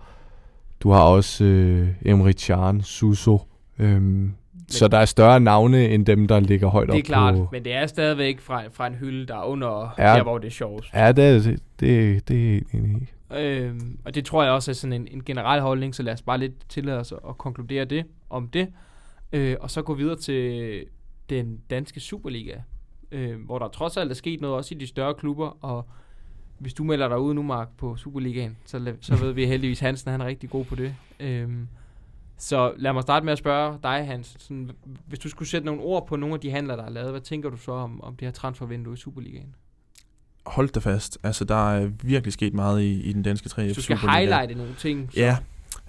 Du 0.81 0.91
har 0.91 1.03
også 1.03 1.45
øh, 1.45 1.89
Emre 2.05 2.33
Can, 2.33 2.83
Suso. 2.83 3.43
Øhm, 3.79 4.35
så 4.69 4.89
der 4.89 4.99
er 4.99 5.05
større 5.05 5.41
navne, 5.41 5.89
end 5.89 6.07
dem, 6.07 6.29
der 6.29 6.41
ligger 6.41 6.69
højt 6.69 6.87
Det 6.87 6.95
op 6.95 6.99
er 6.99 7.03
klart, 7.03 7.35
på... 7.35 7.49
men 7.53 7.65
det 7.65 7.75
er 7.75 7.87
stadigvæk 7.87 8.41
fra, 8.41 8.63
fra 8.73 8.87
en 8.87 8.95
hylde, 8.95 9.27
der 9.27 9.37
er 9.37 9.45
under 9.45 9.95
ja. 9.99 10.05
der, 10.05 10.23
hvor 10.23 10.39
det 10.39 10.47
er 10.47 10.53
sjovest. 10.53 10.95
Ja, 10.95 11.13
det 11.13 11.25
er 11.25 11.33
det. 11.33 11.61
Det, 11.81 12.29
det 12.29 12.57
er 12.57 12.61
enig. 12.75 13.09
Øhm, 13.37 13.99
og 14.05 14.15
det 14.15 14.25
tror 14.25 14.43
jeg 14.43 14.53
også 14.53 14.71
er 14.71 14.75
sådan 14.75 14.93
en, 14.93 15.09
en 15.11 15.25
generel 15.25 15.61
holdning, 15.61 15.95
så 15.95 16.03
lad 16.03 16.13
os 16.13 16.23
bare 16.23 16.39
lidt 16.39 16.53
tillade 16.69 16.99
os 16.99 17.13
at, 17.13 17.19
at 17.29 17.39
konkludere 17.39 17.85
det 17.85 18.05
om 18.31 18.49
det. 18.49 18.69
Øh, 19.33 19.57
og 19.61 19.71
så 19.71 19.83
gå 19.83 19.95
videre 19.95 20.17
til 20.17 20.85
den 21.31 21.59
danske 21.71 22.01
Superliga, 22.01 22.55
øh, 23.13 23.41
hvor 23.45 23.59
der 23.59 23.69
trods 23.69 23.97
alt 23.97 24.11
er 24.11 24.15
sket 24.15 24.41
noget 24.41 24.57
også 24.57 24.75
i 24.75 24.79
de 24.79 24.87
større 24.87 25.15
klubber, 25.15 25.65
og 25.65 25.87
hvis 26.59 26.75
du 26.75 26.85
melder 26.85 27.09
dig 27.09 27.19
ud 27.19 27.35
nu, 27.35 27.43
Mark, 27.43 27.69
på 27.79 27.97
Superligaen, 27.97 28.57
så, 28.65 28.95
så 29.01 29.17
ved 29.17 29.33
vi 29.33 29.47
heldigvis, 29.47 29.81
Hansen 29.81 30.11
han 30.11 30.21
er 30.21 30.27
rigtig 30.27 30.51
god 30.51 30.65
på 30.65 30.75
det. 30.75 30.95
Øhm, 31.21 31.69
så 32.39 32.73
lad 32.77 32.93
mig 32.93 33.03
starte 33.03 33.25
med 33.25 33.33
at 33.33 33.39
spørge 33.39 33.79
dig, 33.83 34.07
Hans. 34.07 34.37
Sådan, 34.39 34.71
hvis 35.07 35.19
du 35.19 35.29
skulle 35.29 35.49
sætte 35.49 35.67
nogle 35.67 35.81
ord 35.81 36.07
på 36.07 36.17
nogle 36.17 36.35
af 36.35 36.41
de 36.41 36.51
handler, 36.51 36.77
der 36.77 36.85
er 36.85 36.91
lavet, 36.91 37.11
hvad 37.11 37.21
tænker 37.21 37.51
du 37.51 37.57
så 37.57 37.73
om, 37.73 38.01
om 38.01 38.17
det 38.17 38.27
her 38.27 38.33
transfervindue 38.33 38.95
i 38.95 38.97
Superligaen? 38.97 39.55
Hold 40.47 40.69
da 40.69 40.81
fast. 40.81 41.19
Altså, 41.23 41.45
der 41.45 41.71
er 41.75 41.91
virkelig 42.03 42.33
sket 42.33 42.55
meget 42.55 42.83
i, 42.83 43.01
i 43.03 43.13
den 43.13 43.23
danske 43.23 43.47
3F 43.53 43.61
Hvis 43.63 43.77
du 43.77 43.83
skal 43.83 43.99
Superliga. 43.99 44.19
highlighte 44.19 44.55
nogle 44.55 44.75
ting, 44.79 45.13
så 45.13 45.21
Ja, 45.21 45.37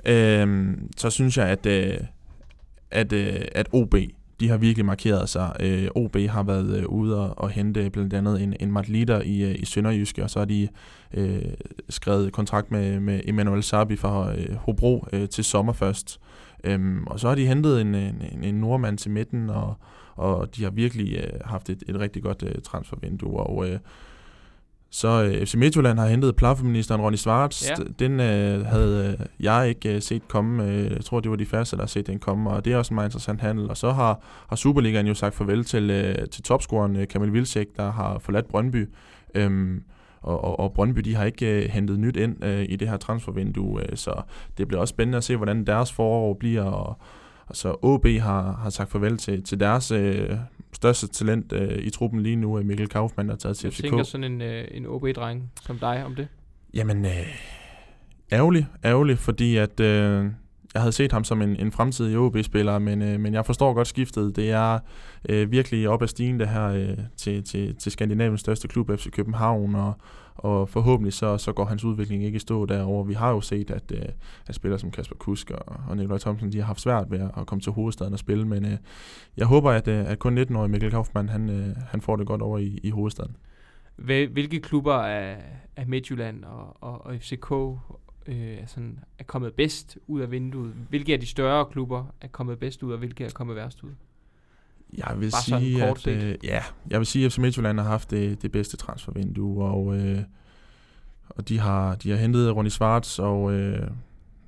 øhm, 0.05 0.89
så 0.97 1.09
synes 1.09 1.37
jeg, 1.37 1.47
at, 1.47 1.65
øh, 1.65 1.97
at, 2.91 3.13
øh, 3.13 3.41
at 3.51 3.67
OB, 3.73 3.95
de 4.41 4.49
har 4.49 4.57
virkelig 4.57 4.85
markeret 4.85 5.29
sig. 5.29 5.55
Øh, 5.59 5.87
OB 5.95 6.17
har 6.17 6.43
været 6.43 6.77
øh, 6.77 6.85
ude 6.85 7.19
og, 7.19 7.37
og 7.37 7.49
hente 7.49 7.89
blandt 7.89 8.13
andet 8.13 8.41
en, 8.41 8.55
en 8.59 8.71
Matt 8.71 8.89
Lider 8.89 9.21
i, 9.21 9.41
øh, 9.41 9.55
i 9.59 9.65
Sønderjyske, 9.65 10.23
og 10.23 10.29
så 10.29 10.39
har 10.39 10.45
de 10.45 10.67
øh, 11.13 11.41
skrevet 11.89 12.33
kontrakt 12.33 12.71
med, 12.71 12.99
med 12.99 13.21
Emmanuel 13.23 13.63
Sabi 13.63 13.95
fra 13.95 14.33
øh, 14.35 14.55
Hobro 14.55 15.07
øh, 15.13 15.29
til 15.29 15.43
sommer 15.43 15.73
først. 15.73 16.19
Øhm, 16.63 17.03
og 17.07 17.19
så 17.19 17.27
har 17.27 17.35
de 17.35 17.47
hentet 17.47 17.81
en, 17.81 17.95
en, 17.95 18.21
en, 18.31 18.43
en 18.43 18.55
nordmand 18.55 18.97
til 18.97 19.11
midten, 19.11 19.49
og, 19.49 19.75
og 20.15 20.55
de 20.55 20.63
har 20.63 20.71
virkelig 20.71 21.17
øh, 21.17 21.39
haft 21.45 21.69
et, 21.69 21.83
et 21.87 21.99
rigtig 21.99 22.23
godt 22.23 22.43
øh, 22.43 22.61
transfervindue, 22.63 23.39
og 23.39 23.69
øh, 23.69 23.79
så 24.91 25.23
øh, 25.23 25.45
FC 25.45 25.55
Midtjylland 25.55 25.99
har 25.99 26.07
hentet 26.07 26.35
plafeministeren 26.35 27.01
Ronny 27.01 27.15
Schwartz. 27.15 27.69
Ja. 27.69 27.75
Den 27.99 28.19
øh, 28.19 28.65
havde 28.65 29.17
øh, 29.19 29.25
jeg 29.39 29.69
ikke 29.69 29.95
øh, 29.95 30.01
set 30.01 30.27
komme. 30.27 30.67
Øh, 30.67 30.91
jeg 30.91 31.05
tror, 31.05 31.19
det 31.19 31.31
var 31.31 31.37
de 31.37 31.45
første, 31.45 31.75
der 31.75 31.81
har 31.81 31.87
set 31.87 32.07
den 32.07 32.19
komme, 32.19 32.49
og 32.49 32.65
det 32.65 32.73
er 32.73 32.77
også 32.77 32.93
en 32.93 32.95
meget 32.95 33.07
interessant 33.07 33.41
handel. 33.41 33.69
Og 33.69 33.77
så 33.77 33.91
har, 33.91 34.19
har 34.49 34.55
Superligaen 34.55 35.07
jo 35.07 35.13
sagt 35.13 35.35
farvel 35.35 35.63
til, 35.63 35.89
øh, 35.89 36.29
til 36.29 36.43
topscoren 36.43 36.95
øh, 36.95 37.07
Kamil 37.07 37.33
Vilcek, 37.33 37.67
der 37.77 37.91
har 37.91 38.19
forladt 38.19 38.47
Brøndby. 38.47 38.89
Øhm, 39.35 39.83
og, 40.21 40.43
og, 40.43 40.59
og 40.59 40.73
Brøndby 40.73 40.99
de 40.99 41.15
har 41.15 41.25
ikke 41.25 41.63
øh, 41.63 41.69
hentet 41.69 41.99
nyt 41.99 42.17
ind 42.17 42.43
øh, 42.43 42.65
i 42.69 42.75
det 42.75 42.89
her 42.89 42.97
transfervindue, 42.97 43.91
øh, 43.91 43.97
så 43.97 44.21
det 44.57 44.67
bliver 44.67 44.81
også 44.81 44.91
spændende 44.91 45.17
at 45.17 45.23
se, 45.23 45.35
hvordan 45.35 45.65
deres 45.65 45.93
forår 45.93 46.33
bliver. 46.33 46.63
Og, 46.63 46.97
og 47.47 47.55
så 47.55 47.75
OB 47.81 48.07
har, 48.07 48.59
har 48.63 48.69
sagt 48.69 48.91
farvel 48.91 49.17
til, 49.17 49.43
til 49.43 49.59
deres 49.59 49.91
øh, 49.91 50.37
største 50.73 51.07
talent 51.07 51.53
øh, 51.53 51.77
i 51.77 51.89
truppen 51.89 52.21
lige 52.21 52.35
nu, 52.35 52.63
Mikkel 52.63 52.87
Kaufmann, 52.87 53.29
der 53.29 53.35
er 53.35 53.39
taget 53.39 53.57
til 53.57 53.67
jeg 53.67 53.73
FCK. 53.73 53.81
tænker 53.81 54.03
sådan 54.03 54.23
en, 54.23 54.41
øh, 54.41 54.67
en 54.71 54.85
OB-dreng 54.85 55.51
som 55.61 55.79
dig 55.79 56.05
om 56.05 56.15
det. 56.15 56.27
Jamen, 56.73 57.05
øh, 57.05 57.27
ærgerlig, 58.31 58.67
ærgerlig, 58.83 59.17
fordi 59.17 59.57
at 59.57 59.79
øh, 59.79 60.25
jeg 60.73 60.81
havde 60.81 60.91
set 60.91 61.11
ham 61.11 61.23
som 61.23 61.41
en, 61.41 61.55
en 61.55 61.71
fremtidig 61.71 62.17
OB-spiller, 62.17 62.79
men, 62.79 63.01
øh, 63.01 63.19
men 63.19 63.33
jeg 63.33 63.45
forstår 63.45 63.73
godt 63.73 63.87
skiftet. 63.87 64.35
Det 64.35 64.51
er 64.51 64.79
øh, 65.29 65.51
virkelig 65.51 65.89
op 65.89 66.01
ad 66.01 66.07
stigen 66.07 66.39
det 66.39 66.49
her 66.49 66.67
øh, 66.67 66.97
til, 67.17 67.43
til, 67.43 67.75
til 67.75 67.91
Skandinaviens 67.91 68.39
største 68.41 68.67
klub, 68.67 68.91
FC 68.97 69.11
København, 69.11 69.75
og, 69.75 69.93
og 70.43 70.69
forhåbentlig 70.69 71.13
så, 71.13 71.37
så 71.37 71.53
går 71.53 71.65
hans 71.65 71.83
udvikling 71.83 72.23
ikke 72.23 72.35
i 72.35 72.39
stå 72.39 72.65
derover. 72.65 73.03
Vi 73.03 73.13
har 73.13 73.29
jo 73.29 73.41
set, 73.41 73.71
at, 73.71 73.91
øh, 73.91 74.05
at 74.47 74.55
spillere 74.55 74.79
som 74.79 74.91
Kasper 74.91 75.15
Kusk 75.15 75.51
og, 75.51 75.75
og 75.87 75.97
Nikolaj 75.97 76.17
Thomsen, 76.17 76.51
de 76.51 76.57
har 76.57 76.65
haft 76.65 76.81
svært 76.81 77.11
ved 77.11 77.29
at, 77.37 77.45
komme 77.45 77.61
til 77.61 77.71
hovedstaden 77.71 78.13
og 78.13 78.19
spille, 78.19 78.47
men 78.47 78.65
øh, 78.65 78.77
jeg 79.37 79.47
håber, 79.47 79.71
at, 79.71 79.87
øh, 79.87 80.11
at 80.11 80.19
kun 80.19 80.37
19-årige 80.37 80.71
Mikkel 80.71 80.91
Kaufmann, 80.91 81.29
han, 81.29 81.49
øh, 81.49 81.75
han 81.87 82.01
får 82.01 82.15
det 82.15 82.27
godt 82.27 82.41
over 82.41 82.57
i, 82.57 82.79
i 82.83 82.89
hovedstaden. 82.89 83.35
Hvilke 83.95 84.59
klubber 84.59 84.93
af, 84.93 85.37
af 85.75 85.87
Midtjylland 85.87 86.43
og, 86.45 86.77
og, 86.81 87.05
og 87.05 87.15
FCK 87.15 87.51
øh, 87.51 88.57
er, 88.57 88.65
sådan, 88.65 88.99
er 89.19 89.23
kommet 89.23 89.53
bedst 89.53 89.97
ud 90.07 90.21
af 90.21 90.31
vinduet? 90.31 90.73
Hvilke 90.89 91.13
af 91.13 91.19
de 91.19 91.25
større 91.25 91.65
klubber 91.65 92.05
er 92.21 92.27
kommet 92.27 92.59
bedst 92.59 92.83
ud, 92.83 92.91
og 92.91 92.97
hvilke 92.97 93.25
er 93.25 93.29
kommet 93.29 93.55
værst 93.55 93.83
ud? 93.83 93.91
Jeg 94.97 95.15
vil 95.19 95.31
Bare 95.31 95.41
sådan 95.41 95.61
sige, 95.61 95.79
kort 95.79 96.07
at, 96.07 96.23
øh, 96.23 96.35
ja, 96.43 96.59
jeg 96.89 96.99
vil 96.99 97.05
sige, 97.07 97.25
at 97.25 97.31
FC 97.31 97.37
Midtjylland 97.37 97.79
har 97.79 97.87
haft 97.87 98.11
det, 98.11 98.41
det 98.41 98.51
bedste 98.51 98.77
transfervindue, 98.77 99.63
og, 99.65 99.95
øh, 99.97 100.19
og 101.29 101.49
de 101.49 101.59
har, 101.59 101.95
de 101.95 102.09
har 102.09 102.17
hentet 102.17 102.55
Ronny 102.55 102.69
Schwartz, 102.69 103.19
og 103.19 103.53
øh, 103.53 103.87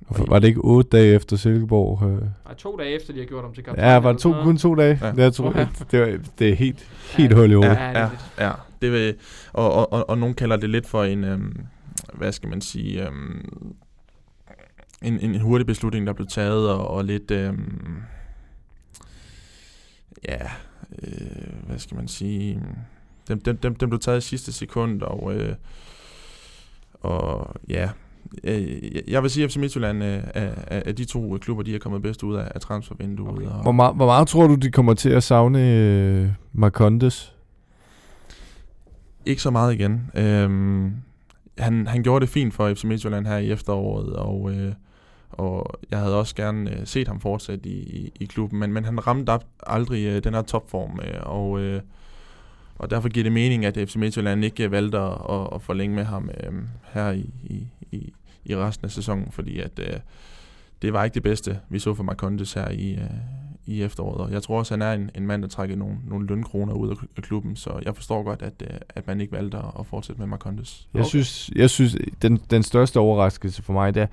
Og 0.06 0.16
Var 0.28 0.38
det 0.38 0.48
ikke 0.48 0.60
otte 0.60 0.90
dage 0.90 1.14
efter 1.14 1.36
Silkeborg? 1.36 2.08
Øh? 2.08 2.20
Nej, 2.44 2.54
to 2.58 2.76
dage 2.76 2.90
efter, 2.96 3.12
de 3.12 3.18
har 3.18 3.26
gjort 3.26 3.44
ham 3.44 3.54
til 3.54 3.64
kaptajn. 3.64 3.88
Ja, 3.88 3.96
var 3.98 4.12
det 4.12 4.20
to, 4.20 4.32
kun 4.42 4.58
to 4.58 4.74
dage? 4.74 4.98
Ja. 5.02 5.06
Ja. 5.06 5.12
Jeg 5.16 5.32
tror, 5.32 5.48
Okay. 5.48 5.66
det, 5.90 6.00
var, 6.00 6.18
det 6.38 6.48
er 6.50 6.54
helt, 6.54 6.88
helt 7.16 7.30
Ja. 7.32 7.36
hul 7.36 7.50
i 7.50 7.54
hovedet. 7.54 7.70
Ja, 7.76 7.88
det 7.88 7.96
er 7.96 8.10
ja, 8.38 8.46
ja, 8.46 8.52
det 8.82 8.92
vil, 8.92 9.14
og, 9.52 9.72
og, 9.72 9.92
og, 9.92 10.10
og 10.10 10.18
nogen 10.18 10.34
kalder 10.34 10.56
det 10.56 10.70
lidt 10.70 10.86
for 10.86 11.04
en, 11.04 11.24
øhm, 11.24 11.56
hvad 12.14 12.32
skal 12.32 12.48
man 12.48 12.60
sige, 12.60 13.06
øhm, 13.06 13.74
en, 15.02 15.20
en 15.20 15.40
hurtig 15.40 15.66
beslutning, 15.66 16.06
der 16.06 16.12
blev 16.12 16.26
taget, 16.26 16.70
og, 16.70 16.88
og 16.90 17.04
lidt, 17.04 17.30
øhm, 17.30 18.02
ja, 20.28 20.42
øh, 21.02 21.66
hvad 21.66 21.78
skal 21.78 21.96
man 21.96 22.08
sige, 22.08 22.62
dem, 23.28 23.40
dem, 23.40 23.56
dem, 23.56 23.74
dem 23.74 23.88
blev 23.88 24.00
taget 24.00 24.18
i 24.18 24.28
sidste 24.28 24.52
sekund, 24.52 25.02
og, 25.02 25.34
øh, 25.34 25.54
og 27.00 27.54
ja, 27.68 27.90
øh, 28.44 29.10
jeg 29.10 29.22
vil 29.22 29.30
sige, 29.30 29.44
at 29.44 29.50
FC 29.50 29.56
Midtjylland 29.56 30.04
øh, 30.04 30.22
af, 30.34 30.82
af, 30.86 30.96
de 30.96 31.04
to 31.04 31.38
klubber, 31.40 31.62
de 31.62 31.74
er 31.74 31.78
kommet 31.78 32.02
bedst 32.02 32.22
ud 32.22 32.34
af, 32.34 32.48
af 32.54 32.60
transfervinduet. 32.60 33.30
Okay. 33.30 33.46
Og, 33.46 33.62
Hvor, 33.62 33.72
meget, 33.72 33.96
hvor 33.96 34.06
meget 34.06 34.28
tror 34.28 34.46
du, 34.46 34.54
de 34.54 34.70
kommer 34.70 34.94
til 34.94 35.10
at 35.10 35.22
savne 35.22 35.70
øh, 35.70 36.28
Marcondes? 36.52 37.34
Ikke 39.26 39.42
så 39.42 39.50
meget 39.50 39.74
igen. 39.74 40.10
Øhm, 40.14 40.92
han, 41.58 41.86
han 41.86 42.02
gjorde 42.02 42.20
det 42.20 42.28
fint 42.28 42.54
for 42.54 42.74
FC 42.74 42.84
Midtjylland 42.84 43.26
her 43.26 43.36
i 43.36 43.50
efteråret, 43.50 44.16
og, 44.16 44.50
øh, 44.52 44.72
og 45.38 45.80
jeg 45.90 45.98
havde 45.98 46.18
også 46.18 46.34
gerne 46.34 46.70
øh, 46.80 46.86
set 46.86 47.08
ham 47.08 47.20
fortsætte 47.20 47.68
i, 47.68 47.78
i, 47.78 48.12
i 48.20 48.24
klubben, 48.24 48.58
men, 48.60 48.72
men 48.72 48.84
han 48.84 49.06
ramte 49.06 49.30
op, 49.30 49.44
aldrig 49.66 50.04
øh, 50.04 50.24
den 50.24 50.34
her 50.34 50.42
topform, 50.42 51.00
øh, 51.04 51.20
og, 51.22 51.60
øh, 51.60 51.82
og 52.78 52.90
derfor 52.90 53.08
giver 53.08 53.24
det 53.24 53.32
mening, 53.32 53.64
at 53.64 53.78
FC 53.88 53.96
Midtjylland 53.96 54.44
ikke 54.44 54.70
valgte 54.70 54.98
at, 54.98 55.12
at, 55.30 55.48
at 55.54 55.62
forlænge 55.62 55.96
med 55.96 56.04
ham 56.04 56.30
øh, 56.44 56.52
her 56.92 57.10
i, 57.10 57.30
i, 57.44 57.66
i, 57.92 58.12
i 58.44 58.56
resten 58.56 58.84
af 58.84 58.90
sæsonen, 58.90 59.32
fordi 59.32 59.60
at 59.60 59.78
øh, 59.78 60.00
det 60.82 60.92
var 60.92 61.04
ikke 61.04 61.14
det 61.14 61.22
bedste, 61.22 61.58
vi 61.68 61.78
så 61.78 61.94
for 61.94 62.02
Marcondes 62.02 62.52
her 62.52 62.68
i, 62.68 62.92
øh, 62.92 63.00
i 63.66 63.82
efteråret. 63.82 64.20
Og 64.20 64.32
jeg 64.32 64.42
tror 64.42 64.58
også, 64.58 64.74
han 64.74 64.82
er 64.82 64.92
en, 64.92 65.10
en 65.14 65.26
mand, 65.26 65.42
der 65.42 65.48
trækker 65.48 65.76
nogle, 65.76 65.96
nogle 66.06 66.26
lønkroner 66.26 66.72
ud 66.72 66.88
af 67.16 67.22
klubben, 67.22 67.56
så 67.56 67.80
jeg 67.84 67.96
forstår 67.96 68.22
godt, 68.22 68.42
at, 68.42 68.52
øh, 68.62 68.76
at 68.88 69.06
man 69.06 69.20
ikke 69.20 69.32
valgte 69.32 69.58
at 69.78 69.86
fortsætte 69.86 70.20
med 70.20 70.26
Marcondes. 70.28 70.88
Jeg 70.94 71.00
Okay. 71.00 71.08
synes, 71.08 71.50
jeg 71.56 71.70
synes 71.70 71.96
den, 72.22 72.40
den 72.50 72.62
største 72.62 73.00
overraskelse 73.00 73.62
for 73.62 73.72
mig, 73.72 73.94
det 73.94 74.02
er, 74.02 74.06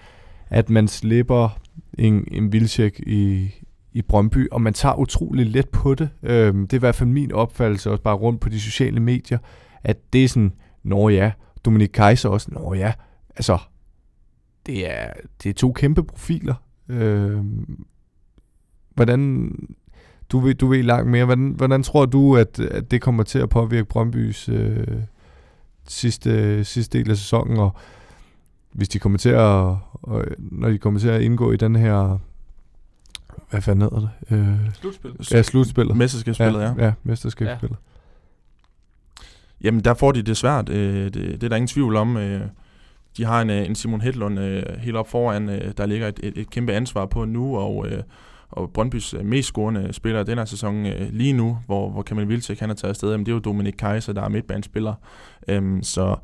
at 0.51 0.69
man 0.69 0.87
slipper 0.87 1.59
en, 1.97 2.27
en 2.31 2.53
vildtjek 2.53 2.99
i, 2.99 3.51
i 3.93 4.01
Brøndby, 4.01 4.47
og 4.51 4.61
man 4.61 4.73
tager 4.73 4.99
utrolig 4.99 5.45
let 5.45 5.69
på 5.69 5.95
det. 5.95 6.09
Øhm, 6.23 6.67
det 6.67 6.73
er 6.73 6.77
i 6.77 6.79
hvert 6.79 6.95
fald 6.95 7.09
min 7.09 7.31
opfattelse, 7.31 7.91
også 7.91 8.03
bare 8.03 8.15
rundt 8.15 8.41
på 8.41 8.49
de 8.49 8.59
sociale 8.59 8.99
medier, 8.99 9.37
at 9.83 10.13
det 10.13 10.23
er 10.23 10.27
sådan, 10.27 10.53
nå 10.83 11.09
ja, 11.09 11.31
Dominik 11.65 11.89
Kaiser 11.89 12.29
også, 12.29 12.47
nå 12.51 12.73
ja, 12.73 12.93
altså, 13.35 13.57
det 14.65 14.91
er, 14.91 15.13
det 15.43 15.49
er 15.49 15.53
to 15.53 15.71
kæmpe 15.71 16.03
profiler. 16.03 16.55
Øhm, 16.89 17.85
hvordan, 18.95 19.51
du 20.29 20.39
ved, 20.39 20.53
du 20.53 20.67
ved 20.67 20.83
langt 20.83 21.09
mere, 21.09 21.25
hvordan, 21.25 21.53
hvordan 21.57 21.83
tror 21.83 22.05
du, 22.05 22.37
at, 22.37 22.59
at 22.59 22.91
det 22.91 23.01
kommer 23.01 23.23
til 23.23 23.39
at 23.39 23.49
påvirke 23.49 23.85
Brøndbys 23.85 24.49
øh, 24.49 24.87
sidste, 25.87 26.63
sidste 26.63 26.97
del 26.97 27.09
af 27.11 27.17
sæsonen, 27.17 27.57
og 27.57 27.75
hvis 28.71 28.89
de 28.89 28.99
kommer 28.99 29.17
til 29.17 29.29
at, 29.29 29.75
og, 30.03 30.25
når 30.37 30.69
de 30.69 30.77
kommer 30.77 30.99
til 30.99 31.09
at 31.09 31.21
indgå 31.21 31.51
i 31.51 31.57
den 31.57 31.75
her, 31.75 32.19
hvad 33.49 33.61
fanden 33.61 33.81
hedder 33.81 33.99
det? 33.99 34.37
Øh, 34.37 34.73
Slutspil. 34.73 35.11
ja, 35.31 35.41
slutspillet. 35.41 35.97
Mesterskabsspillet, 35.97 36.61
ja. 36.61 36.73
Ja, 36.77 36.85
ja 36.85 36.93
mesterskabsspillet. 37.03 37.77
Jamen, 39.63 39.81
der 39.81 39.93
får 39.93 40.11
de 40.11 40.21
det 40.21 40.37
svært. 40.37 40.69
Øh, 40.69 41.03
det, 41.03 41.13
det 41.13 41.43
er 41.43 41.49
der 41.49 41.55
ingen 41.55 41.67
tvivl 41.67 41.95
om. 41.95 42.17
Øh, 42.17 42.41
de 43.17 43.25
har 43.25 43.41
en, 43.41 43.49
øh, 43.49 43.65
en 43.65 43.75
Simon 43.75 44.01
Hedlund 44.01 44.39
øh, 44.39 44.63
helt 44.79 44.95
op 44.95 45.07
foran, 45.09 45.49
øh, 45.49 45.73
der 45.77 45.85
ligger 45.85 46.07
et, 46.07 46.19
et, 46.23 46.37
et 46.37 46.49
kæmpe 46.49 46.73
ansvar 46.73 47.05
på 47.05 47.25
nu, 47.25 47.57
og, 47.57 47.87
øh, 47.87 48.03
og 48.49 48.71
Brøndbys 48.73 49.13
øh, 49.13 49.25
mest 49.25 49.47
scorende 49.47 49.93
spiller 49.93 50.23
den 50.23 50.37
her 50.37 50.45
sæson 50.45 50.85
øh, 50.85 51.09
lige 51.13 51.33
nu, 51.33 51.57
hvor, 51.65 51.89
hvor 51.89 52.01
Kamil 52.01 52.29
Vilcek 52.29 52.59
han 52.59 52.69
er 52.69 52.73
taget 52.73 52.89
afsted, 52.89 53.11
jamen, 53.11 53.25
det 53.25 53.31
er 53.31 53.35
jo 53.35 53.39
Dominik 53.39 53.73
Kaiser, 53.73 54.13
der 54.13 54.21
er 54.21 54.29
midtbanespiller. 54.29 54.93
Øhm, 55.47 55.83
så 55.83 56.15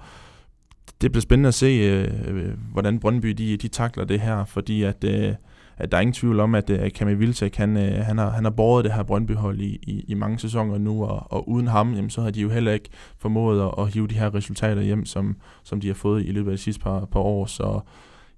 det 1.02 1.12
bliver 1.12 1.22
spændende 1.22 1.48
at 1.48 1.54
se, 1.54 1.66
øh, 1.66 2.08
øh, 2.28 2.54
hvordan 2.72 3.00
Brøndby 3.00 3.30
de, 3.30 3.58
de 3.58 3.68
takler 3.68 4.06
det 4.06 4.20
her, 4.20 4.46
fordi 4.46 4.84
at, 4.84 5.04
øh, 5.04 5.34
at 5.78 5.92
der 5.92 5.98
er 5.98 6.02
ingen 6.02 6.14
tvivl 6.14 6.40
om, 6.40 6.56
at 6.56 6.70
øh, 6.70 6.92
Kamil 6.92 7.20
Vilcek, 7.20 7.56
han, 7.56 7.78
øh, 7.78 8.06
han, 8.06 8.18
har, 8.18 8.30
han 8.30 8.44
har 8.44 8.52
båret 8.52 8.86
det 8.86 8.94
her 8.94 9.04
Brøndby-hold 9.04 9.62
i, 9.62 9.80
i, 9.84 10.06
i 10.08 10.14
mange 10.14 10.40
sæsoner 10.40 10.78
nu, 10.78 11.04
og, 11.04 11.32
og 11.32 11.50
uden 11.50 11.68
ham, 11.68 11.94
jamen, 11.94 12.10
så 12.10 12.22
har 12.22 12.32
de 12.32 12.42
jo 12.42 12.50
heller 12.50 12.72
ikke 12.72 12.90
formået 13.18 13.66
at, 13.66 13.74
at 13.78 13.94
hive 13.94 14.08
de 14.08 14.16
her 14.16 14.36
resultater 14.36 14.82
hjem, 14.82 15.06
som, 15.06 15.36
som 15.64 15.82
de 15.82 15.88
har 15.88 15.94
fået 15.94 16.26
i 16.26 16.32
løbet 16.32 16.52
af 16.52 16.58
de 16.58 16.64
sidste 16.64 16.84
par, 16.84 17.06
par 17.06 17.20
år, 17.20 17.46
så 17.46 17.80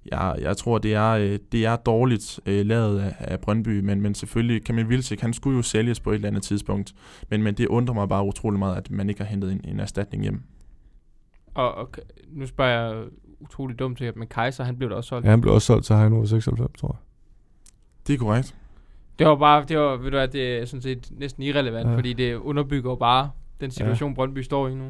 jeg, 0.06 0.36
jeg 0.40 0.56
tror, 0.56 0.78
det 0.78 0.94
er, 0.94 1.10
øh, 1.10 1.38
det 1.52 1.66
er 1.66 1.76
dårligt 1.76 2.40
øh, 2.46 2.66
lavet 2.66 3.00
af, 3.00 3.14
af 3.18 3.40
Brøndby, 3.40 3.80
men, 3.80 4.00
men 4.00 4.14
selvfølgelig, 4.14 4.64
Kamil 4.64 4.88
Vilcek, 4.88 5.20
han 5.20 5.32
skulle 5.32 5.56
jo 5.56 5.62
sælges 5.62 6.00
på 6.00 6.10
et 6.10 6.14
eller 6.14 6.28
andet 6.28 6.42
tidspunkt, 6.42 6.92
men, 7.30 7.42
men 7.42 7.54
det 7.54 7.66
undrer 7.66 7.94
mig 7.94 8.08
bare 8.08 8.24
utrolig 8.24 8.58
meget, 8.58 8.76
at 8.76 8.90
man 8.90 9.08
ikke 9.08 9.20
har 9.20 9.28
hentet 9.28 9.52
en, 9.52 9.60
en 9.64 9.80
erstatning 9.80 10.22
hjem. 10.22 10.42
Og, 11.60 11.74
og 11.74 11.90
nu 12.32 12.46
spørger 12.46 12.94
jeg 12.94 13.04
utrolig 13.40 13.78
dumt 13.78 13.98
til, 13.98 14.12
men 14.18 14.28
Kaiser, 14.28 14.64
han 14.64 14.76
blev 14.76 14.90
da 14.90 14.94
også 14.94 15.08
solgt. 15.08 15.24
Ja, 15.26 15.30
han 15.30 15.40
blev 15.40 15.54
også 15.54 15.66
solgt 15.66 15.86
til 15.86 15.96
Heino 15.96 16.24
96, 16.26 16.80
tror 16.80 16.88
jeg. 16.88 16.96
Det 18.06 18.14
er 18.14 18.18
korrekt. 18.18 18.54
Det 19.18 19.26
var 19.26 19.36
bare, 19.36 19.64
det 19.68 19.78
var, 19.78 19.96
ved 19.96 20.10
du 20.10 20.16
hvad, 20.16 20.28
det 20.28 20.58
er 20.58 20.64
sådan 20.64 20.82
set 20.82 21.10
næsten 21.18 21.42
irrelevant, 21.42 21.84
ja. 21.86 21.90
Ja. 21.90 21.96
fordi 21.96 22.12
det 22.12 22.34
underbygger 22.34 22.90
jo 22.90 22.96
bare 22.96 23.30
den 23.60 23.70
situation, 23.70 24.10
ja. 24.10 24.14
Brøndby 24.14 24.38
står 24.38 24.68
i 24.68 24.74
nu. 24.74 24.84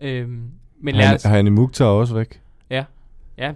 Øhm, 0.00 0.42
men 0.80 0.94
lad 0.94 1.14
os, 1.14 1.22
han 1.22 1.46
i 1.46 1.50
Mukhtar 1.50 1.84
også 1.84 2.14
væk. 2.14 2.40
ja, 2.70 2.84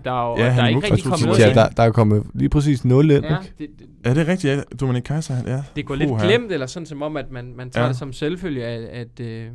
der 0.04 0.12
er 0.12 0.30
jo 0.30 0.36
Ja, 0.36 0.42
ja, 0.42 0.44
der 0.46 0.50
han 0.50 0.64
er 0.64 0.68
ikke 0.68 0.76
Mukhtar 0.76 0.94
rigtig 0.94 1.10
kommet 1.10 1.26
noget 1.26 1.40
Ja, 1.40 1.54
der, 1.54 1.68
der 1.68 1.82
er 1.82 1.90
kommet 1.90 2.26
lige 2.34 2.48
præcis 2.48 2.84
0 2.84 3.10
ind, 3.10 3.24
Ja, 3.24 3.38
ikke? 3.38 3.52
det, 3.58 3.68
det, 3.78 3.86
Er 4.04 4.14
det 4.14 4.28
rigtigt? 4.28 4.52
Ja, 4.56 4.62
Dominik 4.80 5.02
Kaiser, 5.02 5.34
han- 5.34 5.46
ja. 5.46 5.62
det 5.76 5.86
går 5.86 5.94
Puha. 5.96 6.06
lidt 6.06 6.22
glemt, 6.22 6.52
eller 6.52 6.66
sådan 6.66 6.86
som 6.86 7.02
om, 7.02 7.16
at 7.16 7.30
man, 7.30 7.54
man 7.56 7.70
tager 7.70 7.82
Ja. 7.82 7.86
ja. 7.86 7.88
det 7.88 7.96
som 7.98 8.12
selvfølge, 8.12 8.64
at, 8.64 8.82
at, 8.82 9.20
øh, 9.20 9.48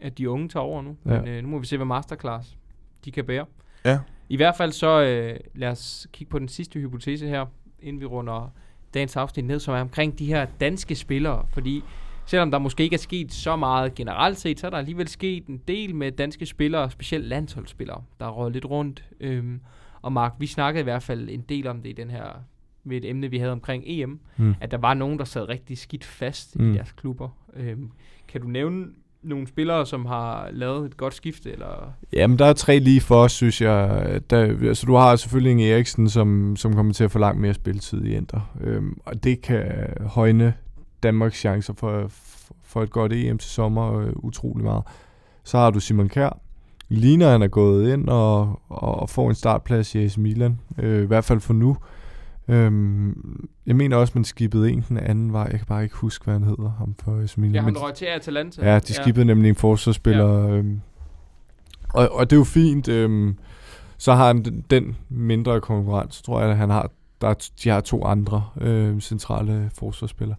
at 0.00 0.18
de 0.18 0.30
unge 0.30 0.48
tager 0.48 0.64
over 0.64 0.82
nu. 0.82 0.96
Ja. 1.06 1.20
Men 1.20 1.28
øh, 1.28 1.42
nu 1.42 1.48
må 1.48 1.58
vi 1.58 1.66
se, 1.66 1.76
hvad 1.76 1.86
Masterclass 1.86 2.56
de 3.04 3.10
kan 3.10 3.24
bære. 3.24 3.44
Ja. 3.84 3.98
I 4.28 4.36
hvert 4.36 4.56
fald 4.56 4.72
så, 4.72 5.02
øh, 5.02 5.36
lad 5.54 5.68
os 5.68 6.08
kigge 6.12 6.30
på 6.30 6.38
den 6.38 6.48
sidste 6.48 6.80
hypotese 6.80 7.28
her, 7.28 7.46
inden 7.82 8.00
vi 8.00 8.06
runder 8.06 8.52
dagens 8.94 9.16
afsnit 9.16 9.44
ned, 9.44 9.60
som 9.60 9.74
er 9.74 9.80
omkring 9.80 10.18
de 10.18 10.26
her 10.26 10.46
danske 10.60 10.94
spillere. 10.94 11.46
Fordi 11.52 11.82
selvom 12.26 12.50
der 12.50 12.58
måske 12.58 12.82
ikke 12.82 12.94
er 12.94 12.98
sket 12.98 13.32
så 13.32 13.56
meget 13.56 13.94
generelt 13.94 14.38
set, 14.38 14.60
så 14.60 14.66
er 14.66 14.70
der 14.70 14.78
alligevel 14.78 15.08
sket 15.08 15.46
en 15.46 15.58
del 15.68 15.94
med 15.94 16.12
danske 16.12 16.46
spillere, 16.46 16.90
specielt 16.90 17.24
landsholdsspillere, 17.24 18.02
der 18.20 18.26
er 18.26 18.30
røget 18.30 18.52
lidt 18.52 18.64
rundt. 18.64 19.04
Øhm, 19.20 19.60
og 20.02 20.12
Mark, 20.12 20.34
vi 20.38 20.46
snakkede 20.46 20.80
i 20.80 20.84
hvert 20.84 21.02
fald 21.02 21.28
en 21.28 21.40
del 21.40 21.66
om 21.66 21.82
det 21.82 21.88
i 21.88 21.92
den 21.92 22.10
her 22.10 22.24
ved 22.84 22.96
et 22.96 23.04
emne, 23.04 23.30
vi 23.30 23.38
havde 23.38 23.52
omkring 23.52 23.82
EM, 23.86 24.20
Mm. 24.36 24.54
at 24.60 24.70
der 24.70 24.78
var 24.78 24.94
nogen, 24.94 25.18
der 25.18 25.24
sad 25.24 25.48
rigtig 25.48 25.78
skidt 25.78 26.04
fast 26.04 26.58
Mm. 26.58 26.70
i 26.72 26.74
deres 26.74 26.92
klubber. 26.92 27.28
Øhm, 27.54 27.90
kan 28.28 28.40
du 28.40 28.46
nævne 28.48 28.86
nogle 29.22 29.46
spillere, 29.46 29.86
som 29.86 30.06
har 30.06 30.48
lavet 30.52 30.86
et 30.86 30.96
godt 30.96 31.14
skifte? 31.14 31.52
Eller? 31.52 31.92
Jamen, 32.12 32.38
der 32.38 32.46
er 32.46 32.52
tre 32.52 32.78
lige 32.78 33.00
for 33.00 33.22
os, 33.22 33.32
synes 33.32 33.60
jeg. 33.60 34.20
Der, 34.30 34.68
altså, 34.68 34.86
du 34.86 34.94
har 34.94 35.16
selvfølgelig 35.16 35.50
Inge 35.50 35.72
Eriksen, 35.72 36.08
som, 36.08 36.56
som 36.56 36.74
kommer 36.74 36.92
til 36.92 37.04
at 37.04 37.10
få 37.10 37.18
langt 37.18 37.40
mere 37.40 37.54
spilletid 37.54 38.04
i 38.04 38.14
Inter. 38.14 38.40
Øhm, 38.60 39.00
og 39.04 39.24
det 39.24 39.42
kan 39.42 39.64
højne 40.06 40.54
Danmarks 41.02 41.38
chancer 41.38 41.74
for, 41.74 42.10
for 42.64 42.82
et 42.82 42.90
godt 42.90 43.12
EM 43.12 43.38
til 43.38 43.50
sommer 43.50 43.98
øh, 43.98 44.12
utrolig 44.16 44.64
meget. 44.64 44.82
Så 45.44 45.58
har 45.58 45.70
du 45.70 45.80
Simon 45.80 46.08
Kjær. 46.08 46.40
Ligner, 46.88 47.30
han 47.30 47.42
er 47.42 47.48
gået 47.48 47.92
ind 47.92 48.08
og, 48.08 48.60
og 48.68 49.10
får 49.10 49.28
en 49.28 49.34
startplads 49.34 49.94
i 49.94 49.98
AC 50.04 50.16
Milan. 50.16 50.60
Øh, 50.78 51.02
I 51.02 51.06
hvert 51.06 51.24
fald 51.24 51.40
for 51.40 51.54
nu. 51.54 51.76
Øhm, 52.48 53.48
jeg 53.66 53.76
mener 53.76 53.96
også, 53.96 54.12
man 54.16 54.24
skippede 54.24 54.70
en 54.70 54.84
den 54.88 54.96
anden 54.98 55.32
vej. 55.32 55.42
Jeg 55.50 55.58
kan 55.60 55.66
bare 55.66 55.82
ikke 55.82 55.96
huske, 55.96 56.24
hvad 56.24 56.34
han 56.34 56.42
hedder, 56.42 56.70
ham 56.78 56.94
for 57.04 57.40
Milan. 57.40 57.54
Ja, 57.54 57.62
han 57.62 57.76
røg 57.82 57.94
til 57.94 58.04
Atalanta. 58.04 58.70
Ja, 58.72 58.78
de 58.78 58.94
skippede 58.94 59.26
ja. 59.26 59.32
nemlig 59.34 59.48
en 59.48 59.54
forsvarsspiller. 59.54 60.44
Ja. 60.48 60.56
Øhm, 60.56 60.80
og, 61.94 62.08
og 62.12 62.30
det 62.30 62.36
er 62.36 62.40
jo 62.40 62.44
fint. 62.44 62.88
Øhm, 62.88 63.38
så 63.98 64.14
har 64.14 64.26
han 64.26 64.42
den, 64.44 64.64
den 64.70 64.96
mindre 65.08 65.60
konkurrence, 65.60 66.22
tror 66.22 66.40
jeg, 66.40 66.50
at 66.50 66.56
han 66.56 66.70
har. 66.70 66.90
Der, 67.20 67.28
er- 67.28 67.50
de 67.64 67.68
har 67.68 67.80
to 67.80 68.04
andre 68.04 68.44
øh, 68.60 69.00
centrale 69.00 69.70
forsvarsspillere. 69.78 70.36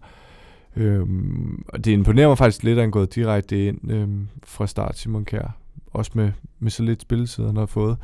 Øhm, 0.76 1.64
og 1.68 1.84
det 1.84 1.90
imponerer 1.92 2.28
mig 2.28 2.38
faktisk 2.38 2.62
lidt, 2.62 2.78
at 2.78 2.82
han 2.82 2.90
gået 2.90 3.14
direkte 3.14 3.66
ind 3.66 3.90
øhm, 3.90 4.28
fra 4.44 4.66
start, 4.66 4.98
Simon 4.98 5.24
Kjær. 5.24 5.56
Også 5.92 6.10
med, 6.14 6.32
med 6.58 6.70
så 6.70 6.82
lidt 6.82 7.02
spilletid, 7.02 7.46
han 7.46 7.56
har 7.56 7.66
fået. 7.66 7.96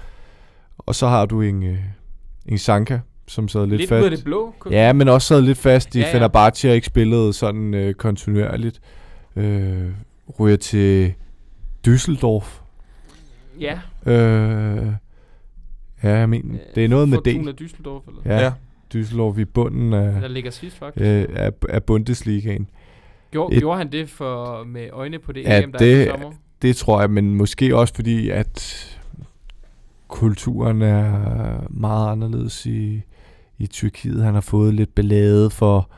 Og 0.79 0.95
så 0.95 1.07
har 1.09 1.27
du 1.27 1.41
en, 1.41 1.63
øh, 1.63 1.79
en 2.47 2.59
Sanka, 2.59 2.99
som 3.29 3.49
sad 3.49 3.61
lidt, 3.61 3.71
Lidt, 3.71 3.81
lidt 3.81 3.89
fast. 3.89 4.05
af 4.05 4.11
det 4.11 4.25
blå. 4.25 4.55
kunne- 4.59 4.75
Ja, 4.75 4.93
men 4.93 5.09
også 5.09 5.29
sad 5.29 5.43
lidt 5.43 5.59
fast 5.59 5.95
i 5.95 5.99
Ja, 5.99 6.07
ja. 6.07 6.15
Fenerbahce 6.15 6.69
og 6.71 6.75
ikke 6.75 6.87
spillede 6.87 7.33
sådan 7.33 7.75
øh, 7.75 7.95
kontinuerligt. 7.95 8.81
Øh, 9.37 9.91
ryger 10.41 10.57
til 10.57 11.15
Düsseldorf. 11.89 12.47
Ja. 13.61 13.79
Øh, 14.07 14.87
ja, 16.03 16.11
jeg 16.17 16.29
mener, 16.29 16.59
det 16.75 16.85
er 16.85 16.89
noget 16.89 17.09
med 17.09 17.19
det. 17.25 17.35
Fortuna 17.37 17.53
Düsseldorf, 17.61 18.09
eller? 18.09 18.37
Ja, 18.37 18.45
ja. 18.45 18.53
Düsseldorf 18.95 19.39
i 19.41 19.45
bunden 19.45 19.93
af, 19.93 20.21
Der 20.21 20.29
ligger 20.29 20.51
sidst, 20.51 20.77
faktisk. 20.79 21.05
øh, 21.07 21.27
af, 21.37 21.51
af 21.69 21.83
Bundesligaen. 21.85 22.69
Gjorde, 23.31 23.55
et- 23.57 23.61
gjorde 23.61 23.79
han 23.79 23.93
det 23.93 24.11
for 24.11 24.65
med 24.65 24.89
øjne 24.93 25.19
på 25.19 25.33
det 25.33 25.43
Ja, 25.45 25.63
EM, 25.63 25.73
der 25.73 25.79
er 25.79 25.85
i 25.85 25.91
det- 25.91 26.09
sommer? 26.11 26.31
Det 26.63 26.77
tror 26.77 27.01
jeg, 27.01 27.11
men 27.11 27.35
måske 27.35 27.77
også 27.77 27.95
fordi, 27.95 28.31
at 28.31 28.83
kulturen 30.09 30.83
er 30.83 31.61
meget 31.71 32.13
anderledes 32.13 32.67
i, 32.67 33.03
i 33.59 33.67
Tyrkiet. 33.67 34.25
Han 34.25 34.35
har 34.35 34.41
fået 34.41 34.75
lidt 34.75 34.95
ballade 34.95 35.51
for 35.51 35.91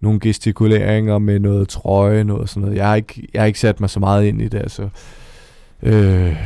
nogle 0.00 0.20
gestikuleringer 0.20 1.18
med 1.18 1.38
noget 1.38 1.68
trøje, 1.68 2.24
noget 2.24 2.48
sådan 2.48 2.60
noget. 2.60 2.76
Jeg 2.76 2.88
har 2.88 2.94
ikke, 2.94 3.28
jeg 3.34 3.42
har 3.42 3.46
ikke 3.46 3.60
sat 3.60 3.80
mig 3.80 3.90
så 3.90 4.00
meget 4.00 4.24
ind 4.24 4.42
i 4.42 4.48
det, 4.48 4.58
altså. 4.58 4.88
Øh, 5.82 6.36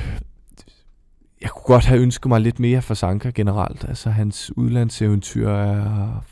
jeg 1.40 1.51
kunne 1.51 1.64
godt 1.64 1.85
have 1.85 2.01
ønsket 2.01 2.28
mig 2.28 2.40
lidt 2.40 2.60
mere 2.60 2.82
for 2.82 2.94
Sanka 2.94 3.31
generelt. 3.35 3.85
Altså, 3.89 4.10
hans 4.10 4.56
udlandseventyr 4.56 5.48
er 5.48 6.24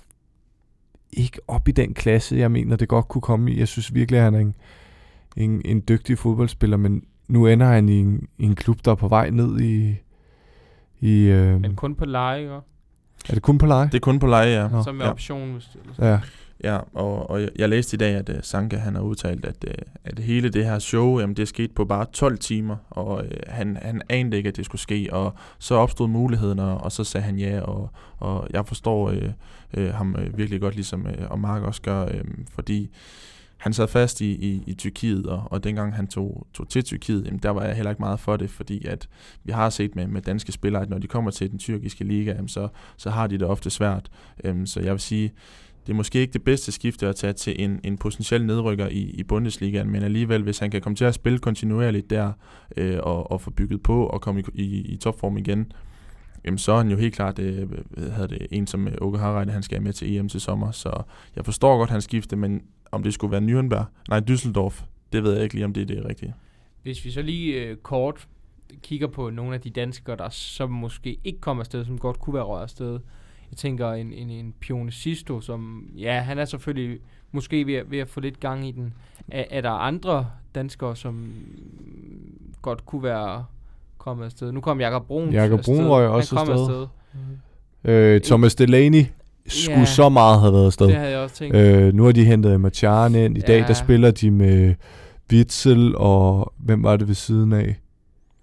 ikke 1.12 1.40
op 1.48 1.68
i 1.68 1.72
den 1.72 1.94
klasse, 1.94 2.36
jeg 2.36 2.50
mener, 2.50 2.76
det 2.76 2.88
godt 2.88 3.08
kunne 3.08 3.22
komme 3.22 3.52
i. 3.52 3.58
Jeg 3.58 3.68
synes 3.68 3.94
virkelig, 3.94 4.18
at 4.18 4.24
han 4.24 4.34
er 4.34 4.38
en, 4.40 4.54
en, 5.36 5.62
en 5.64 5.82
dygtig 5.88 6.18
fodboldspiller, 6.18 6.76
men 6.76 7.02
nu 7.28 7.46
ender 7.46 7.66
han 7.66 7.88
i 7.88 7.98
en, 7.98 8.28
i 8.38 8.44
en 8.44 8.54
klub, 8.54 8.84
der 8.84 8.90
er 8.90 8.94
på 8.94 9.08
vej 9.08 9.30
ned 9.30 9.60
i... 9.60 9.96
i 11.00 11.22
øh, 11.22 11.60
Men 11.60 11.76
kun 11.76 11.94
på 11.94 12.04
leje, 12.04 12.40
ikke? 12.40 12.54
Er 13.28 13.34
det 13.34 13.42
kun 13.42 13.58
på 13.58 13.66
leje? 13.66 13.86
Det 13.86 13.94
er 13.94 13.98
kun 14.00 14.18
på 14.18 14.26
leje, 14.26 14.62
ja. 14.62 14.68
Nå. 14.68 14.82
Som 14.82 14.94
med 14.94 15.04
Ja. 15.04 15.10
option, 15.10 15.52
hvis 15.52 15.64
det, 15.64 15.80
eller 15.82 15.94
sådan. 15.94 16.10
Ja. 16.10 16.20
Ja, 16.64 16.78
og, 16.94 17.30
og 17.30 17.40
jeg, 17.42 17.48
jeg 17.56 17.68
læste 17.68 17.94
i 17.94 17.98
dag, 17.98 18.14
at 18.14 18.28
uh, 18.28 18.34
Sanka 18.42 18.76
han 18.76 18.94
har 18.94 19.02
udtalt, 19.02 19.44
at, 19.44 19.64
uh, 19.66 19.72
at 20.04 20.18
hele 20.18 20.48
det 20.48 20.64
her 20.64 20.78
show, 20.78 21.20
jamen, 21.20 21.36
det 21.36 21.42
er 21.42 21.46
sket 21.46 21.70
på 21.72 21.84
bare 21.84 22.06
12 22.12 22.38
timer, 22.38 22.76
og 22.90 23.14
uh, 23.14 23.22
han, 23.46 23.78
han 23.82 24.02
anede 24.08 24.36
ikke, 24.36 24.48
at 24.48 24.56
det 24.56 24.64
skulle 24.64 24.80
ske, 24.82 25.08
og 25.12 25.34
så 25.58 25.74
opstod 25.74 26.08
muligheden, 26.08 26.58
og, 26.58 26.78
og 26.80 26.92
så 26.92 27.04
sagde 27.04 27.24
han 27.24 27.38
ja, 27.38 27.60
og, 27.60 27.90
og 28.18 28.46
jeg 28.50 28.66
forstår 28.66 29.10
uh, 29.10 29.16
uh, 29.78 29.88
ham 29.94 30.16
uh, 30.18 30.38
virkelig 30.38 30.60
godt, 30.60 30.74
ligesom 30.74 31.06
uh, 31.06 31.30
og 31.30 31.38
Mark 31.40 31.62
også 31.62 31.82
gør, 31.82 32.04
uh, 32.04 32.10
fordi 32.54 32.90
han 33.58 33.72
sad 33.72 33.88
fast 33.88 34.20
i, 34.20 34.30
i, 34.30 34.62
i 34.66 34.74
Tyrkiet, 34.74 35.26
og, 35.26 35.42
og 35.50 35.64
dengang 35.64 35.94
han 35.96 36.06
tog, 36.06 36.46
tog 36.54 36.68
til 36.68 36.84
Tyrkiet, 36.84 37.24
jamen, 37.26 37.40
der 37.42 37.50
var 37.50 37.64
jeg 37.64 37.74
heller 37.74 37.90
ikke 37.90 38.02
meget 38.02 38.20
for 38.20 38.36
det, 38.36 38.50
fordi 38.50 38.86
at 38.86 39.08
vi 39.44 39.52
har 39.52 39.70
set 39.70 39.96
med, 39.96 40.06
med 40.06 40.22
danske 40.22 40.52
spillere, 40.52 40.82
at 40.82 40.90
når 40.90 40.98
de 40.98 41.06
kommer 41.06 41.30
til 41.30 41.50
den 41.50 41.58
tyrkiske 41.58 42.04
liga, 42.04 42.32
jamen, 42.32 42.48
så, 42.48 42.68
så 42.96 43.10
har 43.10 43.26
de 43.26 43.38
det 43.38 43.46
ofte 43.46 43.70
svært. 43.70 44.10
Øhm, 44.44 44.66
så 44.66 44.80
jeg 44.80 44.92
vil 44.92 45.00
sige, 45.00 45.32
det 45.86 45.92
er 45.92 45.96
måske 45.96 46.20
ikke 46.20 46.32
det 46.32 46.42
bedste 46.42 46.72
skifte 46.72 47.08
at 47.08 47.16
tage 47.16 47.32
til 47.32 47.62
en, 47.64 47.80
en 47.84 47.98
potentiel 47.98 48.46
nedrykker 48.46 48.88
i, 48.88 49.00
i 49.00 49.22
Bundesligaen, 49.22 49.90
men 49.90 50.02
alligevel, 50.02 50.42
hvis 50.42 50.58
han 50.58 50.70
kan 50.70 50.80
komme 50.80 50.96
til 50.96 51.04
at 51.04 51.14
spille 51.14 51.38
kontinuerligt 51.38 52.10
der, 52.10 52.32
øh, 52.76 52.98
og, 53.02 53.30
og 53.30 53.40
få 53.40 53.50
bygget 53.50 53.82
på 53.82 54.06
og 54.06 54.20
komme 54.20 54.40
i, 54.54 54.62
i, 54.62 54.80
i 54.80 54.96
topform 54.96 55.38
igen, 55.38 55.72
jamen 56.44 56.58
så 56.58 56.72
er 56.72 56.76
han 56.76 56.90
jo 56.90 56.96
helt 56.96 57.14
klart 57.14 57.38
øh, 57.38 57.68
hvad 57.90 58.28
det, 58.28 58.46
en 58.50 58.66
som 58.66 58.88
Åke 59.00 59.18
Harreide, 59.18 59.52
han 59.52 59.62
skal 59.62 59.82
med 59.82 59.92
til 59.92 60.16
EM 60.16 60.28
til 60.28 60.40
sommer, 60.40 60.70
så 60.70 61.02
jeg 61.36 61.44
forstår 61.44 61.78
godt 61.78 61.90
hans 61.90 62.04
skifte, 62.04 62.36
men 62.36 62.62
om 62.92 63.02
det 63.02 63.14
skulle 63.14 63.30
være 63.32 63.40
Nürnberg, 63.40 63.84
nej 64.08 64.20
Düsseldorf, 64.30 64.82
det 65.12 65.22
ved 65.22 65.32
jeg 65.34 65.42
ikke 65.42 65.54
lige, 65.54 65.64
om 65.64 65.72
det 65.72 65.80
er 65.82 65.86
det 65.86 66.04
rigtige. 66.04 66.34
Hvis 66.82 67.04
vi 67.04 67.10
så 67.10 67.22
lige 67.22 67.62
øh, 67.64 67.76
kort 67.76 68.28
kigger 68.82 69.06
på 69.06 69.30
nogle 69.30 69.54
af 69.54 69.60
de 69.60 69.70
danskere, 69.70 70.16
der 70.16 70.28
som 70.28 70.70
måske 70.70 71.18
ikke 71.24 71.40
kommer 71.40 71.62
afsted, 71.62 71.84
som 71.84 71.98
godt 71.98 72.18
kunne 72.20 72.34
være 72.34 72.42
røget 72.42 72.62
afsted. 72.62 72.92
Jeg 73.50 73.56
tænker 73.56 73.92
en, 73.92 74.12
en, 74.12 74.30
en 74.30 74.54
Pione 74.60 74.92
Sisto, 74.92 75.40
som, 75.40 75.90
ja, 75.96 76.20
han 76.20 76.38
er 76.38 76.44
selvfølgelig 76.44 76.98
måske 77.32 77.66
ved, 77.66 77.74
at- 77.74 77.90
ved 77.90 77.98
at 77.98 78.08
få 78.08 78.20
lidt 78.20 78.40
gang 78.40 78.68
i 78.68 78.72
den. 78.72 78.94
Er, 79.28 79.44
er 79.50 79.60
der 79.60 79.70
andre 79.70 80.26
danskere, 80.54 80.96
som 80.96 81.32
godt 82.62 82.86
kunne 82.86 83.02
være 83.02 83.44
kommet 83.98 84.24
afsted? 84.24 84.52
Nu 84.52 84.60
kom 84.60 84.80
Jakob 84.80 85.06
Brun 85.06 85.30
Jakob. 85.32 85.60
Brun 85.64 85.86
røg 85.86 86.08
også 86.08 86.36
afsted. 86.36 86.54
afsted. 86.54 86.86
Øh, 87.84 88.20
Thomas 88.20 88.54
Delaney 88.54 89.04
skulle 89.48 89.78
Ja. 89.78 89.84
så 89.84 90.08
meget 90.08 90.40
have 90.40 90.52
været 90.52 90.66
afsted. 90.66 90.86
Det 90.86 90.96
havde 90.96 91.10
jeg 91.10 91.18
også 91.18 91.36
tænkt. 91.36 91.56
Øh, 91.56 91.94
nu 91.94 92.04
har 92.04 92.12
de 92.12 92.24
hentet 92.24 92.60
Macharen 92.60 93.14
ind. 93.14 93.38
I 93.38 93.40
dag 93.40 93.60
Ja. 93.60 93.66
der 93.66 93.74
spiller 93.74 94.10
de 94.10 94.30
med 94.30 94.74
Witzel 95.32 95.96
og 95.96 96.52
hvem 96.58 96.82
var 96.82 96.96
det 96.96 97.08
ved 97.08 97.14
siden 97.14 97.52
af? 97.52 97.76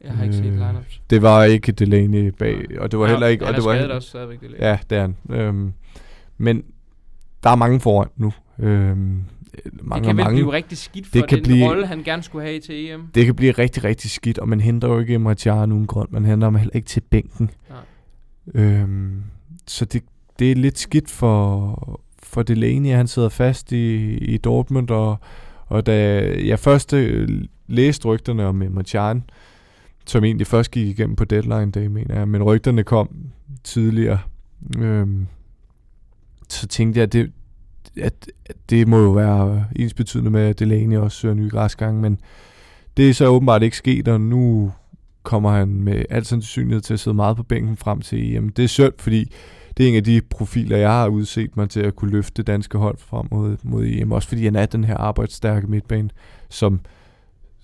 jeg 0.03 0.13
har 0.13 0.23
ikke 0.23 0.35
set 0.35 0.45
øh, 0.45 0.51
lineups. 0.51 1.01
Det 1.09 1.21
var 1.21 1.43
ikke 1.43 1.71
Delaney 1.71 2.27
bag, 2.39 2.65
og 2.79 2.91
det 2.91 2.99
var 2.99 3.07
heller 3.07 3.27
ikke... 3.27 3.45
Og 3.47 3.53
det 3.53 3.63
var 3.65 3.73
heller- 3.73 3.95
også 3.95 4.09
stadigvæk, 4.09 4.41
det 4.41 4.49
Ja, 4.59 4.77
det 4.89 4.97
er 4.97 5.01
han. 5.01 5.15
Øhm, 5.29 5.73
men 6.37 6.63
der 7.43 7.49
er 7.49 7.55
mange 7.55 7.79
foran 7.79 8.07
nu. 8.17 8.33
Øhm, 8.59 8.97
mange, 8.97 9.23
det 9.95 10.03
kan 10.07 10.17
vel 10.17 10.23
mange. 10.23 10.35
blive 10.35 10.51
rigtig 10.51 10.77
skidt 10.77 11.07
for 11.07 11.11
det 11.11 11.27
kan 11.29 11.37
den 11.37 11.43
blive- 11.43 11.67
rolle, 11.67 11.87
han 11.87 12.03
gerne 12.03 12.23
skulle 12.23 12.45
have 12.47 12.59
til 12.59 12.91
EM. 12.91 13.07
Det 13.15 13.25
kan 13.25 13.35
blive 13.35 13.51
rigtig, 13.51 13.83
rigtig 13.83 14.11
skidt, 14.11 14.37
og 14.39 14.49
man 14.49 14.59
henter 14.59 14.87
jo 14.87 14.99
ikke 14.99 15.13
Emre 15.13 15.33
Can 15.33 15.71
uden 15.71 15.87
grund. 15.87 16.09
Man 16.11 16.25
henter 16.25 16.45
ham 16.47 16.55
heller 16.55 16.75
ikke 16.75 16.87
til 16.87 17.01
bænken. 17.09 17.49
Nej. 17.69 18.63
Øhm, 18.63 19.23
så 19.67 19.85
det, 19.85 20.03
det 20.39 20.51
er 20.51 20.55
lidt 20.55 20.79
skidt 20.79 21.09
for, 21.09 22.01
for 22.23 22.43
Delaney, 22.43 22.89
at 22.89 22.97
han 22.97 23.07
sidder 23.07 23.29
fast 23.29 23.71
i, 23.71 24.17
i 24.17 24.37
Dortmund, 24.37 24.89
og, 24.89 25.17
og 25.67 25.85
da 25.85 26.21
jeg 26.45 26.59
først 26.59 26.93
øh, 26.93 27.29
læste 27.67 28.05
rygterne 28.05 28.45
om 28.45 28.61
Emre 28.61 28.83
som 30.07 30.23
egentlig 30.23 30.47
først 30.47 30.71
gik 30.71 30.87
igennem 30.87 31.15
på 31.15 31.25
deadline 31.25 31.71
day, 31.71 31.85
mener 31.85 32.15
jeg, 32.15 32.27
men 32.27 32.43
rygterne 32.43 32.83
kom 32.83 33.09
tidligere, 33.63 34.19
øhm, 34.79 35.27
så 36.49 36.67
tænkte 36.67 36.97
jeg, 36.97 37.03
at 37.03 37.13
det, 37.13 37.31
at, 38.01 38.31
at 38.45 38.55
det 38.69 38.87
må 38.87 38.99
jo 38.99 39.09
være 39.09 39.65
ens 39.75 39.93
betydende 39.93 40.31
med, 40.31 40.41
at 40.41 40.59
Delaney 40.59 40.97
også 40.97 41.17
søger 41.17 41.35
nye 41.35 41.49
græsgange, 41.49 42.01
men 42.01 42.19
det 42.97 43.09
er 43.09 43.13
så 43.13 43.27
åbenbart 43.27 43.63
ikke 43.63 43.77
sket, 43.77 44.07
og 44.07 44.21
nu 44.21 44.71
kommer 45.23 45.51
han 45.51 45.67
med 45.67 46.05
al 46.09 46.25
sandsynlighed 46.25 46.81
til 46.81 46.93
at 46.93 46.99
sidde 46.99 47.15
meget 47.15 47.37
på 47.37 47.43
bænken 47.43 47.77
frem 47.77 48.01
til 48.01 48.35
EM. 48.35 48.49
Det 48.49 48.63
er 48.63 48.67
synd, 48.67 48.93
fordi 48.97 49.31
det 49.77 49.83
er 49.83 49.89
en 49.89 49.95
af 49.95 50.03
de 50.03 50.21
profiler, 50.29 50.77
jeg 50.77 50.91
har 50.91 51.07
udset 51.07 51.57
mig 51.57 51.69
til 51.69 51.79
at 51.79 51.95
kunne 51.95 52.11
løfte 52.11 52.43
danske 52.43 52.77
hold 52.77 52.97
frem 52.97 53.27
mod, 53.31 53.57
mod 53.63 53.85
EM. 53.85 54.11
Også 54.11 54.27
fordi 54.27 54.45
han 54.45 54.55
er 54.55 54.65
den 54.65 54.83
her 54.83 54.97
arbejdsstærke 54.97 55.67
midtbane, 55.67 56.09
som 56.49 56.79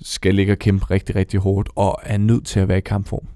skal 0.01 0.35
ligge 0.35 0.53
og 0.53 0.59
kæmpe 0.59 0.85
rigtig, 0.85 1.15
rigtig 1.15 1.39
hårdt, 1.39 1.69
og 1.75 1.99
er 2.03 2.17
nødt 2.17 2.45
til 2.45 2.59
at 2.59 2.67
være 2.67 2.77
i 2.77 2.81
kampform. 2.81 3.27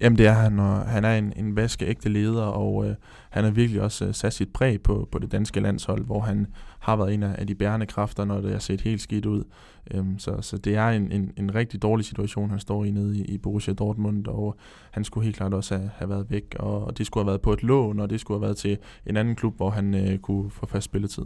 Jamen 0.00 0.18
det 0.18 0.26
er 0.26 0.32
han, 0.32 0.58
og 0.58 0.80
han 0.80 1.04
er 1.04 1.18
en, 1.18 1.32
en 1.36 1.56
vaskeægte 1.56 2.08
leder, 2.08 2.42
og 2.42 2.86
øh, 2.86 2.94
han 3.30 3.44
har 3.44 3.50
virkelig 3.50 3.82
også 3.82 4.04
øh, 4.04 4.14
sat 4.14 4.32
sit 4.32 4.52
præg 4.52 4.82
på, 4.82 5.08
på 5.12 5.18
det 5.18 5.32
danske 5.32 5.60
landshold, 5.60 6.04
hvor 6.04 6.20
han 6.20 6.46
har 6.78 6.96
været 6.96 7.14
en 7.14 7.22
af, 7.22 7.34
af 7.38 7.46
de 7.46 7.54
bærende 7.54 7.86
kræfter, 7.86 8.24
når 8.24 8.40
det 8.40 8.52
har 8.52 8.58
set 8.58 8.80
helt 8.80 9.00
skidt 9.00 9.26
ud. 9.26 9.44
Øhm, 9.90 10.18
så, 10.18 10.40
så 10.40 10.58
det 10.58 10.76
er 10.76 10.88
en, 10.88 11.12
en, 11.12 11.32
en 11.36 11.54
rigtig 11.54 11.82
dårlig 11.82 12.06
situation, 12.06 12.50
han 12.50 12.58
står 12.58 12.84
i 12.84 12.90
nede 12.90 13.18
i, 13.18 13.24
i 13.24 13.38
Borussia 13.38 13.74
Dortmund, 13.74 14.26
og 14.26 14.56
han 14.90 15.04
skulle 15.04 15.24
helt 15.24 15.36
klart 15.36 15.54
også 15.54 15.76
have, 15.76 15.90
have 15.94 16.08
været 16.08 16.30
væk, 16.30 16.56
og, 16.58 16.84
og 16.84 16.98
det 16.98 17.06
skulle 17.06 17.24
have 17.24 17.30
været 17.30 17.40
på 17.40 17.52
et 17.52 17.62
lån, 17.62 18.00
og 18.00 18.10
det 18.10 18.20
skulle 18.20 18.38
have 18.38 18.46
været 18.46 18.56
til 18.56 18.78
en 19.06 19.16
anden 19.16 19.36
klub, 19.36 19.56
hvor 19.56 19.70
han 19.70 19.94
øh, 19.94 20.18
kunne 20.18 20.50
få 20.50 20.66
fast 20.66 20.84
spilletid. 20.84 21.24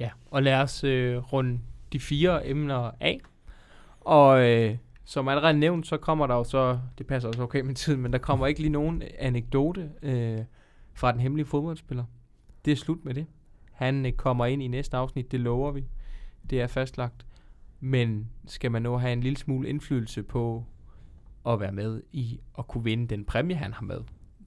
Ja, 0.00 0.10
og 0.30 0.42
lad 0.42 0.54
os 0.54 0.84
øh, 0.84 1.16
runde 1.16 1.58
de 1.92 2.00
fire 2.00 2.48
emner 2.48 2.90
af. 3.00 3.20
Og 4.00 4.50
øh, 4.50 4.76
som 5.10 5.28
allerede 5.28 5.58
nævnt, 5.58 5.86
så 5.86 5.96
kommer 5.96 6.26
der 6.26 6.34
jo 6.34 6.44
så, 6.44 6.78
det 6.98 7.06
passer 7.06 7.28
også 7.28 7.42
okay 7.42 7.60
med 7.60 7.74
tiden, 7.74 8.00
men 8.00 8.12
der 8.12 8.18
kommer 8.18 8.46
ikke 8.46 8.60
lige 8.60 8.72
nogen 8.72 9.02
anekdote 9.18 9.90
øh, 10.02 10.38
fra 10.94 11.12
den 11.12 11.20
hemmelige 11.20 11.46
fodboldspiller. 11.46 12.04
Det 12.64 12.72
er 12.72 12.76
slut 12.76 13.04
med 13.04 13.14
det. 13.14 13.26
Han 13.72 14.06
øh, 14.06 14.12
kommer 14.12 14.46
ind 14.46 14.62
i 14.62 14.66
næste 14.68 14.96
afsnit, 14.96 15.32
det 15.32 15.40
lover 15.40 15.72
vi. 15.72 15.84
Det 16.50 16.60
er 16.60 16.66
fastlagt. 16.66 17.26
Men 17.80 18.28
skal 18.46 18.70
man 18.70 18.82
nu 18.82 18.96
have 18.96 19.12
en 19.12 19.20
lille 19.20 19.36
smule 19.38 19.68
indflydelse 19.68 20.22
på 20.22 20.64
at 21.46 21.60
være 21.60 21.72
med 21.72 22.02
i 22.12 22.40
at 22.58 22.68
kunne 22.68 22.84
vinde 22.84 23.06
den 23.06 23.24
præmie, 23.24 23.56
han 23.56 23.72
har 23.72 23.82
med, 23.82 24.00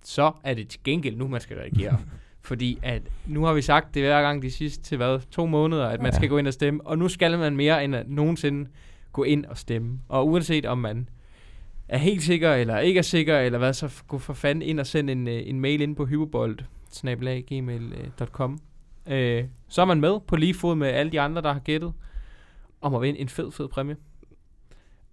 så 0.03 0.31
er 0.43 0.53
det 0.53 0.67
til 0.67 0.79
gengæld 0.83 1.15
nu, 1.17 1.27
man 1.27 1.41
skal 1.41 1.57
reagere. 1.57 1.99
Fordi 2.41 2.79
at 2.81 3.01
nu 3.25 3.43
har 3.43 3.53
vi 3.53 3.61
sagt 3.61 3.93
det 3.93 4.01
hver 4.03 4.21
gang 4.21 4.41
de 4.41 4.51
sidste 4.51 4.83
til 4.83 4.97
hvad, 4.97 5.19
to 5.31 5.45
måneder, 5.45 5.87
at 5.87 5.99
man 5.99 6.11
Ja. 6.11 6.15
skal 6.15 6.29
gå 6.29 6.37
ind 6.37 6.47
og 6.47 6.53
stemme. 6.53 6.87
Og 6.87 6.97
nu 6.97 7.07
skal 7.07 7.39
man 7.39 7.55
mere 7.55 7.83
end 7.83 7.95
at 7.95 8.09
nogensinde 8.09 8.69
gå 9.13 9.23
ind 9.23 9.45
og 9.45 9.57
stemme. 9.57 9.99
Og 10.09 10.27
uanset 10.27 10.65
om 10.65 10.77
man 10.77 11.09
er 11.87 11.97
helt 11.97 12.23
sikker 12.23 12.53
eller 12.53 12.79
ikke 12.79 12.97
er 12.97 13.01
sikker, 13.01 13.39
eller 13.39 13.59
hvad, 13.59 13.73
så 13.73 14.03
gå 14.07 14.17
for 14.17 14.33
fanden 14.33 14.61
ind 14.61 14.79
og 14.79 14.87
send 14.87 15.09
en, 15.09 15.27
øh, 15.27 15.41
en 15.45 15.59
mail 15.59 15.81
ind 15.81 15.95
på 15.95 16.05
hyperbold 16.05 16.59
gmail.com. 17.47 18.59
Øh, 19.07 19.37
øh, 19.37 19.45
så 19.67 19.81
er 19.81 19.85
man 19.85 20.01
med 20.01 20.19
på 20.27 20.35
lige 20.35 20.53
fod 20.53 20.75
med 20.75 20.87
alle 20.87 21.11
de 21.11 21.21
andre, 21.21 21.41
der 21.41 21.53
har 21.53 21.59
gættet, 21.59 21.93
om 22.81 22.95
at 22.95 23.01
vinde 23.01 23.19
en 23.19 23.29
fed, 23.29 23.51
fed 23.51 23.67
præmie. 23.67 23.95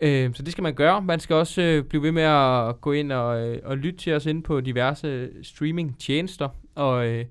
Øh, 0.01 0.35
så 0.35 0.43
det 0.43 0.53
skal 0.53 0.63
man 0.63 0.75
gøre. 0.75 1.03
Man 1.03 1.21
skal 1.21 1.37
også 1.37 1.63
øh, 1.63 1.85
blive 1.85 2.03
ved 2.03 2.13
med 2.13 2.23
at 2.23 2.81
gå 2.81 2.93
ind 2.93 3.13
og, 3.13 3.49
øh, 3.49 3.59
og 3.65 3.79
lytte 3.79 3.99
til 3.99 4.15
os 4.15 4.27
ind 4.27 4.43
på 4.43 4.61
diverse 4.61 5.31
streaming-tjenester. 5.43 6.49
Og 6.75 7.07
øh, 7.07 7.25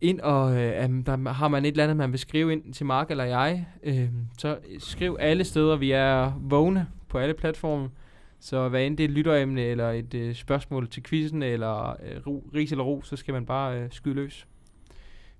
ind 0.00 0.20
og 0.20 0.52
øh, 0.52 1.06
der 1.06 1.32
har 1.32 1.48
man 1.48 1.64
et 1.64 1.68
eller 1.68 1.84
andet, 1.84 1.96
man 1.96 2.12
vil 2.12 2.18
skrive 2.18 2.52
ind 2.52 2.74
til 2.74 2.86
Mark 2.86 3.10
eller 3.10 3.24
jeg. 3.24 3.66
Øh, 3.82 4.08
så 4.38 4.58
skriv 4.78 5.16
alle 5.20 5.44
steder. 5.44 5.76
Vi 5.76 5.90
er 5.90 6.32
vågne 6.40 6.86
på 7.08 7.18
alle 7.18 7.34
platforme. 7.34 7.90
Så 8.40 8.68
hvad 8.68 8.86
end 8.86 8.96
det 8.96 9.04
er 9.04 9.08
et 9.08 9.14
lytteremne, 9.14 9.60
eller 9.60 9.90
et 9.90 10.14
øh, 10.14 10.34
spørgsmål 10.34 10.88
til 10.88 11.02
quizzen, 11.02 11.42
eller 11.42 11.90
øh, 11.90 12.26
ro, 12.26 12.50
ris 12.54 12.72
eller 12.72 12.84
ro, 12.84 13.02
så 13.02 13.16
skal 13.16 13.34
man 13.34 13.46
bare 13.46 13.80
øh, 13.80 13.88
skyde 13.90 14.14
løs. 14.14 14.46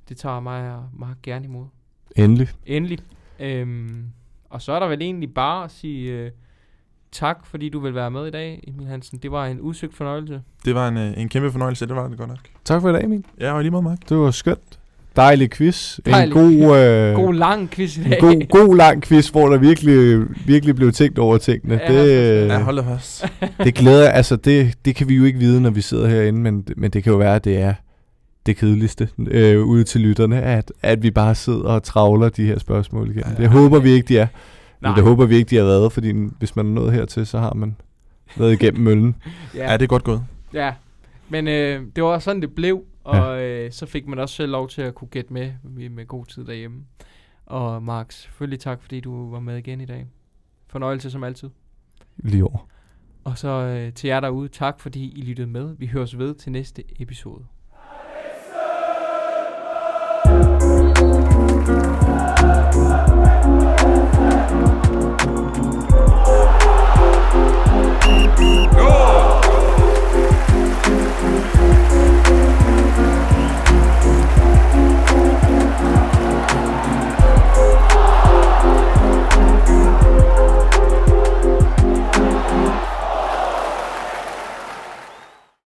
Det 0.08 0.16
tager 0.16 0.40
mig 0.40 0.74
og 0.74 0.88
Mark 0.92 1.16
gerne 1.22 1.44
imod. 1.44 1.66
Endelig. 2.16 2.48
Endelig. 2.66 2.98
Øhm, 3.40 4.04
og 4.50 4.62
så 4.62 4.72
er 4.72 4.80
der 4.80 4.86
vel 4.86 5.02
egentlig 5.02 5.34
bare 5.34 5.64
at 5.64 5.70
sige 5.70 6.12
øh, 6.12 6.30
tak, 7.16 7.38
fordi 7.50 7.68
du 7.68 7.80
vil 7.80 7.94
være 7.94 8.10
med 8.10 8.26
i 8.26 8.30
dag, 8.30 8.64
Emil 8.68 8.86
Hansen. 8.86 9.18
Det 9.22 9.30
var 9.30 9.46
en 9.46 9.60
udsøgt 9.60 9.96
fornøjelse. 9.96 10.40
Det 10.64 10.74
var 10.74 10.88
en, 10.88 10.96
øh, 10.96 11.12
en 11.16 11.28
kæmpe 11.28 11.52
fornøjelse, 11.52 11.86
det 11.86 11.96
var 11.96 12.08
det 12.08 12.18
godt 12.18 12.28
nok. 12.28 12.38
Tak 12.64 12.82
for 12.82 12.90
i 12.90 12.92
dag, 12.92 13.04
Emil. 13.04 13.24
Ja, 13.40 13.52
og 13.52 13.62
lige 13.62 13.70
måde, 13.70 13.82
Mark. 13.82 13.98
Det 14.08 14.16
var 14.16 14.30
skønt. 14.30 14.78
Dejlig 15.16 15.50
quiz. 15.50 15.98
Dejlig. 16.06 16.36
En 16.36 16.42
god, 16.60 16.78
øh, 16.78 17.14
God 17.14 17.34
lang 17.34 17.70
quiz 17.70 17.96
i 17.96 18.04
en 18.04 18.10
dag. 18.10 18.20
god, 18.20 18.48
god 18.48 18.76
lang 18.76 19.02
quiz, 19.02 19.28
hvor 19.28 19.48
der 19.48 19.58
virkelig, 19.58 20.26
virkelig 20.46 20.76
blev 20.76 20.92
tænkt 20.92 21.18
over 21.18 21.38
tingene. 21.38 21.80
Ja, 21.82 21.92
det, 21.92 22.42
øh, 22.42 22.48
Ja, 22.48 22.58
hold 22.58 22.76
da 22.76 22.94
fast. 22.94 23.26
det 23.64 23.74
glæder 23.74 24.08
altså 24.08 24.36
det, 24.36 24.74
det 24.84 24.94
kan 24.96 25.08
vi 25.08 25.14
jo 25.14 25.24
ikke 25.24 25.38
vide, 25.38 25.60
når 25.60 25.70
vi 25.70 25.80
sidder 25.80 26.08
herinde, 26.08 26.40
men, 26.40 26.66
men 26.76 26.90
det 26.90 27.02
kan 27.04 27.12
jo 27.12 27.18
være, 27.18 27.34
at 27.36 27.44
det 27.44 27.58
er 27.58 27.74
det 28.46 28.56
kedeligste 28.56 29.08
øh, 29.28 29.62
ude 29.64 29.84
til 29.84 30.00
lytterne, 30.00 30.42
at, 30.42 30.72
at 30.82 31.02
vi 31.02 31.10
bare 31.10 31.34
sidder 31.34 31.64
og 31.64 31.82
travler 31.82 32.28
de 32.28 32.46
her 32.46 32.58
spørgsmål 32.58 33.10
igennem. 33.10 33.34
Ja, 33.36 33.42
Det 33.42 33.50
håber 33.50 33.78
vi 33.78 33.90
ikke, 33.90 34.08
de 34.08 34.18
er. 34.18 34.26
Nej. 34.80 34.90
Men 34.90 34.96
det 34.96 35.04
håber 35.04 35.26
vi 35.26 35.36
ikke, 35.36 35.50
de 35.50 35.56
har 35.56 35.64
været, 35.64 35.92
fordi 35.92 36.12
hvis 36.38 36.56
man 36.56 36.66
er 36.66 36.70
nået 36.70 36.92
hertil, 36.92 37.26
så 37.26 37.38
har 37.38 37.54
man 37.54 37.76
været 38.36 38.52
igennem 38.52 38.82
møllen. 38.84 39.16
Ja, 39.54 39.72
det 39.72 39.82
er 39.82 39.86
godt 39.86 40.04
gået. 40.04 40.24
Ja, 40.52 40.74
men 41.28 41.48
øh, 41.48 41.82
det 41.96 42.04
var 42.04 42.18
sådan, 42.18 42.42
det 42.42 42.54
blev. 42.54 42.84
Og 43.04 43.42
øh, 43.42 43.72
så 43.72 43.86
fik 43.86 44.06
man 44.06 44.18
også 44.18 44.34
selv 44.34 44.52
lov 44.52 44.68
til 44.68 44.82
at 44.82 44.94
kunne 44.94 45.08
gætte 45.08 45.32
med 45.32 45.52
med, 45.62 45.88
med 45.88 46.06
god 46.06 46.26
tid 46.26 46.44
derhjemme. 46.44 46.84
Og 47.46 47.82
Mark, 47.82 48.12
selvfølgelig 48.12 48.60
tak, 48.60 48.82
fordi 48.82 49.00
du 49.00 49.30
var 49.30 49.40
med 49.40 49.56
igen 49.56 49.80
i 49.80 49.86
dag. 49.86 50.06
Fornøjelse 50.68 51.10
som 51.10 51.24
altid. 51.24 51.50
Lige 52.16 52.44
over. 52.44 52.68
Og 53.24 53.38
så 53.38 53.48
øh, 53.48 53.92
til 53.92 54.08
jer 54.08 54.20
derude, 54.20 54.48
tak 54.48 54.80
fordi 54.80 55.18
I 55.18 55.22
lyttede 55.22 55.46
med. 55.46 55.76
Vi 55.78 55.86
høres 55.86 56.18
ved 56.18 56.34
til 56.34 56.52
næste 56.52 57.02
episode. 57.02 57.44
요! 68.08 69.25